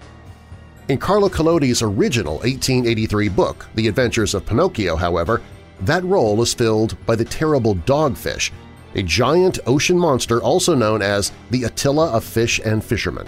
In 0.90 0.98
Carlo 0.98 1.30
Collodi's 1.30 1.82
original 1.82 2.36
1883 2.40 3.30
book, 3.30 3.66
The 3.76 3.88
Adventures 3.88 4.34
of 4.34 4.46
Pinocchio, 4.46 4.98
however, 4.98 5.42
that 5.86 6.04
role 6.04 6.42
is 6.42 6.54
filled 6.54 6.98
by 7.06 7.16
the 7.16 7.26
terrible 7.26 7.76
dogfish, 7.76 8.52
a 8.96 9.04
giant 9.04 9.60
ocean 9.66 9.98
monster 9.98 10.42
also 10.42 10.76
known 10.76 11.02
as 11.02 11.32
the 11.50 11.64
Attila 11.64 12.12
of 12.12 12.24
Fish 12.24 12.60
and 12.64 12.84
Fishermen. 12.84 13.28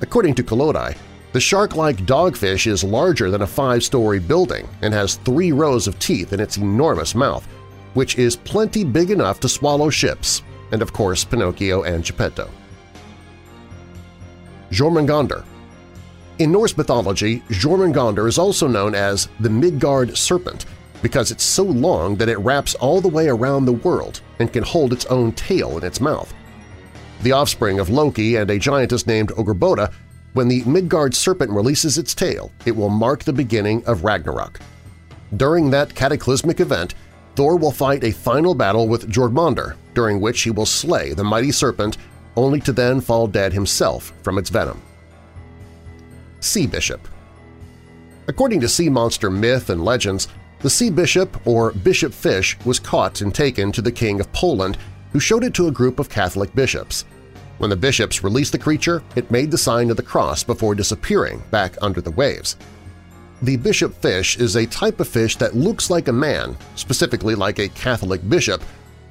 According 0.00 0.34
to 0.34 0.42
Collodi, 0.42 0.96
the 1.32 1.40
shark-like 1.40 2.04
dogfish 2.04 2.66
is 2.66 2.84
larger 2.84 3.30
than 3.30 3.42
a 3.42 3.46
five-story 3.46 4.18
building 4.18 4.68
and 4.82 4.92
has 4.92 5.16
three 5.16 5.50
rows 5.50 5.86
of 5.86 5.98
teeth 5.98 6.32
in 6.32 6.40
its 6.40 6.58
enormous 6.58 7.14
mouth, 7.14 7.46
which 7.94 8.18
is 8.18 8.36
plenty 8.36 8.84
big 8.84 9.10
enough 9.10 9.40
to 9.40 9.48
swallow 9.48 9.90
ships, 9.90 10.42
and 10.72 10.82
of 10.82 10.92
course 10.92 11.24
Pinocchio 11.24 11.82
and 11.82 12.04
Geppetto. 12.04 12.50
Jormungandr 14.70 15.44
In 16.38 16.52
Norse 16.52 16.76
mythology, 16.76 17.40
Jormungandr 17.48 18.28
is 18.28 18.38
also 18.38 18.66
known 18.66 18.94
as 18.94 19.28
the 19.40 19.50
Midgard 19.50 20.16
Serpent 20.16 20.66
because 21.02 21.30
it's 21.30 21.44
so 21.44 21.64
long 21.64 22.16
that 22.16 22.28
it 22.28 22.38
wraps 22.38 22.74
all 22.76 23.00
the 23.00 23.08
way 23.08 23.28
around 23.28 23.64
the 23.64 23.72
world 23.72 24.20
and 24.38 24.52
can 24.52 24.62
hold 24.62 24.92
its 24.92 25.04
own 25.06 25.32
tail 25.32 25.76
in 25.76 25.84
its 25.84 26.00
mouth. 26.00 26.32
The 27.22 27.32
offspring 27.32 27.78
of 27.78 27.90
Loki 27.90 28.36
and 28.36 28.50
a 28.50 28.58
giantess 28.58 29.06
named 29.06 29.30
Angrboda, 29.30 29.92
when 30.32 30.48
the 30.48 30.64
Midgard 30.64 31.14
serpent 31.14 31.50
releases 31.50 31.98
its 31.98 32.14
tail, 32.14 32.50
it 32.64 32.74
will 32.74 32.88
mark 32.88 33.24
the 33.24 33.32
beginning 33.32 33.84
of 33.84 34.04
Ragnarok. 34.04 34.60
During 35.36 35.70
that 35.70 35.94
cataclysmic 35.94 36.60
event, 36.60 36.94
Thor 37.36 37.56
will 37.56 37.72
fight 37.72 38.04
a 38.04 38.10
final 38.12 38.54
battle 38.54 38.88
with 38.88 39.10
Jormungandr, 39.10 39.76
during 39.94 40.20
which 40.20 40.42
he 40.42 40.50
will 40.50 40.66
slay 40.66 41.12
the 41.12 41.24
mighty 41.24 41.50
serpent 41.50 41.96
only 42.36 42.60
to 42.60 42.72
then 42.72 43.00
fall 43.00 43.26
dead 43.26 43.52
himself 43.52 44.12
from 44.22 44.38
its 44.38 44.50
venom. 44.50 44.80
Sea 46.40 46.66
Bishop 46.66 47.06
According 48.28 48.60
to 48.60 48.68
sea 48.68 48.88
monster 48.88 49.30
myth 49.30 49.70
and 49.70 49.84
legends, 49.84 50.28
the 50.62 50.70
sea 50.70 50.90
bishop, 50.90 51.44
or 51.46 51.72
bishop 51.72 52.14
fish, 52.14 52.56
was 52.64 52.78
caught 52.78 53.20
and 53.20 53.34
taken 53.34 53.72
to 53.72 53.82
the 53.82 53.92
King 53.92 54.20
of 54.20 54.32
Poland, 54.32 54.78
who 55.12 55.20
showed 55.20 55.44
it 55.44 55.54
to 55.54 55.66
a 55.66 55.72
group 55.72 55.98
of 55.98 56.08
Catholic 56.08 56.54
bishops. 56.54 57.04
When 57.58 57.68
the 57.70 57.76
bishops 57.76 58.24
released 58.24 58.52
the 58.52 58.58
creature, 58.58 59.02
it 59.16 59.30
made 59.30 59.50
the 59.50 59.58
sign 59.58 59.90
of 59.90 59.96
the 59.96 60.02
cross 60.02 60.42
before 60.42 60.74
disappearing 60.74 61.42
back 61.50 61.76
under 61.82 62.00
the 62.00 62.12
waves. 62.12 62.56
The 63.42 63.56
bishop 63.56 63.94
fish 64.00 64.38
is 64.38 64.54
a 64.54 64.66
type 64.66 65.00
of 65.00 65.08
fish 65.08 65.36
that 65.36 65.56
looks 65.56 65.90
like 65.90 66.06
a 66.06 66.12
man, 66.12 66.56
specifically 66.76 67.34
like 67.34 67.58
a 67.58 67.68
Catholic 67.68 68.26
bishop, 68.28 68.62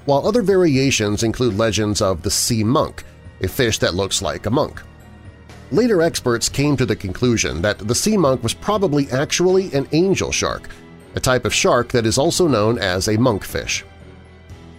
while 0.05 0.25
other 0.25 0.41
variations 0.41 1.23
include 1.23 1.57
legends 1.57 2.01
of 2.01 2.21
the 2.21 2.31
sea 2.31 2.63
monk, 2.63 3.03
a 3.41 3.47
fish 3.47 3.77
that 3.79 3.93
looks 3.93 4.21
like 4.21 4.45
a 4.45 4.49
monk. 4.49 4.81
Later 5.71 6.01
experts 6.01 6.49
came 6.49 6.75
to 6.77 6.85
the 6.85 6.95
conclusion 6.95 7.61
that 7.61 7.79
the 7.79 7.95
sea 7.95 8.17
monk 8.17 8.41
was 8.41 8.53
probably 8.53 9.09
actually 9.11 9.71
an 9.73 9.87
angel 9.91 10.31
shark, 10.31 10.69
a 11.15 11.19
type 11.19 11.45
of 11.45 11.53
shark 11.53 11.89
that 11.89 12.05
is 12.05 12.17
also 12.17 12.47
known 12.47 12.77
as 12.79 13.07
a 13.07 13.17
monkfish. 13.17 13.83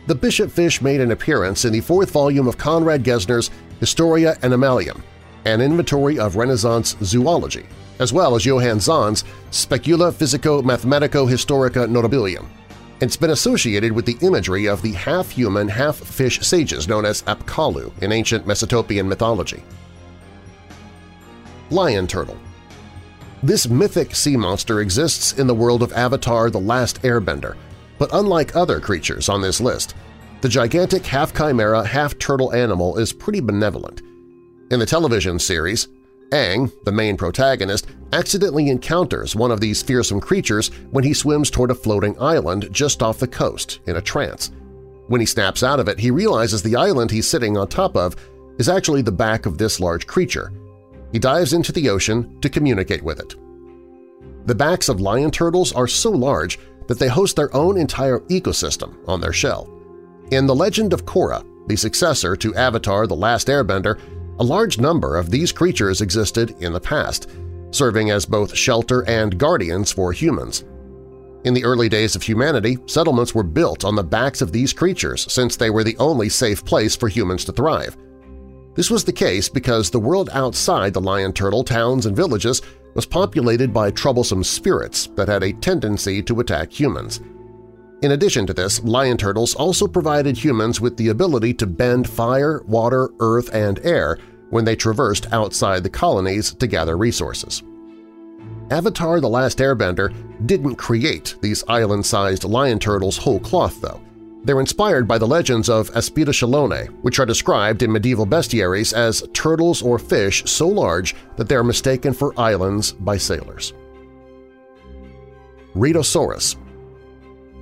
The 0.06 0.14
bishop 0.14 0.50
fish 0.50 0.82
made 0.82 1.00
an 1.00 1.12
appearance 1.12 1.64
in 1.64 1.72
the 1.72 1.80
fourth 1.80 2.10
volume 2.10 2.48
of 2.48 2.58
Conrad 2.58 3.04
Gesner's 3.04 3.50
Historia 3.80 4.34
Animalium, 4.42 5.00
an 5.44 5.60
inventory 5.60 6.18
of 6.18 6.36
Renaissance 6.36 6.96
zoology, 7.02 7.66
as 7.98 8.12
well 8.12 8.34
as 8.34 8.44
Johann 8.44 8.80
Zahn's 8.80 9.24
Specula 9.50 10.10
Physico-Mathematico-Historica 10.12 11.86
Notabilium. 11.86 12.48
It's 13.00 13.16
been 13.16 13.30
associated 13.30 13.92
with 13.92 14.06
the 14.06 14.16
imagery 14.24 14.66
of 14.66 14.82
the 14.82 14.92
half-human, 14.92 15.68
half-fish 15.68 16.40
sages 16.40 16.86
known 16.86 17.04
as 17.04 17.22
Apkallu 17.22 17.92
in 18.02 18.12
ancient 18.12 18.46
Mesopotamian 18.46 19.08
mythology. 19.08 19.62
Lion 21.70 22.06
Turtle 22.06 22.38
this 23.42 23.68
mythic 23.68 24.14
sea 24.14 24.36
monster 24.36 24.80
exists 24.80 25.38
in 25.38 25.46
the 25.46 25.54
world 25.54 25.82
of 25.82 25.92
Avatar 25.92 26.48
The 26.48 26.60
Last 26.60 27.02
Airbender, 27.02 27.56
but 27.98 28.10
unlike 28.12 28.54
other 28.54 28.78
creatures 28.78 29.28
on 29.28 29.40
this 29.40 29.60
list, 29.60 29.94
the 30.42 30.48
gigantic 30.48 31.04
half-chimera, 31.04 31.84
half-turtle 31.84 32.52
animal 32.52 32.98
is 32.98 33.12
pretty 33.12 33.40
benevolent. 33.40 34.02
In 34.70 34.78
the 34.78 34.86
television 34.86 35.38
series, 35.38 35.88
Aang, 36.30 36.72
the 36.84 36.92
main 36.92 37.16
protagonist, 37.16 37.88
accidentally 38.12 38.68
encounters 38.68 39.36
one 39.36 39.50
of 39.50 39.60
these 39.60 39.82
fearsome 39.82 40.20
creatures 40.20 40.68
when 40.90 41.04
he 41.04 41.12
swims 41.12 41.50
toward 41.50 41.70
a 41.70 41.74
floating 41.74 42.18
island 42.20 42.68
just 42.70 43.02
off 43.02 43.18
the 43.18 43.26
coast 43.26 43.80
in 43.86 43.96
a 43.96 44.00
trance. 44.00 44.50
When 45.08 45.20
he 45.20 45.26
snaps 45.26 45.62
out 45.62 45.80
of 45.80 45.88
it, 45.88 45.98
he 45.98 46.10
realizes 46.10 46.62
the 46.62 46.76
island 46.76 47.10
he's 47.10 47.28
sitting 47.28 47.56
on 47.56 47.68
top 47.68 47.96
of 47.96 48.16
is 48.58 48.68
actually 48.68 49.02
the 49.02 49.12
back 49.12 49.46
of 49.46 49.58
this 49.58 49.80
large 49.80 50.06
creature, 50.06 50.52
he 51.12 51.18
dives 51.18 51.52
into 51.52 51.72
the 51.72 51.88
ocean 51.88 52.40
to 52.40 52.48
communicate 52.48 53.02
with 53.02 53.20
it. 53.20 53.34
The 54.46 54.54
backs 54.54 54.88
of 54.88 55.00
lion 55.00 55.30
turtles 55.30 55.72
are 55.72 55.86
so 55.86 56.10
large 56.10 56.58
that 56.88 56.98
they 56.98 57.08
host 57.08 57.36
their 57.36 57.54
own 57.54 57.78
entire 57.78 58.20
ecosystem 58.20 58.96
on 59.08 59.20
their 59.20 59.32
shell. 59.32 59.70
In 60.32 60.46
The 60.46 60.54
Legend 60.54 60.92
of 60.92 61.04
Korra, 61.04 61.44
the 61.68 61.76
successor 61.76 62.34
to 62.36 62.54
Avatar 62.54 63.06
The 63.06 63.14
Last 63.14 63.46
Airbender, 63.48 64.00
a 64.40 64.44
large 64.44 64.78
number 64.78 65.16
of 65.16 65.30
these 65.30 65.52
creatures 65.52 66.00
existed 66.00 66.56
in 66.60 66.72
the 66.72 66.80
past, 66.80 67.28
serving 67.70 68.10
as 68.10 68.26
both 68.26 68.56
shelter 68.56 69.08
and 69.08 69.38
guardians 69.38 69.92
for 69.92 70.12
humans. 70.12 70.64
In 71.44 71.54
the 71.54 71.64
early 71.64 71.88
days 71.88 72.16
of 72.16 72.22
humanity, 72.22 72.78
settlements 72.86 73.34
were 73.34 73.42
built 73.42 73.84
on 73.84 73.94
the 73.94 74.02
backs 74.02 74.40
of 74.40 74.52
these 74.52 74.72
creatures 74.72 75.30
since 75.32 75.56
they 75.56 75.70
were 75.70 75.84
the 75.84 75.96
only 75.98 76.28
safe 76.28 76.64
place 76.64 76.96
for 76.96 77.08
humans 77.08 77.44
to 77.44 77.52
thrive. 77.52 77.96
This 78.74 78.90
was 78.90 79.04
the 79.04 79.12
case 79.12 79.48
because 79.48 79.90
the 79.90 80.00
world 80.00 80.30
outside 80.32 80.94
the 80.94 81.00
lion 81.00 81.32
turtle 81.32 81.62
towns 81.62 82.06
and 82.06 82.16
villages 82.16 82.62
was 82.94 83.04
populated 83.04 83.72
by 83.72 83.90
troublesome 83.90 84.44
spirits 84.44 85.08
that 85.08 85.28
had 85.28 85.42
a 85.42 85.52
tendency 85.52 86.22
to 86.22 86.40
attack 86.40 86.72
humans. 86.72 87.20
In 88.02 88.12
addition 88.12 88.46
to 88.46 88.54
this, 88.54 88.82
lion 88.82 89.16
turtles 89.16 89.54
also 89.54 89.86
provided 89.86 90.36
humans 90.36 90.80
with 90.80 90.96
the 90.96 91.08
ability 91.08 91.54
to 91.54 91.66
bend 91.66 92.08
fire, 92.08 92.62
water, 92.66 93.10
earth, 93.20 93.54
and 93.54 93.78
air 93.84 94.18
when 94.50 94.64
they 94.64 94.74
traversed 94.74 95.32
outside 95.32 95.82
the 95.82 95.90
colonies 95.90 96.52
to 96.54 96.66
gather 96.66 96.96
resources. 96.96 97.62
Avatar 98.70 99.20
The 99.20 99.28
Last 99.28 99.58
Airbender 99.58 100.14
didn't 100.46 100.76
create 100.76 101.36
these 101.42 101.62
island-sized 101.68 102.44
lion 102.44 102.78
turtles 102.78 103.18
whole 103.18 103.40
cloth, 103.40 103.80
though. 103.80 104.00
They're 104.44 104.60
inspired 104.60 105.06
by 105.06 105.18
the 105.18 105.26
legends 105.26 105.68
of 105.68 105.90
Aspidochelone, 105.92 106.88
which 107.02 107.20
are 107.20 107.26
described 107.26 107.82
in 107.82 107.92
medieval 107.92 108.26
bestiaries 108.26 108.92
as 108.92 109.22
turtles 109.32 109.82
or 109.82 109.98
fish 109.98 110.42
so 110.46 110.66
large 110.66 111.14
that 111.36 111.48
they 111.48 111.54
are 111.54 111.62
mistaken 111.62 112.12
for 112.12 112.38
islands 112.38 112.92
by 112.92 113.16
sailors. 113.18 113.72
Rhedosaurus 115.76 116.56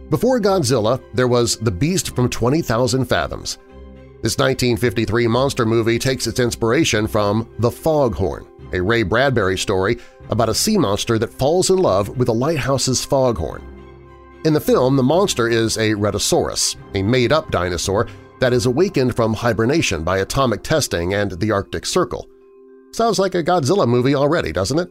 Before 0.09 0.41
Godzilla, 0.41 1.03
there 1.13 1.29
was 1.29 1.59
the 1.59 1.71
beast 1.71 2.17
from 2.17 2.31
20,000 2.31 3.05
Fathoms. 3.05 3.59
This 4.23 4.39
1953 4.39 5.29
monster 5.29 5.67
movie 5.67 5.99
takes 5.99 6.27
its 6.27 6.41
inspiration 6.41 7.07
from 7.07 7.49
The 7.59 7.71
Foghorn, 7.71 8.47
a 8.73 8.81
Ray 8.81 9.03
Bradbury 9.03 9.59
story 9.59 9.99
about 10.31 10.49
a 10.49 10.55
sea 10.55 10.79
monster 10.79 11.19
that 11.19 11.33
falls 11.33 11.71
in 11.71 11.79
love 11.79 12.17
with 12.17 12.29
a 12.29 12.33
lighthouse's 12.33 13.05
foghorn. 13.05 13.80
In 14.43 14.55
the 14.55 14.61
film, 14.61 14.97
the 14.97 15.03
monster 15.03 15.49
is 15.49 15.77
a 15.77 15.91
Rhedosaurus, 15.91 16.77
a 16.95 17.03
made-up 17.03 17.51
dinosaur 17.51 18.07
that 18.41 18.55
is 18.55 18.65
awakened 18.65 19.15
from 19.15 19.35
hibernation 19.35 20.03
by 20.03 20.19
atomic 20.19 20.63
testing 20.63 21.13
and 21.13 21.33
the 21.33 21.51
Arctic 21.51 21.85
Circle. 21.85 22.27
Sounds 22.93 23.19
like 23.19 23.35
a 23.35 23.45
Godzilla 23.45 23.87
movie 23.87 24.15
already, 24.15 24.51
doesn't 24.51 24.79
it? 24.79 24.91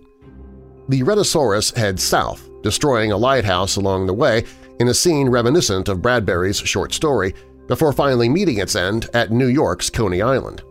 The 0.88 1.02
Rhedosaurus 1.02 1.76
heads 1.76 2.04
south, 2.04 2.48
destroying 2.62 3.12
a 3.12 3.18
lighthouse 3.18 3.76
along 3.76 4.06
the 4.06 4.14
way 4.14 4.46
in 4.80 4.88
a 4.88 4.94
scene 4.94 5.30
reminiscent 5.30 5.90
of 5.90 6.02
Bradbury's 6.02 6.60
short 6.60 6.94
story, 6.94 7.34
before 7.68 7.92
finally 7.92 8.30
meeting 8.30 8.60
its 8.60 8.76
end 8.76 9.08
at 9.16 9.32
New 9.32 9.48
York's 9.48 9.90
Coney 9.90 10.22
Island. 10.22 10.62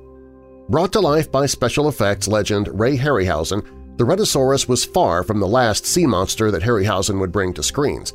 Brought 0.68 0.92
to 0.92 1.00
life 1.00 1.32
by 1.32 1.46
special 1.46 1.88
effects 1.88 2.28
legend 2.28 2.68
Ray 2.78 2.96
Harryhausen, 2.96 3.66
the 3.96 4.04
Rhedosaurus 4.04 4.68
was 4.68 4.84
far 4.84 5.24
from 5.24 5.40
the 5.40 5.48
last 5.48 5.84
sea 5.84 6.06
monster 6.06 6.52
that 6.52 6.62
Harryhausen 6.62 7.18
would 7.18 7.32
bring 7.32 7.52
to 7.54 7.62
screens. 7.64 8.12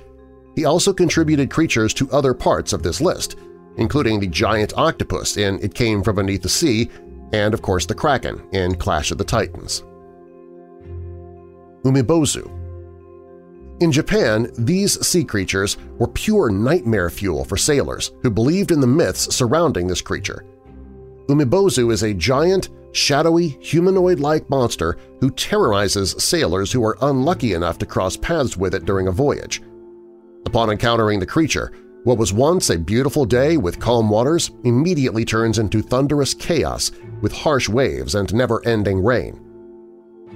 He 0.55 0.65
also 0.65 0.93
contributed 0.93 1.49
creatures 1.49 1.93
to 1.95 2.11
other 2.11 2.33
parts 2.33 2.73
of 2.73 2.83
this 2.83 3.01
list, 3.01 3.37
including 3.77 4.19
the 4.19 4.27
giant 4.27 4.73
octopus 4.77 5.37
in 5.37 5.59
It 5.63 5.73
Came 5.73 6.03
From 6.03 6.17
Beneath 6.17 6.43
the 6.43 6.49
Sea 6.49 6.89
and, 7.31 7.53
of 7.53 7.61
course, 7.61 7.85
the 7.85 7.95
Kraken 7.95 8.41
in 8.51 8.75
Clash 8.75 9.11
of 9.11 9.17
the 9.17 9.23
Titans. 9.23 9.83
Umibozu 11.83 12.49
In 13.81 13.91
Japan, 13.91 14.51
these 14.57 15.05
sea 15.05 15.23
creatures 15.23 15.77
were 15.97 16.07
pure 16.07 16.49
nightmare 16.49 17.09
fuel 17.09 17.43
for 17.43 17.57
sailors 17.57 18.11
who 18.21 18.29
believed 18.29 18.71
in 18.71 18.79
the 18.79 18.87
myths 18.87 19.35
surrounding 19.35 19.87
this 19.87 20.01
creature. 20.01 20.45
Umibozu 21.27 21.91
is 21.91 22.03
a 22.03 22.13
giant, 22.13 22.69
shadowy, 22.91 23.57
humanoid-like 23.59 24.49
monster 24.49 24.97
who 25.19 25.31
terrorizes 25.31 26.11
sailors 26.23 26.71
who 26.71 26.85
are 26.85 26.97
unlucky 27.01 27.53
enough 27.53 27.79
to 27.79 27.85
cross 27.85 28.15
paths 28.15 28.55
with 28.55 28.75
it 28.75 28.85
during 28.85 29.07
a 29.07 29.11
voyage. 29.11 29.61
Upon 30.45 30.69
encountering 30.69 31.19
the 31.19 31.25
creature, 31.25 31.71
what 32.03 32.17
was 32.17 32.33
once 32.33 32.69
a 32.69 32.77
beautiful 32.77 33.25
day 33.25 33.57
with 33.57 33.79
calm 33.79 34.09
waters 34.09 34.51
immediately 34.65 35.23
turns 35.23 35.57
into 35.57 35.81
thunderous 35.81 36.33
chaos 36.33 36.91
with 37.21 37.31
harsh 37.31 37.69
waves 37.69 38.15
and 38.15 38.33
never-ending 38.33 39.01
rain. 39.01 39.39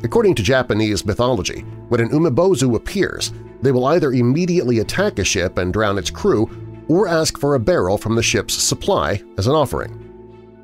According 0.03 0.35
to 0.35 0.43
Japanese 0.43 1.05
mythology, 1.05 1.61
when 1.89 1.99
an 1.99 2.09
umibozu 2.09 2.75
appears, 2.75 3.33
they 3.61 3.71
will 3.71 3.85
either 3.85 4.13
immediately 4.13 4.79
attack 4.79 5.19
a 5.19 5.23
ship 5.23 5.57
and 5.57 5.73
drown 5.73 5.97
its 5.97 6.09
crew 6.09 6.49
or 6.87 7.07
ask 7.07 7.37
for 7.37 7.55
a 7.55 7.59
barrel 7.59 7.97
from 7.97 8.15
the 8.15 8.23
ship's 8.23 8.53
supply 8.53 9.21
as 9.37 9.47
an 9.47 9.53
offering. 9.53 10.03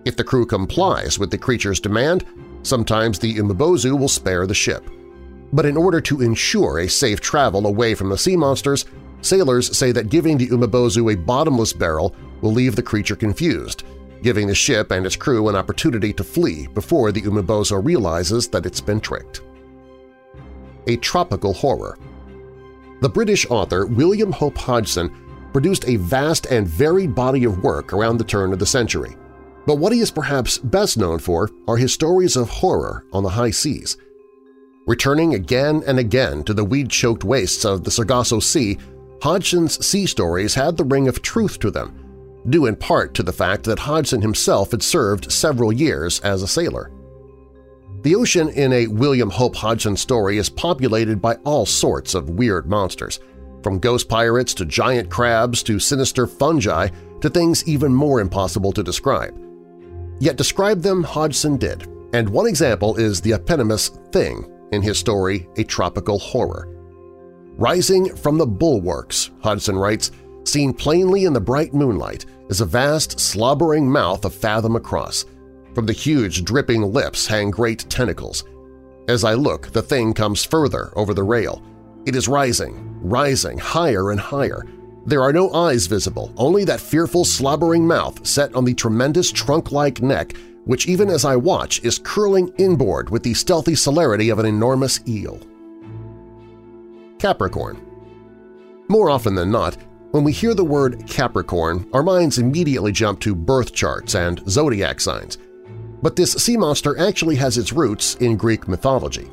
If 0.06 0.16
the 0.16 0.24
crew 0.24 0.46
complies 0.46 1.20
with 1.20 1.32
the 1.32 1.38
creature's 1.38 1.80
demand, 1.80 2.26
sometimes 2.62 3.20
the 3.20 3.36
umibozu 3.36 3.98
will 4.00 4.08
spare 4.08 4.48
the 4.48 4.54
ship. 4.54 4.90
But 5.52 5.66
in 5.66 5.78
order 5.78 6.00
to 6.02 6.22
ensure 6.22 6.80
a 6.80 6.88
safe 6.88 7.20
travel 7.20 7.68
away 7.68 7.94
from 7.96 8.10
the 8.10 8.18
sea 8.18 8.36
monsters, 8.36 8.86
sailors 9.26 9.76
say 9.78 9.92
that 9.92 10.10
giving 10.10 10.38
the 10.38 10.48
umibozu 10.48 11.14
a 11.14 11.18
bottomless 11.18 11.74
barrel 11.74 12.16
will 12.42 12.52
leave 12.52 12.76
the 12.76 12.84
creature 12.84 13.16
confused, 13.16 13.84
giving 14.22 14.48
the 14.48 14.56
ship 14.56 14.92
and 14.92 15.06
its 15.06 15.16
crew 15.16 15.50
an 15.50 15.56
opportunity 15.56 16.14
to 16.14 16.24
flee 16.24 16.68
before 16.68 17.12
the 17.12 17.22
umibozu 17.22 17.84
realizes 17.84 18.48
that 18.48 18.66
it's 18.66 18.82
been 18.82 19.00
tricked. 19.00 19.42
A 20.88 20.98
Tropical 20.98 21.54
Horror 21.54 21.98
The 23.02 23.10
British 23.10 23.46
author 23.50 23.86
William 23.86 24.32
Hope 24.32 24.58
Hodgson 24.58 25.14
produced 25.54 25.88
a 25.88 25.98
vast 25.98 26.48
and 26.48 26.68
varied 26.68 27.14
body 27.14 27.44
of 27.44 27.64
work 27.64 27.94
around 27.94 28.18
the 28.18 28.24
turn 28.24 28.52
of 28.52 28.60
the 28.60 28.66
century. 28.66 29.16
But 29.66 29.78
what 29.78 29.94
he 29.94 30.00
is 30.00 30.12
perhaps 30.12 30.58
best 30.58 30.98
known 30.98 31.20
for 31.20 31.50
are 31.68 31.78
his 31.78 31.94
stories 31.94 32.36
of 32.36 32.50
horror 32.50 33.06
on 33.14 33.24
the 33.24 33.30
high 33.30 33.52
seas. 33.52 33.98
Returning 34.86 35.36
again 35.36 35.82
and 35.88 36.00
again 36.00 36.44
to 36.44 36.54
the 36.54 36.66
weed-choked 36.66 37.24
wastes 37.24 37.64
of 37.64 37.86
the 37.86 37.92
Sargasso 37.92 38.40
Sea, 38.40 38.78
Hodgson's 39.24 39.86
sea 39.86 40.06
stories 40.06 40.54
had 40.54 40.76
the 40.76 40.84
ring 40.84 41.08
of 41.08 41.22
truth 41.22 41.58
to 41.60 41.72
them, 41.72 42.44
due 42.50 42.66
in 42.66 42.76
part 42.76 43.14
to 43.14 43.24
the 43.24 43.32
fact 43.32 43.64
that 43.64 43.80
Hodgson 43.80 44.22
himself 44.22 44.72
had 44.72 44.84
served 44.84 45.32
several 45.32 45.72
years 45.72 46.20
as 46.20 46.44
a 46.44 46.48
sailor. 46.48 46.92
The 48.02 48.16
ocean 48.16 48.50
in 48.50 48.74
a 48.74 48.88
William 48.88 49.30
Hope 49.30 49.56
Hodgson 49.56 49.96
story 49.96 50.40
is 50.40 50.50
populated 50.50 51.22
by 51.22 51.36
all 51.46 51.66
sorts 51.66 52.16
of 52.16 52.32
weird 52.32 52.70
monsters, 52.70 53.22
from 53.64 53.80
ghost 53.80 54.10
pirates 54.10 54.54
to 54.56 54.66
giant 54.66 55.10
crabs 55.10 55.64
to 55.64 55.80
sinister 55.80 56.28
fungi 56.28 56.90
to 57.22 57.30
things 57.30 57.66
even 57.66 57.96
more 57.96 58.20
impossible 58.20 58.74
to 58.74 58.84
describe. 58.84 59.34
Yet 60.20 60.36
describe 60.36 60.82
them 60.82 61.02
Hodgson 61.02 61.56
did, 61.56 61.88
and 62.12 62.28
one 62.28 62.46
example 62.46 62.98
is 62.98 63.22
the 63.22 63.32
eponymous 63.32 63.88
Thing 64.12 64.52
in 64.74 64.82
his 64.82 65.00
story 65.00 65.48
A 65.56 65.64
Tropical 65.64 66.20
Horror. 66.20 66.73
Rising 67.58 68.16
from 68.16 68.38
the 68.38 68.46
bulwarks, 68.46 69.32
Hodgson 69.42 69.78
writes, 69.78 70.12
seen 70.44 70.74
plainly 70.74 71.26
in 71.26 71.34
the 71.34 71.40
bright 71.40 71.74
moonlight 71.74 72.26
is 72.50 72.62
a 72.62 72.66
vast, 72.66 73.20
slobbering 73.20 73.90
mouth 73.90 74.26
a 74.26 74.30
fathom 74.30 74.76
across. 74.76 75.26
From 75.74 75.86
the 75.86 75.94
huge, 75.94 76.44
dripping 76.44 76.82
lips 76.82 77.26
hang 77.28 77.52
great 77.52 77.90
tentacles. 77.90 78.44
As 79.08 79.24
I 79.24 79.34
look, 79.34 79.72
the 79.72 79.82
thing 79.82 80.14
comes 80.14 80.44
further 80.44 80.92
over 80.96 81.14
the 81.14 81.24
rail. 81.24 81.62
It 82.06 82.16
is 82.16 82.28
rising, 82.28 83.00
rising, 83.02 83.58
higher 83.58 84.12
and 84.12 84.20
higher. 84.20 84.66
There 85.06 85.22
are 85.22 85.34
no 85.34 85.52
eyes 85.54 85.88
visible, 85.88 86.34
only 86.38 86.66
that 86.66 86.80
fearful, 86.80 87.26
slobbering 87.26 87.86
mouth 87.86 88.26
set 88.26 88.54
on 88.56 88.66
the 88.66 88.74
tremendous 88.74 89.32
trunk-like 89.32 90.02
neck 90.02 90.34
which 90.66 90.88
even 90.88 91.10
as 91.10 91.26
I 91.26 91.36
watch 91.36 91.84
is 91.84 92.00
curling 92.00 92.54
inboard 92.58 93.10
with 93.10 93.24
the 93.24 93.34
stealthy 93.34 93.76
celerity 93.76 94.30
of 94.30 94.40
an 94.40 94.46
enormous 94.46 95.00
eel. 95.08 95.40
Capricorn 97.24 97.82
More 98.90 99.10
often 99.10 99.34
than 99.34 99.50
not, 99.50 99.78
when 100.12 100.26
we 100.26 100.34
hear 100.34 100.54
the 100.54 100.66
word 100.66 101.08
Capricorn, 101.08 101.88
our 101.94 102.04
minds 102.04 102.38
immediately 102.38 102.92
jump 102.92 103.22
to 103.22 103.34
birth 103.34 103.72
charts 103.72 104.14
and 104.14 104.44
zodiac 104.50 105.00
signs. 105.00 105.38
But 106.02 106.18
this 106.18 106.34
sea 106.34 106.58
monster 106.58 107.00
actually 107.00 107.38
has 107.38 107.58
its 107.58 107.72
roots 107.72 108.16
in 108.16 108.36
Greek 108.36 108.68
mythology. 108.68 109.32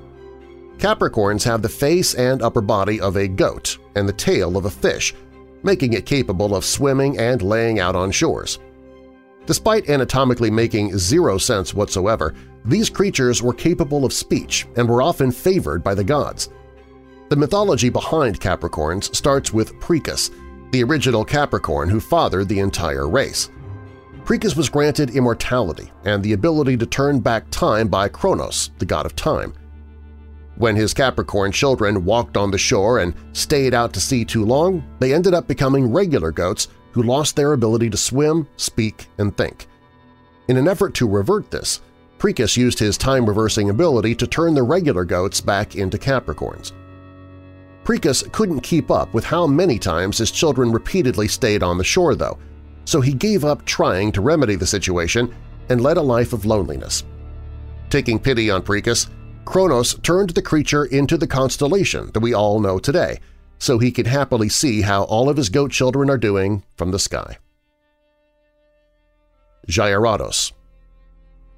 Capricorns 0.79 1.43
have 1.43 1.63
the 1.63 1.69
face 1.69 2.15
and 2.15 2.43
upper 2.43 2.61
body 2.61 3.01
of 3.01 3.17
a 3.17 3.27
goat 3.27 3.77
and 3.97 4.09
the 4.09 4.13
tail 4.13 4.57
of 4.57 4.67
a 4.67 4.71
fish, 4.71 5.13
making 5.65 5.95
it 5.95 6.07
capable 6.07 6.55
of 6.55 6.65
swimming 6.65 7.19
and 7.19 7.43
laying 7.43 7.81
out 7.81 7.97
on 7.97 8.13
shores. 8.13 8.61
Despite 9.47 9.91
anatomically 9.91 10.53
making 10.53 10.97
zero 10.97 11.39
sense 11.39 11.75
whatsoever, 11.75 12.37
these 12.65 12.89
creatures 12.89 13.43
were 13.43 13.53
capable 13.53 14.05
of 14.05 14.13
speech 14.13 14.69
and 14.77 14.89
were 14.89 15.03
often 15.03 15.33
favored 15.33 15.83
by 15.83 15.97
the 15.97 16.05
gods. 16.05 16.51
The 17.31 17.37
mythology 17.37 17.91
behind 17.91 18.41
Capricorns 18.41 19.15
starts 19.15 19.53
with 19.53 19.79
Pricus, 19.79 20.33
the 20.73 20.83
original 20.83 21.25
Capricorn 21.25 21.89
who 21.89 22.01
fathered 22.01 22.49
the 22.49 22.59
entire 22.59 23.09
race. 23.09 23.51
Pricus 24.25 24.57
was 24.57 24.69
granted 24.69 25.11
immortality 25.11 25.93
and 26.05 26.25
the 26.25 26.33
ability 26.33 26.77
to 26.79 26.87
turn 26.87 27.21
back 27.21 27.49
time 27.51 27.87
by 27.87 28.09
Kronos, 28.09 28.73
the 28.79 28.85
god 28.85 29.07
of 29.07 29.15
time. 29.15 29.55
When 30.57 30.75
his 30.75 30.93
Capricorn 30.93 31.53
children 31.53 32.05
walked 32.05 32.37
on 32.37 32.51
the 32.51 32.59
shore 32.59 32.99
and 32.99 33.15
stayed 33.33 33.75
out 33.75 33.93
to 33.93 34.01
sea 34.01 34.25
too 34.25 34.45
long, 34.45 34.83
they 34.99 35.15
ended 35.15 35.33
up 35.33 35.47
becoming 35.47 35.93
regular 35.93 36.33
goats 36.33 36.67
who 36.91 37.05
lost 37.05 37.37
their 37.37 37.53
ability 37.53 37.91
to 37.91 37.97
swim, 37.97 38.49
speak, 38.57 39.07
and 39.19 39.37
think. 39.37 39.69
In 40.49 40.57
an 40.57 40.67
effort 40.67 40.95
to 40.95 41.09
revert 41.09 41.53
this, 41.53 41.81
Pricus 42.19 42.57
used 42.57 42.81
his 42.81 42.99
time-reversing 42.99 43.71
ability 43.71 44.17
to 44.17 44.27
turn 44.27 44.53
the 44.53 44.65
regular 44.65 45.05
goats 45.05 45.41
back 45.41 45.77
into 45.77 45.97
Capricorns. 45.97 46.73
Pricus 47.91 48.23
couldn't 48.31 48.61
keep 48.61 48.89
up 48.89 49.13
with 49.13 49.25
how 49.25 49.49
many 49.49 49.77
times 49.77 50.19
his 50.19 50.31
children 50.31 50.71
repeatedly 50.71 51.27
stayed 51.27 51.65
on 51.65 51.77
the 51.77 51.83
shore, 51.83 52.15
though, 52.15 52.39
so 52.85 53.01
he 53.01 53.13
gave 53.13 53.45
up 53.45 53.65
trying 53.65 54.13
to 54.13 54.21
remedy 54.21 54.55
the 54.55 54.65
situation 54.65 55.35
and 55.71 55.81
led 55.81 55.97
a 55.97 56.01
life 56.01 56.33
of 56.33 56.45
loneliness. 56.45 57.03
Taking 57.89 58.21
pity 58.21 58.49
on 58.49 58.63
Pricus, 58.63 59.09
Kronos 59.45 59.95
turned 60.05 60.31
the 60.31 60.41
creature 60.41 60.85
into 60.85 61.17
the 61.17 61.27
constellation 61.27 62.13
that 62.13 62.21
we 62.21 62.33
all 62.33 62.61
know 62.61 62.79
today, 62.79 63.19
so 63.59 63.77
he 63.77 63.91
could 63.91 64.07
happily 64.07 64.49
see 64.49 64.83
how 64.83 65.03
all 65.03 65.29
of 65.29 65.37
his 65.37 65.49
goat 65.49 65.73
children 65.73 66.09
are 66.09 66.17
doing 66.17 66.63
from 66.77 66.93
the 66.93 66.99
sky. 67.01 67.39
Gyarados 69.67 70.53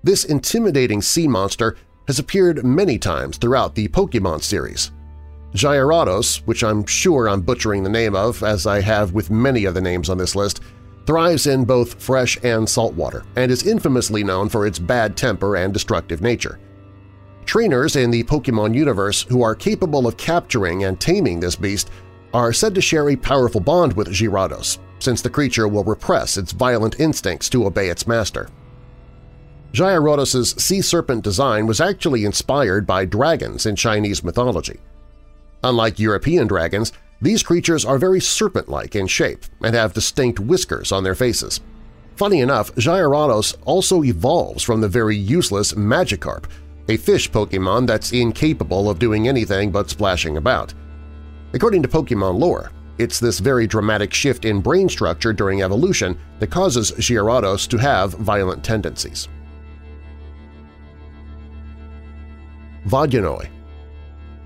This 0.02 0.24
intimidating 0.24 1.02
sea 1.02 1.28
monster 1.28 1.76
has 2.06 2.18
appeared 2.18 2.64
many 2.64 2.98
times 2.98 3.36
throughout 3.36 3.74
the 3.74 3.88
Pokemon 3.88 4.42
series. 4.42 4.92
Gyarados, 5.54 6.38
which 6.46 6.64
I'm 6.64 6.86
sure 6.86 7.28
I'm 7.28 7.42
butchering 7.42 7.82
the 7.82 7.90
name 7.90 8.14
of 8.14 8.42
as 8.42 8.66
I 8.66 8.80
have 8.80 9.12
with 9.12 9.30
many 9.30 9.66
of 9.66 9.74
the 9.74 9.80
names 9.80 10.08
on 10.08 10.16
this 10.16 10.34
list, 10.34 10.60
thrives 11.04 11.46
in 11.46 11.64
both 11.64 12.02
fresh 12.02 12.38
and 12.42 12.68
salt 12.68 12.94
water 12.94 13.24
and 13.36 13.50
is 13.50 13.66
infamously 13.66 14.24
known 14.24 14.48
for 14.48 14.66
its 14.66 14.78
bad 14.78 15.16
temper 15.16 15.56
and 15.56 15.72
destructive 15.72 16.22
nature. 16.22 16.58
Trainers 17.44 17.96
in 17.96 18.10
the 18.10 18.24
Pokemon 18.24 18.74
universe 18.74 19.22
who 19.22 19.42
are 19.42 19.54
capable 19.54 20.06
of 20.06 20.16
capturing 20.16 20.84
and 20.84 20.98
taming 20.98 21.40
this 21.40 21.56
beast 21.56 21.90
are 22.32 22.52
said 22.52 22.74
to 22.74 22.80
share 22.80 23.10
a 23.10 23.16
powerful 23.16 23.60
bond 23.60 23.92
with 23.92 24.08
Gyarados, 24.08 24.78
since 25.00 25.20
the 25.20 25.28
creature 25.28 25.68
will 25.68 25.84
repress 25.84 26.38
its 26.38 26.52
violent 26.52 26.98
instincts 26.98 27.50
to 27.50 27.66
obey 27.66 27.88
its 27.88 28.06
master. 28.06 28.48
Gyarados' 29.72 30.58
sea 30.60 30.80
serpent 30.80 31.24
design 31.24 31.66
was 31.66 31.80
actually 31.80 32.24
inspired 32.24 32.86
by 32.86 33.04
dragons 33.04 33.66
in 33.66 33.76
Chinese 33.76 34.22
mythology. 34.22 34.80
Unlike 35.64 35.98
European 35.98 36.46
dragons, 36.46 36.92
these 37.20 37.42
creatures 37.42 37.84
are 37.84 37.98
very 37.98 38.20
serpent-like 38.20 38.96
in 38.96 39.06
shape 39.06 39.44
and 39.62 39.74
have 39.74 39.94
distinct 39.94 40.40
whiskers 40.40 40.90
on 40.90 41.04
their 41.04 41.14
faces. 41.14 41.60
Funny 42.16 42.40
enough, 42.40 42.74
Gyarados 42.74 43.56
also 43.64 44.02
evolves 44.02 44.62
from 44.62 44.80
the 44.80 44.88
very 44.88 45.16
useless 45.16 45.72
Magikarp, 45.74 46.46
a 46.88 46.96
fish 46.96 47.30
Pokemon 47.30 47.86
that's 47.86 48.12
incapable 48.12 48.90
of 48.90 48.98
doing 48.98 49.28
anything 49.28 49.70
but 49.70 49.88
splashing 49.88 50.36
about. 50.36 50.74
According 51.54 51.82
to 51.82 51.88
Pokemon 51.88 52.40
lore, 52.40 52.72
it's 52.98 53.20
this 53.20 53.38
very 53.38 53.66
dramatic 53.66 54.12
shift 54.12 54.44
in 54.44 54.60
brain 54.60 54.88
structure 54.88 55.32
during 55.32 55.62
evolution 55.62 56.18
that 56.40 56.50
causes 56.50 56.92
Gyarados 56.92 57.68
to 57.68 57.78
have 57.78 58.14
violent 58.14 58.64
tendencies. 58.64 59.28
Vodyanoi 62.86 63.48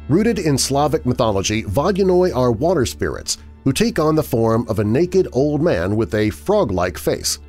Rooted 0.09 0.39
in 0.39 0.57
Slavic 0.57 1.05
mythology, 1.05 1.65
Vodyanoi 1.65 2.35
are 2.35 2.53
water 2.53 2.87
spirits 2.87 3.39
who 3.65 3.73
take 3.73 3.99
on 3.99 4.15
the 4.15 4.23
form 4.23 4.65
of 4.69 4.79
a 4.79 4.85
naked 4.85 5.27
old 5.33 5.61
man 5.61 5.97
with 5.97 6.15
a 6.15 6.31
frog-like 6.31 6.97
face. 6.97 7.41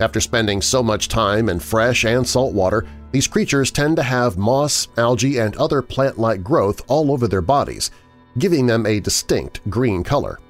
After 0.00 0.20
spending 0.20 0.60
so 0.60 0.82
much 0.82 1.06
time 1.06 1.48
in 1.48 1.60
fresh 1.60 2.04
and 2.04 2.26
salt 2.26 2.52
water, 2.52 2.84
these 3.12 3.28
creatures 3.28 3.70
tend 3.70 3.94
to 3.96 4.02
have 4.02 4.36
moss, 4.36 4.88
algae, 4.96 5.38
and 5.38 5.54
other 5.56 5.80
plant-like 5.80 6.42
growth 6.42 6.82
all 6.88 7.12
over 7.12 7.28
their 7.28 7.40
bodies, 7.40 7.92
giving 8.36 8.66
them 8.66 8.84
a 8.84 8.98
distinct 8.98 9.60
green 9.70 10.02
color. 10.02 10.40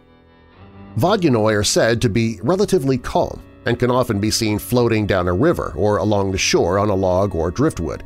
Vodyanoi 0.97 1.55
are 1.55 1.63
said 1.63 2.01
to 2.01 2.09
be 2.09 2.41
relatively 2.43 2.97
calm 2.97 3.43
and 3.67 3.79
can 3.79 3.91
often 3.91 4.19
be 4.19 4.31
seen 4.31 4.59
floating 4.59 5.07
down 5.07 5.29
a 5.29 5.35
river 5.35 5.75
or 5.77 5.99
along 5.99 6.33
the 6.33 6.39
shore 6.39 6.79
on 6.79 6.89
a 6.89 6.95
log 6.95 7.35
or 7.35 7.51
driftwood. 7.51 8.03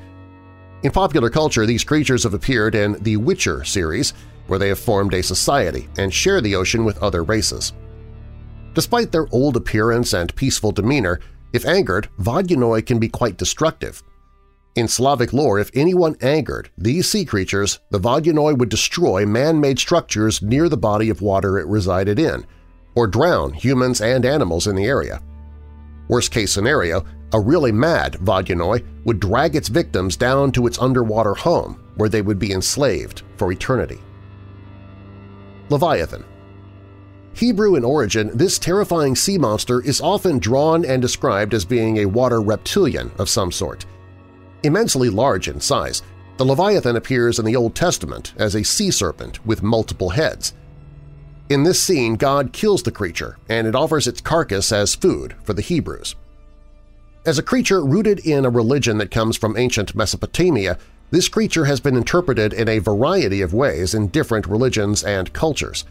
In 0.82 0.90
popular 0.90 1.28
culture, 1.28 1.66
these 1.66 1.84
creatures 1.84 2.22
have 2.22 2.32
appeared 2.32 2.74
in 2.74 2.94
the 3.02 3.18
Witcher 3.18 3.64
series, 3.64 4.14
where 4.46 4.58
they 4.58 4.68
have 4.68 4.78
formed 4.78 5.12
a 5.12 5.22
society 5.22 5.88
and 5.98 6.12
share 6.12 6.40
the 6.40 6.56
ocean 6.56 6.84
with 6.84 7.02
other 7.02 7.22
races. 7.22 7.74
Despite 8.72 9.12
their 9.12 9.26
old 9.30 9.56
appearance 9.56 10.14
and 10.14 10.34
peaceful 10.36 10.72
demeanor, 10.72 11.20
if 11.52 11.66
angered, 11.66 12.08
Vodyanoi 12.18 12.86
can 12.86 12.98
be 12.98 13.08
quite 13.08 13.36
destructive. 13.36 14.02
In 14.76 14.88
Slavic 14.88 15.32
lore, 15.32 15.58
if 15.58 15.70
anyone 15.74 16.16
angered 16.22 16.70
these 16.78 17.10
sea 17.10 17.24
creatures, 17.24 17.80
the 17.90 17.98
Vodyanoi 17.98 18.56
would 18.56 18.68
destroy 18.68 19.26
man-made 19.26 19.78
structures 19.78 20.40
near 20.40 20.68
the 20.68 20.76
body 20.76 21.10
of 21.10 21.20
water 21.20 21.58
it 21.58 21.66
resided 21.66 22.18
in, 22.18 22.46
or 22.94 23.06
drown 23.06 23.52
humans 23.52 24.00
and 24.00 24.24
animals 24.24 24.66
in 24.66 24.76
the 24.76 24.86
area. 24.86 25.20
Worst-case 26.08 26.52
scenario, 26.52 27.04
a 27.32 27.40
really 27.40 27.72
mad 27.72 28.14
Vodyanoi 28.14 28.84
would 29.04 29.20
drag 29.20 29.56
its 29.56 29.68
victims 29.68 30.16
down 30.16 30.52
to 30.52 30.66
its 30.66 30.78
underwater 30.78 31.34
home 31.34 31.82
where 31.96 32.08
they 32.08 32.22
would 32.22 32.38
be 32.38 32.52
enslaved 32.52 33.22
for 33.36 33.52
eternity. 33.52 34.00
Leviathan 35.68 36.24
Hebrew 37.32 37.76
in 37.76 37.84
origin, 37.84 38.36
this 38.36 38.58
terrifying 38.58 39.14
sea 39.14 39.38
monster 39.38 39.80
is 39.82 40.00
often 40.00 40.38
drawn 40.38 40.84
and 40.84 41.00
described 41.00 41.54
as 41.54 41.64
being 41.64 41.98
a 41.98 42.06
water 42.06 42.40
reptilian 42.42 43.10
of 43.18 43.28
some 43.28 43.52
sort. 43.52 43.86
Immensely 44.62 45.08
large 45.08 45.48
in 45.48 45.60
size, 45.60 46.02
the 46.36 46.44
Leviathan 46.44 46.96
appears 46.96 47.38
in 47.38 47.44
the 47.44 47.56
Old 47.56 47.74
Testament 47.74 48.34
as 48.36 48.54
a 48.54 48.64
sea 48.64 48.90
serpent 48.90 49.44
with 49.46 49.62
multiple 49.62 50.10
heads. 50.10 50.54
In 51.48 51.64
this 51.64 51.82
scene, 51.82 52.14
God 52.14 52.52
kills 52.52 52.82
the 52.82 52.92
creature, 52.92 53.36
and 53.48 53.66
it 53.66 53.74
offers 53.74 54.06
its 54.06 54.20
carcass 54.20 54.72
as 54.72 54.94
food 54.94 55.34
for 55.42 55.52
the 55.52 55.62
Hebrews. 55.62 56.14
As 57.26 57.38
a 57.38 57.42
creature 57.42 57.84
rooted 57.84 58.20
in 58.20 58.46
a 58.46 58.50
religion 58.50 58.96
that 58.96 59.10
comes 59.10 59.36
from 59.36 59.58
ancient 59.58 59.94
Mesopotamia, 59.94 60.78
this 61.10 61.28
creature 61.28 61.66
has 61.66 61.78
been 61.78 61.94
interpreted 61.94 62.54
in 62.54 62.66
a 62.66 62.78
variety 62.78 63.42
of 63.42 63.52
ways 63.52 63.92
in 63.92 64.08
different 64.08 64.46
religions 64.46 65.04
and 65.04 65.30
cultures. 65.34 65.84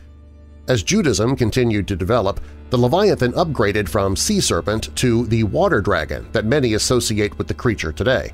As 0.68 0.81
Judaism 0.81 1.35
continued 1.35 1.88
to 1.88 1.95
develop, 1.95 2.39
the 2.72 2.80
Leviathan 2.80 3.34
upgraded 3.34 3.88
from 3.88 4.15
sea 4.15 4.39
serpent 4.39 4.95
to 4.95 5.27
the 5.27 5.43
water 5.43 5.81
dragon 5.81 6.27
that 6.31 6.45
many 6.45 6.73
associate 6.73 7.38
with 7.38 7.47
the 7.47 7.53
creature 7.53 7.91
today. 7.91 8.34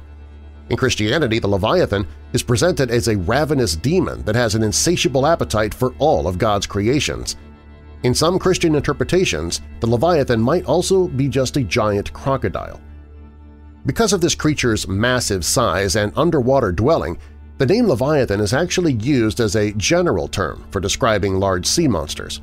In 0.70 0.78
Christianity, 0.78 1.40
the 1.40 1.50
Leviathan 1.50 2.08
is 2.32 2.44
presented 2.44 2.92
as 2.92 3.10
a 3.10 3.18
ravenous 3.18 3.76
demon 3.76 4.24
that 4.24 4.36
has 4.36 4.56
an 4.56 4.64
insatiable 4.64 5.28
appetite 5.28 5.74
for 5.74 5.94
all 6.00 6.30
of 6.30 6.38
God's 6.38 6.66
creations. 6.66 7.36
In 8.06 8.14
some 8.14 8.38
Christian 8.38 8.76
interpretations, 8.76 9.62
the 9.80 9.88
Leviathan 9.88 10.40
might 10.40 10.66
also 10.66 11.08
be 11.08 11.28
just 11.28 11.58
a 11.58 11.64
giant 11.64 12.14
crocodile. 12.14 12.80
Because 13.88 14.14
of 14.14 14.22
this 14.22 14.36
creature's 14.36 14.88
massive 14.88 15.44
size 15.44 15.96
and 15.96 16.14
underwater 16.16 16.72
dwelling, 16.72 17.18
the 17.58 17.66
name 17.66 17.88
Leviathan 17.88 18.42
is 18.42 18.54
actually 18.54 18.94
used 18.94 19.40
as 19.40 19.56
a 19.56 19.72
general 19.72 20.28
term 20.28 20.68
for 20.70 20.80
describing 20.80 21.40
large 21.40 21.66
sea 21.66 21.88
monsters. 21.88 22.42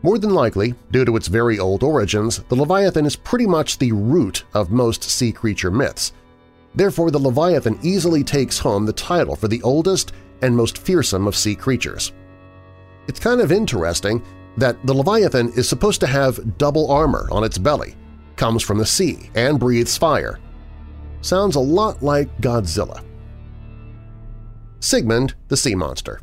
More 0.00 0.16
than 0.16 0.32
likely, 0.32 0.74
due 0.92 1.04
to 1.04 1.16
its 1.16 1.28
very 1.28 1.58
old 1.58 1.82
origins, 1.82 2.38
the 2.48 2.56
Leviathan 2.56 3.04
is 3.04 3.16
pretty 3.16 3.46
much 3.46 3.76
the 3.76 3.92
root 3.92 4.44
of 4.54 4.70
most 4.70 5.04
sea 5.04 5.30
creature 5.30 5.70
myths. 5.70 6.14
Therefore, 6.74 7.10
the 7.10 7.18
Leviathan 7.18 7.78
easily 7.82 8.24
takes 8.24 8.58
home 8.58 8.86
the 8.86 8.94
title 8.94 9.36
for 9.36 9.48
the 9.48 9.60
oldest 9.60 10.14
and 10.40 10.56
most 10.56 10.78
fearsome 10.78 11.28
of 11.28 11.36
sea 11.36 11.54
creatures. 11.54 12.14
It's 13.08 13.20
kind 13.20 13.42
of 13.42 13.52
interesting 13.52 14.22
that 14.56 14.84
the 14.86 14.94
Leviathan 14.94 15.52
is 15.56 15.68
supposed 15.68 16.00
to 16.00 16.06
have 16.06 16.58
double 16.58 16.90
armor 16.90 17.28
on 17.30 17.44
its 17.44 17.58
belly, 17.58 17.94
comes 18.36 18.62
from 18.62 18.78
the 18.78 18.86
sea, 18.86 19.30
and 19.34 19.60
breathes 19.60 19.96
fire, 19.96 20.38
sounds 21.20 21.56
a 21.56 21.60
lot 21.60 22.02
like 22.02 22.40
Godzilla. 22.40 23.04
Sigmund 24.80 25.34
the 25.48 25.56
Sea 25.56 25.74
Monster 25.74 26.20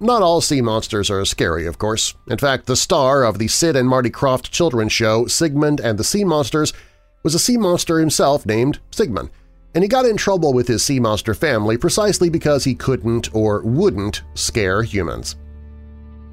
Not 0.00 0.22
all 0.22 0.40
sea 0.40 0.60
monsters 0.60 1.10
are 1.10 1.24
scary, 1.24 1.66
of 1.66 1.78
course. 1.78 2.14
In 2.28 2.38
fact, 2.38 2.66
the 2.66 2.76
star 2.76 3.24
of 3.24 3.38
the 3.38 3.48
Sid 3.48 3.74
and 3.74 3.88
Marty 3.88 4.10
Krofft 4.10 4.50
children's 4.50 4.92
show 4.92 5.26
Sigmund 5.26 5.80
and 5.80 5.98
the 5.98 6.04
Sea 6.04 6.24
Monsters 6.24 6.72
was 7.22 7.34
a 7.34 7.38
sea 7.38 7.56
monster 7.56 7.98
himself 7.98 8.44
named 8.44 8.78
Sigmund, 8.90 9.30
and 9.74 9.82
he 9.82 9.88
got 9.88 10.04
in 10.04 10.16
trouble 10.16 10.52
with 10.52 10.68
his 10.68 10.84
sea 10.84 11.00
monster 11.00 11.34
family 11.34 11.76
precisely 11.76 12.28
because 12.28 12.64
he 12.64 12.74
couldn't 12.74 13.34
or 13.34 13.62
wouldn't 13.62 14.22
scare 14.34 14.82
humans. 14.82 15.36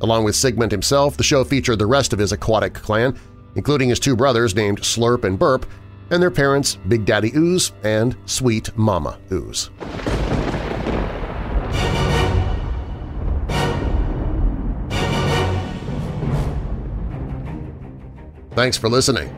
Along 0.01 0.23
with 0.23 0.35
Sigmund 0.35 0.71
himself, 0.71 1.15
the 1.15 1.23
show 1.23 1.43
featured 1.43 1.79
the 1.79 1.85
rest 1.85 2.11
of 2.11 2.19
his 2.19 2.31
aquatic 2.31 2.73
clan, 2.73 3.17
including 3.55 3.89
his 3.89 3.99
two 3.99 4.15
brothers 4.15 4.55
named 4.55 4.81
Slurp 4.81 5.23
and 5.23 5.37
Burp, 5.37 5.65
and 6.09 6.21
their 6.21 6.31
parents 6.31 6.77
Big 6.87 7.05
Daddy 7.05 7.31
Ooze 7.35 7.71
and 7.83 8.15
Sweet 8.25 8.75
Mama 8.75 9.19
Ooze. 9.31 9.69
Thanks 18.53 18.77
for 18.77 18.89
listening. 18.89 19.35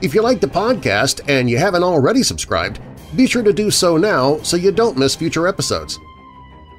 If 0.00 0.14
you 0.14 0.22
like 0.22 0.40
the 0.40 0.46
podcast 0.46 1.28
and 1.28 1.50
you 1.50 1.58
haven't 1.58 1.82
already 1.82 2.22
subscribed, 2.22 2.78
be 3.16 3.26
sure 3.26 3.42
to 3.42 3.52
do 3.52 3.70
so 3.70 3.96
now 3.96 4.38
so 4.42 4.56
you 4.56 4.70
don't 4.70 4.96
miss 4.96 5.16
future 5.16 5.48
episodes. 5.48 5.98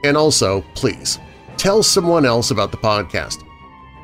And 0.06 0.16
also, 0.16 0.64
please, 0.74 1.20
tell 1.60 1.84
someone 1.84 2.26
else 2.26 2.52
about 2.52 2.72
the 2.72 2.78
podcast. 2.78 3.44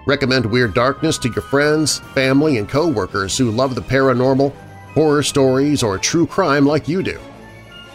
Recommend 0.06 0.45
Weird 0.45 0.73
Darkness 0.73 1.18
to 1.19 1.30
your 1.30 1.41
friends, 1.41 1.99
family, 2.14 2.57
and 2.57 2.68
coworkers 2.68 3.38
who 3.38 3.49
love 3.49 3.76
the 3.76 3.82
paranormal 3.82 4.53
horror 4.94 5.23
stories, 5.23 5.82
or 5.82 5.98
true 5.98 6.27
crime 6.27 6.65
like 6.65 6.90
you 6.90 7.02
do. 7.02 7.18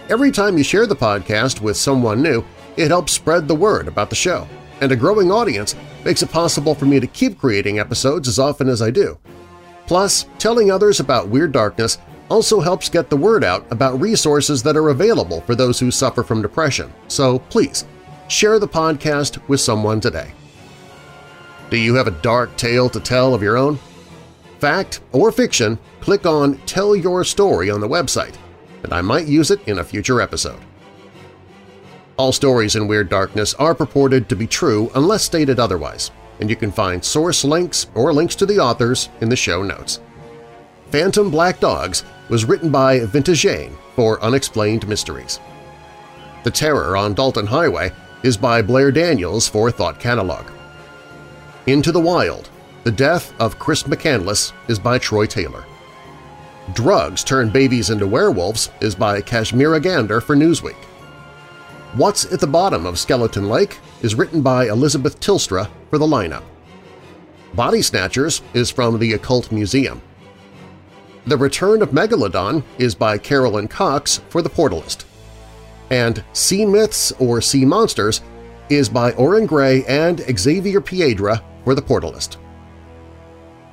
Every 0.08 0.30
time 0.30 0.56
you 0.56 0.64
share 0.64 0.86
the 0.86 0.96
podcast 0.96 1.60
with 1.60 1.76
someone 1.76 2.22
new, 2.22 2.42
it 2.76 2.88
helps 2.88 3.12
spread 3.12 3.46
the 3.46 3.54
word 3.54 3.86
about 3.86 4.08
the 4.08 4.16
show, 4.16 4.48
and 4.80 4.92
a 4.92 4.96
growing 4.96 5.30
audience 5.30 5.76
makes 6.04 6.22
it 6.22 6.32
possible 6.32 6.74
for 6.74 6.86
me 6.86 6.98
to 6.98 7.06
keep 7.06 7.38
creating 7.38 7.78
episodes 7.78 8.28
as 8.28 8.38
often 8.38 8.68
as 8.68 8.80
I 8.80 8.90
do. 8.90 9.18
Plus, 9.86 10.24
telling 10.38 10.70
others 10.70 11.00
about 11.00 11.28
Weird 11.28 11.52
Darkness 11.52 11.98
also 12.30 12.60
helps 12.60 12.88
get 12.88 13.10
the 13.10 13.16
word 13.16 13.44
out 13.44 13.70
about 13.70 14.00
resources 14.00 14.62
that 14.62 14.76
are 14.76 14.88
available 14.88 15.42
for 15.42 15.54
those 15.54 15.78
who 15.78 15.90
suffer 15.90 16.22
from 16.22 16.40
depression, 16.40 16.90
so 17.08 17.40
please, 17.50 17.84
share 18.30 18.60
the 18.60 18.68
podcast 18.68 19.46
with 19.48 19.60
someone 19.60 20.00
today. 20.00 20.32
Do 21.68 21.76
you 21.76 21.94
have 21.94 22.06
a 22.06 22.22
dark 22.22 22.56
tale 22.56 22.88
to 22.88 23.00
tell 23.00 23.34
of 23.34 23.42
your 23.42 23.56
own? 23.56 23.78
Fact 24.60 25.00
or 25.12 25.32
fiction, 25.32 25.78
click 26.00 26.26
on 26.26 26.58
Tell 26.58 26.94
Your 26.94 27.24
Story 27.24 27.70
on 27.70 27.80
the 27.80 27.88
website, 27.88 28.36
and 28.84 28.92
I 28.92 29.00
might 29.00 29.26
use 29.26 29.50
it 29.50 29.66
in 29.66 29.78
a 29.78 29.84
future 29.84 30.20
episode. 30.20 30.60
All 32.16 32.32
stories 32.32 32.76
in 32.76 32.86
Weird 32.86 33.08
Darkness 33.08 33.54
are 33.54 33.74
purported 33.74 34.28
to 34.28 34.36
be 34.36 34.46
true 34.46 34.92
unless 34.94 35.24
stated 35.24 35.58
otherwise, 35.58 36.12
and 36.38 36.48
you 36.48 36.54
can 36.54 36.70
find 36.70 37.04
source 37.04 37.44
links 37.44 37.88
or 37.94 38.12
links 38.12 38.36
to 38.36 38.46
the 38.46 38.58
authors 38.60 39.08
in 39.20 39.28
the 39.28 39.36
show 39.36 39.62
notes. 39.62 40.00
Phantom 40.90 41.30
Black 41.30 41.58
Dogs 41.58 42.04
was 42.28 42.44
written 42.44 42.70
by 42.70 43.00
Vintagane 43.00 43.74
for 43.96 44.22
Unexplained 44.22 44.86
Mysteries. 44.86 45.40
The 46.44 46.50
Terror 46.50 46.96
on 46.96 47.14
Dalton 47.14 47.46
Highway 47.46 47.90
is 48.22 48.36
by 48.36 48.62
Blair 48.62 48.90
Daniels 48.92 49.48
for 49.48 49.70
Thought 49.70 49.98
Catalog. 49.98 50.46
Into 51.66 51.92
the 51.92 52.00
Wild 52.00 52.50
the 52.82 52.90
Death 52.90 53.38
of 53.38 53.58
Chris 53.58 53.82
McCandless 53.82 54.52
is 54.68 54.78
by 54.78 54.98
Troy 54.98 55.26
Taylor. 55.26 55.66
Drugs 56.72 57.22
Turn 57.22 57.50
Babies 57.50 57.90
into 57.90 58.06
Werewolves 58.06 58.70
is 58.80 58.94
by 58.94 59.20
Kashmira 59.20 59.82
Gander 59.82 60.20
for 60.22 60.34
Newsweek. 60.34 60.82
What's 61.94 62.32
at 62.32 62.40
the 62.40 62.46
Bottom 62.46 62.86
of 62.86 62.98
Skeleton 62.98 63.50
Lake 63.50 63.78
is 64.00 64.14
written 64.14 64.40
by 64.40 64.68
Elizabeth 64.68 65.20
Tilstra 65.20 65.68
for 65.90 65.98
the 65.98 66.06
lineup. 66.06 66.44
Body 67.52 67.82
Snatchers 67.82 68.40
is 68.54 68.70
from 68.70 68.98
the 68.98 69.12
Occult 69.12 69.52
Museum. 69.52 70.00
The 71.26 71.36
Return 71.36 71.82
of 71.82 71.90
Megalodon 71.90 72.62
is 72.78 72.94
by 72.94 73.18
Carolyn 73.18 73.68
Cox 73.68 74.22
for 74.30 74.40
The 74.40 74.48
Portalist. 74.48 75.04
And 75.90 76.24
Sea 76.32 76.64
Myths 76.64 77.12
or 77.18 77.40
Sea 77.40 77.64
Monsters 77.64 78.22
is 78.68 78.88
by 78.88 79.12
Orrin 79.12 79.46
Grey 79.46 79.84
and 79.86 80.20
Xavier 80.38 80.80
Piedra 80.80 81.42
for 81.64 81.74
The 81.74 81.82
Portalist. 81.82 82.36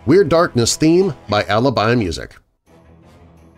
Weird 0.06 0.30
Darkness 0.30 0.76
theme 0.76 1.14
by 1.30 1.44
Alibi 1.46 1.94
Music. 1.96 2.36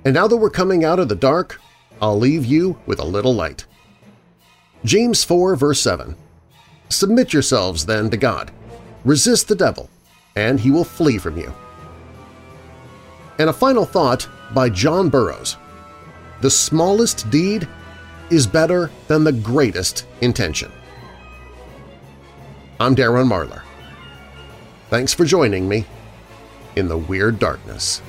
And 0.03 0.13
now 0.13 0.27
that 0.27 0.37
we're 0.37 0.49
coming 0.49 0.83
out 0.83 0.99
of 0.99 1.07
the 1.07 1.15
dark, 1.15 1.61
I'll 2.01 2.17
leave 2.17 2.45
you 2.45 2.77
with 2.85 2.99
a 2.99 3.05
little 3.05 3.33
light. 3.33 3.65
James 4.83 5.23
4 5.23 5.55
verse 5.55 5.79
7 5.79 6.15
Submit 6.89 7.33
yourselves 7.33 7.85
then 7.85 8.09
to 8.09 8.17
God, 8.17 8.51
resist 9.05 9.47
the 9.47 9.55
devil, 9.55 9.89
and 10.35 10.59
he 10.59 10.71
will 10.71 10.83
flee 10.83 11.17
from 11.17 11.37
you. 11.37 11.53
And 13.37 13.49
a 13.49 13.53
final 13.53 13.85
thought 13.85 14.27
by 14.53 14.69
John 14.69 15.09
Burroughs. 15.09 15.57
The 16.41 16.49
smallest 16.49 17.29
deed 17.29 17.67
is 18.31 18.47
better 18.47 18.91
than 19.07 19.23
the 19.23 19.31
greatest 19.31 20.05
intention. 20.21 20.71
I'm 22.79 22.95
Darren 22.95 23.29
Marlar. 23.29 23.61
Thanks 24.89 25.13
for 25.13 25.25
joining 25.25 25.67
me 25.67 25.85
in 26.75 26.87
the 26.87 26.97
Weird 26.97 27.39
Darkness. 27.39 28.01